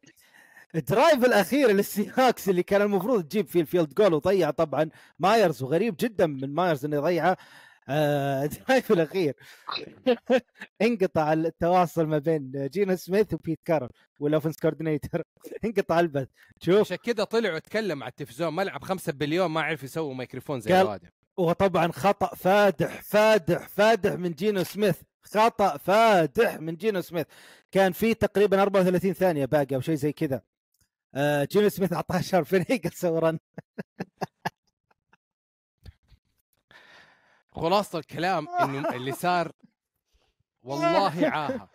ال 0.76 0.84
drive 0.84 1.26
الأخير 1.26 1.71
لل 1.72 1.87
Seahawks 1.87 2.49
اللي 2.49 2.63
كان 2.63 2.81
المفروض 2.81 3.23
تجيب 3.23 3.47
فيه 3.47 3.61
ال 3.61 3.67
field 3.67 3.93
goal 3.93 4.14
وضيع 4.13 4.51
طبعا 4.51 4.89
مايرز 5.19 5.63
وغريب 5.63 5.95
جدا 5.99 6.27
من 6.27 6.53
مايرز 6.53 6.85
إنه 6.85 6.95
يضيعه. 6.97 7.38
آه، 7.90 8.44
ال 8.45 8.53
drive 8.53 8.91
الأخير. 8.91 9.34
انقطع 10.82 11.34
التواصل 11.34 12.06
ما 12.06 12.18
بين 12.18 12.68
جينو 12.68 12.95
سميث 12.95 13.34
وبيت 13.34 13.60
كارول 13.65 13.89
وال 14.19 14.27
offense 14.27 14.56
coordinator. 14.57 15.23
انقطع 15.66 15.99
البث. 15.99 16.28
شوف. 16.61 16.80
عشان 16.80 16.98
كده 17.03 17.24
طلع 17.24 17.56
وتكلم 17.56 18.03
على 18.03 18.10
التلفزيون 18.10 18.56
ملعب 18.56 18.84
5 18.84 19.11
بليون 19.14 19.48
ما 19.52 19.61
عرف 19.61 19.84
يسوي 19.84 20.16
ميكروفون 20.16 20.60
زي 20.60 20.74
هذا 20.74 20.99
وطبعا 21.38 21.91
خطأ 21.91 22.36
فادح 22.36 23.02
فادح 23.02 23.68
فادح 23.68 24.14
من 24.14 24.32
جينو 24.32 24.64
سميث. 24.64 24.95
خطأ 25.22 25.78
فادح 25.78 26.60
من 26.60 26.76
جينو 26.76 27.02
سميث. 27.02 27.26
كان 27.72 27.91
في 27.91 28.14
تقريبا 28.14 28.61
34 28.61 29.14
ثانية 29.14 29.45
باقي 29.45 29.76
أو 29.76 29.82
شيء 29.82 29.95
زي 29.95 30.11
كذا. 30.14 30.41
آه 31.16 31.48
جينو 31.52 31.70
سميث 31.70 31.94
اعطاه 31.94 32.22
شهر 32.22 32.44
فريق 32.44 32.88
سورا 32.94 33.40
خلاصة 37.61 37.99
الكلام 37.99 38.48
إنه 38.49 38.90
اللي 38.90 39.11
صار 39.11 39.52
والله 40.64 41.27
عاهه 41.27 41.69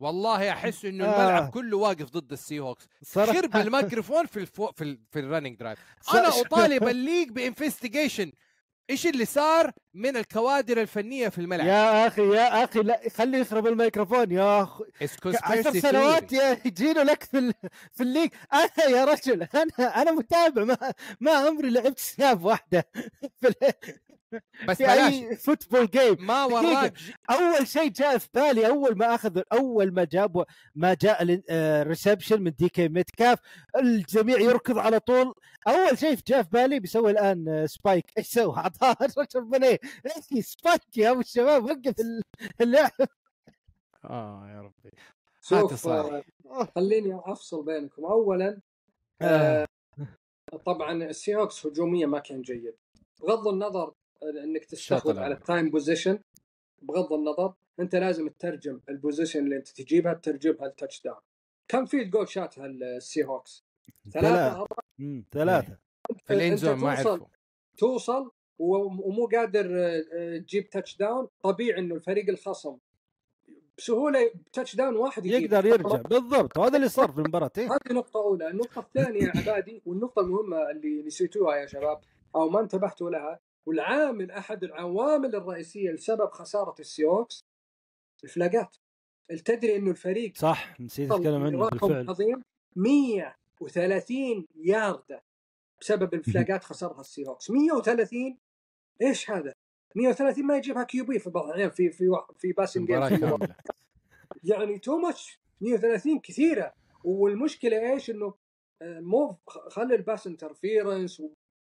والله 0.00 0.50
أحس 0.52 0.84
إنه 0.84 1.04
الملعب 1.04 1.42
آه. 1.42 1.50
كله 1.50 1.76
واقف 1.76 2.10
ضد 2.10 2.32
السي 2.32 2.60
هوكس 2.60 2.88
خرب 3.14 3.56
الميكروفون 3.56 4.26
في 4.26 4.36
الفو 4.36 4.72
في 4.72 4.84
ال 4.84 4.98
في 5.10 5.18
ال 5.20 5.24
running 5.24 5.56
drive 5.58 5.78
أنا 6.14 6.28
أطالب 6.28 6.88
ال 6.88 6.94
league 6.94 7.28
ب 7.28 7.35
investigation 7.35 8.32
إيش 8.90 9.06
اللي 9.06 9.24
صار 9.24 9.72
من 9.94 10.16
الكوادر 10.16 10.80
الفنية 10.80 11.28
في 11.28 11.38
الملعب؟ 11.38 11.66
يا 11.66 12.06
أخي 12.06 12.22
يا 12.22 12.64
أخي 12.64 12.80
لا 12.80 13.00
خليه 13.16 13.38
يخرب 13.38 13.66
الميكروفون 13.66 14.30
يا 14.32 14.62
اخ 14.62 14.82
It's 14.82 15.42
عشر 15.44 15.78
سنوات 15.80 16.32
يجينا 16.66 17.00
لك 17.00 17.22
في 17.22 17.38
ال- 17.38 17.54
في 17.92 18.02
ال 18.02 18.06
league. 18.06 18.30
أنا 18.52 18.84
يا 18.88 19.04
رجل 19.04 19.42
أنا 19.42 20.02
أنا 20.02 20.12
متابع 20.12 20.64
ما 20.64 20.76
ما 21.20 21.32
عمري 21.32 21.70
لعبت 21.70 21.98
snap 21.98 22.44
واحدة. 22.44 22.88
في, 23.40 23.48
ال- 23.48 23.72
بس 24.68 24.76
في 24.76 24.84
بلاش 24.84 25.12
أي 25.12 25.36
football 25.36 25.86
game 25.86 26.26
ما. 26.26 26.44
وراك 26.44 26.94
أول 27.30 27.66
شيء 27.68 27.88
جاء 27.88 28.18
في 28.18 28.28
بالي 28.34 28.66
أول 28.66 28.98
ما 28.98 29.14
أخذ 29.14 29.42
أول 29.52 29.92
ما 29.94 30.04
جاب 30.04 30.44
ما 30.74 30.94
جاء 30.94 31.42
ال 31.50 31.59
reception 31.59 32.42
من 32.42 32.50
دي 32.58 32.68
كي 32.68 32.88
ميتكاف 32.88 33.38
الجميع 33.76 34.38
يركض 34.40 34.78
على 34.78 35.00
طول 35.00 35.34
أول 35.68 35.98
شيء 35.98 36.14
جاء 36.26 36.42
في 36.42 36.48
بالي 36.50 36.80
بيسوي 36.80 37.10
الآن 37.10 37.48
آه، 37.48 37.66
spike 37.66 38.04
إيش 38.18 38.26
سوى؟ 38.26 38.56
اعطاه 38.56 38.96
الرجل 39.06 39.42
من 39.48 39.64
إيه؟ 39.64 39.78
إيش 40.36 40.44
spike 40.46 40.96
يا 40.96 41.10
أبو 41.10 41.20
الشباب 41.20 41.64
وقف 41.64 42.00
ال- 42.00 42.22
اللعب 42.60 42.90
آه 44.04 44.48
يا 44.54 44.60
ربي 44.60 44.90
شوف. 45.42 45.86
آه، 45.88 46.22
خليني 46.76 47.20
أفصل 47.24 47.64
بينكم 47.64 48.04
اولا 48.04 48.60
آه. 49.22 49.66
طبعا 50.66 50.92
السي 51.04 51.34
هوكس 51.36 51.66
هجوميا 51.66 52.06
ما 52.06 52.18
كان 52.18 52.42
جيد 52.42 52.74
بغض 53.20 53.48
النظر 53.48 53.92
انك 54.44 54.66
الأول. 54.92 55.18
على 55.18 55.34
ال 55.34 55.41
time 55.41 55.70
possession 55.70 56.18
بغض 56.82 57.12
النظر 57.12 57.54
أنت 57.80 57.94
لازم 57.96 58.28
تترجم 58.28 58.80
ال 58.88 58.93
possession 58.93 59.44
اللي 59.44 59.56
أنت 59.56 59.68
تجيبها 59.68 60.14
تترجمها 60.14 60.68
ل 60.68 61.02
touchdown 61.02 61.20
كم 61.68 61.86
field 61.86 62.10
goal 62.10 62.28
شاتها 62.28 62.66
السي 62.66 63.24
هوكس؟ 63.24 63.64
ثلاثة. 64.12 64.66
ثلاثة. 65.32 65.76
في 66.26 66.32
ال 66.34 66.50
end 66.50 66.58
zone 66.58 66.74
ما 66.78 66.94
توصل- 66.96 67.08
عرفوا 67.10 67.26
توصل 67.78 68.30
ومو 68.58 69.26
قادر 69.26 69.66
آه، 69.80 70.04
آه، 70.14 70.38
تجيب 70.38 70.70
touchdown 70.70 71.28
طبيعي 71.42 71.78
إنه 71.80 71.94
الفريق 71.94 72.28
الخصم 72.28 72.76
بسهولة 73.78 74.30
touchdown 74.52 74.96
واحد 74.96 75.26
يجيب. 75.26 75.42
يقدر 75.52 75.66
يرجع. 75.66 75.96
بالضبط. 76.02 76.58
وهذا 76.58 76.76
اللي 76.76 76.88
صار 76.88 77.12
في 77.12 77.18
المباراة 77.18 77.50
إيه. 77.58 77.66
هذه 77.66 77.92
نقطة 77.92 78.20
أولى، 78.20 78.48
النقطة 78.48 78.78
الثانية 78.80 79.20
يا 79.22 79.32
عبادي 79.36 79.82
والنقطة 79.86 80.20
المهمة 80.20 80.70
اللي 80.70 81.02
نسيتوها 81.02 81.56
يا 81.56 81.66
شباب 81.66 82.00
أو 82.36 82.48
ما 82.48 82.60
انتبهتوا 82.60 83.10
لها 83.10 83.40
والعامل 83.66 84.30
أحد 84.30 84.64
العوامل 84.64 85.34
الرئيسية 85.34 85.90
لسبب 85.90 86.30
خسارة 86.30 86.74
السيهوكس 86.80 87.44
الفلاقات. 88.24 88.76
تدري 89.44 89.76
إنه 89.76 89.90
الفريق 89.90 90.32
صح 90.36 90.80
نسيت 90.80 91.12
أتكلم 91.12 91.42
عنه 91.42 91.68
بالفعل. 91.68 92.08
عظيم 92.08 92.42
130 92.76 94.46
ياردة 94.56 95.22
بسبب 95.80 96.14
الفلاقات 96.14 96.64
خسرها 96.64 97.00
السيهوكس 97.00 97.50
130 97.50 98.38
إيش 99.02 99.30
هذا؟ 99.30 99.54
130 99.96 100.44
ما 100.46 100.56
يجيبها 100.56 100.84
QB 100.84 101.18
في 101.18 101.30
بعض 101.30 101.44
الاحيان 101.44 101.70
في 101.70 101.90
في 101.90 102.10
في 102.38 102.52
passing 102.52 102.86
في. 102.86 103.16
كاملة. 103.16 103.56
يعني 104.44 104.78
too 104.78 104.98
much 104.98 105.40
130 105.60 106.18
كثيرة. 106.18 106.72
والمشكلة 107.04 107.92
إيش؟ 107.92 108.10
إنه 108.10 108.34
آه، 108.82 109.00
مو 109.00 109.36
خلي 109.46 109.94
ال 109.94 110.00
pass 110.00 110.26
interference 110.26 111.22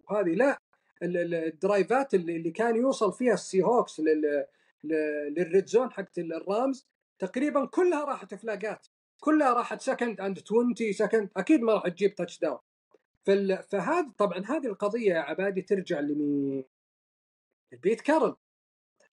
وهذه 0.05 0.35
لا. 0.35 0.59
الدرايفات 1.03 2.15
اللي 2.15 2.51
كان 2.51 2.77
يوصل 2.77 3.13
فيها 3.13 3.35
السي 3.35 3.63
هوكس 3.63 4.03
لل 4.85 5.18
red 5.18 5.67
zone 5.67 5.91
حقت 5.91 6.19
الرامز 6.19 6.87
تقريبا 7.19 7.67
كلها 7.67 8.05
راحت 8.05 8.35
فلاقات 8.35 8.87
كلها 9.21 9.53
راحت 9.53 9.81
second 9.81 10.21
and 10.21 10.39
20 10.47 10.75
second 10.93 11.31
أكيد 11.37 11.61
ما 11.61 11.73
راح 11.75 11.89
تجيب 11.89 12.15
touchdown. 12.15 12.59
فهذا 13.71 14.13
طبعا 14.19 14.39
هذه 14.39 14.67
القضية 14.67 15.15
يا 15.15 15.21
عبادي 15.21 15.63
ترجع 15.63 16.01
لمين؟ 16.01 16.65
لبيت 17.73 18.01
كارول 18.01 18.37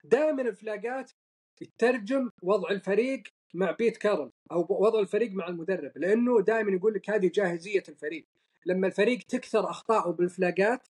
دائما 0.05 0.43
الفلاقات 0.43 1.12
يترجم 1.60 2.31
وضع 2.43 2.70
الفريق 2.70 3.23
مع 3.55 3.70
بيت 3.70 3.97
كارول 3.97 4.30
أو 4.52 4.66
وضع 4.70 5.01
الفريق 5.01 5.32
مع 5.32 5.48
المدرب 5.48 5.93
لأنه 5.97 6.40
دائما 6.40 6.73
يقول 6.73 6.94
لك 6.94 7.10
هذه 7.10 7.31
جاهزية 7.35 7.82
الفريق 7.89 8.27
لما 8.66 8.86
الفريق 8.86 9.19
تكثر 9.19 9.70
اخطائه 9.70 10.10
بالفلاقات 10.10 10.89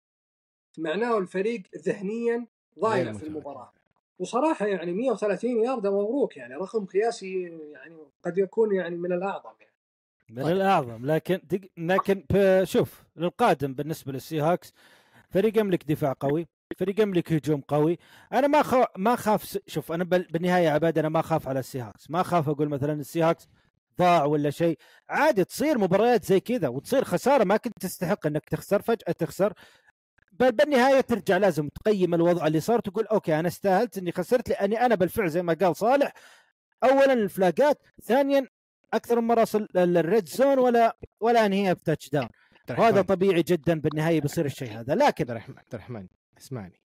معناه 0.78 1.18
الفريق 1.18 1.62
ذهنيا 1.76 2.46
ضايع 2.78 3.12
في. 3.12 3.26
المباراة. 3.26 3.72
وصراحة 4.18 4.66
يعني 4.66 4.92
130 4.92 5.64
ياردة 5.64 5.90
مبروك 5.90 6.36
يعني 6.36 6.54
رقم 6.54 6.86
قياسي 6.86 7.42
يعني 7.72 7.96
قد 8.24 8.38
يكون 8.38 8.74
يعني 8.74 8.96
من 8.96 9.12
الأعظم 9.12 9.50
يعني. 9.60 9.72
من 10.28 10.42
طيب. 10.42 10.56
الأعظم. 10.56 11.06
لكن 11.06 11.40
دق... 11.50 11.60
لكن 11.78 12.24
ب... 12.30 12.64
شوف 12.64 13.02
للقادم 13.16 13.74
بالنسبة 13.74 14.12
للسي 14.12 14.40
هاكس 14.40 14.72
فريق 15.30 15.58
يملك 15.58 15.84
دفاع 15.90 16.14
قوي 16.20 16.46
فريق 16.76 17.00
يملك 17.00 17.32
هجوم 17.32 17.60
قوي. 17.60 17.98
أنا 18.32 18.46
ما 18.46 18.62
خ... 18.62 18.74
ما 18.96 19.16
خاف 19.16 19.44
س... 19.44 19.58
شوف 19.66 19.92
أنا 19.92 20.04
بال... 20.04 20.26
بالنهاية 20.30 20.68
عباد 20.68 20.98
أنا 20.98 21.08
ما 21.08 21.20
اخاف 21.20 21.48
على 21.48 21.60
السي 21.60 21.80
هاكس 21.80 22.10
ما 22.10 22.20
اخاف 22.20 22.48
أقول 22.48 22.68
مثلا 22.68 22.92
السي 22.92 23.22
هاكس 23.22 23.48
ضاع 23.98 24.24
ولا 24.24 24.50
شيء. 24.50 24.78
عادي 25.08 25.44
تصير 25.44 25.78
مباريات 25.78 26.24
زي 26.24 26.40
كذا 26.40 26.68
وتصير 26.68 27.04
خسارة 27.04 27.44
ما 27.44 27.56
كنت 27.56 27.78
تستحق 27.80 28.26
إنك 28.26 28.44
تخسر 28.44 28.82
فجأة 28.82 29.12
تخسر. 29.12 29.52
بل 30.40 30.52
بالنهاية 30.52 31.00
ترجع 31.00 31.36
لازم 31.36 31.68
تقيم 31.68 32.14
الوضع 32.14 32.46
اللي 32.46 32.60
صار 32.60 32.80
تقول 32.80 33.06
okay 33.06 33.38
أنا 33.40 33.48
استاهلت 33.48 33.98
إني 33.98 34.12
خسرت 34.12 34.48
لأني 34.48 34.86
أنا 34.86 34.94
بالفعل 34.94 35.30
زي 35.30 35.42
ما 35.42 35.52
قال 35.54 35.76
صالح. 35.76 36.12
اولا 36.84 37.12
الفلاقات 37.12 37.82
ثانيا 38.02 38.48
أكثر 38.94 39.20
من 39.20 39.26
مرة 39.26 39.42
اصل 39.42 39.68
ال 39.76 39.89
red 39.89 40.28
zone 40.28 40.58
ولا 40.58 40.96
ولا 41.20 41.46
انهيها 41.46 41.72
ب 41.72 42.08
touchdown 42.08 42.28
وهذا 42.70 43.02
طبيعي 43.02 43.42
جدا 43.42 43.80
بالنهاية 43.80 44.20
بيصير 44.20 44.46
الشيء 44.46 44.80
هذا. 44.80 44.94
لكن 44.94 45.24
عبد 45.24 45.30
الرحمن 45.30 45.58
عبد 45.58 45.74
الرحمن 45.74 46.08
اسمعني. 46.38 46.80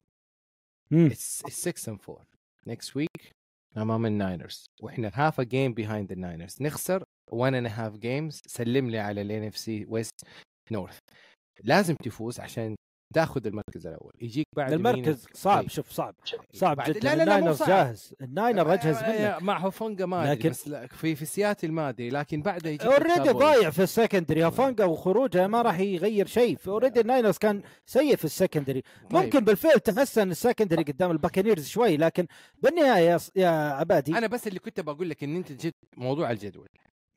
it's 0.93 1.41
6 1.49 1.91
and 1.91 1.99
4 2.09 2.25
next 2.69 2.95
week 2.95 3.31
أمام 3.77 4.05
الناينرز 4.05 4.65
وإحنا 4.81 5.31
a 5.39 5.45
game 5.45 5.73
behind 5.73 6.07
the 6.07 6.15
Niners. 6.15 6.61
نخسر 6.61 7.03
one 7.31 7.53
and 7.53 7.67
a 7.67 7.69
half 7.69 7.99
games. 7.99 8.41
سلم 8.47 8.89
لي 8.89 8.99
على 8.99 9.21
ال 9.21 9.51
NFC 9.51 9.87
West 9.89 10.27
North. 10.73 10.99
لازم 11.63 11.95
تفوز 11.95 12.39
عشان 12.39 12.75
تاخذ 13.13 13.47
المركز 13.47 13.87
الأول 13.87 14.13
يجيك 14.21 14.47
بعد 14.55 14.73
مين؟ 14.73 14.87
المركز 14.87 15.25
صعب. 15.33 15.67
شوف 15.67 15.91
صعب 15.91 16.15
صعب 16.53 16.77
بعد- 16.77 16.89
جدا 16.91 16.99
لا 16.99 17.09
لا 17.09 17.15
لا 17.15 17.23
الناينرز 17.23 17.57
صعب. 17.57 17.67
جاهز 17.67 18.13
الناينر 18.21 18.73
اجهز 18.73 18.95
آه، 18.95 19.01
آه، 19.01 19.33
منك 19.35 19.43
مع 19.43 19.57
هوفونجا 19.59 20.05
ما 20.05 20.23
أدري 20.23 20.33
لكن- 20.35 20.49
بس 20.49 20.69
في 20.91 21.15
في 21.15 21.25
سياتل 21.25 21.71
ما 21.71 21.89
أدري 21.89 22.09
لكن 22.09 22.41
بعدها 22.41 22.71
يجيك 22.71 22.81
اوريدي. 22.87 23.29
ضايع 23.29 23.69
في 23.69 23.83
السكندري 23.83 24.43
هافانجا 24.43 24.85
وخروجه 24.85 25.47
ما 25.47 25.61
راح 25.61 25.79
يغير 25.79 26.25
شيء 26.27 26.57
اوريدي 26.67 26.99
الناينرز 27.01 27.37
كان 27.37 27.61
سيء 27.85 28.15
في 28.15 28.25
السكندري 28.25 28.81
طيب. 29.09 29.23
ممكن 29.23 29.39
بالفعل 29.39 29.79
تحسن 29.79 30.31
السكندري 30.31 30.83
قدام 30.83 31.11
الباكنيرز 31.11 31.67
شوي 31.67 31.97
لكن 31.97 32.27
بالنهاية 32.63 33.09
يا, 33.09 33.19
يا 33.35 33.49
عبادي 33.49 34.17
أنا 34.17 34.27
بس 34.27 34.47
اللي 34.47 34.59
كنت 34.59 34.79
بقول 34.79 35.09
لك 35.09 35.23
إن 35.23 35.35
أنت 35.35 35.51
جيت 35.51 35.75
موضوع 35.97 36.31
الجدول 36.31 36.67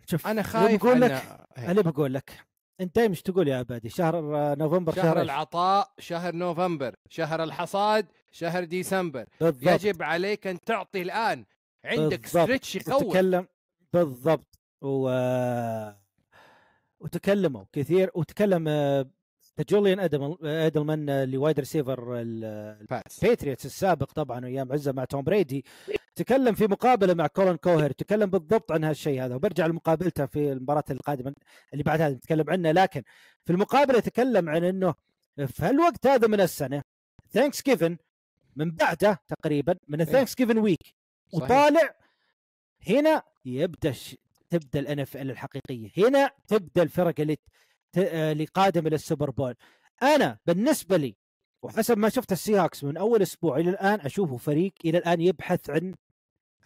شوف 0.07 0.27
أنا 0.27 0.43
خايف 0.43 0.85
بقول 0.85 1.01
لك 1.01 1.23
أن- 1.23 1.59
أنا 1.61 1.81
بقول 1.83 2.15
لك 2.15 2.31
أنت 2.81 2.99
إيش 2.99 3.23
تقول 3.23 3.49
يا 3.49 3.57
عبادي 3.57 3.89
شهر 3.89 4.37
آه، 4.37 4.55
نوفمبر 4.55 4.95
شهر 4.95 5.05
شهر؟ 5.05 5.21
العطاء 5.23 5.93
شهر 5.99 6.35
نوفمبر 6.35 6.95
شهر 7.11 7.43
الحصاد 7.43 8.07
شهر 8.33 8.65
ديسمبر. 8.65 9.27
بالضبط. 9.41 9.85
يجب 9.85 10.03
عليك 10.03 10.47
أن 10.47 10.61
تعطي 10.61 11.03
الآن. 11.03 11.45
عندك. 11.85 12.27
stretch 12.27 12.77
يخوف. 12.77 13.03
وتكلم 13.03 13.49
بالضبط. 13.93 14.59
و... 14.83 15.11
وتكلموا 17.01 17.65
كثير. 17.73 18.11
وتكلم 18.15 18.69
آه، 18.69 19.07
جوليان 19.65 20.01
آدم 20.01 20.37
ادلمان 20.43 21.11
آه، 21.11 21.25
اللي 21.25 21.37
wide 21.37 21.59
receiver 21.61 22.21
ال- 22.21 22.87
باتس 22.91 23.25
البيتريوتس 23.25 23.67
السابق 23.67 24.13
طبعا 24.13 24.47
أيام 24.47 24.73
عزة 24.73 24.93
مع 24.93 25.05
توم 25.05 25.23
بريدي. 25.23 25.65
تكلم 26.15 26.55
في 26.55 26.67
مقابلة 26.67 27.15
مع 27.15 27.27
كولن 27.27 27.57
كاوهيرد 27.57 27.91
تكلم 27.93 28.31
بالضبط 28.31 28.73
عن 28.73 28.85
هالشيء 28.85 29.25
هذا 29.25 29.35
وبرجع 29.35 29.67
لمقابلته 29.67 30.27
في 30.27 30.53
المباراة 30.53 30.85
القادمة 30.91 31.35
اللي 31.73 31.85
بعدها 31.85 32.09
نتكلم 32.09 32.51
عنها 32.51 32.73
لكن 32.73 33.03
في 33.45 33.53
المقابلة 33.53 34.01
تكلم 34.01 34.49
عن 34.49 34.65
إنه 34.65 34.95
في 35.47 35.65
هالوقت 35.65 36.07
هذا 36.07 36.29
من 36.29 36.41
السنة 36.41 36.83
Thanksgiving 37.33 37.97
من 38.57 38.71
بعده 38.71 39.21
تقريبا 39.29 39.77
من 39.89 40.01
ال 40.01 40.35
Thanksgiving 40.35 40.59
week. 40.59 40.95
وطالع 41.33 41.95
هنا 42.89 43.23
يبدأ. 43.45 43.95
تبدأ 44.51 44.81
ال 44.81 45.01
NFL 45.01 45.31
الحقيقية. 45.31 45.91
هنا 45.99 46.31
تبدأ 46.49 46.83
الفرق 46.83 47.15
اللي 47.21 47.37
آه، 47.99 48.33
اللي 48.33 48.45
قادمه 48.45 48.91
للسوبر 48.91 49.31
بول. 49.31 49.55
أنا 50.03 50.39
بالنسبة 50.47 50.97
لي 50.97 51.17
وحسب 51.63 51.99
ما 51.99 52.09
شفت 52.09 52.33
السيهاكس 52.33 52.85
من 52.85 52.97
أول 52.97 53.23
أسبوع 53.23 53.59
إلى 53.59 53.71
الآن 53.71 54.01
أشوفه 54.01 54.37
فريق 54.37 54.73
إلى 54.85 54.99
الآن 54.99 55.21
يبحث 55.21 55.71
عن 55.71 55.95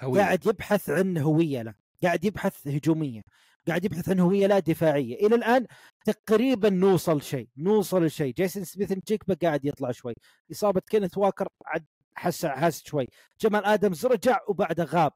هوية. 0.01 0.20
قاعد 0.20 0.47
يبحث 0.47 0.90
عن 0.90 1.18
هوية 1.18 1.62
له 1.62 1.74
قاعد 2.02 2.24
يبحث 2.24 2.68
هجومية 2.68 3.22
قاعد 3.68 3.84
يبحث 3.84 4.09
عن 4.09 4.20
هوية 4.20 4.47
لا 4.47 4.59
دفاعية. 4.59 5.26
إلى 5.26 5.34
الآن 5.34 5.66
تقريبا 6.05 6.70
نوصل 6.70 7.22
شيء 7.22 7.48
نوصل 7.56 8.05
لشيء 8.05 8.34
جاكسون 8.35 8.64
سميث 8.64 8.92
نجيقبا 8.93 9.36
قاعد 9.42 9.64
يطلع 9.64 9.90
شوي. 9.90 10.14
إصابة 10.52 10.80
كينث 10.80 11.18
ووكر 11.18 11.48
عاد 11.66 11.84
حس 12.14 12.47
حس 12.47 12.84
شوي. 12.84 13.09
جمال 13.40 13.64
آدمز 13.64 14.06
رجع 14.06 14.38
وبعده 14.48 14.84
غاب. 14.84 15.12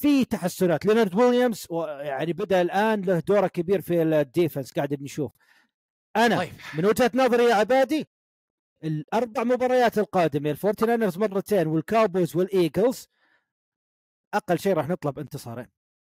في 0.00 0.24
تحسنات. 0.24 0.86
لينارد 0.86 1.14
ويليامز 1.14 1.66
يعني 2.00 2.32
بدأ 2.32 2.60
الآن 2.60 3.00
له 3.00 3.18
دوره 3.18 3.46
كبير 3.46 3.80
في 3.80 4.02
ال 4.02 4.11
defense 4.11 4.72
قاعد 4.72 4.94
بنشوف 4.94 5.32
أنا 6.16 6.38
طيب. 6.38 6.52
من 6.74 6.86
وجهة 6.86 7.10
نظري 7.14 7.44
يا 7.44 7.54
عبادي 7.54 8.08
الأربع 8.84 9.44
مباريات 9.44 9.98
القادمة 9.98 10.50
الفورتيناينرز 10.50 11.18
مرتين 11.18 11.66
وال 11.66 11.82
Cowboys 11.82 12.36
وال 12.36 12.54
Eagles 12.54 13.08
أقل 14.34 14.58
شيء 14.58 14.74
راح 14.74 14.88
نطلب 14.88 15.18
انتصارين. 15.18 15.68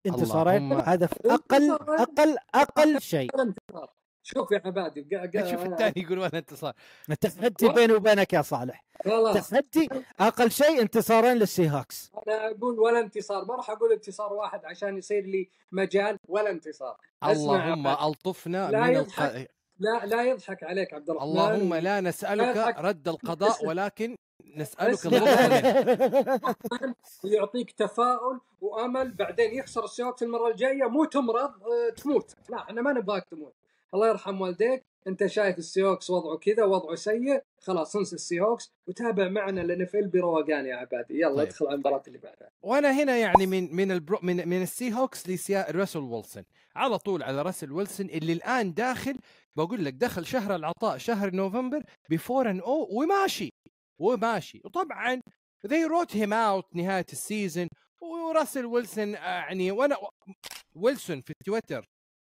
انتصارين 0.06 0.72
هذا 0.72 1.08
أقل 1.24 1.70
أقل 1.72 2.36
أقل 2.54 3.00
شيء. 3.00 3.30
شوف 4.34 4.52
يا 4.52 4.62
عبادي 4.64 5.06
شوف 5.50 5.66
الثاني 5.66 5.92
يقول 5.96 6.18
ولا 6.18 6.38
انتصار 6.38 6.72
التحدي 7.10 7.68
بيني 7.68 7.92
وبينك 7.92 8.32
يا 8.32 8.42
صالح. 8.42 8.84
تحدي 9.34 9.88
أقل 10.20 10.50
شيء 10.50 10.82
انتصارين 10.82 11.36
لل 11.36 11.70
Seahawks 11.70 12.12
أنا 12.28 12.50
أقول 12.50 12.78
ولا 12.78 13.00
انتصار 13.00 13.44
ما 13.44 13.54
راح 13.54 13.70
أقول 13.70 13.92
انتصار 13.92 14.32
واحد 14.32 14.64
عشان 14.64 14.98
يصير 14.98 15.26
لي 15.26 15.48
مجال 15.72 16.18
ولا 16.28 16.50
انتصار. 16.50 16.96
اللهم 17.24 17.86
ألطفنا 17.86 18.70
لا 18.70 18.80
من 18.80 18.94
يضحك 18.94 19.36
الق... 19.36 19.48
لا 19.78 20.06
لا 20.06 20.22
يضحك 20.24 20.64
عليك 20.64 20.94
عبد 20.94 21.10
الرحمن. 21.10 21.28
اللهم 21.28 21.74
لا 21.74 22.00
نسألك 22.00 22.56
يضحك. 22.56 22.78
رد 22.78 23.08
القضاء. 23.08 23.64
ولكن 23.68 24.16
نسألك 24.56 25.06
منه. 25.06 25.24
ويعطيك 27.24 27.70
تفاؤل 27.82 28.40
وأمل 28.60 29.14
بعدين 29.14 29.54
يخسر 29.54 29.84
السيوكس 29.84 30.22
المرة 30.22 30.48
الجاية 30.48 30.84
مو 30.88 31.04
تمرض 31.04 31.50
آه، 31.62 31.90
تموت. 31.96 32.34
لا 32.48 32.58
إحنا 32.58 32.82
ما 32.82 32.92
نبغاك 32.92 33.24
تموت. 33.30 33.54
الله 33.94 34.08
يرحم 34.08 34.40
والديك. 34.40 34.84
انت 35.06 35.26
شايف 35.26 35.58
السيوكس 35.58 36.10
وضعه 36.10 36.38
كذا 36.38 36.64
وضعه 36.64 36.94
سيء 36.94 37.42
خلاص 37.60 37.96
انسى 37.96 38.14
السيوكس 38.14 38.72
وتابع 38.88 39.28
معنا 39.28 39.62
الان 39.62 39.82
اف 39.82 39.96
ال 39.96 40.08
بروقان 40.08 40.66
يا 40.66 40.76
عبادي. 40.76 41.14
يلا 41.14 41.36
طيب. 41.36 41.46
ادخل 41.46 41.66
على 41.66 41.74
المباراة 41.74 42.02
اللي 42.08 42.18
بعدها. 42.18 42.50
وأنا 42.62 43.02
هنا 43.02 43.16
يعني 43.16 43.46
من 43.46 43.76
من 43.76 43.92
ال 43.92 43.99
Bro 43.99 44.18
من 44.22 44.48
من 44.48 44.62
ال 44.62 44.92
Seahawks 44.92 45.28
لسيا 45.28 45.66
راسل 45.70 45.98
ويلسون. 45.98 46.44
على 46.76 46.98
طول 46.98 47.22
على 47.22 47.42
راسل 47.42 47.72
ويلسون 47.72 48.06
اللي 48.06 48.32
الآن 48.32 48.74
داخل 48.74 49.18
بقول 49.56 49.84
لك 49.84 49.94
دخل 49.94 50.26
شهر 50.26 50.54
العطاء 50.54 50.98
شهر 50.98 51.34
نوفمبر 51.34 51.82
ب 52.10 52.18
four 52.18 52.50
and 52.50 52.60
oh 52.60 52.88
وماشي 52.90 53.50
وماشي. 54.00 54.60
وطبعا 54.64 55.20
they 55.66 55.88
wrote 55.88 56.12
him 56.12 56.32
out 56.32 56.66
نهاية 56.74 57.06
ال 57.12 57.20
season 57.20 57.68
وراسل 58.02 58.66
ويلسون 58.66 59.14
آه، 59.14 59.18
يعني 59.18 59.70
وأنا 59.70 59.96
ويلسون 60.74 61.20
في 61.20 61.32
تويتر 61.46 61.84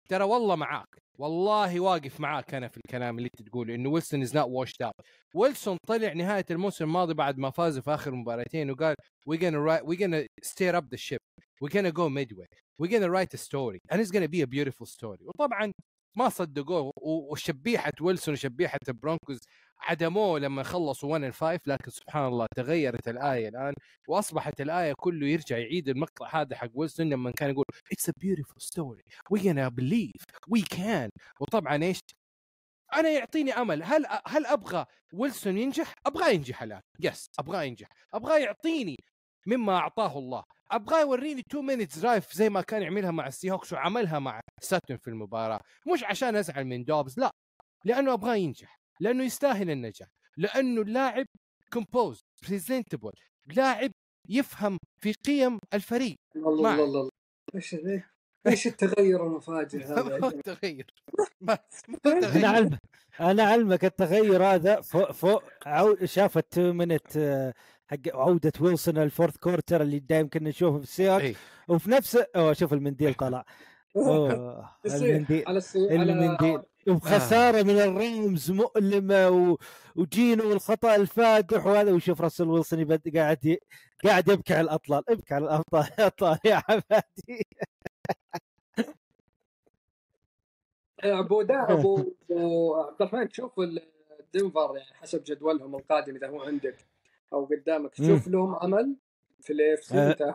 ترى 0.10 0.24
والله 0.24 0.56
معاك. 0.56 1.09
والله 1.20 1.80
واقف 1.80 2.20
معاك 2.20 2.54
أنا 2.54 2.68
في 2.68 2.78
الكلام 2.78 3.18
اللي 3.18 3.30
أنت 3.40 3.50
تقوله 3.50 3.76
إنه 3.76 3.90
ويلسون 3.90 4.22
is 4.22 4.36
not 4.38 4.48
washed 4.50 4.82
out 4.82 4.94
ويلسون 5.34 5.78
طلع 5.88 6.14
نهاية 6.14 6.46
الموسم 6.52 6.86
الماضي 6.86 7.14
بعد 7.14 7.38
ما 7.38 7.50
فازوا 7.50 7.82
في 7.82 7.94
آخر 7.94 8.12
مباراتين 8.12 8.72
وقال 8.72 8.96
gonna 9.30 9.60
write 9.68 9.84
we're 9.86 10.00
gonna 10.00 10.26
steer 10.44 10.76
up 10.76 10.86
the 10.90 10.98
ship. 10.98 11.22
We're 11.62 11.74
gonna 11.74 11.92
go 11.92 12.10
midway. 12.10 12.48
We're 12.80 12.92
gonna 12.92 13.10
write 13.10 13.34
a 13.34 13.38
story. 13.38 13.80
And 13.92 14.02
it's 14.02 14.12
gonna 14.12 14.30
be 14.30 14.42
a 14.42 14.48
beautiful 14.48 14.86
story. 14.86 15.18
وطبعا 15.22 15.72
ما 16.16 16.30
صدقوه 16.30 16.92
وشبيحة 16.98 17.92
ويلسون 18.02 18.34
وشبيحة 18.34 18.80
البرونكوز 18.90 19.40
عدموه 19.82 20.40
لما 20.40 20.64
خلصوا 20.64 21.10
1 21.10 21.32
5 21.32 21.60
لكن 21.66 21.92
سبحان 21.92 22.28
الله 22.28 22.48
تغيرت 22.56 23.08
الآية 23.08 23.50
الآن 23.50 23.74
وأصبحت 24.08 24.62
الآية 24.62 24.94
كله 24.98 25.28
يرجع 25.28 25.58
يعيد 25.58 25.90
المقطع 25.90 26.42
هذا 26.42 26.56
حق 26.56 26.70
ويلسون 26.74 27.10
لما 27.10 27.32
كان 27.32 27.50
يقول 27.50 27.66
it's 27.94 28.08
a 28.10 28.14
beautiful 28.26 28.60
story. 28.60 29.04
We're 29.34 29.44
gonna 29.44 29.70
believe. 29.72 30.24
We 30.50 30.62
can. 30.76 31.10
وطبعا 31.42 31.84
إيش؟ 31.84 32.00
أنا 32.96 33.10
يعطيني 33.10 33.54
أمل. 33.54 33.84
هل 33.84 34.06
هل 34.28 34.46
أبغى 34.46 34.86
ويلسون 35.14 35.58
ينجح؟ 35.58 35.94
أبغاه 36.06 36.30
ينجح 36.30 36.64
الآن. 36.64 36.82
yes 37.00 37.30
أبغاه 37.40 37.64
ينجح. 37.64 37.88
أبغاه 38.14 38.38
يعطيني 38.38 38.98
مما 39.48 39.78
أعطاه 39.78 40.18
الله. 40.20 40.44
أبغاه 40.72 41.02
يوريني 41.02 41.42
2 41.42 41.66
minutes 41.66 42.00
drive 42.00 42.34
زي 42.34 42.50
ما 42.50 42.62
كان 42.62 42.82
يعملها 42.82 43.12
مع 43.12 43.28
ال 43.28 43.52
Seahawks 43.52 43.74
وعملها 43.74 44.20
مع 44.20 44.42
ساتن 44.62 44.98
في 44.98 45.08
المباراة. 45.10 45.60
مش 45.94 46.04
عشان 46.04 46.36
أزعل 46.36 46.66
من 46.66 46.84
دوبز 46.86 47.20
لا. 47.20 47.32
لأنه 47.86 48.14
أبغاه 48.14 48.36
ينجح. 48.36 48.79
لأنه 49.00 49.24
يستاهل 49.24 49.70
النجاح 49.70 50.08
لأنه 50.38 50.82
اللاعب 50.82 51.26
composed 51.74 52.22
presentable 52.48 53.12
لاعب 53.46 53.92
يفهم 54.30 54.78
في 55.02 55.14
قيم 55.14 55.60
الفريق 55.74 56.16
الله. 56.36 56.50
الله 56.74 56.84
الله. 56.84 57.10
إيش 57.56 57.76
ذي؟ 57.76 58.04
إيش 58.48 58.68
التغير 58.68 59.26
المفاجئ 59.26 59.78
ما 59.78 59.86
هذا؟ 60.02 60.42
تغير 60.42 60.94
ما 61.42 61.58
هو 62.06 62.12
أنا 62.12 62.28
تغير 62.28 62.46
علمك 62.46 62.80
أنا 63.20 63.44
علمك 63.44 63.86
التغير 63.86 64.44
هذا 64.44 64.82
فوق 64.82 65.12
فوق 65.12 65.44
عو... 65.66 65.96
شاف 66.06 66.38
ال 66.38 66.47
two 66.47 66.74
minute 66.74 67.18
آه، 67.18 67.54
حق 67.88 67.98
عودة 68.08 68.52
ويلسون 68.62 68.98
ال 68.98 69.03
fourth 69.03 69.38
quarter 69.38 69.82
اللي 69.82 70.00
دايم 70.00 70.30
كنا 70.30 70.50
نشوفه 70.50 70.78
في 70.78 70.84
ال 70.84 70.88
Seahawks 70.88 71.22
إيه. 71.22 71.36
وفي 71.68 71.92
نفس 71.92 72.16
أوه 72.16 72.54
شوف 72.54 72.74
المنديل 72.74 73.14
طلع 73.14 73.38
اوه 73.38 73.46
يصير 73.46 73.79
المنديل 74.86 75.44
على 75.48 75.62
وخسارة 76.88 77.64
من 77.64 77.80
ال 77.80 77.94
Rams 77.94 78.52
مؤلمة 78.52 79.30
و... 79.30 79.58
وجينو 79.96 80.50
والخطأ 80.50 80.96
الفادح 80.96 81.66
وهذا. 81.66 81.92
ويشوف 81.92 82.22
راسل 82.22 82.48
ويلسون 82.48 82.80
يبد... 82.80 83.18
قاعد 83.18 83.46
ي... 83.46 83.60
قاعد 84.06 84.28
يبكي 84.28 84.54
على 84.54 84.62
الأطلال 84.62 85.04
ابكي 85.10 85.34
على 85.34 85.46
الأبطال. 85.46 85.84
الأبطال 86.00 86.38
يا 86.46 86.62
عبادي. 86.70 87.48
أبو 91.00 91.42
دا 91.42 91.64
أبو 91.74 92.14
عبد 92.76 93.02
الرحمن 93.02 93.30
تشوف 93.30 93.60
ال- 93.60 93.82
دنفر 94.34 94.74
يعني 94.78 94.94
حسب 94.94 95.24
جدولهم 95.24 95.76
القادم 95.76 96.16
إذا 96.16 96.28
هو 96.28 96.42
عندك 96.42 96.86
أو 97.34 97.46
قدامك 97.46 97.94
تشوف 97.94 98.28
لهم 98.28 98.56
أمل 98.56 98.96
في 99.42 99.54
ال 99.54 99.67
AF 99.67 99.94
آه. 99.94 100.14
C 100.14 100.34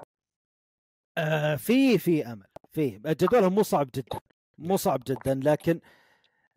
آه 1.18 1.56
في 1.56 1.98
في 1.98 2.26
أمل. 2.26 2.46
في 2.74 3.00
جدولهم 3.06 3.54
مو 3.54 3.62
صعب 3.62 3.90
جدا 3.94 4.20
مو 4.58 4.76
صعب 4.76 5.02
جدا 5.06 5.40
لكن 5.44 5.80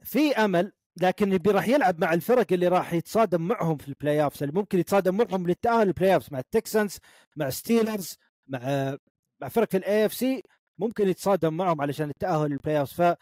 في 0.04 0.36
أمل 0.36 0.72
لكن 1.02 1.40
راح 1.48 1.68
يلعب 1.68 2.02
مع 2.02 2.14
الفرق 2.14 2.54
اللي 2.54 2.68
راح 2.68 2.94
يتصادم 2.94 3.42
معهم 3.42 3.78
في 3.78 3.88
ال 3.88 4.24
playoffs 4.24 4.44
اللي 4.44 4.56
ممكن 4.56 4.80
يتصادم 4.80 5.18
معهم 5.18 5.48
للتأهل 5.48 5.88
ال 5.88 6.14
playoffs 6.14 6.28
مع 6.32 6.40
ال 6.40 6.48
Texans 6.48 6.98
مع 7.36 7.50
Steelers 7.50 8.18
مع 8.48 8.98
مع 9.42 9.48
فرق 9.48 9.72
في 9.72 9.78
ال 9.78 10.06
AFC 10.06 10.44
ممكن 10.78 11.08
يتصادم 11.08 11.54
معهم 11.58 11.82
علشان 11.82 12.10
التأهل 12.10 12.50
لل 12.50 12.80
playoffs 12.80 13.02
ف 13.02 13.16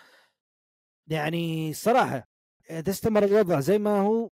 يعني 1.08 1.74
صراحة 1.74 2.28
إذا 2.70 2.90
استمر 2.92 3.24
الوضع 3.24 3.60
زي 3.60 3.78
ما 3.78 4.00
هو 4.00 4.30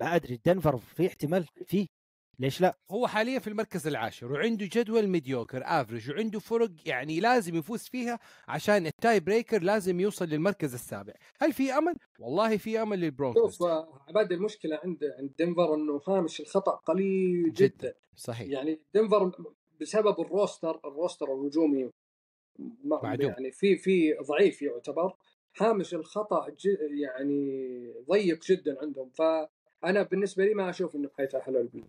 ما 0.00 0.16
أدري 0.16 0.40
دنفر 0.44 0.78
في 0.78 1.06
احتمال 1.06 1.46
فيه. 1.66 1.97
ليش 2.40 2.60
لا؟ 2.60 2.78
هو 2.90 3.06
حاليا 3.06 3.38
في 3.38 3.46
المركز 3.48 3.86
العاشر 3.86 4.32
وعنده 4.32 4.68
جدول 4.72 5.06
mediocre 5.08 5.62
average 5.64 6.10
وعنده 6.10 6.38
فرق 6.38 6.70
يعني 6.86 7.20
لازم 7.20 7.54
يفوز 7.56 7.82
فيها 7.82 8.18
عشان 8.48 8.86
ال 8.86 8.95
tie 8.95 9.20
breaker 9.20 9.62
لازم 9.62 10.00
يوصل 10.00 10.24
للمركز 10.24 10.74
السابع 10.74 11.12
هل 11.40 11.52
في 11.52 11.72
أمل 11.72 11.94
والله 12.18 12.56
في 12.56 12.82
أمل 12.82 13.00
لل 13.00 13.12
Broncos 13.12 13.56
شوف 13.58 13.62
عباد 14.08 14.32
المشكلة 14.32 14.80
عند 14.84 15.04
عند 15.18 15.32
دنفر 15.38 15.74
إنه 15.74 16.00
هامش 16.08 16.40
الخطأ 16.40 16.72
قليل 16.72 17.52
جداً. 17.52 17.66
جدا 17.66 17.94
صحيح 18.16 18.48
يعني 18.48 18.80
دنفر 18.94 19.32
بسبب 19.80 20.20
ال 20.20 20.29
roster 20.29 20.80
ال 20.84 20.91
roster 20.91 21.34
الهجومي 21.34 21.90
معدوم. 22.84 23.30
يعني 23.30 23.50
في 23.52 23.76
في 23.76 24.12
ضعيف 24.28 24.62
يعتبر 24.62 25.12
هامش 25.60 25.94
الخطأ 25.94 26.48
ج- 26.50 26.78
يعني 27.00 27.92
ضيق 28.10 28.44
جدا 28.44 28.76
عندهم 28.82 29.10
فأنا 29.10 30.02
بالنسبة 30.02 30.44
لي 30.44 30.54
ما 30.54 30.70
أشوف 30.70 30.96
إنه 30.96 31.10
حيتاهلوا 31.16 31.60
ال 31.60 31.65
play 31.65 31.84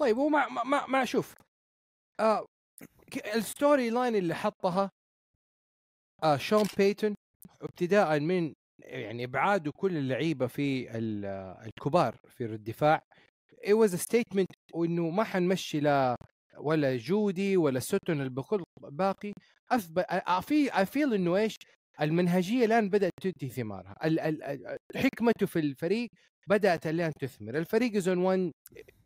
طيب 0.00 0.16
هو 0.16 0.28
ما 0.28 0.48
ما, 0.64 0.86
ما, 0.86 1.04
شوف 1.04 1.34
آه 2.20 2.46
ال 3.34 3.90
storyline 3.90 4.16
اللي 4.16 4.34
حطها 4.34 4.90
آه 6.22 6.36
شون 6.36 6.64
بيتون 6.78 7.14
ابتداء 7.62 8.20
من 8.20 8.54
يعني 8.78 9.24
ابعاده 9.24 9.72
كل 9.72 9.96
اللعيبة 9.96 10.46
في 10.46 10.90
آه، 10.90 11.64
الكبار 11.66 12.16
في 12.28 12.44
الدفاع. 12.44 13.02
It 13.66 13.74
was 13.74 13.92
a 13.92 13.98
statement 13.98 14.54
وانه 14.74 15.10
ما 15.10 15.24
حنمشي 15.24 15.80
لا 15.80 16.16
ولا 16.58 16.96
جودي 16.96 17.56
ولا 17.56 17.80
سوتون 17.80 18.20
الكل 18.20 18.62
باقي. 18.80 19.32
اثبت 19.70 20.04
في 20.40 20.70
I 20.70 20.84
feel 20.86 21.12
إنه 21.12 21.36
إيش؟ 21.36 21.56
المنهجية 22.00 22.64
الآن 22.64 22.90
بدأت 22.90 23.12
تؤتي 23.22 23.48
ثمارها. 23.48 23.94
حكمته 24.96 25.46
في 25.46 25.58
الفريق 25.58 26.08
بدأت 26.46 26.86
الآن 26.86 27.12
تثمر. 27.20 27.58
الفريق 27.58 27.98
زون 27.98 28.18
1 28.18 28.52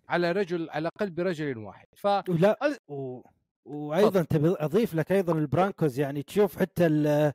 على 0.09 0.32
رجل 0.32 0.70
على 0.70 0.90
قلب 1.01 1.20
رجل 1.20 1.59
واحد. 1.59 1.86
ف 1.97 2.06
ولا 2.06 2.66
ال- 2.66 2.78
و... 2.89 3.20
وأيضا 3.64 4.22
تبي 4.22 4.55
أضيف 4.59 4.94
لك 4.94 5.12
أيضا 5.12 5.32
ال 5.32 5.41
Broncos 5.41 6.01
يعني 6.01 6.22
تشوف 6.22 6.59
حتى 6.59 6.86
ال... 6.86 7.32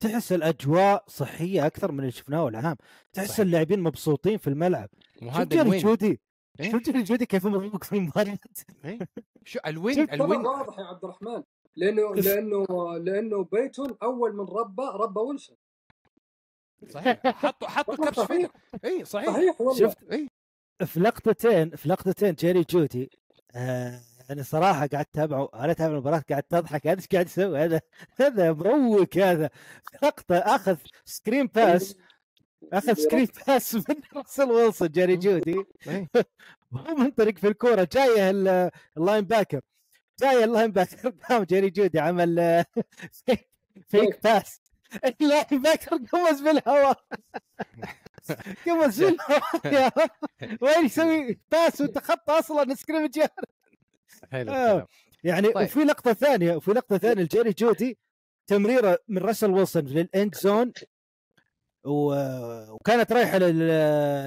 تحس 0.00 0.32
الأجواء 0.32 1.04
صحية 1.06 1.66
أكثر 1.66 1.92
من 1.92 2.00
اللي 2.00 2.10
شفناه 2.10 2.48
العام. 2.48 2.76
تحس. 3.12 3.40
اللاعبين 3.40 3.80
مبسوطين 3.80 4.38
في 4.38 4.48
الملعب. 4.48 4.88
شفت 5.14 5.22
وهذا 5.22 5.44
جيري 5.44 5.78
جودي؟ 5.78 6.20
إيه؟ 6.60 6.72
شفت 6.72 6.84
جيري 6.84 7.02
جودي 7.02 7.26
كيف 7.26 7.46
مروق 7.46 7.84
في 7.84 7.92
المباريات؟ 7.96 8.38
شو 9.44 9.58
ال 9.66 9.77
win 9.77 10.10
ال 10.12 10.20
win 10.20 10.46
واضح 10.46 10.78
يا 10.78 10.84
عبد 10.84 11.04
الرحمن. 11.04 11.42
لأنه 11.76 12.14
لأنه 12.14 12.66
لأنه 12.98 13.44
بيتون 13.44 13.96
أول 14.02 14.36
من 14.36 14.44
ربى 14.44 14.82
ربى 14.94 15.20
ويلسون. 15.20 15.56
صحيح. 16.88 17.26
حطوا 17.26 17.68
حطوا 17.68 17.96
كبش 17.96 18.20
فيه 18.20 18.50
اي 18.84 19.04
صحيح. 19.04 19.30
صحيح 19.30 19.60
والله. 19.60 19.78
شفت؟ 19.78 20.12
اي 20.12 20.28
في 20.84 21.00
لقطتين 21.00 21.70
في 21.76 21.88
لقطتين 21.88 22.34
جيري 22.34 22.64
جودي 22.70 23.10
آه 23.54 24.00
يعني 24.28 24.42
صراحة 24.42 24.86
قاعد 24.86 25.06
أتابعه 25.14 25.50
أنا 25.54 25.72
أتابع 25.72 25.92
المباراة 25.92 26.22
قاعد 26.30 26.42
تضحك 26.42 26.86
هذا 26.86 26.96
إيش 26.98 27.06
قاعد 27.06 27.26
يسوي؟ 27.26 27.58
هذا 27.64 27.80
هذا 28.16 28.52
مروق 28.52 29.16
هذا. 29.16 29.50
لقطة 30.02 30.36
أخذ 30.38 30.76
screen 31.04 31.46
pass 31.46 31.96
أخذ 32.72 32.94
screen 32.94 33.28
pass 33.46 33.74
من 33.74 33.82
راسل 34.16 34.50
ويلسون 34.50 34.88
جيري 34.88 35.16
جودي. 35.16 35.64
وهو 36.72 36.94
منطلق 36.98 37.38
في 37.38 37.48
الكورة 37.48 37.88
جاية 37.92 38.30
ال- 38.30 38.70
ال 38.96 39.24
linebacker 39.24 39.60
جاي 40.20 40.44
ال 40.44 40.70
linebacker 40.72 41.10
قام 41.28 41.42
جيري 41.42 41.70
جودي 41.70 42.00
عمل 42.00 42.64
fake 43.88 44.22
pass 44.24 44.60
ال 45.04 45.62
linebacker 45.62 45.96
قمص 45.96 46.40
بالهواء. 46.40 47.04
قمص 48.66 48.98
بالهواء 49.00 50.08
وين 50.60 50.84
يسوي؟ 50.84 51.40
باس 51.52 51.80
وتخطى 51.80 52.32
أصلا 52.38 52.74
scrimmage 52.74 53.20
حلو 54.32 54.52
آه. 54.52 54.86
يعني 55.24 55.48
طيب. 55.48 55.66
وفي 55.66 55.80
لقطة 55.80 56.12
ثانية 56.12 56.56
وفي 56.56 56.70
لقطة 56.70 56.98
ثانية 56.98 57.22
لجيري 57.22 57.50
جودي 57.52 57.98
تمريرة 58.46 58.98
من 59.08 59.18
راسل 59.18 59.50
ويلسون 59.50 59.82
لل 59.84 60.04
end 60.04 60.34
zone. 60.34 60.72
وكانت 61.84 63.12
رايحة 63.12 63.38
لل... 63.38 63.58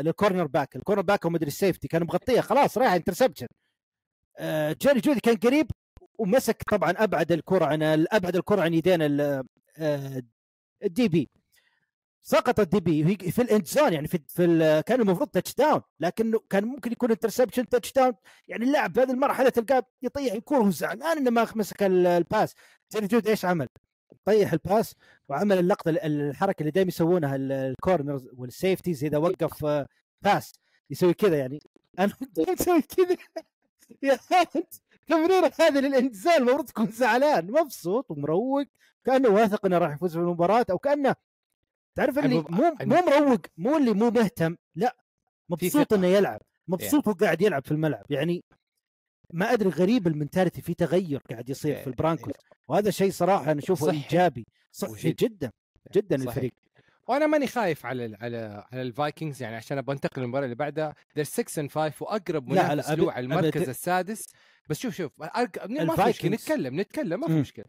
لل 0.05 0.47
cornerback. 0.47 0.75
ال 0.75 1.01
cornerback 1.01 1.25
هو 1.25 1.29
مدري 1.31 1.47
ال 1.47 1.53
safety 1.53 1.87
كان 1.87 2.03
مغطيه 2.03 2.41
خلاص 2.41 2.77
رايحة 2.77 2.95
interception 2.95 3.47
آه 4.37 4.75
جيري 4.81 4.99
جودي 4.99 5.19
كان 5.19 5.35
قريب 5.35 5.71
ومسك 6.17 6.63
طبعا 6.71 6.91
أبعد 6.97 7.31
الكرة 7.31 7.65
عن 7.65 7.83
أبعد 8.11 8.35
الكرة 8.35 8.61
عن 8.61 8.73
يدين 8.73 9.01
ال- 9.01 9.43
آه، 9.77 10.21
ال 10.83 11.07
DB 11.07 11.29
سقط 12.25 12.59
ال 12.59 12.79
DB 12.79 13.31
في 13.31 13.41
ال 13.41 13.48
end 13.48 13.67
zone 13.67 13.93
يعني 13.93 14.07
في, 14.07 14.19
في 14.27 14.83
كان 14.85 15.01
المفروض 15.01 15.29
touchdown 15.29 15.81
لكنه 15.99 16.39
كان 16.49 16.65
ممكن 16.65 16.91
يكون 16.91 17.11
interception 17.11 17.69
touchdown 17.69 18.13
يعني 18.47 18.65
اللاعب 18.65 18.93
في 18.93 19.01
هذه 19.01 19.11
المرحلة 19.11 19.49
تلقاه 19.49 19.83
يطيح 20.01 20.33
الكره 20.33 20.57
وهو 20.59 20.69
زعلان 20.69 21.17
إنه 21.17 21.29
ما 21.31 21.47
مسك 21.55 21.83
ال- 21.83 22.07
ال 22.07 22.17
pass 22.17 22.55
جيري 22.93 23.07
جود 23.07 23.27
إيش 23.27 23.45
عمل؟ 23.45 23.67
طيح 24.25 24.53
ال 24.53 24.62
pass 24.62 24.95
وعمل 25.29 25.59
اللقطة 25.59 25.89
ال- 25.89 25.99
الحركة 25.99 26.59
اللي 26.59 26.71
دائما 26.71 26.87
يسوونها 26.87 27.35
ال- 27.35 27.51
ال 27.51 27.61
corners 27.61 28.27
و 28.37 28.44
ال 28.44 28.51
safeties 28.51 29.03
إذا 29.03 29.17
وقف 29.17 29.65
آه، 29.65 29.87
pass 30.21 30.53
يسوي 30.89 31.13
كذا 31.13 31.37
يعني. 31.37 31.59
أنا 31.99 32.13
أسوي 32.59 32.81
كذا. 32.81 33.17
يا 34.03 34.19
تمريره 35.07 35.51
هذه 35.59 35.79
للانزال 35.79 36.33
المفروض 36.33 36.65
تكون 36.65 36.87
زعلان 36.87 37.51
مبسوط 37.51 38.11
ومروق 38.11 38.65
كأنه 39.05 39.29
واثق 39.29 39.65
إنه 39.65 39.77
راح 39.77 39.93
يفوز 39.93 40.13
في 40.13 40.19
المباراة 40.19 40.65
أو 40.71 40.77
كأنه 40.77 41.15
تعرف 41.95 42.19
اللي 42.19 42.35
المب- 42.35 42.51
مو 42.51 42.75
مو 42.81 42.95
مروق 43.01 43.39
مو 43.57 43.77
اللي 43.77 43.93
مو 43.93 44.09
مهتم 44.09 44.55
لا 44.75 44.95
مبسوط. 45.49 45.93
إنه 45.93 46.07
يلعب 46.07 46.41
مبسوط 46.67 47.07
وهو 47.07 47.15
قاعد 47.17 47.41
يلعب 47.41 47.65
في 47.65 47.71
الملعب 47.71 48.05
يعني 48.09 48.43
ما 49.33 49.53
أدري 49.53 49.69
غريب 49.69 50.07
ال 50.07 50.13
mentality 50.13 50.61
في 50.61 50.73
تغير 50.73 51.21
قاعد 51.31 51.49
يصير 51.49 51.75
في 51.81 51.87
البرانكوز 51.87 52.33
وهذا 52.67 52.91
شيء 52.91 53.11
صراحة 53.11 53.51
أنا 53.51 53.59
أشوفه. 53.59 53.91
إيجابي 53.91 54.45
صحي. 54.71 55.11
جدا 55.11 55.51
جدا 55.95 56.17
صحيح. 56.17 56.27
الفريق 56.29 56.53
وأنا 57.07 57.27
ماني 57.27 57.47
خايف 57.47 57.85
على 57.85 58.05
ال 58.05 58.15
على 58.21 58.65
على 58.71 58.81
الفايكنجز 58.81 59.41
يعني 59.43 59.55
عشان 59.55 59.77
أبغى 59.77 59.95
أنتقل 59.95 60.21
للمباراة 60.21 60.43
اللي 60.45 60.55
بعدها 60.55 60.95
they're 61.19 61.21
6 61.23 61.61
and 61.63 61.69
5 61.71 61.93
وأقرب 62.03 62.47
منافس 62.47 62.89
له 62.89 63.11
على 63.11 63.23
المركز 63.25 63.63
أت- 63.65 63.69
السادس 63.69 64.25
بس 64.69 64.79
شوف 64.79 64.95
شوف. 64.95 65.11
ما 65.19 65.29
في 65.95 66.09
مشكلة. 66.09 66.31
نتكلم 66.31 66.79
نتكلم 66.79 67.19
ما 67.19 67.27
في. 67.27 67.33
مشكلة 67.33 67.65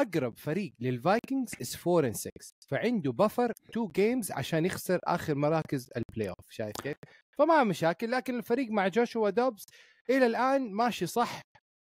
أقرب 0.00 0.38
فريق 0.38 0.72
للفايكنجز 0.80 1.52
is 1.60 1.76
4 1.86 2.12
and 2.12 2.16
6 2.16 2.30
فعنده 2.68 3.12
buffer 3.12 3.52
2 3.70 3.88
games 3.88 4.32
عشان 4.32 4.66
يخسر 4.66 5.00
آخر 5.04 5.34
مراكز 5.34 5.90
ال 5.96 6.28
playoff 6.28 6.50
شايف 6.50 6.76
كيف؟ 6.82 6.96
فما 7.38 7.64
مشاكل 7.64 8.10
لكن 8.10 8.38
الفريق 8.38 8.70
مع 8.70 8.88
جوشوا 8.88 9.30
دوبز 9.30 9.66
إلى 10.10 10.26
الآن 10.26 10.72
ماشي 10.72 11.06
صح 11.06 11.42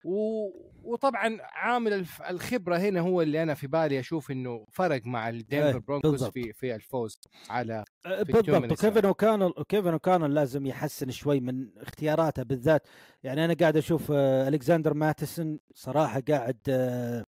و... 0.05 0.49
وطبعا 0.83 1.39
عامل. 1.43 2.07
الخبرة 2.31 2.77
هنا 2.77 3.01
هو 3.01 3.23
اللي 3.23 3.43
أنا 3.43 3.55
في 3.55 3.67
بالي 3.67 4.01
أشوف 4.01 4.31
إنه 4.31 4.67
فرق 4.73 5.07
مع 5.07 5.29
الدنفر 5.29 5.67
إيه، 5.67 5.79
برونكوز. 5.79 6.25
في 6.25 6.53
في 6.53 6.75
الفوز 6.75 7.21
على 7.51 7.85
أه، 8.07 8.23
بالضبط 8.23 8.73
وكيفن 8.73 9.05
اوكانل 9.05 9.53
وكيفن 9.57 9.93
أوكانل 9.93 10.35
لازم 10.35 10.67
يحسن 10.67 11.11
شوي 11.11 11.41
من 11.41 11.69
اختياراته 11.79 12.43
بالذات 12.43 12.87
يعني 13.23 13.45
أنا 13.45 13.55
قاعد 13.55 13.77
أشوف 13.77 14.13
آه، 14.13 14.49
الكسندر 14.49 14.95
ماتسون 14.95 15.59
صراحة 15.75 16.21
قاعد 16.29 16.59
آه، 16.69 17.24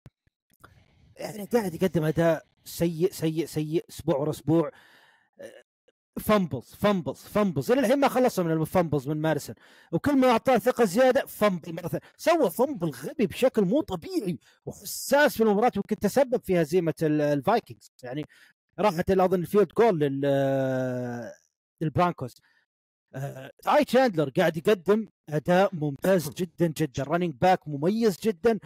يعني 1.16 1.46
قاعد 1.46 1.74
يقدم 1.74 2.04
اداء 2.04 2.46
سيء 2.66 3.12
سيء 3.12 3.46
سيء 3.46 3.86
أسبوع 3.90 4.16
ورا 4.18 4.30
أسبوع. 4.30 4.72
fumbles 6.20 6.76
fumbles 6.76 7.18
fumbles. 7.18 7.72
إلى 7.72 7.82
الحين 7.82 8.00
ما 8.00 8.08
خلصوا 8.08 8.44
من 8.44 8.52
ال 8.52 8.59
fumbles 8.59 9.08
من 9.08 9.22
ماتسون 9.22 9.56
وكل 9.92 10.18
ما 10.18 10.28
أعطاه 10.32 10.58
ثقة 10.58 10.86
زيادة 10.86 11.26
fumble 11.26 11.74
مرة 11.74 11.88
ثانية. 11.88 12.04
سوى 12.18 12.50
fumble 12.50 12.90
غبي 12.90 13.28
بشكل 13.28 13.62
مو 13.62 13.82
طبيعي. 13.82 14.40
وحساس 14.66 15.38
في 15.38 15.44
المباراة 15.44 15.72
ويمكن 15.76 15.96
تسبب 16.00 16.42
في 16.44 16.62
هزيمه 16.62 16.94
ال- 17.04 17.22
الفايكنجز. 17.22 17.92
يعني 18.04 18.26
راحت 18.80 19.12
أظن 19.12 19.40
ال 19.40 19.44
field 19.44 19.68
goal 19.78 20.00
لل 20.00 20.22
للبرانكوز. 21.82 22.36
آه، 23.16 23.52
تاي 23.64 23.86
تشاندلر 23.86 24.30
قاعد 24.30 24.58
يقدم 24.58 25.08
أداء 25.30 25.76
ممتاز 25.76 26.30
جدا 26.30 26.68
جدا. 26.68 27.04
running 27.04 27.34
back 27.42 27.68
مميز 27.68 28.20
جدا. 28.24 28.60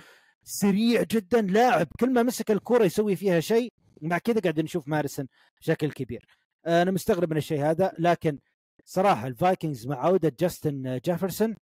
سريع 0.49 1.03
جدا 1.03 1.41
لاعب. 1.41 1.87
كل 1.99 2.13
ما 2.13 2.23
مسك 2.23 2.51
الكرة 2.51 2.83
يسوي 2.83 3.15
فيها 3.15 3.39
شيء 3.39 3.73
مع 4.01 4.17
كذا 4.17 4.39
قاعد 4.39 4.59
نشوف 4.59 4.87
ماتسون 4.87 5.27
بشكل 5.61 5.91
كبير. 5.91 6.25
آه، 6.65 6.81
أنا 6.81 6.91
مستغرب 6.91 7.31
من 7.31 7.37
الشيء 7.37 7.61
هذا 7.61 7.93
لكن 7.99 8.39
صراحة 8.85 9.27
الفايكنجز 9.27 9.87
مع 9.87 10.05
عودة 10.05 10.33
جاستن 10.39 10.99
جيفرسون 11.05 11.55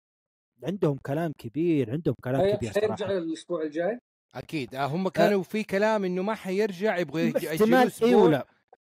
عندهم 0.64 0.98
كلام 0.98 1.32
كبير 1.38 1.92
عندهم 1.92 2.16
كلام 2.24 2.56
كبير 2.56 2.72
حيرجع 2.72 2.96
صراحة 2.96 3.18
الأسبوع 3.18 3.64
الجاي؟ 3.64 4.00
أكيد. 4.36 4.76
آه 4.76 4.86
هم 4.86 5.10
كانوا 5.10 5.44
في 5.44 5.64
كلام 5.64 6.04
إنه 6.04 6.22
ما 6.22 6.36
حيرجع 6.36 6.98
يبغى 6.98 7.34
احتمال. 7.38 7.92
اي 8.04 8.16
ولا. 8.16 8.48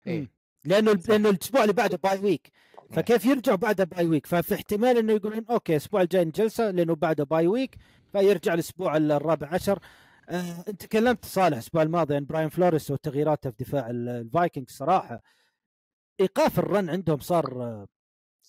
إيه. 0.07 0.31
لأنه 0.65 0.99
لأنه 1.07 1.29
الأسبوع 1.29 1.61
اللي 1.61 1.73
بعده 1.73 1.97
bye 1.97 2.19
week 2.19 2.51
فكيف 2.91 3.25
يرجع 3.25 3.55
بعد 3.55 3.81
bye 3.81 4.05
week 4.05 4.25
ففي 4.25 4.55
احتمال 4.55 4.97
إنه 4.97 5.13
يقولون 5.13 5.45
okay 5.49 5.71
الأسبوع 5.71 6.01
الجاي 6.01 6.25
جلسه 6.25 6.71
لأنه 6.71 6.95
بعده 6.95 7.23
bye 7.23 7.47
week 7.47 7.75
فيرجع 8.11 8.53
الأسبوع 8.53 8.97
الرابع 8.97 9.47
عشر. 9.53 9.79
آه، 10.29 10.63
أنت 10.67 10.81
تكلمت 10.85 11.25
صالح 11.25 11.47
الأسبوع 11.47 11.81
الماضي 11.81 12.15
عن 12.15 12.25
براين 12.25 12.49
فلوريس 12.49 12.91
وتغييراته 12.91 13.49
في 13.51 13.63
دفاع 13.63 13.89
ال- 13.89 14.09
الفايكنج. 14.09 14.69
صراحة 14.69 15.21
إيقاف 16.19 16.59
ال 16.59 16.67
run 16.67 16.89
عندهم 16.89 17.19
صار 17.19 17.63
آه، 17.63 17.87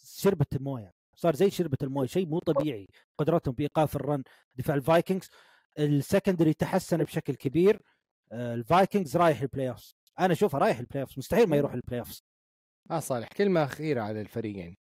شربة 0.04 0.46
الموية 0.54 0.92
صار 1.16 1.34
زي 1.36 1.50
شربة 1.50 1.76
الموية 1.82 2.06
شيء 2.06 2.26
مو 2.26 2.38
طبيعي 2.38 2.88
قدرتهم 3.18 3.54
بايقاف 3.54 3.96
ال 3.96 4.03
run 4.03 4.22
دفاع 4.56 4.76
الفايكنجز. 4.76 5.28
ال 5.78 5.86
secondary 5.86 6.54
تحسن 6.54 6.96
بشكل 6.96 7.34
كبير 7.34 7.82
آه، 8.32 8.54
الفايكنجز 8.54 9.16
رايح 9.16 9.40
ال 9.40 9.70
playoff 9.70 9.94
أنا 10.20 10.32
أشوفه 10.32 10.58
رايح 10.58 10.78
ال 10.78 11.02
playoff 11.02 11.18
مستحيل 11.18 11.46
ما 11.48 11.56
يروح 11.56 11.72
ال 11.74 12.00
playoff 12.00 12.20
آه 12.90 12.98
صالح 13.00 13.28
كلمة 13.28 13.64
أخيرة 13.64 14.00
على 14.00 14.20
الفريقين 14.20 14.76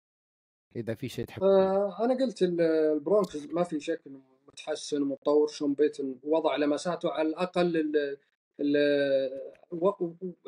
إذا 0.77 0.95
في 0.95 1.09
شيء 1.09 1.25
تحب 1.25 1.43
آه 1.43 2.05
أنا 2.05 2.15
قلت 2.15 2.43
ال- 2.43 2.61
البرونكوز 2.95 3.47
ما 3.47 3.63
في 3.63 3.81
شك 3.81 4.03
إنه 4.07 4.21
متحسن 4.53 5.03
ومتطور 5.03 5.49
شون 5.49 5.75
بيتن 5.75 6.17
وضع 6.25 6.57
لمساته 6.57 7.11
على 7.11 7.29
الأقل 7.29 7.77
ال- 7.77 8.17
ال- 8.61 9.51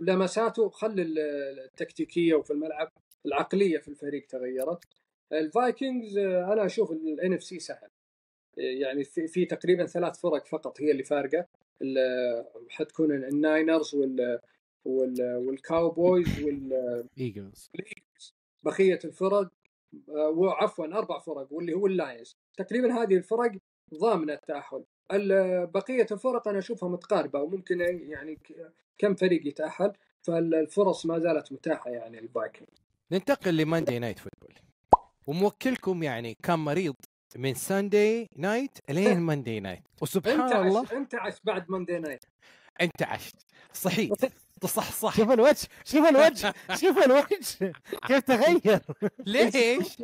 لمساته 0.02 0.70
ال- 1.00 1.18
التكتيكية 1.64 2.34
وفي 2.34 2.52
الملعب 2.52 2.92
العقلية 3.26 3.78
في 3.78 3.88
الفريق 3.88 4.26
تغيرت. 4.26 4.84
الفايكنجز 5.32 6.16
أنا 6.18 6.66
أشوف 6.66 6.90
ال 6.92 7.32
NFC 7.32 7.58
سهل. 7.58 7.88
يعني 8.56 9.04
في, 9.04 9.26
في 9.28 9.44
تقريبا 9.44 9.86
ثلاث 9.86 10.20
فرق 10.20 10.46
فقط 10.46 10.80
هي 10.80 10.90
اللي 10.90 11.02
فارقة. 11.04 11.46
حتكون 12.68 13.12
الناينرز 13.12 13.94
وال 13.94 14.38
وال 14.84 15.36
والكاوبويز 15.46 16.42
وال 16.44 16.72
ايجلز 17.18 17.70
الإيجلز. 17.74 18.34
بقية 18.62 18.98
الفرق 19.04 19.48
آه، 20.08 20.28
وعفوا 20.28 20.86
أربع 20.86 21.18
فرق 21.18 21.46
واللي 21.50 21.74
هو 21.74 21.86
اللاينز. 21.86 22.36
تقريبا 22.56 22.92
هذه 23.02 23.16
الفرق 23.16 23.52
ضامنه 23.94 24.32
التأهل. 24.32 24.84
ال- 25.12 25.66
بقيه 25.66 26.06
الفرق 26.12 26.48
أنا 26.48 26.58
أشوفها 26.58 26.88
متقاربة 26.88 27.40
وممكن 27.40 27.80
يعني 27.80 28.38
كم 28.98 29.14
فريق 29.14 29.46
يتأهل 29.46 29.92
فالفرص 30.22 31.06
ما 31.06 31.18
زالت 31.18 31.52
متاحة 31.52 31.90
يعني 31.90 32.18
الفايكنج 32.18 32.68
ننتقل 33.12 33.56
ل 33.56 33.62
Monday 33.62 33.98
Night 33.98 34.18
Football. 34.18 34.54
وموكلكم 35.26 36.02
يعني 36.02 36.36
كان 36.42 36.58
مريض 36.58 36.94
من 37.36 37.54
Sunday 37.54 38.28
night 38.36 38.78
لين 38.90 39.20
Monday 39.20 39.60
night. 39.60 39.78
أنت 39.78 40.02
وسبحان 40.02 40.66
الله. 40.66 40.80
عش... 40.80 40.92
أنت 40.92 41.14
عش 41.14 41.34
بعد 41.44 41.70
Monday 41.70 41.98
night. 41.98 42.24
أنت 42.80 43.02
عشت. 43.02 43.36
صحيت 43.72 44.12
صح 44.66 44.92
صح 44.92 45.16
شوف 45.16 45.30
الوجه. 45.30 45.68
شوف 45.84 46.08
الوجه. 46.08 46.54
شوف 46.80 46.98
الوجه. 47.04 47.72
كيف 48.06 48.20
تغير. 48.24 48.80
ليش؟ 49.26 49.96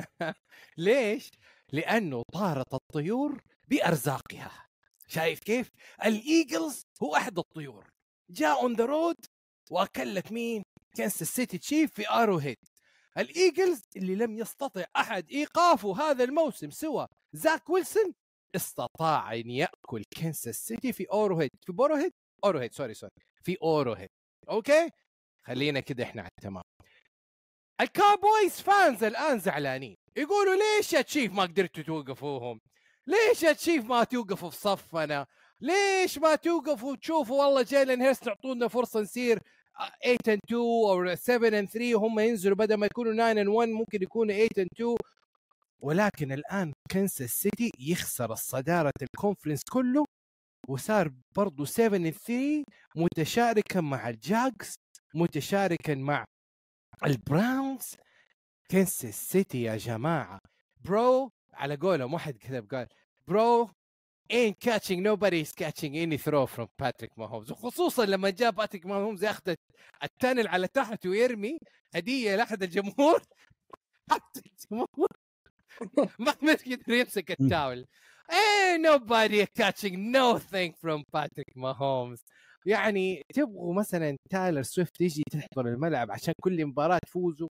ليش؟ 0.76 1.30
لأنه 1.72 2.22
طارت 2.32 2.74
الطيور 2.74 3.42
بأرزاقها. 3.68 4.66
شايف 5.06 5.40
كيف؟ 5.40 5.70
الإيجلز 6.04 6.82
هو 7.02 7.16
أحد 7.16 7.38
الطيور. 7.38 7.90
جاء 8.30 8.62
on 8.62 8.74
the 8.74 8.84
road 8.84 9.16
واكل 9.70 10.14
لك 10.14 10.32
مين؟ 10.32 10.62
كانساس 10.96 11.34
سيتي 11.34 11.58
تشيف 11.58 11.94
في 11.94 12.10
ارو 12.10 12.38
هيد 12.38 12.56
الإيجلز 13.18 13.82
اللي 13.96 14.14
لم 14.14 14.38
يستطع 14.38 14.84
أحد 14.96 15.30
إيقافه 15.30 16.00
هذا 16.02 16.24
الموسم 16.24 16.70
سوى 16.70 17.06
زاك 17.32 17.70
ويلسون 17.70 18.14
استطاع 18.56 19.34
أن 19.34 19.50
يأكل 19.50 20.04
كنساس 20.16 20.56
سيتي 20.66 20.92
في 20.92 21.04
اوروهيد 21.12 21.50
في 21.66 21.72
بوروهيد 21.72 22.12
اوروهيد 22.44 22.72
sorry 22.72 22.94
sorry 22.94 23.12
في 23.42 23.56
اوروهيد 23.62 24.08
okay؟ 24.48 24.90
خلينا 25.46 25.80
كده 25.80 26.04
إحنا 26.04 26.22
على 26.22 26.30
التمام. 26.38 26.62
الكابويز 27.80 28.60
fans 28.60 29.04
الآن 29.04 29.38
زعلانين. 29.38 29.96
يقولوا 30.16 30.54
ليش 30.54 30.92
يا 30.92 31.00
تشيف 31.02 31.32
ما 31.32 31.42
قدرتوا 31.42 31.82
توقفوهم؟ 31.82 32.60
ليش 33.06 33.42
يا 33.42 33.52
تشيف 33.52 33.84
ما 33.84 34.04
توقفوا 34.04 34.50
في 34.50 34.56
صفنا؟ 34.56 35.26
ليش 35.60 36.18
ما 36.18 36.34
توقفوا؟ 36.34 36.96
تشوفوا 36.96 37.44
والله 37.44 37.62
جيلن 37.62 38.02
هيرتس 38.02 38.24
تعطونا 38.24 38.68
فرصة 38.68 39.00
نصير 39.00 39.38
8 40.04 40.18
and 40.28 40.40
2 40.48 40.60
أو 40.60 41.14
7 41.14 41.50
and 41.50 41.68
3 41.70 41.94
وهم 41.94 42.18
ينزلوا 42.18 42.56
بدل 42.56 42.74
ما 42.74 42.86
يكونوا 42.86 43.12
9 43.12 43.44
and 43.44 43.48
1 43.48 43.68
ممكن 43.68 44.02
يكونوا 44.02 44.34
8 44.34 44.48
and 44.58 44.68
2 44.74 44.96
ولكن 45.80 46.32
الآن 46.32 46.72
كنساس 46.90 47.30
سيتي 47.30 47.70
يخسر 47.78 48.32
الصداره 48.32 48.92
ال 49.02 49.08
conference 49.08 49.62
كله 49.72 50.04
وصار 50.68 51.12
برضه 51.36 51.64
7 51.64 51.98
and 51.98 52.14
3 52.14 52.64
متشاركا 52.96 53.80
مع 53.80 54.08
الجاكس 54.08 54.74
متشاركا 55.14 55.94
مع 55.94 56.24
البراونز 57.06 57.96
كنساس 58.70 59.30
سيتي 59.30 59.62
يا 59.62 59.76
جماعة. 59.76 60.38
bro 60.84 61.32
على 61.54 61.76
قولهم 61.76 62.14
واحد 62.14 62.36
كذب 62.36 62.74
قال 62.74 62.86
bro 63.28 63.70
ain't 64.32 64.60
catching 64.60 65.02
nobody's 65.02 65.52
catching 65.52 65.96
any 65.96 66.18
throw 66.18 66.46
from 66.46 66.66
باتريك 66.78 67.18
ماهومز 67.18 67.50
وخصوصا 67.50 68.04
لما 68.04 68.30
جاء 68.30 68.50
باتريك 68.50 68.86
ماهومز 68.86 69.24
ياخذ 69.24 69.54
ال 70.02 70.10
towel 70.10 70.48
على 70.48 70.68
تحت 70.68 71.06
ويرمي 71.06 71.58
هدية 71.94 72.36
لأحد 72.36 72.62
الجمهور. 72.62 73.22
حتى 74.10 74.40
الجمهور. 74.46 75.08
ما 76.18 76.56
يقدر 76.66 76.94
يمسك 76.94 77.30
ال 77.40 77.47
towel. 77.47 77.86
Ain't 78.30 78.82
nobody 78.82 79.46
catching 79.46 80.12
no 80.12 80.38
thing 80.38 80.72
from 80.82 81.04
باتريك 81.12 81.56
ماهومز 81.56 82.24
يعني 82.66 83.22
تبغوا 83.34 83.74
مثلا 83.74 84.16
تايلر 84.30 84.62
سويفت 84.62 85.00
يجي 85.00 85.22
تحضر 85.30 85.68
الملعب 85.68 86.10
عشان 86.10 86.34
كل 86.42 86.66
مباراة 86.66 86.98
تفوزوا 86.98 87.48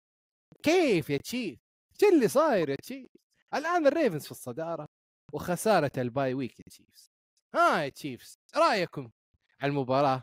كيف 0.63 1.11
يا 1.11 1.17
تشيف؟ 1.17 1.59
شو 2.01 2.09
اللي 2.09 2.29
صاير 2.29 2.69
يا 2.71 2.77
تشيف؟ 2.77 3.09
الآن 3.55 3.87
الريفنز 3.87 4.25
في 4.25 4.31
الصدارة 4.31 4.87
وخسارة 5.33 5.91
ال 5.99 6.08
bye 6.08 6.35
week 6.35 6.59
يا 6.59 6.65
تشيفز 6.71 7.11
ها 7.55 7.83
يا 7.85 7.89
تشيفز 7.89 8.39
رأيكم 8.57 9.11
على 9.61 9.71
المباراة 9.71 10.23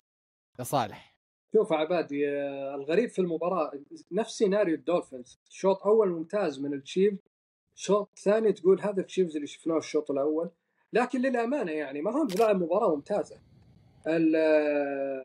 يا 0.60 0.64
صالح 0.64 1.18
شوف 1.54 1.74
عبادي 1.74 2.30
الغريب 2.76 3.10
في 3.10 3.20
المباراة 3.20 3.72
نفس 4.12 4.38
سيناريو 4.38 4.76
الدولفينز 4.76 5.40
شوط 5.50 5.84
أول 5.84 6.10
ممتاز 6.10 6.60
من 6.60 6.74
التشيف 6.74 7.14
شوط 7.76 8.10
ثاني 8.20 8.54
تقول 8.54 8.82
هذا 8.82 9.02
التشيفز 9.02 9.36
اللي 9.36 9.48
شفناه 9.48 9.78
الشوط 9.78 10.12
الأول 10.12 10.50
لكن 10.94 11.22
للأمانة 11.22 11.72
يعني 11.72 12.02
ما 12.02 12.12
هم 12.12 12.28
لعب 12.40 12.56
مباراة 12.64 12.96
ممتازة 12.96 13.40
ال- 14.08 14.36
آه، 14.36 15.24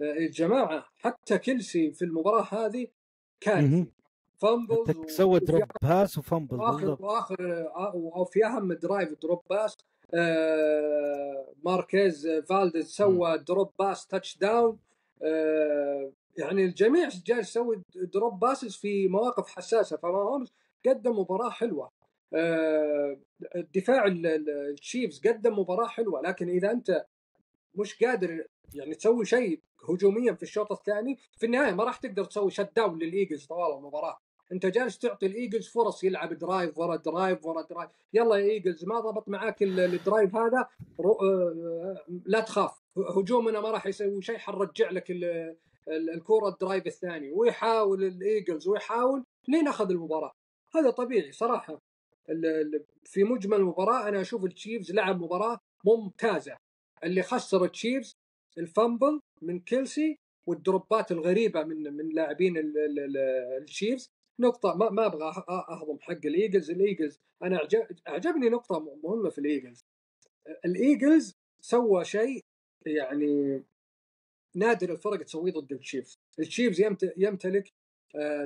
الجماعة 0.00 0.86
حتى 0.96 1.38
كيلسي 1.38 1.92
في 1.92 2.02
المباراة 2.04 2.42
هذه 2.54 2.86
كارثي 3.40 3.66
مهم. 3.66 3.92
fumbles 4.36 4.88
حتى 4.90 5.08
سوى 5.08 5.40
drop 5.40 5.62
pass 5.82 6.18
و 6.18 6.23
fumble 6.23 6.56
واخر 6.60 6.96
واخر 7.00 7.36
آه، 7.76 7.92
أو 8.16 8.24
في 8.24 8.46
أهم 8.46 8.72
drive 8.72 9.14
drop 9.22 9.40
pass 9.50 9.76
آه 10.14 11.46
ماركيز 11.64 12.26
آه، 12.26 12.40
فالديز 12.40 12.86
سوى 12.86 13.38
drop 13.38 13.70
pass 13.78 14.06
touchdown 14.06 14.78
آه 15.22 16.10
يعني 16.38 16.64
الجميع 16.64 17.08
جالس 17.08 17.48
يسوي 17.50 17.82
drop 17.94 18.38
passes 18.40 18.76
في 18.76 19.08
مواقف 19.08 19.48
حساسة 19.48 19.96
فماهومز 19.96 20.52
قدم 20.86 21.18
مباراة 21.18 21.50
حلوة. 21.50 21.90
آه 22.34 23.16
الدفاع 23.56 24.04
ال- 24.06 24.26
ال- 24.26 24.50
التشيفز 24.70 25.26
قدم 25.26 25.58
مباراة 25.58 25.86
حلوة 25.88 26.20
لكن 26.22 26.48
إذا 26.48 26.70
أنت 26.70 27.04
مش 27.74 28.04
قادر 28.04 28.44
يعني 28.74 28.94
تسوي 28.94 29.24
شيء 29.24 29.60
هجوميا 29.88 30.32
في 30.32 30.42
الشوط 30.42 30.72
الثاني 30.72 31.18
في 31.38 31.46
النهاية 31.46 31.72
ما 31.72 31.84
راح 31.84 31.96
تقدر 31.96 32.24
تسوي 32.24 32.50
shut 32.50 32.70
down 32.76 32.98
للإيجلز 32.98 33.46
طوال 33.46 33.78
المباراة. 33.78 34.18
انت 34.52 34.66
جالس 34.66 34.98
تعطي 34.98 35.26
الإيجلز 35.26 35.68
فرص 35.68 36.04
يلعب 36.04 36.32
drive 36.32 36.78
ورا 36.78 36.96
drive 36.96 37.44
ورا 37.46 37.62
drive 37.62 37.90
يلا 38.14 38.36
يا 38.36 38.44
إيجلز 38.50 38.84
ما 38.84 39.00
ضبط 39.00 39.28
معاك 39.28 39.62
ال- 39.62 39.80
ال 39.80 39.89
drive 39.89 40.36
هذا؟ 40.36 40.68
رو... 41.00 41.12
آه، 41.12 41.96
لا 42.26 42.40
تخاف. 42.40 42.70
هجومنا 43.16 43.60
ما 43.60 43.70
راح 43.70 43.86
يسوي 43.86 44.22
شيء 44.22 44.38
حنرجع 44.38 44.90
لك 44.90 45.10
ال... 45.10 45.24
ال- 45.88 46.10
الكوره 46.10 46.48
ال 46.48 46.54
drive 46.54 46.86
الثاني. 46.86 47.32
ويحاول 47.32 48.04
الإيجلز 48.04 48.68
ويحاول 48.68 49.24
لين 49.48 49.68
اخذ 49.68 49.90
المباراة. 49.90 50.32
هذا 50.74 50.90
طبيعي 50.90 51.32
صراحة. 51.32 51.78
في 53.04 53.24
مجمل 53.24 53.56
المباراة 53.56 54.08
أنا 54.08 54.20
أشوف 54.20 54.44
التشيفز 54.44 54.92
لعب 54.92 55.20
مباراة 55.22 55.58
ممتازة. 55.84 56.56
اللي 57.04 57.22
خسر 57.22 57.64
التشيفز 57.64 58.16
ال 58.58 58.67
fumble 58.67 59.20
من 59.42 59.60
كيلسي 59.60 60.18
والدروبات 60.46 61.12
الغريبة 61.12 61.62
من 61.64 61.96
من 61.96 62.08
لاعبين 62.08 62.56
ال- 62.56 62.78
ال- 62.78 62.98
ال- 62.98 63.16
التشيفز 63.62 64.10
نقطة 64.38 64.74
ما 64.74 64.90
ما 64.90 65.06
أبغى 65.06 65.32
أهضم 65.48 65.98
حق 66.00 66.12
الإيجلز، 66.26 66.70
الإيجلز 66.70 67.20
أنا 67.42 67.68
أعجبني 68.08 68.48
نقطة 68.48 68.98
مهمة 69.04 69.30
في 69.30 69.38
الإيجلز. 69.38 69.84
الإيجلز 70.64 71.36
سوى 71.60 72.04
شيء 72.04 72.44
يعني 72.86 73.62
نادر 74.54 74.92
الفرق 74.92 75.22
تسويه 75.22 75.52
ضد 75.52 75.72
التشيفز، 75.72 76.18
التشيفز 76.38 76.80
يمت- 76.80 77.12
يمتلك 77.16 77.72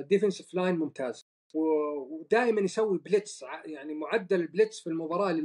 defensive 0.09 0.53
line 0.53 0.75
ممتاز 0.75 1.25
ودائما 1.53 2.61
يسوي 2.61 2.97
blitz 2.97 3.45
يعني 3.65 3.93
معدل 3.93 4.41
ال 4.41 4.47
blitz 4.47 4.79
في 4.79 4.87
المباراة 4.87 5.41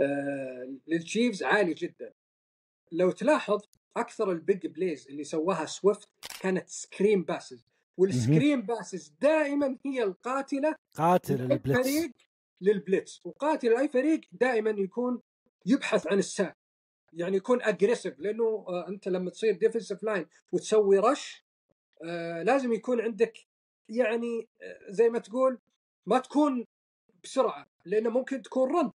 آه، 0.00 0.76
للتشيفز 0.86 1.42
عالي 1.42 1.74
جدا. 1.74 2.12
لو 2.92 3.10
تلاحظ 3.10 3.60
أكثر 3.96 4.30
ال 4.32 4.41
big 4.41 4.66
plays 4.66 5.08
اللي 5.08 5.24
سواها 5.24 5.66
سويفت 5.66 6.08
كانت 6.40 6.68
screen 6.68 7.22
passes 7.22 7.64
وال 7.98 8.14
screen 8.14 8.62
passes 8.62 9.12
دائما 9.20 9.78
هي 9.86 10.02
القاتلة 10.02 10.74
قاتل 10.96 11.52
ال 11.52 11.58
blitz 11.58 11.88
فريق 11.88 12.10
لل 12.60 12.75
blitz. 12.75 13.20
وقاتل 13.24 13.76
أي 13.76 13.88
فريق 13.88 14.20
دائما 14.32 14.70
يكون 14.70 15.20
يبحث 15.66 16.06
عن 16.06 16.18
ال 16.18 16.26
sack 16.26 16.56
يعني 17.12 17.36
يكون 17.36 17.62
aggressive 17.62 18.18
لأنه 18.18 18.64
آه، 18.68 18.88
أنت 18.88 19.08
لما 19.08 19.30
تصير 19.30 19.54
defensive 19.54 20.02
line 20.02 20.26
وتسوي 20.52 20.98
rush 20.98 21.44
آه، 22.04 22.42
لازم 22.42 22.72
يكون 22.72 23.00
عندك 23.00 23.38
يعني 23.88 24.48
آه، 24.62 24.78
زي 24.88 25.08
ما 25.08 25.18
تقول 25.18 25.58
ما 26.06 26.18
تكون 26.18 26.64
بسرعة 27.24 27.66
لأنه 27.84 28.10
ممكن 28.10 28.42
تكون 28.42 28.76
run 28.76 28.92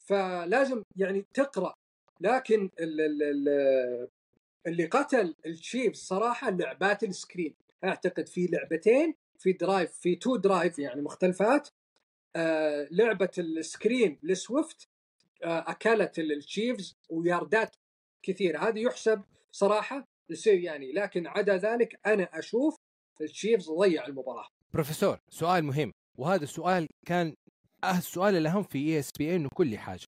فلازم 0.00 0.82
يعني 0.96 1.26
تقرأ. 1.34 1.74
لكن 2.20 2.70
ال 2.80 3.00
ال 3.00 3.22
ال 3.22 4.08
اللي 4.66 4.86
قتل 4.86 5.34
التشيفز 5.46 5.98
صراحة 5.98 6.50
لعبات 6.50 7.04
ال 7.04 7.10
screen. 7.10 7.54
أعتقد 7.84 8.28
في 8.28 8.46
لعبتين 8.46 9.14
في 9.38 9.52
drive 9.52 9.92
في 9.92 10.16
two 10.16 10.36
drive 10.36 10.78
يعني 10.78 11.02
مختلفات. 11.02 11.68
آه 12.36 12.88
لعبة 12.90 13.30
ال 13.38 13.49
screen 13.49 14.18
لسويفت 14.22 14.88
آه 15.44 15.64
أكلت 15.70 16.18
التشيفز 16.18 16.96
وياردات 17.10 17.76
كثيره 18.22 18.58
هذه 18.58 18.80
يحسب 18.80 19.22
صراحة 19.52 20.04
يصير 20.30 20.60
يعني 20.60 20.92
لكن 20.92 21.26
عدا 21.26 21.56
ذلك 21.56 22.00
أنا 22.06 22.38
أشوف 22.38 22.76
التشيفز 23.20 23.70
ضيع 23.70 24.06
المباراة. 24.06 24.48
بروفيسور 24.74 25.18
سؤال 25.28 25.64
مهم 25.64 25.92
وهذا 26.18 26.44
السؤال 26.44 26.86
كان 27.06 27.34
آه، 27.84 27.98
السؤال 27.98 28.36
الأهم 28.36 28.62
في 28.62 28.78
ESPN 28.78 29.46
وكل 29.46 29.78
حاجة. 29.78 30.06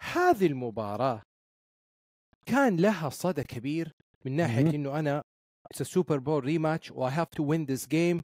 هذه 0.00 0.46
المباراة 0.46 1.22
كان 2.46 2.76
لها 2.76 3.08
صدى 3.08 3.42
كبير 3.42 3.92
من 4.24 4.36
ناحية. 4.36 4.70
إنه 4.74 4.98
أنا 4.98 5.22
Super 5.72 6.18
Bowl 6.18 6.44
rematch 6.44 6.90
و 6.90 7.04
have 7.04 7.28
to 7.28 7.44
win 7.44 7.64
this 7.64 7.88
game 7.88 8.20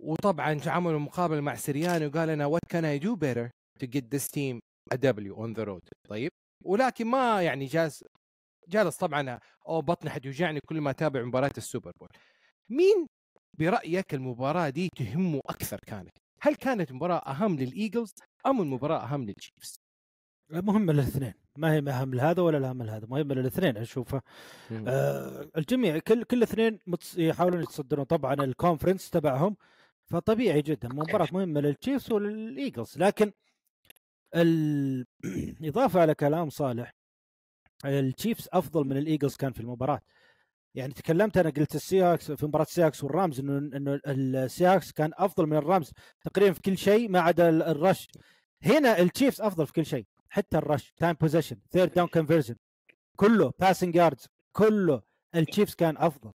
وطبعا 0.00 0.60
عملوا 0.66 0.98
مقابلة 0.98 1.40
مع 1.40 1.54
سيرياني 1.54 2.06
وقال 2.06 2.30
أنا 2.30 2.46
what 2.46 2.62
can 2.68 2.84
I 2.84 2.98
do 2.98 3.16
better 3.16 3.50
to 3.80 3.86
get 3.86 4.12
this 4.12 4.28
team 4.28 4.60
a 4.92 4.94
W 4.94 5.34
on 5.36 5.52
the 5.52 5.64
road 5.64 5.88
طيب. 6.08 6.30
ولكن 6.64 7.06
ما 7.06 7.42
يعني 7.42 7.64
جالس 7.64 8.04
جالس 8.68 8.96
طبعا 8.96 9.38
أو 9.68 9.82
بطني 9.82 10.10
حتوجعني 10.10 10.60
كل 10.68 10.80
ما 10.80 10.90
أتابع 10.90 11.22
مباراة 11.22 11.50
ال 11.58 11.64
Super 11.64 11.92
Bowl. 12.00 12.08
مين 12.68 13.06
برأيك 13.58 14.14
المباراة 14.14 14.68
دي 14.68 14.88
تهمه 14.96 15.40
أكثر 15.46 15.80
كانت؟ 15.86 16.18
هل 16.40 16.54
كانت 16.54 16.92
مباراة 16.92 17.18
أهم 17.18 17.56
للإيجلز 17.56 18.14
أم 18.46 18.60
المباراة 18.60 19.04
أهم 19.04 19.24
للتشيفز؟ 19.24 19.76
مهمة 20.50 20.92
للاثنين 20.92 21.34
ما 21.58 21.72
هي 21.74 21.78
أهم 21.90 22.14
لهذا 22.14 22.42
ولا 22.42 22.58
الأهم 22.58 22.82
لهذا. 22.82 23.06
مهمة 23.06 23.34
للاثنين 23.34 23.76
اشوفها 23.76 24.22
آه 24.88 25.50
الجميع 25.56 25.98
كل 25.98 26.24
كل 26.24 26.42
اثنين 26.42 26.78
يحاولون 27.16 27.62
يتصدرون. 27.62 28.04
طبعا 28.04 28.34
ال 28.34 28.41
conference 28.41 29.10
تبعهم 29.10 29.56
فطبيعي 30.06 30.62
جدا. 30.62 30.88
مباراة 30.88 31.28
مهمة 31.32 31.60
للتشيفز 31.60 32.12
وللايجلز 32.12 32.98
لكن 32.98 33.32
الإضافة 34.34 36.00
على 36.02 36.14
كلام 36.14 36.50
صالح 36.50 36.94
التشيفز 37.84 38.48
أفضل 38.52 38.84
من 38.84 38.96
الايجلز 38.96 39.36
كان 39.36 39.52
في 39.52 39.60
المباراة. 39.60 40.00
يعني 40.74 40.92
تكلمت 40.92 41.36
أنا 41.38 41.50
قلت 41.50 41.74
السيهوكس 41.74 42.32
في 42.32 42.46
مباراة 42.46 42.64
السيهوكس 42.64 43.04
والرامز 43.04 43.40
إنه 43.40 43.58
إنه 43.76 44.00
السيهوكس 44.06 44.92
كان 44.92 45.10
أفضل 45.14 45.46
من 45.46 45.56
الرامز. 45.56 45.92
تقريبا 46.24 46.52
في 46.52 46.60
كل 46.60 46.78
شيء 46.78 47.08
ما 47.08 47.20
عدا 47.20 47.48
ال- 47.48 47.62
ال 47.62 47.71
rush 47.71 48.08
هنا 48.62 48.98
التشيفز 48.98 49.40
أفضل 49.40 49.66
في 49.66 49.72
كل 49.72 49.86
شيء. 49.86 50.06
حتى 50.28 50.58
ال 50.58 50.65
rush 50.65 50.92
time 50.96 51.12
possession 51.20 51.56
third 51.70 51.92
down 51.92 52.08
conversion 52.08 52.54
كله 53.16 53.52
passing 53.60 53.94
yards 53.96 54.26
كله 54.52 55.02
التشيفز 55.34 55.74
كان 55.74 55.96
أفضل 55.96 56.32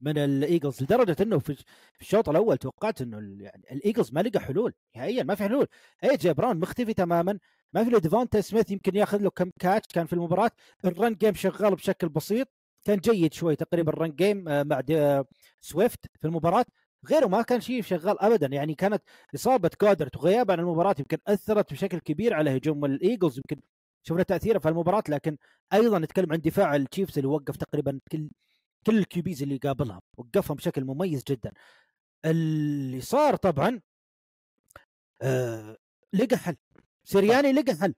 من 0.00 0.18
الايجلز 0.18 0.82
لدرجة 0.82 1.16
إنه 1.22 1.38
في 1.38 1.64
الشوط 2.00 2.28
الأول 2.28 2.56
توقعت 2.58 3.00
إنه 3.02 3.42
يعني 3.44 3.64
الايجلز 3.72 4.12
ما 4.12 4.20
لقى 4.20 4.40
حلول 4.40 4.72
نهائيا 4.96 5.22
ما 5.22 5.34
في 5.34 5.42
حلول. 5.44 5.66
اي 6.04 6.16
جي 6.16 6.32
براون 6.32 6.60
مختفي 6.60 6.94
تماما 6.94 7.38
ما 7.72 7.84
في 7.84 8.00
ديفونتا 8.00 8.40
سميث 8.40 8.70
يمكن 8.70 8.96
ياخذ 8.96 9.18
له 9.22 9.30
كم 9.30 9.50
catch 9.58 9.86
كان 9.94 10.06
في 10.06 10.12
المباراة. 10.12 10.50
ال 10.84 10.91
run 10.91 11.14
game 11.14 11.34
شغال 11.34 11.74
بشكل 11.74 12.08
بسيط 12.08 12.48
كان 12.84 12.98
جيد 12.98 13.32
شوي 13.34 13.56
تقريبا 13.56 13.92
ال 13.92 13.97
run 13.97 14.10
game 14.14 14.48
آه، 14.48 14.62
مع 14.62 14.80
دي- 14.80 14.98
آه، 15.00 15.24
سويفت 15.60 16.00
في 16.20 16.24
المباراة. 16.24 16.64
غيره 17.08 17.26
ما 17.26 17.42
كان 17.42 17.60
شيء 17.60 17.82
شغال 17.82 18.20
ابدا. 18.20 18.46
يعني 18.46 18.74
كانت 18.74 19.02
إصابة 19.34 19.70
جودرت 19.82 20.16
وغيابه 20.16 20.52
عن 20.52 20.60
المباراة 20.60 20.94
يمكن 20.98 21.18
أثرت 21.26 21.72
بشكل 21.72 21.98
كبير 21.98 22.34
على 22.34 22.56
هجوم 22.56 22.84
الإيجلز 22.84 23.36
يمكن 23.38 23.60
شفنا 24.02 24.22
تأثيره 24.22 24.58
في 24.58 24.68
المباراة 24.68 25.02
لكن 25.08 25.36
أيضا 25.72 25.98
نتكلم 25.98 26.32
عن 26.32 26.40
دفاع 26.40 26.76
التشيفز 26.76 27.18
اللي 27.18 27.28
وقف 27.30 27.56
تقريبا 27.56 28.00
كل 28.12 28.30
كل 28.86 28.98
ال 28.98 29.09
QBs 29.09 29.42
اللي 29.42 29.56
قابلها 29.56 30.00
وقفهم 30.16 30.56
بشكل 30.56 30.84
مميز 30.84 31.24
جدا. 31.28 31.52
اللي 32.24 33.00
صار 33.00 33.36
طبعا 33.36 33.80
آه 35.22 35.76
لقى 36.12 36.36
حل. 36.36 36.56
سيرياني 37.04 37.52
لقى 37.52 37.74
حل. 37.76 37.94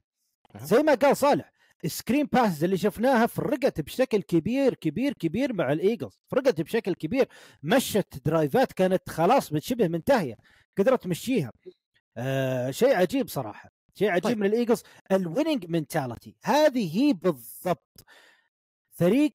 زي 0.62 0.82
ما 0.82 0.94
قال 0.94 1.16
صالح 1.16 1.52
ال 1.84 1.90
screen 1.90 2.26
pass 2.26 2.64
اللي 2.64 2.76
شفناها 2.76 3.26
فرقت 3.26 3.80
بشكل 3.80 4.22
كبير 4.22 4.74
كبير 4.74 5.12
كبير 5.12 5.52
مع 5.52 5.72
الإيجلز. 5.72 6.20
فرقت 6.30 6.60
بشكل 6.60 6.94
كبير 6.94 7.28
مشت 7.62 8.22
درايفات 8.24 8.72
كانت 8.72 9.10
خلاص 9.10 9.54
شبه 9.54 9.88
منتهية 9.88 10.36
قدرت 10.78 11.02
تمشيها. 11.02 11.52
آه 12.16 12.70
شيء 12.70 12.94
عجيب 12.96 13.28
صراحة 13.28 13.68
شيء 13.94 14.08
عجيب 14.10 14.24
طيب. 14.24 14.38
من 14.38 14.46
الإيجلز. 14.46 14.82
ال 15.12 15.19
winning 15.19 15.66
mentality 15.70 16.36
هذه 16.44 16.98
هي 16.98 17.12
بالضبط. 17.12 18.04
فريق 18.90 19.32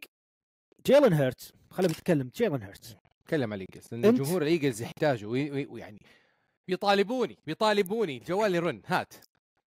جيلن 0.85 1.13
هيرتس 1.13 1.53
خلينا 1.69 1.93
نتكلم 1.93 2.31
جيلن 2.35 2.61
هيرتس 2.63 2.95
تكلم 3.25 3.53
على 3.53 3.63
الإيجلز 3.63 3.93
لأن 3.93 4.15
جمهور 4.15 4.41
الإيجلز 4.41 4.81
يحتاجوا 4.81 5.31
وي- 5.31 5.51
وي- 5.51 5.65
ويعني 5.65 5.99
بيطالبوني 6.67 7.37
بيطالبوني 7.45 8.19
جوالي 8.19 8.59
رن 8.59 8.81
هات. 8.85 9.13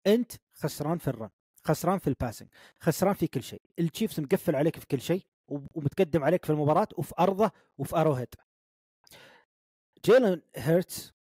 أنت 0.07 0.33
خسران 0.53 0.99
في 0.99 1.09
ال 1.09 1.13
run. 1.13 1.29
خسران 1.65 1.99
في 1.99 2.07
ال 2.07 2.12
passing 2.12 2.49
خسران 2.81 3.15
في 3.15 3.27
كل 3.27 3.43
شيء. 3.43 3.63
التشيفز 3.79 4.21
مقفل 4.21 4.57
عليك 4.57 4.79
في 4.79 4.87
كل 4.87 5.01
شيء 5.01 5.23
ومتقدم 5.49 6.25
عليك 6.25 6.45
في 6.45 6.51
المباراة 6.51 6.89
وفي 6.97 7.15
أرضه 7.19 7.51
وفي 7.79 7.97
أروهيد 7.97 8.29
جيلن 10.05 10.43
هيرتس 10.57 11.13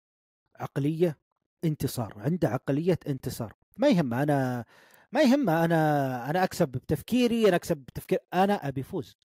عقلية 0.56 1.18
انتصار 1.64 2.14
عنده 2.16 2.48
عقلية 2.48 2.98
انتصار. 3.06 3.54
ما 3.76 3.88
يهمه 3.88 4.22
أنا 4.22 4.64
ما 5.12 5.20
يهمه 5.22 5.64
أنا 5.64 6.30
أنا 6.30 6.44
أكسب 6.44 6.68
بتفكيري 6.68 7.48
أنا 7.48 7.56
أكسب 7.56 7.76
بتفكير 7.76 8.18
أنا 8.34 8.68
أبي 8.68 8.82
فوز. 8.82 9.16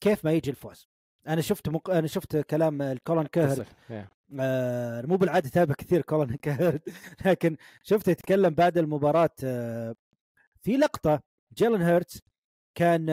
كيف 0.00 0.24
ما 0.24 0.32
يجي 0.32 0.50
الفوز؟ 0.50 0.88
أنا 1.28 1.40
شفت 1.40 1.68
مق... 1.68 1.90
أنا 1.90 2.06
شفت 2.06 2.36
كلام 2.36 2.82
الكولن. 2.82 3.28
يا. 3.90 4.08
آه 4.40 5.02
مو 5.02 5.16
بالعادة 5.16 5.48
اتابع 5.48 5.74
كثير 5.74 6.02
كولن 6.02 6.36
كيهرد 6.36 6.80
لكن 7.26 7.56
شفته 7.82 8.10
يتكلم 8.10 8.54
بعد 8.54 8.78
المباراة 8.78 9.30
آه 9.44 9.94
في 10.62 10.76
لقطة 10.76 11.22
جيلن 11.54 11.82
هيرتس 11.82 12.20
كان 12.74 13.06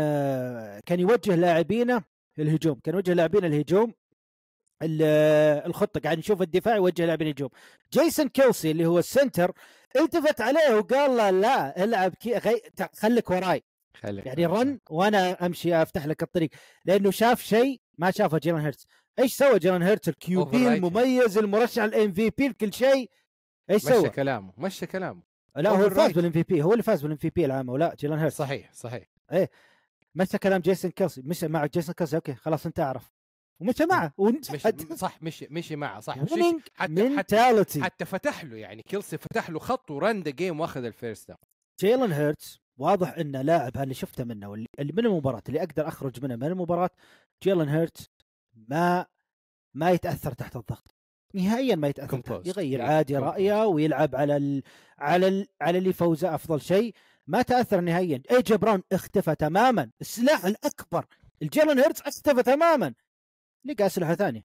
كان 0.85 0.99
يوجه 0.99 1.35
لاعبينه 1.35 2.03
الهجوم 2.39 2.79
كان 2.83 2.95
يوجه 2.95 3.13
لاعبين 3.13 3.45
الهجوم 3.45 3.93
ال- 4.83 5.01
الخطة 5.65 5.99
قاعد 5.99 6.17
نشوف 6.17 6.41
الدفاع 6.41 6.75
يوجه 6.75 7.05
لاعبين 7.05 7.27
الهجوم. 7.27 7.49
جيسون 7.93 8.27
كيلسي 8.29 8.71
اللي 8.71 8.85
هو 8.85 8.99
ال 8.99 9.07
center 9.07 9.51
التفت 9.95 10.41
عليه 10.41 10.75
وقال 10.75 11.17
له 11.17 11.29
لا 11.29 11.83
العب 11.83 12.13
كي 12.15 12.37
غي... 12.37 12.61
خليك 12.93 13.29
وراي. 13.29 13.63
خليك 13.95 14.25
يعني 14.25 14.45
run 14.45 14.79
وأنا 14.89 15.45
أمشي 15.45 15.75
أفتح 15.81 16.05
لك 16.05 16.23
الطريق. 16.23 16.49
لأنه 16.85 17.11
شاف 17.11 17.41
شيء 17.41 17.81
ما 17.97 18.11
شافه 18.11 18.37
جيلن 18.37 18.61
هيرتس 18.61 18.87
إيش 19.19 19.33
سوى 19.35 19.59
جيلن 19.59 19.81
هيرتس 19.83 20.09
ال 20.09 20.45
QB. 20.45 20.67
المميز 20.67 21.37
المرشح 21.37 21.83
ال 21.83 22.13
MVP 22.13 22.49
بكل 22.49 22.73
شيء. 22.73 23.09
إيش 23.69 23.85
مشى 23.85 23.93
سوى؟ 23.93 24.09
كلامه 24.09 24.53
مشى 24.57 24.85
كلامه. 24.85 25.26
لا 25.57 25.69
هو 25.69 25.89
فاز 25.89 26.11
Overrated. 26.11 26.15
بال 26.15 26.31
MVP 26.31 26.63
هو 26.63 26.71
اللي 26.71 26.83
فاز 26.83 27.01
بال 27.01 27.17
MVP 27.17 27.45
العام 27.45 27.69
ولا 27.69 27.95
جيلان 27.99 28.19
هيرتس 28.19 28.37
صحيح 28.37 28.73
صحيح. 28.73 29.07
مشى 30.15 30.37
كلام 30.37 30.61
جيسون 30.61 30.91
كيلسي 30.91 31.21
مشى 31.21 31.47
مع 31.47 31.65
جيسون 31.65 31.93
كيلسي 31.93 32.15
أوكي 32.15 32.35
خلاص 32.35 32.65
أنت 32.65 32.79
أعرف. 32.79 33.11
ومشى 33.59 33.85
معه 33.85 34.13
مشي 34.19 34.21
ونجح 34.67 34.95
صح 34.95 35.23
مشي 35.23 35.47
مشي 35.51 35.75
معه 35.75 35.99
صح. 35.99 36.17
مشي 36.17 36.59
حتى 36.75 37.17
حتى 37.17 37.81
حتى 37.81 38.05
فتح 38.05 38.43
له 38.43 38.57
يعني 38.57 38.81
كيلسي 38.81 39.17
فتح 39.17 39.49
له 39.49 39.59
خط 39.59 39.91
و 39.91 39.99
run 39.99 40.21
the 40.21 40.31
game 40.31 40.59
واخذ 40.59 40.83
ال 40.83 40.91
first 40.91 41.27
down 41.27 41.39
جيلان 41.79 42.11
هيرتس 42.11 42.59
واضح 42.77 43.13
انه 43.17 43.41
لاعب 43.41 43.77
اللي 43.77 43.93
شفته 43.93 44.23
منه 44.23 44.49
واللي 44.49 44.67
اللي 44.79 44.93
من 44.93 45.05
المباراة 45.05 45.41
اللي 45.49 45.59
أقدر 45.59 45.87
أخرج 45.87 46.23
منه 46.23 46.35
من 46.35 46.43
المباراة 46.43 46.89
جيلان 47.43 47.69
هيرتس 47.69 48.09
ما 48.53 49.05
ما 49.73 49.91
يتأثر 49.91 50.33
تحت 50.33 50.55
الضغط. 50.55 50.96
نهائيا 51.33 51.75
ما 51.75 51.87
يتأثر. 51.87 52.21
Composed. 52.21 52.47
يغير 52.47 52.81
عادي. 52.81 53.17
رأيه 53.17 53.65
ويلعب 53.65 54.15
على 54.15 54.37
ال... 54.37 54.63
على 54.99 55.27
ال... 55.27 55.47
على 55.61 55.77
اللي 55.77 55.93
فوزه 55.93 56.35
أفضل 56.35 56.61
شيء. 56.61 56.93
ما 57.27 57.41
تأثر 57.41 57.81
نهائيا. 57.81 58.21
اي 58.31 58.41
جي 58.41 58.57
براون 58.57 58.83
اختفى 58.91 59.35
تماما. 59.35 59.91
السلاح 60.01 60.45
الأكبر. 60.45 61.05
الجيلان 61.41 61.79
هيرتس 61.79 62.01
اختفى 62.01 62.43
تماما. 62.43 62.93
لقى 63.65 63.85
أسلحة 63.85 64.15
ثانية. 64.15 64.43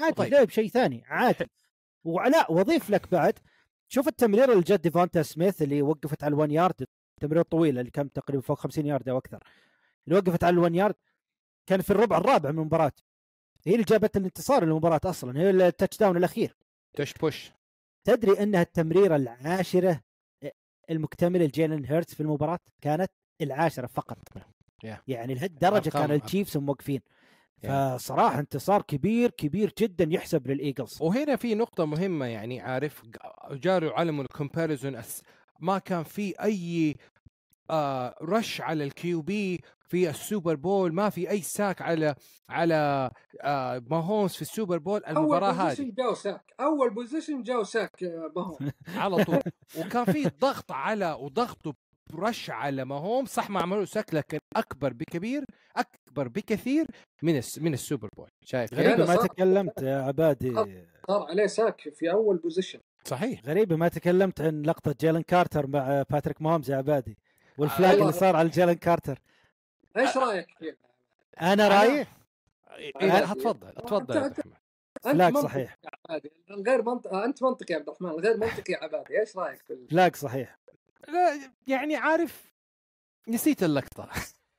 عادي 0.00 0.14
طيب. 0.14 0.32
لعب 0.32 0.50
شيء 0.50 0.68
ثاني. 0.68 1.04
عادي. 1.06 1.50
وعلاء 2.04 2.52
وأضيف 2.52 2.90
لك 2.90 3.12
بعد 3.12 3.38
شوف 3.88 4.08
التمريره 4.08 4.52
اللي 4.52 4.62
جت 4.62 4.80
ديفونتا 4.80 5.22
سميث 5.22 5.62
اللي 5.62 5.82
وقفت 5.82 6.24
على 6.24 6.34
ال 6.34 6.38
one 6.38 6.50
yard. 6.50 6.86
التمريره 7.18 7.42
الطويله 7.42 7.80
اللي 7.80 7.90
كم 7.90 8.08
تقريبا 8.08 8.42
فوق 8.42 8.58
50 8.58 8.86
يارد 8.86 9.08
أو 9.08 9.18
أكثر. 9.18 9.38
اللي 10.08 10.18
وقفت 10.18 10.44
على 10.44 10.54
ال 10.54 10.59
one 10.59 10.74
yard 10.74 10.94
كان 11.66 11.80
في 11.80 11.90
الربع 11.90 12.18
الرابع 12.18 12.50
من 12.50 12.58
المباراه 12.58 12.92
هي 13.66 13.72
اللي 13.72 13.84
جابت 13.84 14.16
الانتصار 14.16 14.64
للمباراة 14.64 15.00
أصلا 15.04 15.40
هي 15.40 15.50
ال 15.50 15.98
touchdown 15.98 16.16
الأخير. 16.16 16.56
tush 16.96 17.12
push. 17.12 17.52
تدري 18.04 18.42
انها 18.42 18.62
التمريره 18.62 19.16
العاشرة 19.16 20.00
المكتمله 20.90 21.44
لجيلن 21.44 21.84
هيرتس 21.84 22.14
في 22.14 22.20
المباراة 22.20 22.58
كانت 22.80 23.10
العاشرة 23.40 23.86
فقط؟ 23.86 24.18
Yeah. 24.86 24.96
يعني 25.08 25.34
لهالدرجة 25.34 25.90
كان 25.90 26.10
التشيفز 26.10 26.56
موقفين. 26.56 27.00
Yeah. 27.00 27.68
فصراحة 27.68 28.38
انتصار 28.38 28.82
كبير 28.82 29.30
كبير 29.30 29.72
جدا 29.78 30.08
يحسب 30.10 30.46
للإيجلز. 30.46 30.98
وهنا 31.02 31.36
في 31.36 31.54
نقطة 31.54 31.84
مهمة 31.84 32.26
يعني 32.26 32.60
عارف 32.60 33.02
جاروا 33.50 33.92
علم 33.92 34.20
ال 34.20 34.27
comparison 34.27 35.02
ما 35.60 35.78
كان 35.78 36.02
في 36.02 36.34
أي 36.42 36.96
آه 37.70 38.14
rush 38.22 38.60
على 38.60 38.84
ال 38.84 39.22
QB 39.22 39.60
في 39.88 40.10
السوبر 40.10 40.54
بول 40.54 40.92
ما 40.94 41.10
في 41.10 41.30
أي 41.30 41.40
sack 41.42 41.82
على 41.82 42.14
على 42.48 43.10
آه 43.42 43.82
ماهومز 43.90 44.32
في 44.32 44.42
السوبر 44.42 44.78
بول 44.78 45.02
المباراة 45.08 45.48
اول 45.50 45.54
هذه. 45.60 45.68
possession 45.68 45.92
جاه 45.92 46.14
sack. 46.14 46.44
أول 46.60 46.94
possession 46.94 47.42
جاه 47.42 47.64
sack 47.64 48.02
آه، 48.04 48.32
ماهو 48.36 48.58
على 49.04 49.24
طول. 49.24 49.40
وكان 49.78 50.04
في 50.04 50.30
ضغط 50.40 50.72
على 50.72 51.12
وضغط 51.12 51.76
rush 52.14 52.50
على 52.50 52.84
ماهوم 52.84 53.24
صح 53.26 53.50
ما 53.50 53.60
عملوا 53.62 53.84
sack 53.84 54.14
لكن 54.14 54.38
أكبر 54.56 54.92
بكبير 54.92 55.44
أكبر 55.76 56.28
بكثير 56.28 56.86
من 57.22 57.36
الس 57.36 57.58
من 57.58 57.74
السوبر 57.74 58.08
بول. 58.16 58.28
شايف؟ 58.44 58.74
غريبة. 58.74 58.90
غريبه 59.04 59.06
ما. 59.22 59.26
تكلمت 59.28 59.82
يا 59.82 59.96
عبادي. 60.02 60.54
صار 61.08 61.26
عليه 61.30 61.46
sack 61.46 61.80
في 61.94 62.10
أول 62.10 62.36
possession 62.36 62.78
صحيح. 63.04 63.40
غريبه 63.46 63.76
ما 63.76 63.88
تكلمت 63.88 64.40
عن 64.40 64.62
لقطة 64.62 64.94
جيلن 65.00 65.22
كارتر 65.22 65.66
مع 65.66 66.02
باتريك 66.10 66.42
ماهومز 66.42 66.70
يا 66.70 66.76
عبادي. 66.76 67.18
وال 67.58 67.69
flag 67.69 67.90
والله. 67.90 68.02
اللي 68.08 68.12
صار 68.20 68.36
على 68.36 68.48
جيلن 68.48 68.72
كارتر. 68.72 69.18
إيش 69.96 70.16
رأيك؟ 70.16 70.46
فيه؟ 70.58 70.76
أنا 71.40 71.68
رايي 71.68 72.04
أنا- 72.04 72.08
اتفضل 73.02 73.68
اتفضل 73.68 74.32
منطقي 75.06 75.42
صحيح. 75.42 75.76
يا 75.84 75.90
عبادي. 76.08 76.30
الغير 76.50 76.82
منطق 76.82 77.12
آه، 77.14 77.24
أنت 77.24 77.42
منطقي 77.42 77.74
يا 77.74 77.78
عبد 77.78 77.88
الرحمن 77.88 78.08
الغير 78.10 78.36
منطقي 78.36 78.72
يا 78.72 78.78
عبادي. 78.84 79.20
إيش 79.20 79.36
رأيك 79.36 79.62
في 79.62 79.86
flag 79.90 80.16
صحيح. 80.16 80.58
لا 81.08 81.50
يعني 81.66 81.96
عارف 81.96 82.52
نسيت 83.28 83.62
اللقطة. 83.62 84.08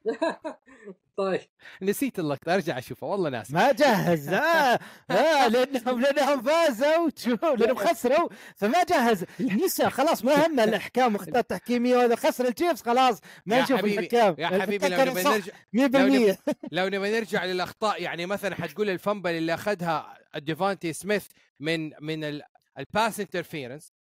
طيب. 1.18 1.40
نسيت 1.82 2.20
اللقطة 2.20 2.54
أرجع 2.54 2.78
أشوفها. 2.78 3.10
والله 3.10 3.30
ناسي. 3.30 3.54
ما 3.54 3.72
جهز. 3.72 4.30
آه 4.30 4.80
آه 5.12 5.48
لانهم 5.48 6.02
لأنهم 6.02 6.42
فازوا 6.42 7.10
لأنهم 7.58 7.76
خسروا 7.88 8.30
فما 8.56 8.84
جهز. 8.84 9.26
نسى 9.40 9.90
خلاص 9.90 10.26
ما 10.26 10.48
همنا 10.48 10.64
الأحكام 10.70 11.14
واخطاء 11.16 11.42
تحكيميه 11.42 11.98
وهذا 11.98 12.16
خسر 12.16 12.48
التشيفز 12.48 12.82
خلاص. 12.82 13.20
ما 13.46 13.62
نشوف 13.62 13.84
الحكام 13.86 14.36
يا 14.38 14.48
حبيبي 14.48 14.88
لو 14.90 14.98
نبي 15.06 15.24
نرجع 15.24 16.34
100% 16.34 16.38
لو 16.72 16.86
نبي 16.88 17.12
نرجع 17.12 17.46
للأخطاء 17.46 18.02
يعني 18.02 18.26
مثلا 18.26 18.56
حتقول 18.56 18.90
ال 18.90 18.96
fumble 18.96 19.32
اللي 19.32 19.54
أخذها 19.54 20.18
ديفانتي 20.36 20.94
سميث 20.94 21.28
من 21.60 21.92
من 22.02 22.24
ال- 22.24 22.42
ال 22.80 22.88
pass 22.88 23.20
interference 23.20 23.94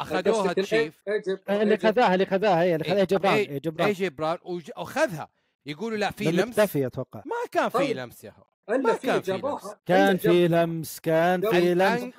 أخذوها 0.00 0.20
قصدك 0.42 0.58
التشيف 0.58 1.02
إيه، 1.08 1.22
جيب- 1.26 1.38
اللي 1.62 1.74
إيه، 1.74 1.78
خذاها 1.80 2.14
اللي 2.14 2.26
خذاها 2.26 2.62
هي 2.62 2.74
اللي 2.74 2.84
خذاها 2.84 2.96
إيه، 2.98 3.04
جبران 3.04 3.34
إيه، 3.34 3.48
إيه، 3.48 3.58
جبران. 3.60 3.88
اي 3.88 4.38
وج- 4.44 4.70
واخذها 4.76 5.28
يقولوا 5.66 5.98
لا 5.98 6.10
في 6.10 6.24
لم 6.24 6.40
لمس؟ 6.40 6.58
اختفي 6.58 6.86
أتوقع. 6.86 7.22
ما 7.26 7.36
كان 7.52 7.68
في 7.68 7.78
طيب. 7.78 7.96
لمس 7.96 8.24
يا 8.24 8.30
هو. 8.38 8.44
ما 8.78 8.92
في 8.94 9.06
كان 9.06 9.20
في 9.20 9.26
جابوها 9.32 9.80
كان 9.86 10.16
في 10.16 10.48
لمس 10.48 11.00
كان 11.00 11.40
في 11.50 11.74
لمس 11.74 12.12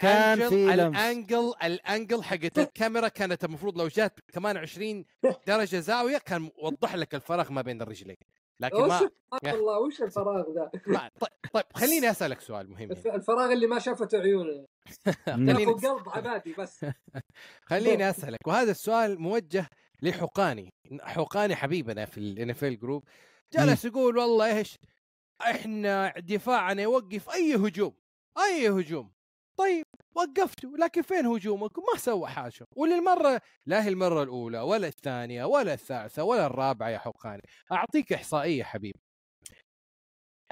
كان 0.00 0.48
في 0.48 0.66
لمس. 0.66 0.72
الانجل 0.96 1.52
الأنجل 1.64 2.22
حقت 2.22 2.58
الكاميرا 2.58 3.08
كانت 3.08 3.44
المفروض 3.44 3.78
لو 3.78 3.88
جات 3.88 4.18
كمان 4.32 4.56
20 4.56 5.04
درجة 5.46 5.76
زاوية 5.76 6.18
كان 6.18 6.50
وضح 6.62 6.94
لك 6.94 7.14
الفراغ 7.14 7.52
ما 7.52 7.62
بين 7.62 7.82
الرجلين. 7.82 8.16
لكن 8.60 8.80
ما 8.82 8.98
سبحان 8.98 9.54
الله 9.58 9.78
وش 9.78 10.02
الفراغ 10.02 10.44
ذا؟ 10.54 10.70
طيب, 11.20 11.30
طيب 11.52 11.64
خليني 11.74 12.10
أسألك 12.10 12.40
سؤال 12.40 12.70
مهم 12.70 12.92
هنا. 12.92 13.14
الفراغ 13.14 13.52
اللي 13.52 13.66
ما 13.66 13.78
شافته 13.78 14.18
عيونه. 14.18 14.66
خليني 15.26 15.64
قلب 15.72 16.08
عبادي 16.08 16.54
بس. 16.58 16.86
خليني 17.64 18.10
أسألك 18.10 18.46
وهذا 18.46 18.70
السؤال 18.70 19.20
موجه 19.20 19.66
لحقاني 20.02 20.72
حقاني 21.00 21.56
حبيبنا 21.56 22.04
في 22.04 22.18
ال 22.18 22.50
NFL 22.50 22.64
group 22.64 23.04
جلس 23.52 23.84
يقول 23.84 24.18
والله 24.18 24.58
إيش 24.58 24.78
إحنا 25.40 26.14
دفاعنا 26.18 26.82
يوقف 26.82 27.30
أي 27.30 27.56
هجوم 27.56 27.94
أي 28.38 28.68
هجوم. 28.68 29.12
طيب 29.56 29.84
وقفته 30.14 30.76
لكن 30.78 31.02
فين 31.02 31.26
هجومكم؟ 31.26 31.82
ما 31.92 31.98
سوى 31.98 32.28
حاجة. 32.28 32.66
وللمرة 32.76 33.40
لا 33.66 33.84
هي 33.84 33.88
المرة 33.88 34.22
الأولى 34.22 34.60
ولا 34.60 34.86
الثانية 34.88 35.44
ولا 35.44 35.74
الثالثة 35.74 36.22
ولا 36.24 36.46
الرابعة 36.46 36.88
يا 36.88 36.98
حقاني. 36.98 37.42
أعطيك 37.72 38.12
إحصائية 38.12 38.64
حبيبي. 38.64 39.00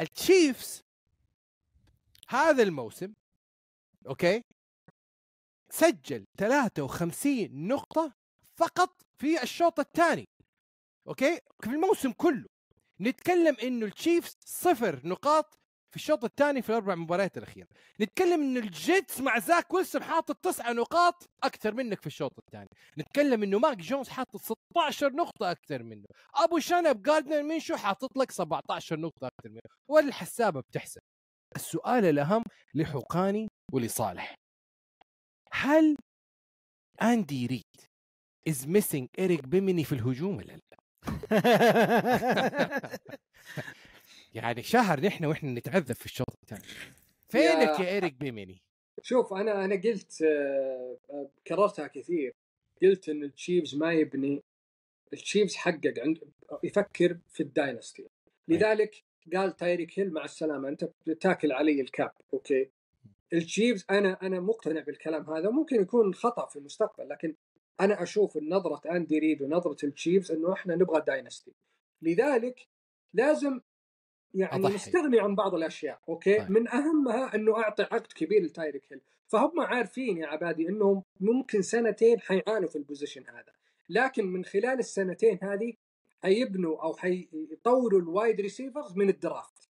التشيفز 0.01 0.83
هذا 2.29 2.63
الموسم 2.63 3.15
أوكي 4.09 4.43
سجل 5.71 6.25
53 6.39 7.69
نقطة 7.69 8.13
فقط 8.59 9.08
في 9.21 9.43
الشوط 9.43 9.81
الثاني. 9.81 10.25
أوكي؟ 11.09 11.41
في 11.61 11.71
الموسم 11.71 12.13
كله. 12.13 12.47
نتكلم 13.01 13.57
إنه 13.63 13.87
التشيفز 13.87 14.37
صفر 14.47 15.01
نقاط 15.05 15.59
في 15.91 15.97
الشوط 15.97 16.25
الثاني 16.25 16.63
في 16.63 16.71
الأربع 16.71 16.95
مباريات 16.95 17.39
الاخيره 17.39 17.69
نتكلم 18.01 18.41
إنه 18.41 18.61
الجيتس 18.61 19.21
مع 19.21 19.39
زاك 19.39 19.75
ويلسون 19.75 20.03
حاطط 20.03 20.37
تسعة 20.37 20.73
نقاط 20.73 21.31
أكثر 21.43 21.75
منك 21.75 22.01
في 22.01 22.07
الشوط 22.07 22.33
الثاني. 22.39 22.69
نتكلم 22.99 23.43
إنه 23.43 23.59
ماك 23.59 23.77
جونز 23.77 24.09
حاطط 24.09 24.41
16 24.41 25.13
نقطة 25.13 25.51
أكثر 25.51 25.83
منه. 25.83 26.05
أبو 26.35 26.59
شنب 26.59 27.03
جاردنر 27.03 27.43
مينشو 27.43 27.77
حاطط 27.77 28.19
لك 28.19 28.31
17 28.31 29.01
نقطة 29.01 29.27
أكثر 29.27 29.49
منه. 29.51 29.61
والحسابة 29.89 30.61
بتحسب. 30.61 31.01
السؤال 31.57 32.05
الأهم 32.05 32.43
لحقاني 32.75 33.49
ولصالح. 33.73 34.35
هل 35.53 35.97
أندي 37.03 37.47
ريد 37.47 37.65
is 38.49 38.69
missing 38.69 39.09
ايريك 39.19 39.45
بينيمي 39.45 39.85
في 39.85 39.93
الهجوم 39.93 40.37
ولا 40.37 40.53
لا؟ 40.53 40.79
يعني 44.35 44.63
شهر 44.63 45.01
نحن 45.01 45.25
وإحنا 45.25 45.51
نتعذب 45.51 45.93
في 45.93 46.07
الشوط 46.07 46.27
الثاني. 46.43 46.63
فينك 47.29 47.81
يا 47.81 47.89
ايريك 47.89 48.15
بينيمي؟ 48.15 48.63
شوف 49.03 49.33
أنا 49.33 49.65
أنا 49.65 49.75
قلت 49.75 50.23
آه، 50.23 50.97
آه، 51.11 51.31
كررتها 51.47 51.87
كثير. 51.87 52.35
قلت 52.83 53.09
إن 53.09 53.23
التشيفز 53.23 53.75
ما 53.75 53.93
يبني 53.93 54.43
التشيفز 55.13 55.57
حقق 55.57 55.95
عند 55.99 56.19
يفكر 56.65 57.19
في 57.29 57.43
ال 57.43 57.51
dynasty 57.51 58.09
لذلك 58.49 59.03
قال 59.35 59.57
تايريك 59.57 59.99
هيل 59.99 60.13
مع 60.13 60.25
السلامة 60.25 60.69
أنت 60.69 60.89
بتاكل 61.07 61.53
علي 61.53 61.81
ال 61.81 61.89
cap 61.89 62.13
أوكي؟ 62.35 62.71
التشيفز 63.33 63.85
أنا 63.91 64.19
أنا 64.23 64.41
مقتنع 64.41 64.81
بالكلام 64.81 65.31
هذا 65.31 65.49
وممكن 65.49 65.83
يكون 65.83 66.15
خطأ 66.15 66.47
في 66.47 66.57
المستقبل 66.57 67.09
لكن 67.09 67.35
أنا 67.81 68.03
أشوف 68.03 68.37
نظرة 68.37 68.81
أندي 68.91 69.19
ريد 69.19 69.43
ونظرة 69.43 69.87
التشيفز 69.87 70.33
إنه 70.33 70.53
إحنا 70.53 70.77
نبغى 70.77 71.01
dynasty. 71.07 71.53
لذلك 72.03 72.69
لازم 73.15 73.61
يعني 74.35 74.57
أضحي. 74.67 74.75
نستغني 74.75 75.21
عن 75.21 75.35
بعض 75.35 75.55
الأشياء 75.55 76.01
أوكي؟ 76.09 76.39
طيب. 76.39 76.51
من 76.51 76.69
أهمها 76.69 77.35
إنه 77.35 77.57
أعطي 77.57 77.83
عقد 77.83 78.13
كبير 78.13 78.43
لتايريك 78.43 78.93
هيل. 78.93 79.01
فهم 79.27 79.61
عارفين 79.61 80.19
يا 80.19 80.27
عبادي 80.27 80.69
إنهم 80.69 81.03
ممكن 81.21 81.63
سنتين 81.63 82.21
حيعانوا 82.21 82.69
في 82.69 82.77
ال 82.77 82.82
position 82.82 83.25
هذا. 83.29 83.53
لكن 83.89 84.27
من 84.27 84.45
خلال 84.45 84.79
السنتين 84.79 85.39
هذه 85.43 85.73
حيبنوا 86.23 86.83
أو 86.83 86.95
حيطوروا 86.97 88.01
ال 88.01 88.09
wide 88.09 88.41
receivers 88.41 88.97
من 88.97 89.09
ال 89.09 89.17
draft. 89.17 89.69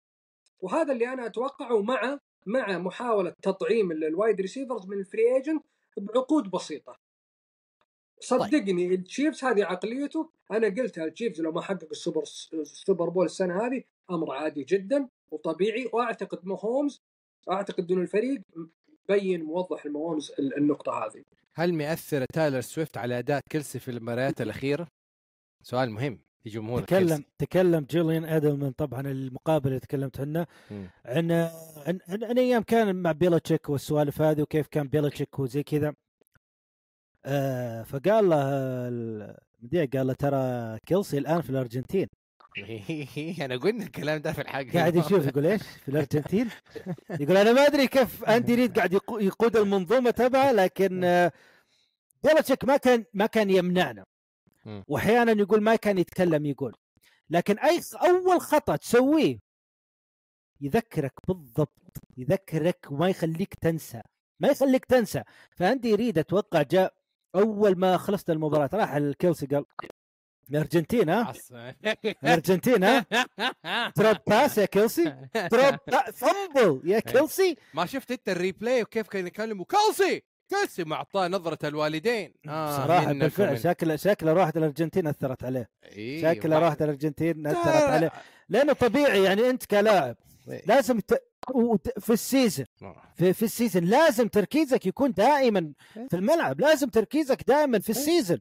وهذا 0.59 0.93
اللي 0.93 1.13
أنا 1.13 1.25
أتوقعه 1.25 1.81
مع 1.81 2.19
مع 2.45 2.77
محاولة 2.77 3.35
تطعيم 3.41 3.91
ال- 3.91 4.03
ال 4.03 4.11
wide 4.11 4.41
receivers 4.41 4.87
من 4.87 4.99
ال 4.99 5.07
free 5.07 5.35
agent 5.35 5.65
بعقود 5.97 6.51
بسيطة. 6.51 7.04
صدقني 8.19 8.87
التشيفز 8.95 9.43
هذه 9.43 9.63
عقليته 9.65 10.29
أنا 10.51 10.67
قلتها 10.67 11.05
التشيفز 11.05 11.41
لو 11.41 11.51
ما 11.51 11.61
حقق 11.61 11.87
السوبر 11.91 12.23
السوبر 12.53 13.09
بول 13.09 13.25
السنة 13.25 13.65
هذه 13.67 13.83
أمر 14.11 14.31
عادي 14.31 14.63
جدا 14.63 15.07
وطبيعي 15.31 15.89
وأعتقد 15.93 16.39
ماهومز 16.45 17.01
أعتقد 17.51 17.91
إنه 17.91 18.01
الفريق 18.01 18.41
بين 19.09 19.43
موضح 19.43 19.85
الماهومز 19.85 20.31
ال- 20.39 20.57
النقطة 20.57 20.91
هذه 21.05 21.23
هل 21.53 21.73
مؤثر 21.73 22.25
تايلور 22.33 22.61
سويفت 22.61 22.97
على 22.97 23.19
أداء 23.19 23.41
كيلسي 23.49 23.79
في 23.79 23.91
المباريات 23.91 24.41
الأخيرة؟ 24.41 24.87
سؤال 25.63 25.91
مهم 25.91 26.19
لجمهور 26.45 26.81
تكلم 26.81 27.07
كيلسي. 27.07 27.23
تكلم 27.37 27.85
جوليان 27.91 28.25
أدلمان 28.25 28.71
طبعا 28.71 29.01
المقابله 29.01 29.67
اللي 29.67 29.79
تكلمت 29.79 30.19
عنه. 30.19 30.45
عن 31.05 31.31
عن, 31.31 31.99
عن, 32.07 32.23
عن 32.23 32.37
أيام 32.37 32.61
كان 32.63 32.95
مع 32.95 33.11
بيلتشيك 33.11 33.69
والسوالف 33.69 34.21
هذه 34.21 34.41
وكيف 34.41 34.67
كان 34.67 34.87
بيلتشيك 34.87 35.39
وزي 35.39 35.63
كذا 35.63 35.93
آه 37.25 37.83
فقال 37.83 38.29
له 38.29 38.41
المذيع 38.87 39.85
قال 39.93 40.07
له 40.07 40.13
ترى 40.13 40.77
كيلسي 40.85 41.17
الآن 41.17 41.41
في 41.41 41.49
الأرجنتين. 41.49 42.07
أنا 43.45 43.55
قلنا 43.57 43.83
الكلام 43.83 44.21
ده 44.21 44.33
في 44.33 44.41
الحلقة 44.41 44.79
قاعد 44.79 44.95
يشوف 44.95 45.27
يقول 45.27 45.45
إيش؟ 45.45 45.61
في 45.61 45.87
الأرجنتين؟ 45.91 46.49
يقول 47.09 47.37
أنا 47.37 47.51
ما 47.53 47.61
أدري 47.67 47.87
كيف 47.87 48.23
أندي 48.23 48.55
ريد 48.55 48.75
قاعد 48.77 48.93
يقو- 48.93 49.19
يقود 49.21 49.57
المنظومة 49.57 50.11
تبعه 50.11 50.51
لكن 50.51 51.03
آه، 51.03 51.31
بيلتشيك 52.23 52.65
ما 52.65 52.77
كان 52.77 53.05
ما 53.13 53.25
كان 53.25 53.49
يمنعنا. 53.49 54.05
واحيانا 54.87 55.31
يقول 55.31 55.61
ما 55.61 55.75
كان 55.75 55.97
يتكلم 55.97 56.45
يقول. 56.45 56.75
لكن 57.29 57.59
أي 57.59 57.81
أول 57.95 58.41
خطأ 58.41 58.75
تسويه 58.75 59.39
يذكرك 60.61 61.13
بالضبط 61.27 61.97
يذكرك 62.17 62.87
وما 62.91 63.09
يخليك 63.09 63.53
تنسى 63.55 64.01
ما 64.39 64.47
يخليك 64.47 64.85
تنسى. 64.85 65.23
فأندي 65.55 65.89
يريد 65.89 66.17
أتوقع 66.17 66.61
جاء 66.61 66.93
أول 67.35 67.79
ما 67.79 67.97
خلصت 67.97 68.29
المباراة 68.29 68.69
راح 68.73 68.93
الكيلسي 68.93 69.45
قال 69.45 69.65
الارجنتين 70.51 71.09
ها 71.09 71.33
الارجنتين 72.23 72.83
ها 72.83 73.05
drop 73.97 74.17
pass 74.27 74.57
يا 74.57 74.65
كيلسي؟ 74.65 75.15
drop 75.51 75.75
fumble 76.13 76.81
يا 76.85 76.99
كيلسي؟ 77.11 77.55
ما 77.73 77.85
شفت 77.85 78.11
أنت 78.11 78.29
ال 78.29 78.37
replay 78.37 78.81
وكيف 78.81 79.07
كانوا 79.07 79.27
يكلموا 79.27 79.65
كيلسي! 79.65 80.23
كيلسي! 80.49 80.83
معطاه 80.83 81.27
نظرة 81.27 81.67
الوالدين. 81.67 82.33
آه 82.47 82.77
صراحة 82.77 83.13
بالفعل 83.13 83.59
شكله 83.59 83.95
شكله 83.95 84.33
راحت 84.33 84.57
الأرجنتين 84.57 85.07
أثرت 85.07 85.43
عليه. 85.43 85.69
إيه، 85.85 86.21
شكله 86.21 86.59
راحت 86.59 86.81
الأرجنتين 86.81 87.47
أثرت 87.47 87.67
عليه. 87.83 88.11
لأنه 88.49 88.73
طبيعي 88.73 89.23
يعني 89.23 89.49
أنت 89.49 89.65
كلاعب 89.65 90.15
إيه. 90.49 90.61
لازم 90.65 90.99
ت... 90.99 91.13
في 91.99 92.13
ال 92.13 92.21
season 92.21 92.65
في, 93.15 93.33
في 93.33 93.43
ال 93.43 93.49
season 93.49 93.83
لازم 93.83 94.27
تركيزك 94.27 94.85
يكون 94.85 95.11
دائما 95.11 95.73
في 96.09 96.15
الملعب. 96.15 96.61
لازم 96.61 96.89
تركيزك 96.89 97.43
دائما 97.47 97.79
في 97.79 97.89
ال 97.89 97.97
season 97.97 98.39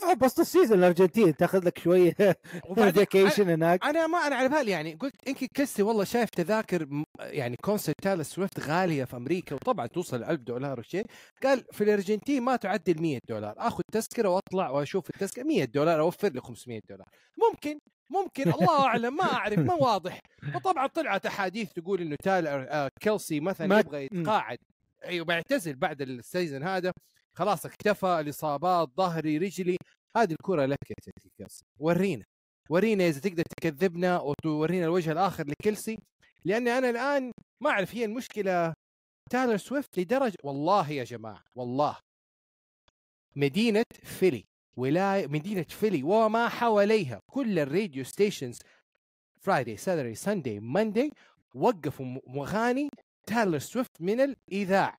تروح 0.00 0.14
بوسط 0.14 0.40
ال 0.40 0.45
season 0.45 0.78
الأرجنتين 0.78 1.36
تاخذ 1.36 1.66
لك 1.66 1.78
شوية 1.78 2.14
vacation 2.94 3.48
هناك. 3.48 3.84
أنا 3.84 4.06
ما 4.06 4.18
أنا 4.18 4.36
على 4.36 4.48
بالي 4.48 4.70
يعني 4.70 4.94
قلت 4.94 5.28
إنكي 5.28 5.46
كيلسي 5.46 5.82
والله 5.82 6.04
شايف 6.04 6.30
تذاكر 6.30 7.04
يعني 7.20 7.56
concert 7.56 7.94
تايلر 8.02 8.22
سويفت 8.22 8.60
غالية 8.60 9.04
في 9.04 9.16
أمريكا 9.16 9.54
وطبعا 9.54 9.86
توصل 9.86 10.24
1000 10.24 10.40
دولار 10.40 10.80
وشيء 10.80 11.06
قال 11.42 11.64
في 11.72 11.84
الأرجنتين 11.84 12.42
ما 12.42 12.56
تعدي 12.56 12.92
ال 12.92 13.02
100 13.02 13.18
دولار. 13.28 13.54
آخذ 13.58 13.82
تذكرة 13.92 14.28
وأطلع 14.28 14.70
وأشوف 14.70 15.10
التذكرة. 15.10 15.42
100 15.42 15.64
دولار 15.64 16.00
أوفر 16.00 16.28
لي 16.28 16.40
500 16.40 16.80
دولار. 16.88 17.08
ممكن. 17.50 17.78
ممكن 18.12 18.52
الله 18.52 18.86
أعلم 18.86 19.16
ما 19.16 19.24
أعرف 19.24 19.58
ما 19.58 19.74
واضح. 19.74 20.20
وطبعا 20.54 20.86
طلعت 20.86 21.26
أحاديث 21.26 21.72
تقول 21.72 22.00
إنه 22.00 22.16
تايلر 22.22 22.66
آه 22.70 22.90
كيلسي 23.00 23.40
مثلا 23.40 23.78
يبغى 23.78 24.04
يتقاعد. 24.04 24.58
أيوه 25.04 25.24
بيعتزل 25.26 25.74
بعد 25.74 26.02
ال 26.02 26.11
season 26.11 26.62
هذا. 26.62 26.92
خلاص 27.38 27.66
اكتفى 27.66 28.20
الإصابات 28.20 28.88
ظهري 28.96 29.38
رجلي. 29.38 29.76
هذه 30.16 30.32
الكرة 30.32 30.66
لك 30.66 30.90
يا 30.90 30.94
كيلسي. 31.38 31.64
ورينا. 31.78 32.24
ورينا 32.70 33.08
إذا 33.08 33.20
تقدر 33.20 33.42
تكذبنا 33.42 34.20
وتورينا 34.20 34.84
الوجه 34.84 35.12
الآخر 35.12 35.46
لكيلسي. 35.46 35.98
لاني 36.44 36.78
أنا 36.78 36.90
الآن 36.90 37.32
ما 37.62 37.70
أعرف 37.70 37.94
هي 37.94 38.04
المشكلة 38.04 38.74
تايلر 39.30 39.56
سويفت 39.56 39.98
لدرجة 39.98 40.36
والله 40.42 40.90
يا 40.90 41.04
جماعة 41.04 41.42
والله. 41.54 41.96
مدينة 43.36 43.84
فيلي. 44.02 44.44
ولايه 44.76 45.26
مدينة 45.26 45.62
فيلي 45.62 46.02
وما 46.02 46.48
حواليها. 46.48 47.20
كل 47.26 47.58
ال 47.58 47.66
radio 47.66 48.04
stations 48.04 48.58
Friday 49.40 49.76
Saturday 49.76 50.14
Sunday 50.14 50.60
Monday 50.60 51.12
وقفوا 51.54 52.06
أغاني 52.26 52.88
تايلر 53.26 53.58
سويفت 53.58 54.00
من 54.00 54.20
الإذاعة. 54.20 54.98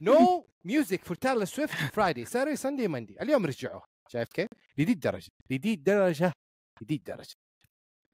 no 0.00 0.46
music 0.64 1.04
for 1.04 1.16
Taylor 1.16 1.44
Swift 1.44 1.94
Friday 1.94 2.24
Saturday 2.24 2.56
Sunday 2.56 2.88
Monday 2.88 3.22
اليوم 3.22 3.46
رجعوها. 3.46 3.86
شايف 4.08 4.28
كيف؟ 4.28 4.48
لدي 4.78 4.92
الدرجه 4.92 5.30
لدي 5.50 5.74
الدرجه 5.74 6.32
لدي 6.82 6.94
الدرجه 6.94 7.34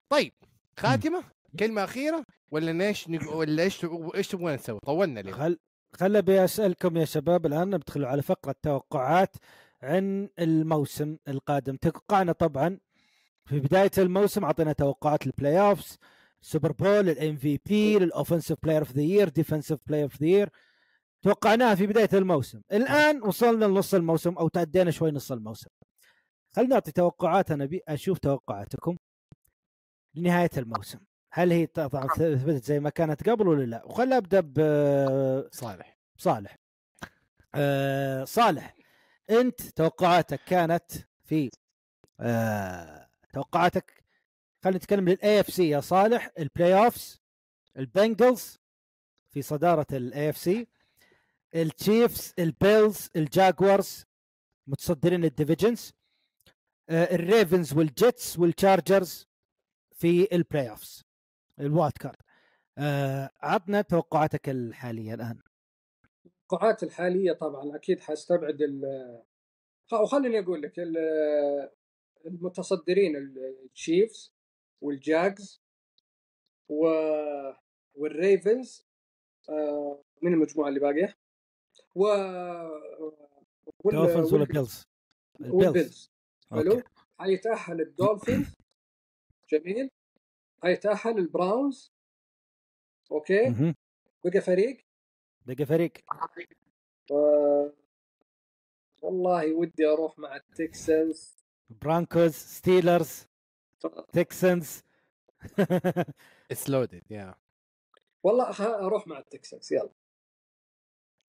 طيب 0.09 0.33
خاتمة؟ 0.79 1.25
كلمة 1.59 1.85
أخيرة؟ 1.85 2.25
ولا 2.51 2.87
إيش 2.87 3.09
ولا 3.09 3.63
إيش 3.63 3.85
إيش 4.15 4.29
تبغون 4.29 4.55
نسوي؟ 4.55 4.79
طولنا 4.87 5.21
اليوم. 5.21 5.37
خل 5.37 5.59
خل 5.97 6.17
أبي 6.17 6.45
أسألكم 6.45 6.97
يا 6.97 7.05
شباب 7.05 7.47
الآن 7.47 7.75
ندخل 7.75 8.05
على 8.05 8.23
فقرة 8.23 8.55
توقعات. 8.63 9.37
عن 9.85 10.29
الموسم 10.39 11.17
القادم. 11.29 11.77
توقعنا 11.77 12.33
طبعا 12.33 12.79
في 13.47 13.61
بداية 13.61 13.91
الموسم 13.99 14.45
اعطينا 14.45 14.73
توقعات 14.73 15.27
ال 15.27 15.61
playoffs 15.61 15.99
Super 16.41 16.73
Bowl 16.73 17.09
ال 17.09 17.37
MVP 17.37 17.61
لل 17.67 17.99
offensive 17.99 18.59
player 18.63 18.81
of 18.81 18.93
the 18.93 19.03
year 19.03 19.29
defensive 19.29 19.81
player 19.87 20.05
of 20.05 20.21
the 20.21 20.27
year 20.27 20.49
توقعناها 21.23 21.75
في 21.75 21.87
بداية 21.87 22.09
الموسم. 22.13 22.61
الآن 22.73 23.23
وصلنا 23.23 23.65
لنص 23.65 23.95
الموسم 23.95 24.35
أو 24.35 24.49
تعدينا 24.49 24.91
شوي 24.91 25.11
نص 25.11 25.33
الموسم. 25.33 25.71
خلينا 26.53 26.75
نعطي 26.75 26.93
توقعات 26.93 27.51
أنا 27.51 27.65
أبي 27.65 27.83
أشوف 27.89 28.19
توقعاتكم 28.19 28.97
لنهاية 30.15 30.51
الموسم. 30.57 30.99
هل 31.33 31.53
هي 31.53 31.67
طبعا 31.67 32.07
ثبتت 32.07 32.65
زي 32.65 32.81
ما 32.81 32.91
كانت 32.91 33.29
قبل 33.29 33.49
ولا 33.49 33.65
لا؟ 33.65 33.85
وخلنا 33.85 34.17
أبدأ 34.17 34.41
ب 34.41 34.59
صالح. 35.53 35.99
صالح. 36.17 36.59
آه 37.55 38.25
صالح. 38.25 38.75
أنت 39.31 39.61
توقعاتك 39.63 40.41
كانت 40.45 40.93
في 41.25 41.51
آه 42.21 43.09
توقعاتك 43.33 44.05
خلينا 44.65 44.79
نتكلم 44.79 45.09
لل 45.09 45.41
AFC 45.41 45.69
يا 45.69 45.81
صالح 45.81 46.31
ال 46.39 46.75
playoffs 46.85 47.21
ال 47.77 47.87
Bengals 47.87 48.59
في 49.31 49.43
صدارة 49.43 49.87
ال 49.93 50.31
AFC 50.31 50.69
ال 51.55 51.66
Chiefs 51.66 52.33
ال 52.39 52.51
Bills 52.51 53.11
ال 53.17 53.28
Jaguars 53.28 54.05
متصدرين 54.67 55.25
ال 55.25 55.32
divisions 55.32 55.93
آه 56.89 57.15
ال 57.15 57.23
Ravens 57.23 57.73
وال 57.75 57.96
Jets 57.96 58.39
وال 58.39 58.56
Chargers 58.56 59.27
في 59.97 60.29
ال 60.33 60.71
playoffs 60.71 61.05
ال 61.61 61.67
wild 61.67 61.93
card 61.99 62.17
آه 62.79 63.31
عطنا 63.41 63.83
توقعاتك 63.83 64.49
الحالية 64.49 65.15
الآن. 65.15 65.39
التوقعات 66.45 66.83
الحالية 66.83 67.33
طبعا 67.33 67.77
أكيد 67.77 68.01
حستبعد 68.01 68.63
ال 68.63 68.83
وخليني 69.93 70.39
أقول 70.39 70.63
لك 70.63 70.79
ال- 70.79 71.71
المتصدرين 72.27 73.17
ال 73.17 73.33
Chiefs 73.33 74.33
وال 74.81 75.08
Jags 75.08 75.63
و... 76.69 76.87
وال 77.95 78.18
Ravens 78.18 78.87
آه، 79.49 80.03
من 80.23 80.33
المجموعة 80.35 80.69
اللي 80.69 80.81
باقية 80.81 81.17
و 81.95 82.07
Dolphins 83.93 84.35
ولا. 84.35 84.45
Bills؟ 84.45 84.83
ال 85.41 85.53
Bills 85.53 86.11
حلو. 86.51 86.83
حيتاهل 87.19 87.81
ال 87.81 87.88
Dolphins 87.88 88.47
جميل 89.51 89.91
حيتاهل 90.63 91.19
ال 91.19 91.29
Browns 91.29 91.93
أوكي. 93.13 93.75
بقى 94.25 94.41
فريق 94.41 94.85
بقى 95.45 95.67
فريق. 95.67 95.93
والله 99.03 99.55
ودي 99.55 99.87
أروح 99.87 100.19
مع 100.19 100.37
ال 100.37 100.49
Texans. 100.49 101.37
Broncos 101.71 102.33
Steelers 102.35 103.27
Texans. 104.13 104.83
It's 106.51 106.71
loaded 106.71 107.03
يا 107.11 107.35
والله 108.23 108.51
أروح 108.87 109.07
مع 109.07 109.19
ال 109.19 109.27
Texans 109.27 109.73
يلا. 109.73 109.91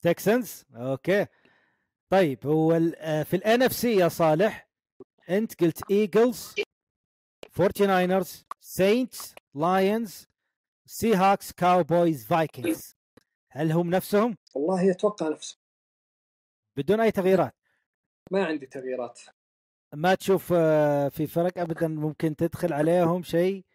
Texans؟ 0.02 0.66
أوكي. 0.76 1.26
طيب 2.10 2.48
هو 2.48 2.72
آه، 2.98 3.24
في 3.24 3.36
ال 3.36 3.62
NFC 3.64 3.96
يا 3.96 4.08
صالح 4.08 4.70
أنت 5.30 5.64
قلت 5.64 5.92
Eagles 5.92 6.56
49 7.54 8.24
Saints 8.62 9.36
Lions 9.56 10.28
Seahawks 10.86 11.52
Cowboys 11.52 12.26
Vikings 12.28 12.95
هل 13.56 13.72
هم 13.72 13.90
نفسهم؟ 13.90 14.38
والله 14.56 14.82
يتوقع 14.82 15.30
نفسه 15.30 15.58
بدون 16.78 17.00
أي 17.00 17.12
تغييرات. 17.12 17.56
ما 18.32 18.46
عندي 18.46 18.66
تغييرات. 18.66 19.22
ما 19.94 20.16
تشوف 20.16 20.54
آه، 20.56 21.10
في 21.10 21.28
فرق 21.28 21.58
ابدا؟ 21.58 21.88
ممكن 21.88 22.36
تدخل 22.36 22.74
عليهم 22.74 23.24
شيء؟ 23.24 23.66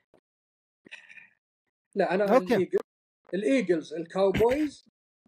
لا 1.95 2.15
أنا 2.15 2.35
أوكي. 2.35 2.71
الإيجلز 3.35 3.95
الكاوبويز 3.95 4.85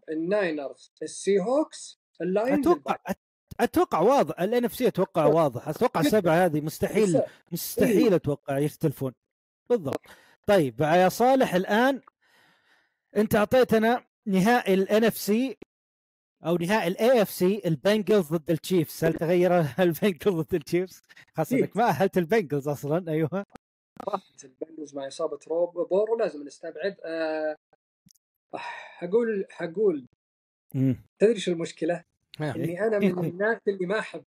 الناينرز 0.09 0.93
السي 1.01 1.39
هوكس 1.39 1.99
اللاينز 2.21 2.67
أتوقع 2.67 2.97
أتوقع 3.59 3.99
واضح. 3.99 4.41
ال 4.41 4.65
NFC 4.65 4.87
أتوقع 4.87 5.25
واضح. 5.25 5.67
أتوقع. 5.67 5.99
السبعة 6.01 6.45
هذه 6.45 6.61
مستحيل 6.61 7.03
الباقي. 7.03 7.31
مستحيل 7.51 8.13
أتوقع 8.13 8.57
يختلفون. 8.57 9.13
بالضبط. 9.69 10.01
طيب 10.47 10.81
يا 10.81 11.09
صالح 11.09 11.55
الآن 11.55 12.01
أنت 13.17 13.35
أعطيتنا 13.35 14.05
نهائي 14.27 14.73
ال 14.73 15.03
NFC 15.03 15.57
أو 16.45 16.55
نهائي 16.55 16.87
ال 16.87 17.21
AFC 17.21 17.29
ال 17.29 17.61
Bengals 17.65 18.33
ضد 18.33 18.51
ال 18.51 18.59
Chiefs 18.59 19.05
هل 19.05 19.13
تغير 19.13 19.51
ال 19.79 19.86
Bengals 19.86 20.35
ضد 20.35 20.53
ال 20.53 20.59
Chiefs؟ 20.59 21.01
خاصة 21.33 21.57
إنك 21.57 21.77
ما 21.77 21.83
أهلت 21.83 22.17
ال 22.17 22.23
Bengals 22.23 22.67
أصلا. 22.67 23.11
أيوه. 23.11 23.45
راحت 24.07 24.45
ال 24.45 24.51
Bengals 24.51 24.95
مع 24.95 25.07
إصابة 25.07 25.39
جو 25.47 25.73
بورو 25.73 26.17
لازم 26.17 26.43
نستبعد. 26.43 26.97
أه 27.05 27.55
حقول 28.55 29.45
حقول 29.49 30.07
تدري 31.19 31.39
شو 31.39 31.51
المشكلة؟ 31.51 32.03
إني 32.41 32.81
أنا 32.81 32.99
من 32.99 33.25
الناس 33.25 33.61
اللي 33.67 33.85
ما 33.85 33.99
أحب 33.99 34.23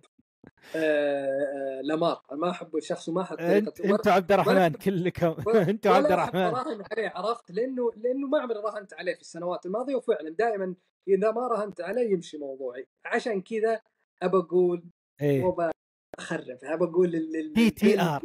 آه 0.77 0.79
آه 0.79 1.81
لامار. 1.83 2.23
أنا 2.33 2.41
ما 2.41 2.51
احب 2.51 2.79
شخص 2.79 3.09
وما 3.09 3.23
أحب 3.23 3.39
انت 3.39 3.69
طريقته 3.69 3.95
انت 3.97 4.09
عبد 4.09 4.33
الرحمن 4.33 4.73
كلكم. 4.73 5.35
أنت 5.55 5.87
عبد 5.87 6.13
الرحمن. 6.13 6.41
أراهن 6.41 6.83
عليه 6.93 7.13
عرفت؟ 7.15 7.51
لأنه 7.51 7.91
لأنه 7.97 8.27
ما 8.29 8.39
عمري 8.41 8.59
راهنت 8.59 8.95
عليه 8.95 9.15
في 9.15 9.21
السنوات 9.21 9.67
الماضية 9.67 9.95
وفعلا 9.95 10.31
دائما 10.31 10.75
إذا 11.09 11.31
ما 11.31 11.49
راهنت 11.49 11.81
عليه 11.81 12.13
يمشي 12.13 12.39
موضوعي. 12.39 12.87
عشان 13.05 13.43
كذا 13.43 13.81
أبى 14.23 14.37
أقول 14.37 14.85
إيه. 15.21 15.49
أبى 15.49 16.85
أقول 16.85 17.53
دي 17.55 17.71
تي 17.71 18.01
ار. 18.01 18.23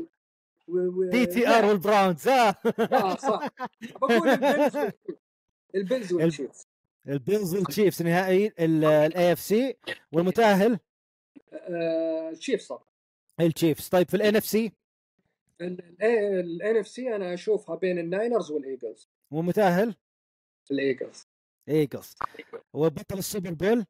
دي 1.11 1.25
تي 1.25 1.47
ار 1.47 1.65
والبراونز 1.65 2.27
آه. 2.27 2.55
صح. 3.15 3.47
بقول 4.01 4.29
البيلز 5.75 6.13
والتشيفز. 6.13 6.13
البيلز 6.13 6.13
والتشيفز 6.13 6.67
البيلز 7.07 7.55
والتشيفز 7.55 8.03
نهائي 8.03 8.53
ال 8.59 9.31
AFC 9.31 9.77
والمتأهل 10.11 10.79
التشيفز 11.55 12.67
طبعا. 12.67 12.83
التشيفز. 13.39 13.89
طيب 13.89 14.09
في 14.09 14.13
ال 14.17 14.35
NFC 14.35 14.71
ال 15.61 16.77
NFC 16.77 17.15
أنا 17.15 17.33
أشوفها 17.33 17.75
بين 17.75 17.99
الناينرز 17.99 18.51
والايجلز 18.51 19.09
ومتأهل؟ 19.31 19.95
الايجلز 20.71 21.27
ايجلز 21.69 22.15
وبطل 22.73 23.17
السوبر 23.17 23.53
بول 23.53 23.85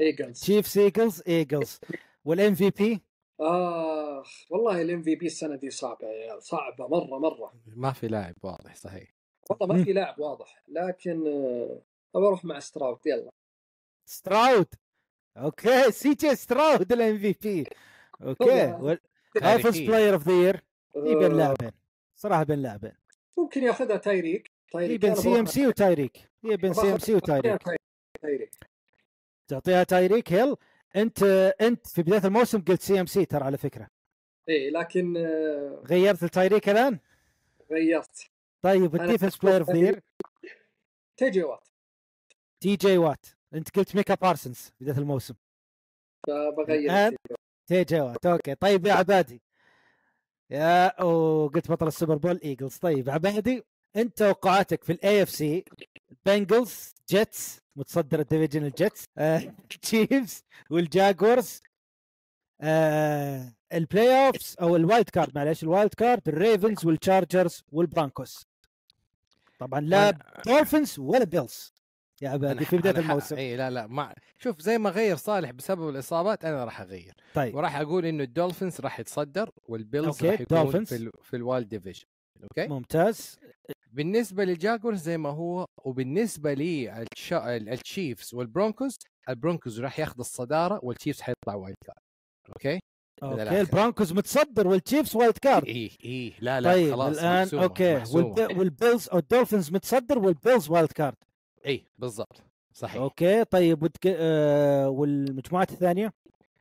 ايجلز 0.00 0.40
تشيفز 0.40 0.78
ايجلز 0.78 1.22
ايجلز 1.28 1.80
وال 2.24 2.54
MVP 2.54 3.02
آخ 3.40 4.46
والله 4.50 4.82
ال 4.82 5.02
MVP 5.02 5.26
السنة 5.26 5.56
دي 5.56 5.70
صعبة 5.70 6.06
يا 6.08 6.12
عيال 6.30 6.42
صعبة 6.42 6.88
مرة 6.88 7.18
مرة. 7.18 7.54
ما 7.66 7.92
في 7.92 8.08
لاعب 8.08 8.34
واضح 8.42 8.74
صحيح. 8.74 9.14
والله 9.50 9.76
ما. 9.76 9.84
في 9.84 9.92
لاعب 9.92 10.18
واضح 10.18 10.62
لكن 10.68 11.26
آه، 11.26 11.82
ابى 12.14 12.26
أروح 12.26 12.44
مع 12.44 12.58
ستراود 12.58 12.98
يلا. 13.06 13.30
ستراود 14.06 14.66
أوكي 15.36 15.92
سي 15.92 16.14
جي 16.14 16.34
ستراود 16.36 16.92
ال 16.92 17.18
MVP. 17.18 17.66
أوكي. 18.22 18.98
offense. 19.36 19.78
player 19.78 20.14
of 20.14 20.28
the 20.28 20.32
year 20.32 20.60
بين 20.94 21.36
لاعبين 21.36 21.70
صراحة 22.16 22.42
بين 22.42 22.62
لاعبين 22.62 22.92
ممكن 23.38 23.62
ياخذها 23.62 23.96
تايريك. 23.96 24.50
تايريك 24.72 25.00
بين 25.00 25.14
سي 25.14 25.40
ام 25.40 25.46
سي 25.46 25.66
وتايريك. 25.66 26.30
هي 26.44 26.56
بين 26.56 26.74
سي 26.74 26.92
ام 26.92 26.98
سي 26.98 27.14
وتايريك. 27.14 27.62
تايريك. 28.22 28.54
تعطيها 29.48 29.82
تايريك. 29.84 30.32
هيل 30.32 30.56
انت 30.96 31.22
انت 31.60 31.86
في 31.86 32.02
بداية 32.02 32.24
الموسم 32.24 32.60
قلت 32.60 32.82
سي 32.82 33.00
ام 33.00 33.06
سي 33.06 33.24
ترى 33.24 33.44
على 33.44 33.58
فكرة. 33.58 33.88
إيه 34.48 34.70
لكن 34.70 35.16
آه، 35.16 35.82
غيرت 35.86 36.24
لتايريك 36.24 36.68
الآن؟ 36.68 36.98
غيرت. 37.70 38.30
طيب 38.62 38.94
ال 38.94 38.99
defense 38.99 39.36
player 39.36 39.60
of 39.60 39.70
the 39.70 39.76
year 39.76 40.02
تي 41.16 41.29
جي 41.29 41.42
وات. 41.42 41.68
تي 42.60 42.76
جي 42.76 42.98
وات. 42.98 43.26
انت 43.54 43.76
قلت 43.76 43.96
ميكا 43.96 44.14
بارسنز 44.14 44.72
بداية 44.80 44.98
الموسم. 44.98 45.34
فبغير 46.26 47.16
تي 47.66 47.84
جي 47.84 48.00
وات 48.00 48.26
أوكي. 48.26 48.54
طيب 48.54 48.86
يا 48.86 48.92
عبادي. 48.92 49.42
يا 50.50 51.02
وقلت 51.02 51.70
بطل 51.70 51.86
السوبر 51.86 52.16
بول 52.16 52.40
إيجلز. 52.44 52.76
طيب 52.76 53.10
عبادي 53.10 53.64
انت 53.96 54.18
توقعاتك 54.18 54.84
في 54.84 54.92
ال 54.92 55.22
AFC 55.22 55.64
بنجلز 56.26 56.94
جيتس 57.10 57.60
متصدر 57.76 58.20
ال 58.20 58.25
division 58.25 58.64
الجيتس 58.64 59.04
آه، 59.18 59.54
تشيفز 59.82 60.44
والجاكورز 60.70 61.62
آه، 62.60 63.52
ال 63.72 64.26
playoffs 64.26 64.56
أو 64.60 64.76
ال 64.76 64.83
wild 64.83 65.10
card 65.10 65.32
معلش 65.34 65.62
ال 65.62 65.68
wild 65.68 65.94
card 65.94 66.28
الريفنز 66.28 66.86
والتشارجرز 66.86 67.64
والبرانكوس 67.72 68.46
طبعا 69.58 69.80
لا 69.80 70.10
دولفينز 70.46 70.98
ولا 70.98 71.24
بيلز 71.24 71.72
يا 72.22 72.28
عبادي 72.28 72.64
في 72.64 72.76
بداية 72.76 72.98
الموسم. 72.98 73.36
اي 73.36 73.56
لا 73.56 73.70
لا 73.70 73.86
ما 73.86 74.14
شوف 74.38 74.60
زي 74.60 74.78
ما 74.78 74.90
غير 74.90 75.16
صالح 75.16 75.50
بسبب 75.50 75.88
الإصابات 75.88 76.44
أنا 76.44 76.64
راح 76.64 76.80
أغير. 76.80 77.14
طيب. 77.34 77.54
وراح 77.54 77.76
أقول 77.76 78.06
إنه 78.06 78.24
الدولفينز 78.24 78.80
راح 78.80 79.00
يتصدر 79.00 79.50
والبيلز 79.68 80.24
راح 80.24 80.40
يكون 80.40 80.58
دولفينز. 80.58 80.88
في 80.88 80.96
ال 80.96 81.10
في 81.22 81.36
ال 81.36 81.42
wild 81.42 81.68
division 81.68 82.04
أوكي؟ 82.42 82.66
ممتاز. 82.68 83.38
بالنسبة 83.92 84.44
للجاكورز 84.44 85.00
زي 85.02 85.18
ما 85.18 85.28
هو 85.28 85.64
وبالنسبة 85.84 86.52
لي 86.52 87.06
التشيفز 87.44 88.34
والبرونكوز 88.34 88.98
البرونكوز 89.28 89.80
راح 89.80 89.98
ياخذ 89.98 90.18
الصدارة 90.18 90.80
والتشيفز 90.82 91.20
حيطلع 91.20 91.54
wild 91.54 91.76
card 91.86 91.98
أوكي؟ 92.48 92.80
أوكي. 93.22 93.60
البرونكوز 93.60 94.12
متصدر 94.12 94.68
والتشيفز 94.68 95.16
wild 95.16 95.38
card. 95.38 95.66
اي 95.66 95.90
اي 96.04 96.32
لا 96.40 96.60
لا 96.60 96.72
طيب 96.72 96.92
خلاص 96.92 97.18
الآن 97.18 97.42
محسومة 97.42 97.62
أوكي 97.62 97.96
محسومة. 97.96 98.24
والب... 98.24 98.58
والبيلز 98.58 99.08
أو 99.08 99.18
الدولفينز 99.18 99.72
متصدر 99.72 100.18
والبيلز 100.18 100.70
wild 100.70 100.92
card. 100.92 101.16
اي 101.66 101.84
بالضبط 101.98 102.42
صحيح. 102.72 102.96
أوكي 103.02 103.44
طيب 103.44 103.82
وتك... 103.82 104.06
آه 104.06 104.88
والمجموعات 104.88 105.70
الثانية؟ 105.72 106.12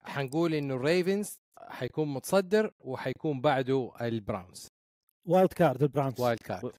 حنقول 0.04 0.54
إنه 0.54 0.76
الريفنز 0.76 1.40
حيكون 1.60 2.14
متصدر 2.14 2.72
وحيكون 2.80 3.42
بعده 3.42 3.92
البراونز. 4.02 4.68
wild 5.26 5.54
card 5.54 5.84
البراونز. 5.84 6.20
wild 6.22 6.40
card 6.40 6.72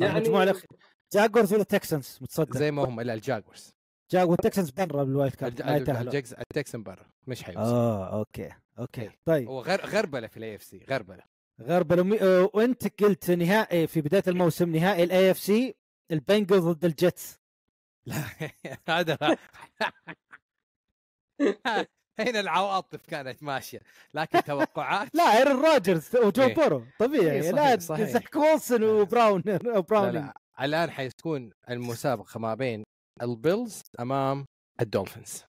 يعني- 0.00 0.18
المجموعة 0.18 0.42
الأخ... 0.42 0.64
جاكورز 1.12 1.52
ولا 1.54 1.62
تكسنز 1.62 2.18
متصدر. 2.20 2.58
زي 2.58 2.70
ما 2.70 2.84
هم 2.84 3.00
لا 3.00 3.14
الجاكورز 3.14 3.70
جاك 4.10 4.28
والتكسنز 4.28 4.70
برا 4.70 5.04
بال 5.04 5.14
wild 5.14 5.34
card 5.34 5.60
الج- 5.60 5.66
ما 5.70 5.76
يتأهلوا. 5.76 6.12
الجكس 6.12 6.32
التكسن 6.32 6.82
برا 6.82 7.06
مش 7.26 7.42
حيوصل. 7.42 7.60
آه 7.60 8.18
أوكي 8.18 8.50
أوكي. 8.78 9.00
إيه. 9.02 9.18
طيب. 9.24 9.48
هو 9.48 9.60
غر... 9.60 9.86
غربلة 9.86 10.26
في 10.26 10.36
ال 10.36 10.54
AFC 10.54 10.84
غربلة. 10.90 11.22
غرب 11.60 11.92
الأمي... 11.92 12.20
آه، 12.20 12.50
وأنت 12.54 13.02
قلت 13.02 13.30
نهائي 13.30 13.86
في 13.86 14.00
بداية 14.00 14.22
الموسم 14.28 14.76
نهائي 14.76 15.04
ال 15.04 15.30
AFC 15.30 15.74
البنجلز 16.10 16.64
ضد 16.64 16.84
الجيتس 16.84 17.39
لا 18.06 18.24
هذا 18.88 19.18
هنا 22.20 22.40
العواطف 22.40 23.06
كانت 23.06 23.42
ماشية. 23.42 23.80
لكن 24.14 24.42
توقعات 24.42 25.14
لا 25.14 25.38
آرون 25.38 25.60
روجرز 25.64 26.16
وجو 26.16 26.42
إيه. 26.42 26.54
بورو 26.54 26.84
طبيعي. 26.98 27.42
إيه، 27.42 27.50
لا 27.50 27.78
صحيح، 27.78 27.80
صحيح. 27.80 28.08
زاك 28.08 28.36
ويلسون 28.36 28.82
وبراون 28.84 29.42
لا 29.46 29.58
لا. 30.12 30.34
الآن 30.60 30.90
حيكون 30.90 31.50
المسابقة 31.70 32.40
ما 32.40 32.54
بين 32.54 32.84
البيلز 33.22 33.82
أمام 34.00 34.44
الدولفينز. 34.80 35.44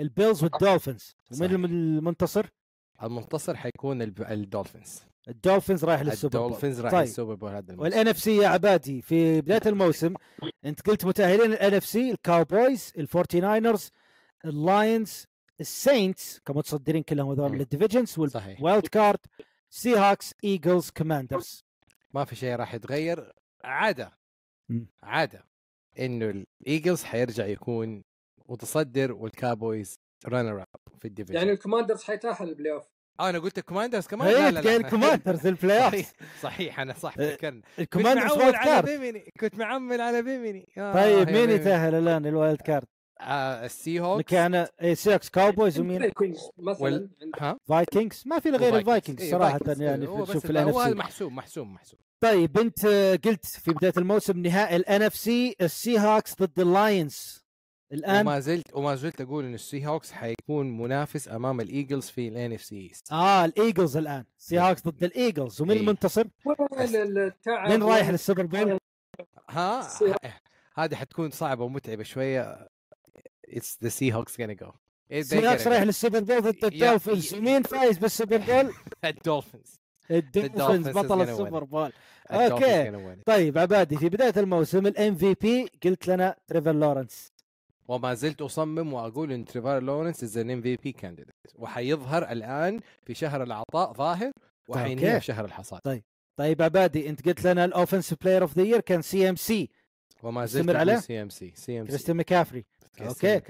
البيلز 0.00 0.42
والدولفينز. 0.44 1.16
صحيح. 1.32 1.52
ومن 1.52 1.64
المنتصر؟ 1.64 2.46
المنتصر 3.02 3.56
حيكون 3.56 4.02
الدولفينز. 4.02 5.02
الدولفينز 5.28 5.84
رايح 5.84 6.02
للسوبر 6.02 6.38
بول. 6.38 6.46
الدولفينز 6.46 6.80
راح 6.80 6.92
طيب. 6.92 7.02
السوبر 7.02 7.34
بول 7.34 7.50
هذا 7.50 7.72
الموسم. 7.72 7.82
وال 7.82 8.08
NFC 8.08 8.36
يا 8.36 8.48
عبادي 8.48 9.02
في 9.02 9.40
بداية 9.40 9.60
الموسم 9.66 10.14
انت 10.64 10.80
قلت 10.80 11.04
متأهلين 11.04 11.52
ال 11.52 11.74
NFC 11.74 12.10
الكاوبويز 12.10 12.92
الفورتي 12.98 13.40
ناينرز 13.40 13.90
اللاينز 14.44 15.26
الساينتس 15.60 16.40
كمتصدرين 16.46 17.02
كلهم 17.02 17.30
هذول 17.30 17.66
صحيح 18.30 18.62
وال 18.62 18.70
wild 18.70 18.86
card 18.86 19.18
سي 19.70 19.96
هاكس 19.96 20.34
ايجلز 20.44 20.90
كوماندرز 20.90 21.64
ما 22.14 22.24
في 22.24 22.36
شيء 22.36 22.56
راح 22.56 22.74
يتغير. 22.74 23.32
عادة. 23.64 24.18
عادة. 25.02 25.44
إنه 25.98 26.44
الايجلز 26.60 27.04
حيرجع 27.04 27.46
يكون 27.46 28.02
متصدر 28.48 29.12
والكابويز 29.12 30.00
runner 30.26 30.60
up 30.60 30.98
في 30.98 31.08
ال 31.08 31.11
division 31.11 31.38
يعني 31.38 31.50
الكوماندرز 31.52 32.02
حيتأهل 32.02 32.48
ال 32.48 32.72
playoff 32.72 32.84
آه 33.20 33.30
أنا 33.30 33.38
قلت 33.38 33.58
الكوماندرز 33.58 34.06
كمان؟ 34.06 34.28
هي 34.28 34.34
لا 34.34 34.50
لا 34.50 34.60
لا. 34.60 34.76
الكوماندرز 34.76 35.46
ال 35.46 35.84
playoff 35.84 35.92
صحيح 35.94 36.10
صحيح 36.42 36.80
أنا 36.80 36.94
صح 36.94 37.14
إيه، 37.18 37.36
فكرنا 37.36 37.60
كنت 37.60 37.78
الكوماندرز 37.78 38.32
wild 38.32 38.54
على 38.54 38.64
card 38.70 38.84
بيميني 38.88 39.32
كنت 39.40 39.54
معمل 39.54 40.00
على 40.00 40.22
بيميني 40.22 40.68
آه 40.78 40.94
طيب 40.94 41.12
يا 41.18 41.24
مين 41.24 41.34
بيميني. 41.34 41.52
يتأهل 41.54 41.94
الآن 41.94 42.26
ال 42.26 42.33
wild 42.33 42.60
card؟ 42.60 42.86
آه 43.20 43.64
السي 43.66 44.00
هوكس 44.00 44.18
مكان 44.18 44.66
إيه، 44.82 44.94
سيكس 44.94 45.28
كاوبويز 45.30 45.80
ومين؟ 45.80 46.10
مثلا. 46.58 47.08
ها؟ 47.40 47.58
فايكنجز 47.68 48.22
ما 48.26 48.38
في 48.38 48.50
غير 48.50 48.76
الفايكنجز 48.76 49.22
إيه، 49.22 49.30
صراحة. 49.30 49.58
يعني 49.78 50.06
شوف 50.06 50.44
ال- 50.44 50.50
ال 50.50 50.59
N 50.59 50.68
هو 50.68 50.80
FC 50.80 50.94
محسوم 50.94 51.36
محسوم 51.36 51.74
محسوم 51.74 52.00
طيب 52.20 52.58
انت 52.58 52.84
آه، 52.84 53.16
قلت 53.24 53.46
في 53.46 53.70
بداية 53.72 53.92
الموسم 53.98 54.38
نهائي 54.38 54.76
ال 54.76 55.02
NFC 55.02 55.56
السي 55.60 55.98
هاكس 55.98 56.34
ضد 56.34 56.60
اللاينز. 56.60 57.44
الآن 57.92 58.20
وما 58.20 58.40
زلت 58.40 58.74
وما 58.74 58.94
زلت 58.94 59.20
أقول 59.20 59.44
انه 59.44 59.54
السي 59.54 59.86
هوكس 59.86 60.12
حيكون 60.12 60.78
منافس 60.78 61.28
أمام 61.28 61.60
الإيجلز 61.60 62.06
في 62.06 62.28
ال 62.28 62.52
NFC 62.52 62.62
East 62.62 63.12
آه 63.12 63.44
الإيجلز 63.44 63.96
الآن. 63.96 64.24
سي 64.38 64.58
هاكس 64.58 64.82
ضد 64.82 65.04
الإيجلز. 65.04 65.60
ومين 65.60 65.76
إيه. 65.76 65.82
المنتصر؟ 65.82 66.24
مين 67.48 67.82
رايح 67.82 68.10
للسوبر 68.10 68.46
بول؟ 68.46 68.78
ها؟ 69.50 69.88
هذه 70.74 70.94
حتكون 70.94 71.30
صعبة 71.30 71.64
ومتعبة 71.64 72.02
شوية. 72.02 72.68
it's 73.48 73.78
the 73.82 73.88
Seahawks 73.88 74.40
gonna 74.40 74.64
go. 74.64 74.70
سي 75.20 75.46
هاكس 75.46 75.66
رايح 75.66 75.82
للسوبر 75.82 76.20
بول 76.20 76.40
ضد 76.40 76.64
الدولفينز. 76.64 77.34
ومين 77.34 77.62
فايز 77.62 77.98
بالسوبر 77.98 78.36
بول؟ 78.36 78.72
الدولفينز 79.04 79.80
الدولفينز 80.10 80.88
بطل. 80.88 81.22
السوبر 81.22 81.64
بول. 81.64 81.92
Win. 82.30 83.22
طيب 83.26 83.58
عبادي 83.58 83.96
في 83.96 84.08
بداية 84.08 84.32
الموسم 84.36 84.86
ال 84.86 85.14
MVP 85.14 85.70
قلت 85.84 86.08
لنا 86.08 86.36
تريفر 86.46 86.72
لورنس. 86.72 87.29
وما 87.90 88.14
زلت 88.14 88.42
أصمم 88.42 88.92
وأقول 88.92 89.32
إن 89.32 89.44
تريفار 89.44 89.82
لورنس 89.82 90.22
is 90.24 90.38
an 90.38 90.50
MVP 90.50 90.92
candidate 90.92 91.34
وحيظهر 91.54 92.32
الآن 92.32 92.80
في 93.06 93.14
شهر 93.14 93.42
العطاء 93.42 93.92
ظاهر 93.92 94.32
وحينهي 94.68 95.06
أوكي. 95.08 95.20
في 95.20 95.26
شهر 95.26 95.44
الحصاد. 95.44 95.80
طيب 96.36 96.62
عبادي 96.62 97.08
أنت 97.08 97.28
قلت 97.28 97.46
لنا 97.46 97.64
ال 97.64 97.69
offensive 97.69 98.18
player 98.22 98.42
of 98.42 98.56
the 98.58 98.62
year 98.62 98.80
كان 98.80 99.02
سي 99.02 99.28
ام 99.28 99.36
سي 99.36 99.70
وما 100.22 100.46
زلت 100.46 100.70
عليه؟ 100.76 100.96
سي 100.96 101.22
ام 101.22 101.28
سي 101.28 101.52
سي 101.56 101.80
ام 101.80 101.84
سي 101.84 101.90
كريستيان 101.90 102.16
مكافري. 102.16 102.64
أوكي. 103.00 103.40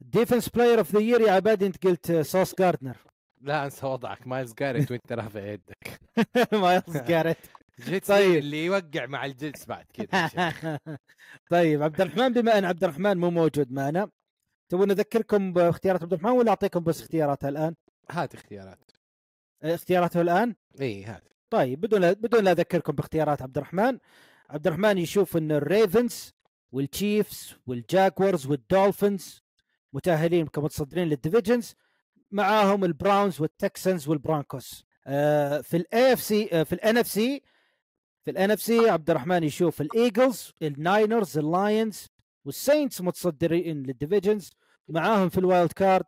defense 0.00 0.48
player 0.48 0.78
of 0.78 0.92
the 0.94 1.00
year 1.00 1.20
يا 1.20 1.32
عبادي 1.32 1.66
أنت 1.66 1.86
قلت 1.86 2.12
سوس 2.12 2.54
جاردنر 2.58 2.96
لا 3.40 3.64
أنسى 3.64 3.86
وضعك. 3.86 4.26
مايلز 4.26 4.54
جاريت 4.54 4.90
وأنت 4.90 5.12
رافع 5.12 5.40
يدك. 5.46 6.00
مايلز 6.52 6.96
جاريت 6.96 7.36
جيت 7.80 8.06
طيب. 8.08 8.36
اللي 8.36 8.64
يوقع 8.64 9.06
مع 9.06 9.24
الجيتس 9.24 9.64
بعد 9.64 9.84
كذا 9.92 10.30
طيب 11.50 11.82
عبد 11.82 12.00
الرحمن 12.00 12.32
بما 12.32 12.58
أن 12.58 12.64
عبد 12.64 12.84
الرحمن 12.84 13.16
مو 13.18 13.30
موجود 13.30 13.72
معنا 13.72 14.10
تبون 14.68 14.88
نذكركم 14.88 15.52
باختيارات 15.52 16.02
عبد 16.02 16.12
الرحمن 16.12 16.30
ولا 16.30 16.50
أعطيكم 16.50 16.80
بس 16.80 17.00
اختياراتها 17.00 17.48
الآن؟ 17.48 17.74
هات 18.10 18.34
اختيارات 18.34 18.90
آه، 19.62 19.74
اختياراته 19.74 20.20
الآن؟ 20.20 20.54
اي 20.80 21.04
هات 21.04 21.28
طيب 21.50 21.80
بدون 21.80 22.00
لا 22.00 22.12
بدون 22.12 22.44
لا 22.44 22.52
أذكركم 22.52 22.92
باختيارات 22.92 23.42
عبد 23.42 23.56
الرحمن 23.56 23.98
عبد 24.50 24.66
الرحمن 24.66 24.98
يشوف 24.98 25.36
إن 25.36 25.52
الريفنز 25.52 26.32
والتشيفز 26.72 27.54
والجاكورز 27.66 28.46
والدولفينز 28.46 29.42
متأهلين 29.92 30.46
كمتصدرين 30.46 31.08
لل 31.08 31.20
divisions 31.20 31.74
معاهم 32.30 32.84
البراونز 32.84 33.40
والتكسنز 33.40 34.08
والبرانكوس 34.08 34.84
آه 35.06 35.60
في 35.60 35.76
ال 35.76 36.12
AFC 36.12 36.64
في 36.64 36.72
ال 36.72 36.98
NFC 36.98 37.42
في 38.30 38.36
ال 38.36 38.50
NFC 38.50 38.90
عبد 38.90 39.10
الرحمن 39.10 39.44
يشوف 39.44 39.80
الايجلز 39.80 40.52
الناينرز 40.62 41.38
اللاينز 41.38 42.06
وال 42.44 42.58
Saints 42.58 43.00
متصدرين 43.00 43.82
لل 43.82 43.95
divisions 43.95 44.52
معاهم 44.88 45.28
في 45.28 45.38
ال 45.38 45.72
wild 45.72 46.04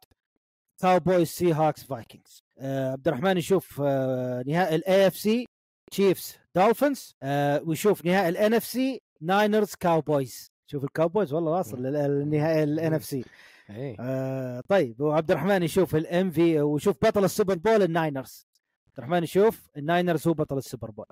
card 0.80 1.28
Cowboys 1.28 1.52
Seahawks 1.52 1.84
Vikings 1.84 2.42
آه 2.58 2.92
عبد 2.92 3.08
الرحمن 3.08 3.36
يشوف 3.38 3.80
آه 3.84 4.44
نهائي 4.46 4.74
ال 4.74 5.06
AFC 5.06 5.46
Chiefs 5.90 6.36
Dolphins 6.54 7.14
آه 7.22 7.62
ويشوف 7.64 8.04
نهائي 8.04 8.28
ال 8.28 8.54
NFC 8.54 9.00
Niners 9.20 9.74
Cowboys 9.74 10.50
شوف 10.66 10.84
ال 10.84 10.90
Cowboys 10.90 11.32
والله 11.32 11.50
واصل 11.52 11.82
للنهائي 11.82 12.64
ال 12.64 12.94
NFC 12.94 13.24
اي 13.70 13.96
آه 14.00 14.62
طيب 14.68 15.00
وعبد 15.00 15.30
الرحمن 15.30 15.62
يشوف 15.62 15.96
ال 15.96 16.30
MVP 16.30 16.60
ويشوف 16.60 16.96
بطل 17.02 17.24
ال 17.24 17.29
Super 17.29 17.54
Bowl 17.54 17.82
ال 17.82 17.91
Niners 17.91 18.46
عبد 18.86 18.98
الرحمن 18.98 19.22
يشوف 19.22 19.68
ال 19.76 19.84
Niners 19.84 20.28
هو 20.28 20.34
بطل 20.34 20.58
ال 20.58 20.63
Super 20.63 20.90
Bowl. 20.90 21.06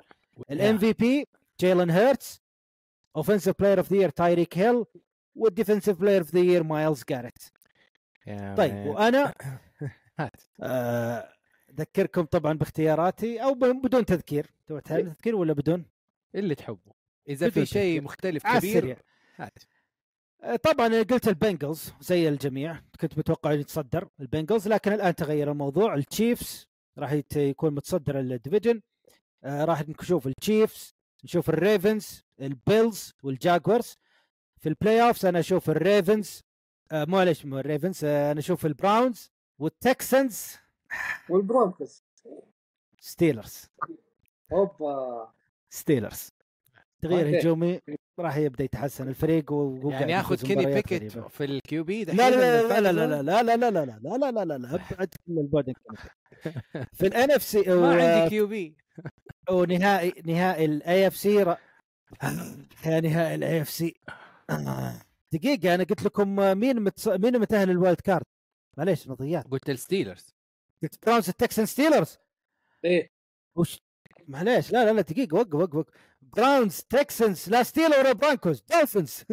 ال 0.51 0.79
MVP 0.79 1.29
جيلن 1.61 1.91
هيرتس 1.91 2.43
offensive 3.17 3.55
player 3.59 3.79
of 3.79 3.93
the 3.93 3.99
year 3.99 4.09
تايريك 4.09 4.59
هيل 4.59 4.85
وال 5.35 5.47
defensive 5.47 6.01
player 6.01 6.21
of 6.21 6.35
the 6.35 6.41
year 6.41 6.63
مايلز 6.63 7.05
جاريت 7.09 7.39
طيب. 8.57 8.87
وأنا 8.87 9.35
هات 10.19 10.43
آه، 10.63 11.29
أذكركم 11.71 12.23
طبعا 12.23 12.53
باختياراتي 12.53 13.43
أو 13.43 13.55
بدون 13.55 14.05
تذكير. 14.05 14.47
تبغى 14.67 14.81
تعمل 14.81 15.13
تذكير 15.13 15.37
ولا 15.37 15.53
بدون؟ 15.53 15.85
اللي 16.35 16.55
تحبه. 16.55 16.93
إذا 17.29 17.51
في 17.51 17.67
شيء. 17.67 18.03
مختلف 18.03 18.47
كبير 18.47 18.99
آه، 20.43 20.57
طبعا 20.57 21.03
قلت 21.03 21.29
ال 21.29 21.37
Bengals 21.37 21.93
زي 22.01 22.29
الجميع. 22.29 22.81
كنت 23.01 23.19
متوقع 23.19 23.53
يتصدر 23.53 24.09
ال 24.21 24.27
Bengals 24.27 24.69
لكن 24.69 24.93
الآن 24.93 25.15
تغير 25.15 25.51
الموضوع. 25.51 25.95
ال 25.95 26.05
Chiefs 26.05 26.69
راح 26.99 27.21
يكون 27.37 27.75
متصدر 27.75 28.21
ال 28.21 28.27
division 28.27 28.81
آه، 29.45 29.65
راح 29.65 29.89
نشوف 29.89 30.27
التشيفز 30.27 30.95
نشوف 31.25 31.49
الريفنز 31.49 32.25
البيلز 32.41 33.13
والجاكورز 33.23 33.97
في 34.59 34.69
البلاي 34.69 35.03
اوفز 35.03 35.27
أنا 35.27 35.39
أشوف 35.41 35.71
ال 35.71 35.81
Ravens 35.81 36.43
آه، 36.93 37.05
معلش 37.05 37.45
مو 37.45 37.59
ال 37.59 37.65
Ravens 37.65 38.05
آه، 38.05 38.33
أنا 38.33 38.41
أشوف 38.41 38.67
ال 38.67 38.76
Browns 38.76 39.31
وال 39.59 39.83
Texans 39.83 40.57
وال 41.29 41.45
Broncos 41.45 42.03
Steelers 43.01 43.67
اوبا 44.53 45.29
Steelers 45.71 46.29
تغيير. 47.03 47.41
هجومي 47.41 47.81
راح 48.19 48.37
يبدا 48.37 48.65
يتحسن 48.65 49.09
الفريق 49.09 49.53
يعني 49.85 50.13
ياخذ 50.13 50.47
كيني 50.47 50.67
بيكيت. 50.67 51.19
في 51.19 51.45
ال 51.45 51.85
QB 51.85 52.05
لا 52.05 52.13
لا 52.13 52.31
لا 52.31 52.81
لا 52.81 52.93
لا 52.93 53.23
لا 53.23 53.43
لا 53.43 53.57
لا 53.57 53.57
لا 53.57 53.85
لا 53.85 53.99
لا 54.01 54.17
لا 54.17 54.31
لا 54.31 54.45
لا 54.45 54.59
لا 54.59 54.75
ابعد 54.75 55.15
كل 55.27 55.39
البعد 55.39 55.69
عن 55.69 55.75
كيني 55.75 55.97
بيكيت. 56.75 56.89
في 56.95 57.07
ال 57.07 57.31
NFC 57.31 57.63
ما 57.75 57.91
عندي 57.91 58.31
QB 58.31 58.77
ونهائي 59.51 60.23
نهائي 60.27 60.65
ال 60.65 61.07
AFC 61.07 61.35
يا 61.35 61.57
نهائي 63.01 63.35
ال 63.35 63.63
AFC 63.63 63.95
دقيقة 65.33 65.75
أنا 65.75 65.85
قلت 65.85 66.03
لكم 66.03 66.37
مين 66.59 66.81
متص... 66.83 67.09
مين 67.09 67.39
متأهل 67.39 67.71
ال 67.71 67.77
wild 67.77 68.01
card؟ 68.01 68.27
معليش 68.77 69.09
نظريات 69.09 69.47
قلت 69.49 69.71
ال 69.71 69.78
Steelers 69.78 70.35
قلت 70.83 71.07
Browns 71.07 71.29
ال 71.29 71.34
Texans 71.34 71.67
Steelers 71.67 72.19
إيه. 72.85 73.11
وش؟ 73.57 73.81
معليش 74.29 74.73
لا 74.73 74.85
لا 74.85 74.93
لا 74.93 75.01
دقيقة 75.01 75.35
وقف 75.37 75.55
وقف 75.55 75.75
وقف. 75.75 75.95
Browns 76.23 76.81
Texans 76.81 77.49
لا 77.49 77.63
Steelers 77.63 77.99
ولا 77.99 78.13
Broncos 78.13 78.63
Dolphins 78.71 79.25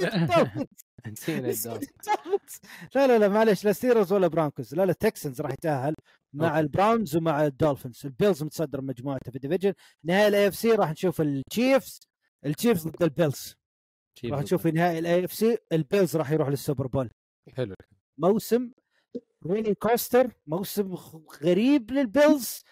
ال 0.00 0.07
Dolphins. 0.07 0.66
نسينا. 1.06 1.80
لا 2.94 3.06
لا 3.06 3.18
لا 3.18 3.28
معليش 3.28 3.64
لا 3.64 3.72
Steelers 3.72 4.12
ولا 4.12 4.26
Broncos 4.26 4.74
لا 4.74 4.86
لا 4.86 4.92
Texans 4.92 5.40
راح 5.40 5.50
يتأهل. 5.52 5.94
مع 6.34 6.48
okay. 6.48 6.60
ال 6.60 6.68
Browns 6.68 7.16
ومع 7.16 7.46
ال 7.46 7.51
Dolphins. 7.51 8.00
ال 8.04 8.10
Bills 8.10 8.42
متصدر 8.42 8.80
مجموعته 8.80 9.30
في 9.30 9.36
ال 9.36 9.40
division 9.40 9.74
نهائي 10.04 10.28
ال 10.28 10.48
AFC 10.48 10.72
راح 10.72 10.90
نشوف 10.90 11.20
ال 11.20 11.31
Chiefs 11.31 12.00
ال 12.46 12.52
Chiefs 12.52 12.88
ضد 12.88 13.02
ال 13.02 13.11
Bills 13.11 13.54
راح 14.24 14.40
نشوف 14.40 14.62
في 14.62 14.70
نهائي 14.70 14.98
ال 14.98 15.24
AFC 15.24 15.32
ال 15.32 15.58
Bills 15.72 16.16
راح 16.16 16.30
يروح 16.30 16.48
لل 16.48 16.59
Super 16.59 16.86
Bowl. 16.86 17.10
حلو. 17.52 17.74
موسم 18.18 18.70
roller 19.46 19.74
coaster. 19.74 20.32
موسم 20.46 20.94
غريب 21.42 21.90
لل 21.90 22.11
Bills 22.11 22.62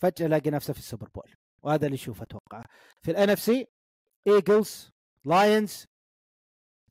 فجأة 0.00 0.26
لاقي 0.26 0.50
نفسه 0.50 0.72
في 0.72 0.78
ال 0.78 0.83
Super 0.83 1.08
Bowl. 1.14 1.34
وهذا 1.62 1.86
اللي 1.86 1.94
اشوفه 1.94 2.22
أتوقع. 2.22 2.64
في 3.02 3.10
ال 3.10 3.30
NFC 3.30 3.38
Eagles 3.40 4.90
Lions 5.24 5.86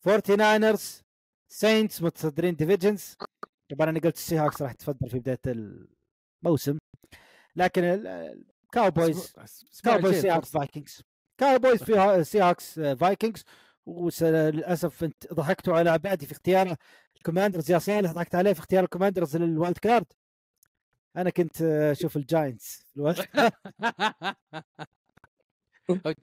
49ers 0.07 1.01
Saints 1.49 2.01
متصدرين 2.01 2.55
divisions 2.55 3.15
طبعا 3.71 3.89
أنا 3.89 3.99
قلت 3.99 4.15
ال 4.15 4.37
Seahawks 4.37 4.61
راح 4.61 4.71
تفضل 4.73 5.09
في 5.09 5.19
بداية 5.19 5.39
الموسم 6.43 6.77
لكن 7.55 7.83
ال- 7.83 8.07
ال 8.63 9.33
Cowboys 9.83 10.21
Cowboys 10.21 10.29
Seahawks 10.29 10.51
Vikings 10.51 11.01
Cowboys 11.37 11.83
في 11.83 12.23
Seahawks 12.23 12.79
Vikings 12.79 13.43
وللأسف 13.85 15.03
أنت 15.03 15.33
ضحكتوا 15.33 15.77
على 15.77 15.89
عبادي 15.89 16.25
في 16.25 16.31
اختيار 16.31 16.75
ال 17.17 17.22
Commanders. 17.22 17.71
يا 17.71 17.79
صالح 17.79 18.11
ضحكت 18.11 18.35
عليه 18.35 18.53
في 18.53 18.59
اختيار 18.59 18.83
ال 18.83 18.88
Commanders 18.88 19.37
لل 19.37 19.51
wild 19.51 19.77
card. 19.77 20.05
أنا 21.17 21.29
كنت 21.29 21.61
أشوف 21.61 22.17
ال 22.17 22.27
Giants 22.27 22.85
في 22.93 23.25
card. 23.33 23.53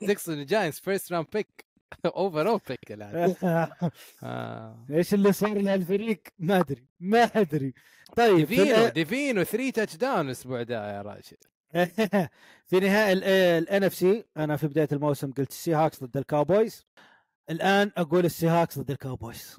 تقصد 0.08 0.32
ال 0.32 0.80
Giants 0.80 1.12
first 1.12 1.26
round 1.32 1.67
pick 2.06 2.48
overall 2.48 2.60
pick 2.68 2.92
الان 2.92 3.34
آه. 4.22 4.86
إيش 4.90 5.14
اللي 5.14 5.32
صار 5.32 5.58
لهالفريق؟ 5.58 6.22
ما 6.38 6.60
أدري 6.60 6.86
ما 7.00 7.22
أدري. 7.22 7.74
طيب 8.16 8.44
في 8.44 8.56
ديفينو 8.56 8.88
ديفينو 8.88 9.44
3 9.44 9.70
touchdown 9.70 10.26
الأسبوع 10.26 10.62
ده 10.62 10.96
يا 10.96 11.02
راشد. 11.02 11.36
في 12.68 12.80
نهائي 12.80 13.12
ال 13.58 13.84
NFC 13.84 14.24
أنا 14.36 14.56
في 14.56 14.66
بداية 14.66 14.88
الموسم 14.92 15.32
قلت 15.32 15.50
ال 15.50 15.74
Seahawks 15.74 16.04
ضد 16.04 16.16
ال 16.16 16.25
Cowboys 16.25 16.86
الآن 17.50 17.92
أقول 17.96 18.24
ال 18.24 18.48
Seahawks 18.48 18.78
ضد 18.78 18.90
ال 18.90 18.99
Cowboys 18.99 19.58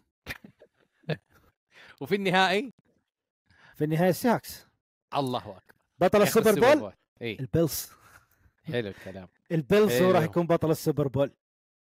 وفي 2.01 2.15
النهائي؟ 2.15 2.73
في 3.75 3.83
النهاية 3.83 4.09
ال 4.09 4.27
Seahawks 4.27 4.67
الله 5.15 5.39
أكبر. 5.39 5.63
بطل 5.99 6.21
ال 6.21 6.30
Super 6.30 6.75
Bowl؟ 6.75 6.93
اي 7.21 7.37
ال 7.39 7.46
Bills. 7.46 7.89
حلو 8.63 8.87
الكلام. 8.89 9.27
ال 9.51 9.58
Bills 9.58 9.91
هو 10.01 10.07
راح 10.11 10.21
أيوه. 10.21 10.31
يكون 10.31 10.47
بطل 10.47 10.71
ال 10.71 10.77
Super 10.77 11.07
Bowl. 11.07 11.31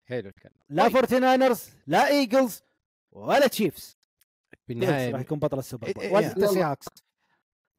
حلو 0.08 0.28
الكلام. 0.28 0.54
لا 0.68 0.82
طيب. 0.82 0.92
Forty 0.92 1.18
Niners 1.18 1.70
لا 1.86 2.08
Eagles 2.08 2.62
ولا 3.12 3.46
Chiefs. 3.46 3.98
Bills 4.68 4.90
راح 4.90 5.20
يكون 5.20 5.38
بطل 5.38 5.58
ال 5.58 5.64
Super 5.64 5.92
Bowl. 5.92 6.04
إيه، 6.04 6.12
ولا 6.12 6.36
إيه، 6.36 6.44
السي 6.44 6.62
هاكس 6.62 6.86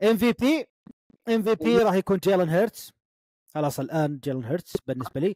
إم 0.04 0.18
في 0.18 0.32
بي 0.34 0.66
إم 1.28 1.44
في 1.44 1.56
بي 1.56 1.78
راح 1.78 1.94
يكون 1.94 2.18
جيلن 2.18 2.50
هيرتس 2.50 2.92
خلاص 3.54 3.80
الآن 3.80 4.20
جيلن 4.20 4.44
هيرتس 4.44 4.78
بالنسبة 4.88 5.22
لي. 5.22 5.36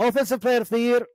offensive 0.00 0.42
player 0.42 0.58
of 0.58 0.72
the 0.72 0.78
year 0.78 1.06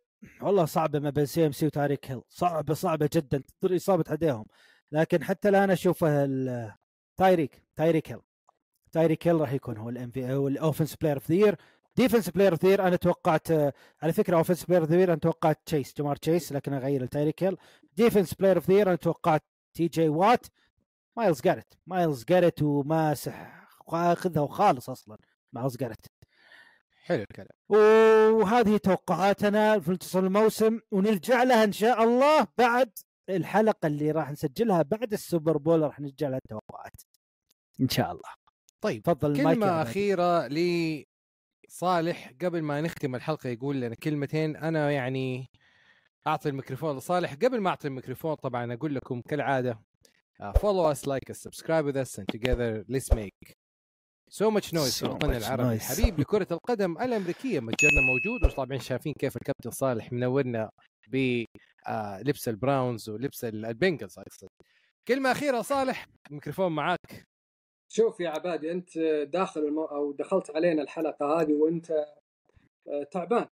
والله 0.42 0.66
صعبة 0.66 1.00
ما 1.00 1.10
بين 1.10 1.26
CMC 1.26 1.66
وتايريك 1.66 2.12
هيل. 2.12 2.22
صعبة 2.30 2.74
صعبة 2.74 3.10
جدا 3.14 3.44
تضر 3.62 3.76
إصابة 3.76 4.04
هديهم 4.08 4.46
لكن 4.92 5.24
حتى 5.24 5.50
الآن 5.50 5.70
اشوفه 5.70 6.28
تايريك 7.18 7.64
تايريك 7.76 8.12
هيل. 8.12 8.22
تايريك 8.92 9.28
هيل 9.28 9.42
راح 9.42 9.54
يكون 9.54 9.78
هو 9.78 9.90
ال 9.90 10.12
MV 10.12 10.34
هو 10.34 10.48
ال 10.48 10.54
offense 10.54 10.96
player 10.96 11.16
of 11.16 11.32
the 11.32 11.36
year 11.36 11.56
defense 11.98 12.30
player 12.30 12.52
of 12.52 12.66
أنا 12.66 12.96
توقعت 12.96 13.52
آه، 13.52 13.74
على 14.02 14.14
فكرة 14.14 14.38
offense 14.38 14.66
player 14.66 14.82
of 14.82 14.92
أنا 14.92 15.16
توقعت 15.16 15.60
تشيس 15.66 15.94
جامار 15.98 16.16
تشيس 16.16 16.52
لكن 16.52 16.74
أغير 16.74 17.04
لتايريك 17.04 17.44
هيل 17.44 17.58
defense 17.94 18.34
player 18.34 18.56
of 18.56 18.72
أنا 18.72 18.96
توقعت 18.96 19.44
تي 19.74 19.88
جي 19.88 20.10
وات 20.10 20.46
مايلز 21.18 21.42
جاريت 21.42 21.74
مايلز 21.88 22.26
جاريت 22.26 22.62
وماسح 22.62 23.68
اخذها 23.88 24.48
خالص 24.48 24.90
أصلا. 24.90 25.18
مايلز 25.54 25.78
جاريت 25.78 26.06
حلو 27.04 27.22
الكلام. 27.22 27.58
وهذه 27.70 28.78
توقعاتنا 28.78 29.80
في 29.80 29.90
منتصف 29.92 30.18
الموسم. 30.18 30.80
ونرجع 30.92 31.44
لها 31.44 31.64
إن 31.64 31.72
شاء 31.72 32.04
الله 32.04 32.48
بعد 32.58 32.92
الحلقة 33.30 33.88
اللي 33.88 34.12
راح 34.12 34.32
نسجلها 34.32 34.82
بعد 34.82 35.14
ال 35.14 35.21
Super 35.21 35.58
Bowl. 35.58 35.82
راح 35.82 36.00
نرجع 36.00 36.30
لها 36.30 36.38
التوقعات 36.38 37.02
إن 37.82 37.90
شاء 37.90 38.12
الله. 38.12 38.30
طيب 38.82 39.04
تفضل 39.04 39.32
المايك 39.32 39.58
يا 39.58 39.84
كلمة 39.84 39.84
لصالح 41.70 42.32
قبل 42.42 42.62
ما 42.62 42.82
نختم 42.82 43.16
الحلقة 43.16 43.50
يقول 43.50 43.82
لنا 43.82 43.96
كلمتين 43.96 44.56
أنا 44.56 44.92
يعني 44.92 45.50
أعطي 46.28 46.50
الميكروفون 46.50 46.98
لصالح. 46.98 47.34
قبل 47.34 47.60
ما 47.62 47.70
أعطي 47.70 47.88
الميكروفون 47.88 48.36
طبعا 48.36 48.74
أقول 48.74 48.96
لكم 48.96 49.22
كالعادة 49.22 49.80
uh, 50.44 50.46
follow 50.60 50.94
us 50.96 51.00
like 51.08 51.34
us 51.34 51.38
subscribe 51.48 51.86
with 51.86 51.96
us 51.98 52.20
and 52.20 52.26
together 52.36 52.84
let's 52.96 53.16
make 53.16 53.54
so 54.32 54.52
much 54.52 54.74
noise 54.74 55.00
في 55.00 55.04
الوطن 55.04 55.32
العربي. 55.36 55.64
noise. 55.80 55.92
الحبيب 55.92 56.20
لكرة 56.20 56.48
القدم 56.52 56.92
الأمريكية 56.98 57.60
متجرنا 57.60 58.02
موجود 58.02 58.44
وطبعا 58.44 58.78
شايفين 58.78 59.14
كيف 59.14 59.38
الكابتن 59.38 59.72
صالح 59.72 60.12
منورنا 60.14 60.70
بلبس 61.08 62.48
ال 62.50 62.58
Browns 62.58 63.10
ولبس 63.10 63.44
ال- 63.46 63.66
ال 63.66 63.72
Bengals 63.73 64.20
أقصد 64.20 64.48
كلمة 65.08 65.32
أخيرة 65.32 65.62
صالح 65.62 66.06
الميكروفون 66.30 66.72
معاك. 66.72 67.26
شوف 67.96 68.20
يا 68.20 68.30
عبادي 68.30 68.72
أنت 68.72 68.98
داخل 69.34 69.62
المو... 69.62 69.86
أو 69.86 70.12
دخلت 70.12 70.56
علينا 70.56 70.82
الحلقة 70.82 71.42
هذه 71.42 71.54
وأنت 71.54 71.92
آه، 72.88 73.04
تعبان. 73.12 73.48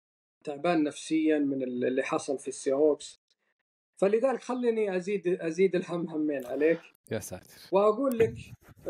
تعبان 0.45 0.85
نفسيا 0.85 1.39
من 1.39 1.63
اللي 1.63 2.03
حصل 2.03 2.39
في 2.39 2.49
ال 2.49 2.57
Seahawks 2.57 3.21
فلذلك 3.97 4.43
خليني 4.43 4.97
أزيد 4.97 5.29
أزيد 5.29 5.77
الهم 5.77 6.09
همين 6.09 6.47
عليك. 6.47 6.81
يا 7.13 7.21
ساتر. 7.21 7.61
وأقول 7.73 8.19
لك 8.19 8.35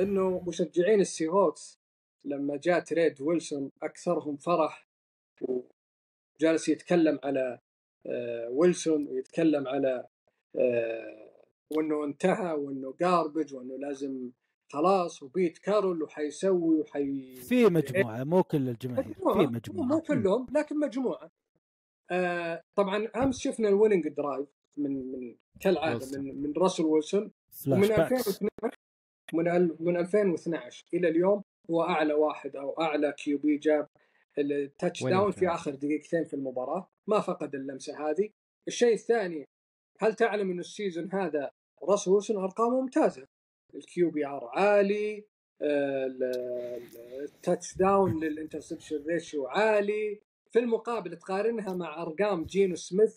إنه 0.01 0.45
مشجعين 0.47 1.01
ال 1.01 1.10
Seahawks 1.10 1.81
لما 2.25 2.57
جاء 2.57 2.81
trade 2.81 3.21
ويلسون 3.21 3.71
أكثرهم 3.83 4.37
فرح 4.37 4.89
وجالس 5.41 6.69
يتكلم 6.69 7.21
على 7.25 7.59
آه، 8.07 8.49
ويلسون 8.51 9.09
ويتكلم 9.09 9.69
على 9.69 10.07
آه، 10.57 11.31
وإنه 11.71 12.05
انتهى 12.05 12.53
وإنه 12.53 12.95
garbage 13.01 13.55
وإنه 13.55 13.77
لازم 13.77 14.31
خلاص 14.73 15.23
وبيت 15.23 15.59
كارول 15.59 16.03
وحيسوي 16.03 16.81
وحي 16.81 17.35
في 17.35 17.65
مجموعة 17.65 18.25
مو 18.25 18.43
كل 18.43 18.69
الجماهير 18.69 19.05
في 19.05 19.11
مجموعة 19.11 19.47
مجموعة 19.47 19.87
مو 19.87 20.01
كلهم 20.01 20.47
لكن 20.55 20.79
مجموعة. 20.79 21.31
آه 22.11 22.63
طبعا 22.75 23.09
أمس 23.17 23.39
شفنا 23.39 23.69
ال 23.69 23.74
winning 23.74 24.09
drive 24.09 24.49
من 24.77 25.13
من 25.13 25.37
كالعادة. 25.61 26.21
من 26.21 26.43
من 26.43 26.53
راسل 26.57 26.85
ويلسون. 26.85 27.33
من 27.67 27.81
باكس 27.81 28.29
2012 28.29 28.77
من 29.35 29.77
من 29.81 29.97
2012 29.97 30.85
إلى 30.95 31.09
اليوم 31.09 31.43
هو 31.71 31.83
أعلى 31.83 32.15
واحد 32.15 32.57
أو 32.57 32.81
أعلى 32.81 33.13
QB 33.13 33.57
جاب 33.57 33.87
ال 34.39 35.05
touchdown 35.05 35.31
في؟ 35.31 35.49
آخر 35.49 35.75
دقيقتين 35.75 36.25
في 36.25 36.35
المباراة. 36.35 36.91
ما 37.07 37.21
فقد 37.21 37.55
اللمسة 37.55 38.11
هذه. 38.11 38.31
الشيء 38.69 38.95
الثاني 38.95 39.45
هل 40.01 40.15
تعلم 40.15 40.51
انه 40.51 40.61
ال 40.61 40.68
season 40.68 41.13
هذا 41.13 41.51
راسل 41.83 42.11
ويلسون 42.11 42.37
أرقامه 42.37 42.81
ممتازة؟ 42.81 43.27
ال 43.75 44.11
QBR 44.11 44.45
عالي 44.53 45.25
آه، 45.63 46.07
ال- 46.07 46.23
ال- 46.25 47.23
ال 47.25 47.77
touchdown 47.77 48.25
لل 48.25 48.36
interception 48.36 49.05
ratio 49.07 49.47
عالي. 49.47 50.21
في 50.51 50.59
المقابل 50.59 51.17
تقارنها 51.17 51.75
مع 51.75 52.03
أرقام 52.03 52.45
جينو 52.45 52.75
سميث. 52.77 53.17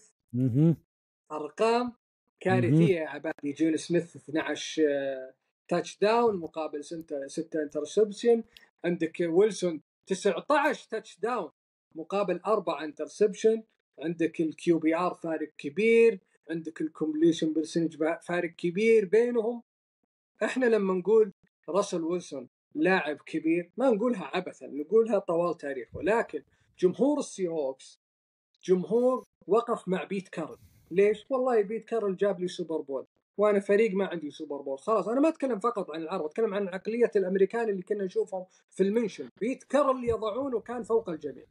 أرقام 1.32 1.94
كارثية 2.40 2.96
يا 3.00 3.08
عبادي 3.10 3.52
جينو 3.52 3.80
سميث 3.80 4.16
12 4.16 4.86
آه، 4.90 5.34
touchdown 5.68 6.36
مقابل 6.38 6.84
6 6.84 7.28
6 7.28 7.62
interception. 7.64 8.44
عندك 8.86 9.18
ويلسون 9.30 9.82
19 10.08 10.90
touchdown 10.90 11.52
مقابل 11.96 12.40
4 12.46 12.84
interception. 12.84 13.64
عندك 14.00 14.42
ال 14.42 14.80
QBR 14.80 15.14
فارق 15.14 15.50
كبير. 15.58 16.20
عندك 16.50 16.82
ال 16.82 16.88
completion 16.88 17.54
percentage 17.54 17.96
فارق 18.28 18.50
كبير 18.50 19.06
بينهم. 19.06 19.64
إحنا 20.46 20.66
لما 20.66 20.94
نقول 20.94 21.32
راسل 21.70 22.04
ويلسون 22.04 22.50
لاعب 22.76 23.18
كبير 23.26 23.72
ما 23.78 23.90
نقولها 23.90 24.32
عبثا 24.34 24.68
نقولها 24.68 25.20
طوال 25.20 25.58
تاريخه 25.58 26.02
لكن 26.02 26.44
جمهور 26.80 27.20
السيهوكس 27.20 28.00
جمهور 28.64 29.24
وقف 29.48 29.88
مع 29.88 30.04
بيت 30.04 30.30
كارول. 30.30 30.58
ليش؟ 30.92 31.26
والله 31.30 31.62
بيت 31.62 31.86
كارول 31.86 32.16
جاب 32.16 32.40
لي 32.40 32.48
Super 32.48 32.82
Bowl 32.82 33.06
وأنا 33.38 33.60
فريق 33.60 33.92
ما 33.92 34.08
عندي 34.08 34.32
Super 34.32 34.62
Bowl. 34.62 34.80
خلاص 34.80 35.08
أنا 35.08 35.22
ما 35.22 35.30
أتكلم 35.30 35.60
فقط 35.60 35.92
عن 35.92 36.02
العرب 36.02 36.26
أتكلم 36.26 36.54
عن 36.54 36.68
عقلية 36.68 37.12
الأمريكان 37.16 37.70
اللي 37.70 37.82
كنا 37.82 38.04
نشوفهم 38.04 38.46
في 38.70 38.84
ال 38.84 38.89
mention. 38.89 39.30
بيت 39.42 39.64
كارول 39.64 40.04
يضعونه 40.04 40.60
كان 40.60 40.84
فوق 40.84 41.10
الجميع. 41.10 41.46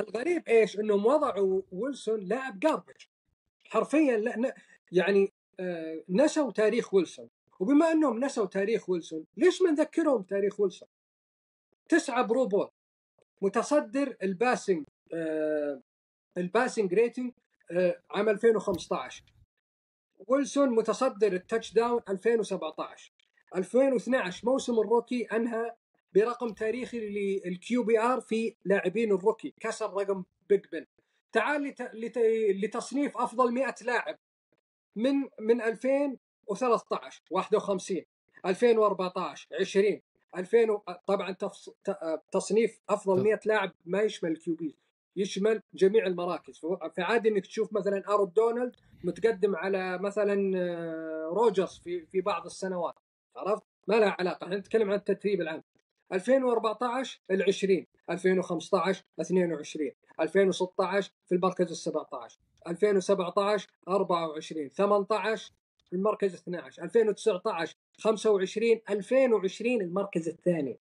الغريب 0.00 0.48
إيش؟ 0.48 0.78
إنهم 0.78 1.06
وضعوا 1.06 1.62
ويلسون 1.72 2.20
لاعب 2.20 2.58
garbage 2.60 3.04
حرفيا 3.64 4.16
لا. 4.16 4.54
يعني 4.92 5.32
آه 5.60 6.02
نسوا 6.08 6.50
تاريخ 6.50 6.94
ويلسون. 6.94 7.28
وبما 7.60 7.92
أنهم 7.92 8.24
نسوا 8.24 8.46
تاريخ 8.46 8.90
ويلسون 8.90 9.24
ليش 9.36 9.62
ما 9.62 9.70
نذكرهم 9.70 10.22
تاريخ 10.22 10.60
ويلسون؟ 10.60 10.88
تسعة 11.88 12.26
Pro 12.26 12.46
Bowl 12.46 12.68
متصدر 13.42 14.16
ال 14.22 14.30
passing 14.30 14.84
آه 15.12 15.82
ال 16.36 16.43
passing 16.43 16.94
rating 16.94 17.32
آه 17.70 18.02
عام 18.10 18.28
2015 18.28 19.24
ويلسون 20.26 20.70
متصدر 20.70 21.32
ال 21.32 21.72
touchdown 21.72 22.00
2017 22.08 23.12
2012 23.56 24.48
موسم 24.48 24.80
ال 24.80 24.86
rookie 24.86 25.22
أنهى 25.22 25.74
برقم 26.14 26.48
تاريخي 26.48 27.00
لل 27.00 27.82
QB 27.82 28.00
آر 28.00 28.20
في 28.20 28.54
لاعبين 28.64 29.12
ال 29.12 29.18
rookie 29.18 29.54
كسر 29.60 29.94
رقم 29.94 30.24
بيج 30.48 30.66
بن 30.72 30.86
تعال 31.32 31.62
لت... 31.62 31.82
لت... 31.82 32.18
لتصنيف 32.64 33.16
أفضل 33.16 33.54
100 33.54 33.74
لاعب 33.82 34.18
من 34.96 35.14
من 35.40 35.60
2013 36.50 37.22
51 37.30 38.04
2014 38.46 39.48
20 39.60 40.00
2000 40.36 40.80
طبعا 41.06 41.32
تص... 41.32 41.70
تصنيف 42.32 42.80
أفضل 42.88 43.22
100 43.22 43.40
لاعب 43.46 43.72
ما 43.86 44.00
يشمل 44.00 44.30
ال 44.30 44.54
QB 44.54 44.76
يشمل 45.16 45.62
جميع 45.74 46.06
المراكز. 46.06 46.60
فعادي 46.96 47.28
إنك 47.28 47.46
تشوف 47.46 47.72
مثلا 47.72 48.02
آرون 48.08 48.24
دونالد 48.24 48.76
متقدم 49.04 49.56
على 49.56 49.98
مثلا 49.98 50.34
روجرز 51.28 51.80
في 51.84 52.06
في 52.06 52.20
بعض 52.20 52.46
السنوات 52.46 52.94
عرفت؟ 53.36 53.62
ما 53.88 53.94
لها 53.94 54.16
علاقة 54.18 54.44
إحنا 54.44 54.56
نتكلم 54.56 54.90
عن 54.90 54.96
الترتيب 54.96 55.40
العام. 55.40 55.62
2014 56.12 57.20
ال 57.30 57.42
20 57.42 57.86
2015 58.10 59.04
22 59.20 59.90
2016 60.20 61.12
في 61.26 61.34
المركز 61.34 61.70
ال 61.70 61.76
17 61.76 62.38
2017 62.66 63.68
24 63.88 64.68
18 64.68 65.44
في 65.46 65.59
المركز 65.92 66.34
12 66.34 66.82
2019 66.82 67.76
25 67.98 68.80
2020 68.90 69.80
المركز 69.80 70.28
الثاني. 70.28 70.78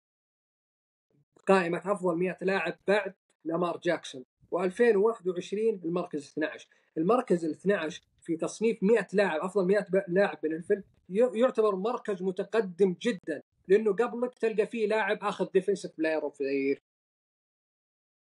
قائمة 1.47 1.81
أفضل 1.85 2.17
100 2.17 2.37
لاعب 2.41 2.77
بعد 2.87 3.13
لامار 3.45 3.79
جاكسون 3.83 4.25
و2021 4.55 5.53
المركز 5.85 6.27
12 6.27 6.67
المركز 6.97 7.45
ال 7.45 7.51
12 7.51 8.01
في 8.21 8.37
تصنيف 8.37 8.83
100 8.83 9.07
لاعب 9.13 9.41
أفضل 9.41 9.67
100 9.67 9.87
لاعب 10.07 10.39
من 10.43 10.53
ال 10.53 10.61
NFL 10.61 10.83
يعتبر 11.09 11.75
مركز 11.75 12.23
متقدم 12.23 12.95
جدا 13.01 13.43
لأنه 13.67 13.93
قبلك 13.93 14.33
تلقى 14.33 14.67
فيه 14.67 14.87
لاعب 14.87 15.17
أخذ 15.23 15.51
defensive 15.53 15.91
player 15.97 16.21
of 16.21 16.43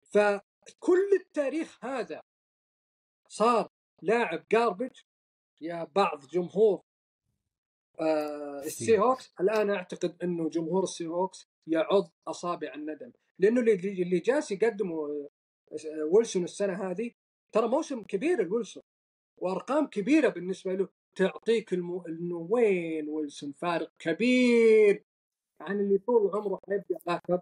فكل 0.04 1.14
التاريخ 1.22 1.86
هذا 1.86 2.22
صار 3.28 3.70
لاعب 4.02 4.46
garbage 4.52 5.00
يا 5.62 5.88
بعض 5.96 6.28
جمهور 6.28 6.82
آه 8.00 8.62
السي 8.66 9.00
هوكس 9.00 9.34
الآن 9.40 9.70
أعتقد 9.70 10.16
إنه 10.24 10.50
جمهور 10.50 10.84
السي 10.84 11.08
هوكس 11.08 11.48
يعض 11.68 12.12
أصابع 12.28 12.74
الندم 12.74 13.12
لأنه 13.40 13.62
اللي 13.62 13.74
اللي 14.04 14.20
جالس 14.20 14.52
يقدمه 14.52 15.30
ويلسون 16.12 16.44
السنة 16.44 16.92
هذه 16.92 17.12
ترى 17.52 17.68
موسم 17.68 18.04
كبير 18.04 18.44
لويلسون 18.44 18.84
وأرقام 19.38 19.88
كبيرة 19.88 20.30
بالنسبة 20.30 20.74
له 20.74 20.88
تعطيك 21.16 21.74
المو... 21.74 22.02
إنه 22.08 22.48
وين 22.50 23.10
ويلسون؟ 23.10 23.52
فارق 23.52 23.92
كبير 24.00 25.04
عن 25.62 25.80
اللي 25.80 25.98
طول 25.98 26.32
عمره 26.36 26.60
حيبقى 26.70 27.00
لاعب 27.08 27.42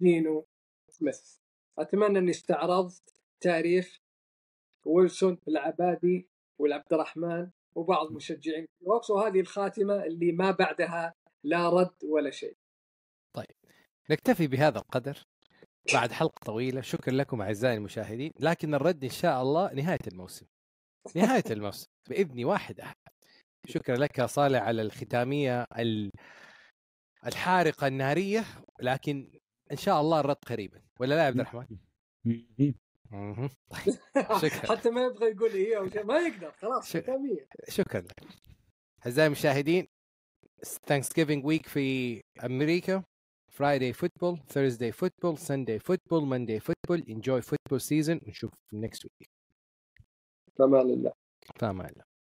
دينو 0.00 0.46
سميث. 0.88 1.36
أتمنى 1.78 2.18
أني 2.18 2.30
استعرضت 2.30 3.14
تاريخ 3.40 4.00
ويلسون 4.84 5.38
العبادي 5.48 6.28
والعبد 6.62 6.92
الرحمن 6.92 7.50
وبعض 7.74 8.12
مشجعين 8.12 8.66
الوكس 8.82 9.10
وهذه 9.10 9.40
الخاتمة 9.40 10.04
اللي 10.04 10.32
ما 10.32 10.50
بعدها 10.50 11.14
لا 11.44 11.68
رد 11.68 12.04
ولا 12.04 12.30
شيء. 12.30 12.56
طيب 13.32 13.56
نكتفي 14.10 14.46
بهذا 14.46 14.78
القدر. 14.78 15.22
بعد 15.94 16.12
حلقة 16.12 16.40
طويلة 16.44 16.80
شكرا 16.80 17.14
لكم 17.14 17.42
أعزائي 17.42 17.76
المشاهدين. 17.76 18.32
لكن 18.40 18.74
الرد 18.74 19.04
إن 19.04 19.10
شاء 19.10 19.42
الله 19.42 19.72
نهاية 19.74 19.98
الموسم. 20.12 20.46
نهاية 21.16 21.44
الموسم 21.50 21.86
بإذن 22.08 22.44
واحد 22.44 22.80
أحد. 22.80 22.96
شكرا 23.68 23.96
لك 23.96 24.18
يا 24.18 24.26
صالح 24.26 24.62
على 24.62 24.82
الختامية 24.82 25.66
الحارقة 27.26 27.86
النارية. 27.86 28.44
لكن 28.80 29.40
إن 29.72 29.76
شاء 29.76 30.00
الله 30.00 30.20
الرد 30.20 30.36
قريبا. 30.46 30.82
ولا 31.00 31.14
لا 31.14 31.20
يا 31.20 31.26
عبد 31.26 31.40
الرحمن؟ 31.40 31.76
شكرا 34.42 34.76
حتى 34.76 34.90
ما 34.90 35.02
يبغى 35.02 35.30
يقول 35.30 35.50
هي 35.50 35.76
أو 35.76 35.88
شيء 35.88 36.04
ما 36.04 36.18
يقدر 36.18 36.52
خلاص 36.52 36.96
ختامية 36.96 37.46
شكرا 37.68 38.00
لك 38.00 38.12
أعزائي 39.06 39.26
المشاهدين 39.26 39.88
Thanksgiving 40.86 41.44
week 41.44 41.66
في 41.66 42.20
أمريكا 42.44 43.02
Friday 43.52 43.92
football, 43.92 44.38
Thursday 44.48 44.90
football, 44.90 45.36
Sunday 45.36 45.78
football, 45.78 46.24
Monday 46.24 46.58
football. 46.58 47.00
Enjoy 47.06 47.40
football 47.42 47.78
season 47.78 48.20
ونشوف 48.26 48.50
next 48.74 49.04
week. 49.04 49.28
فمان 50.58 50.80
الله. 50.80 51.12
فمان 51.60 51.86
الله. 51.86 52.11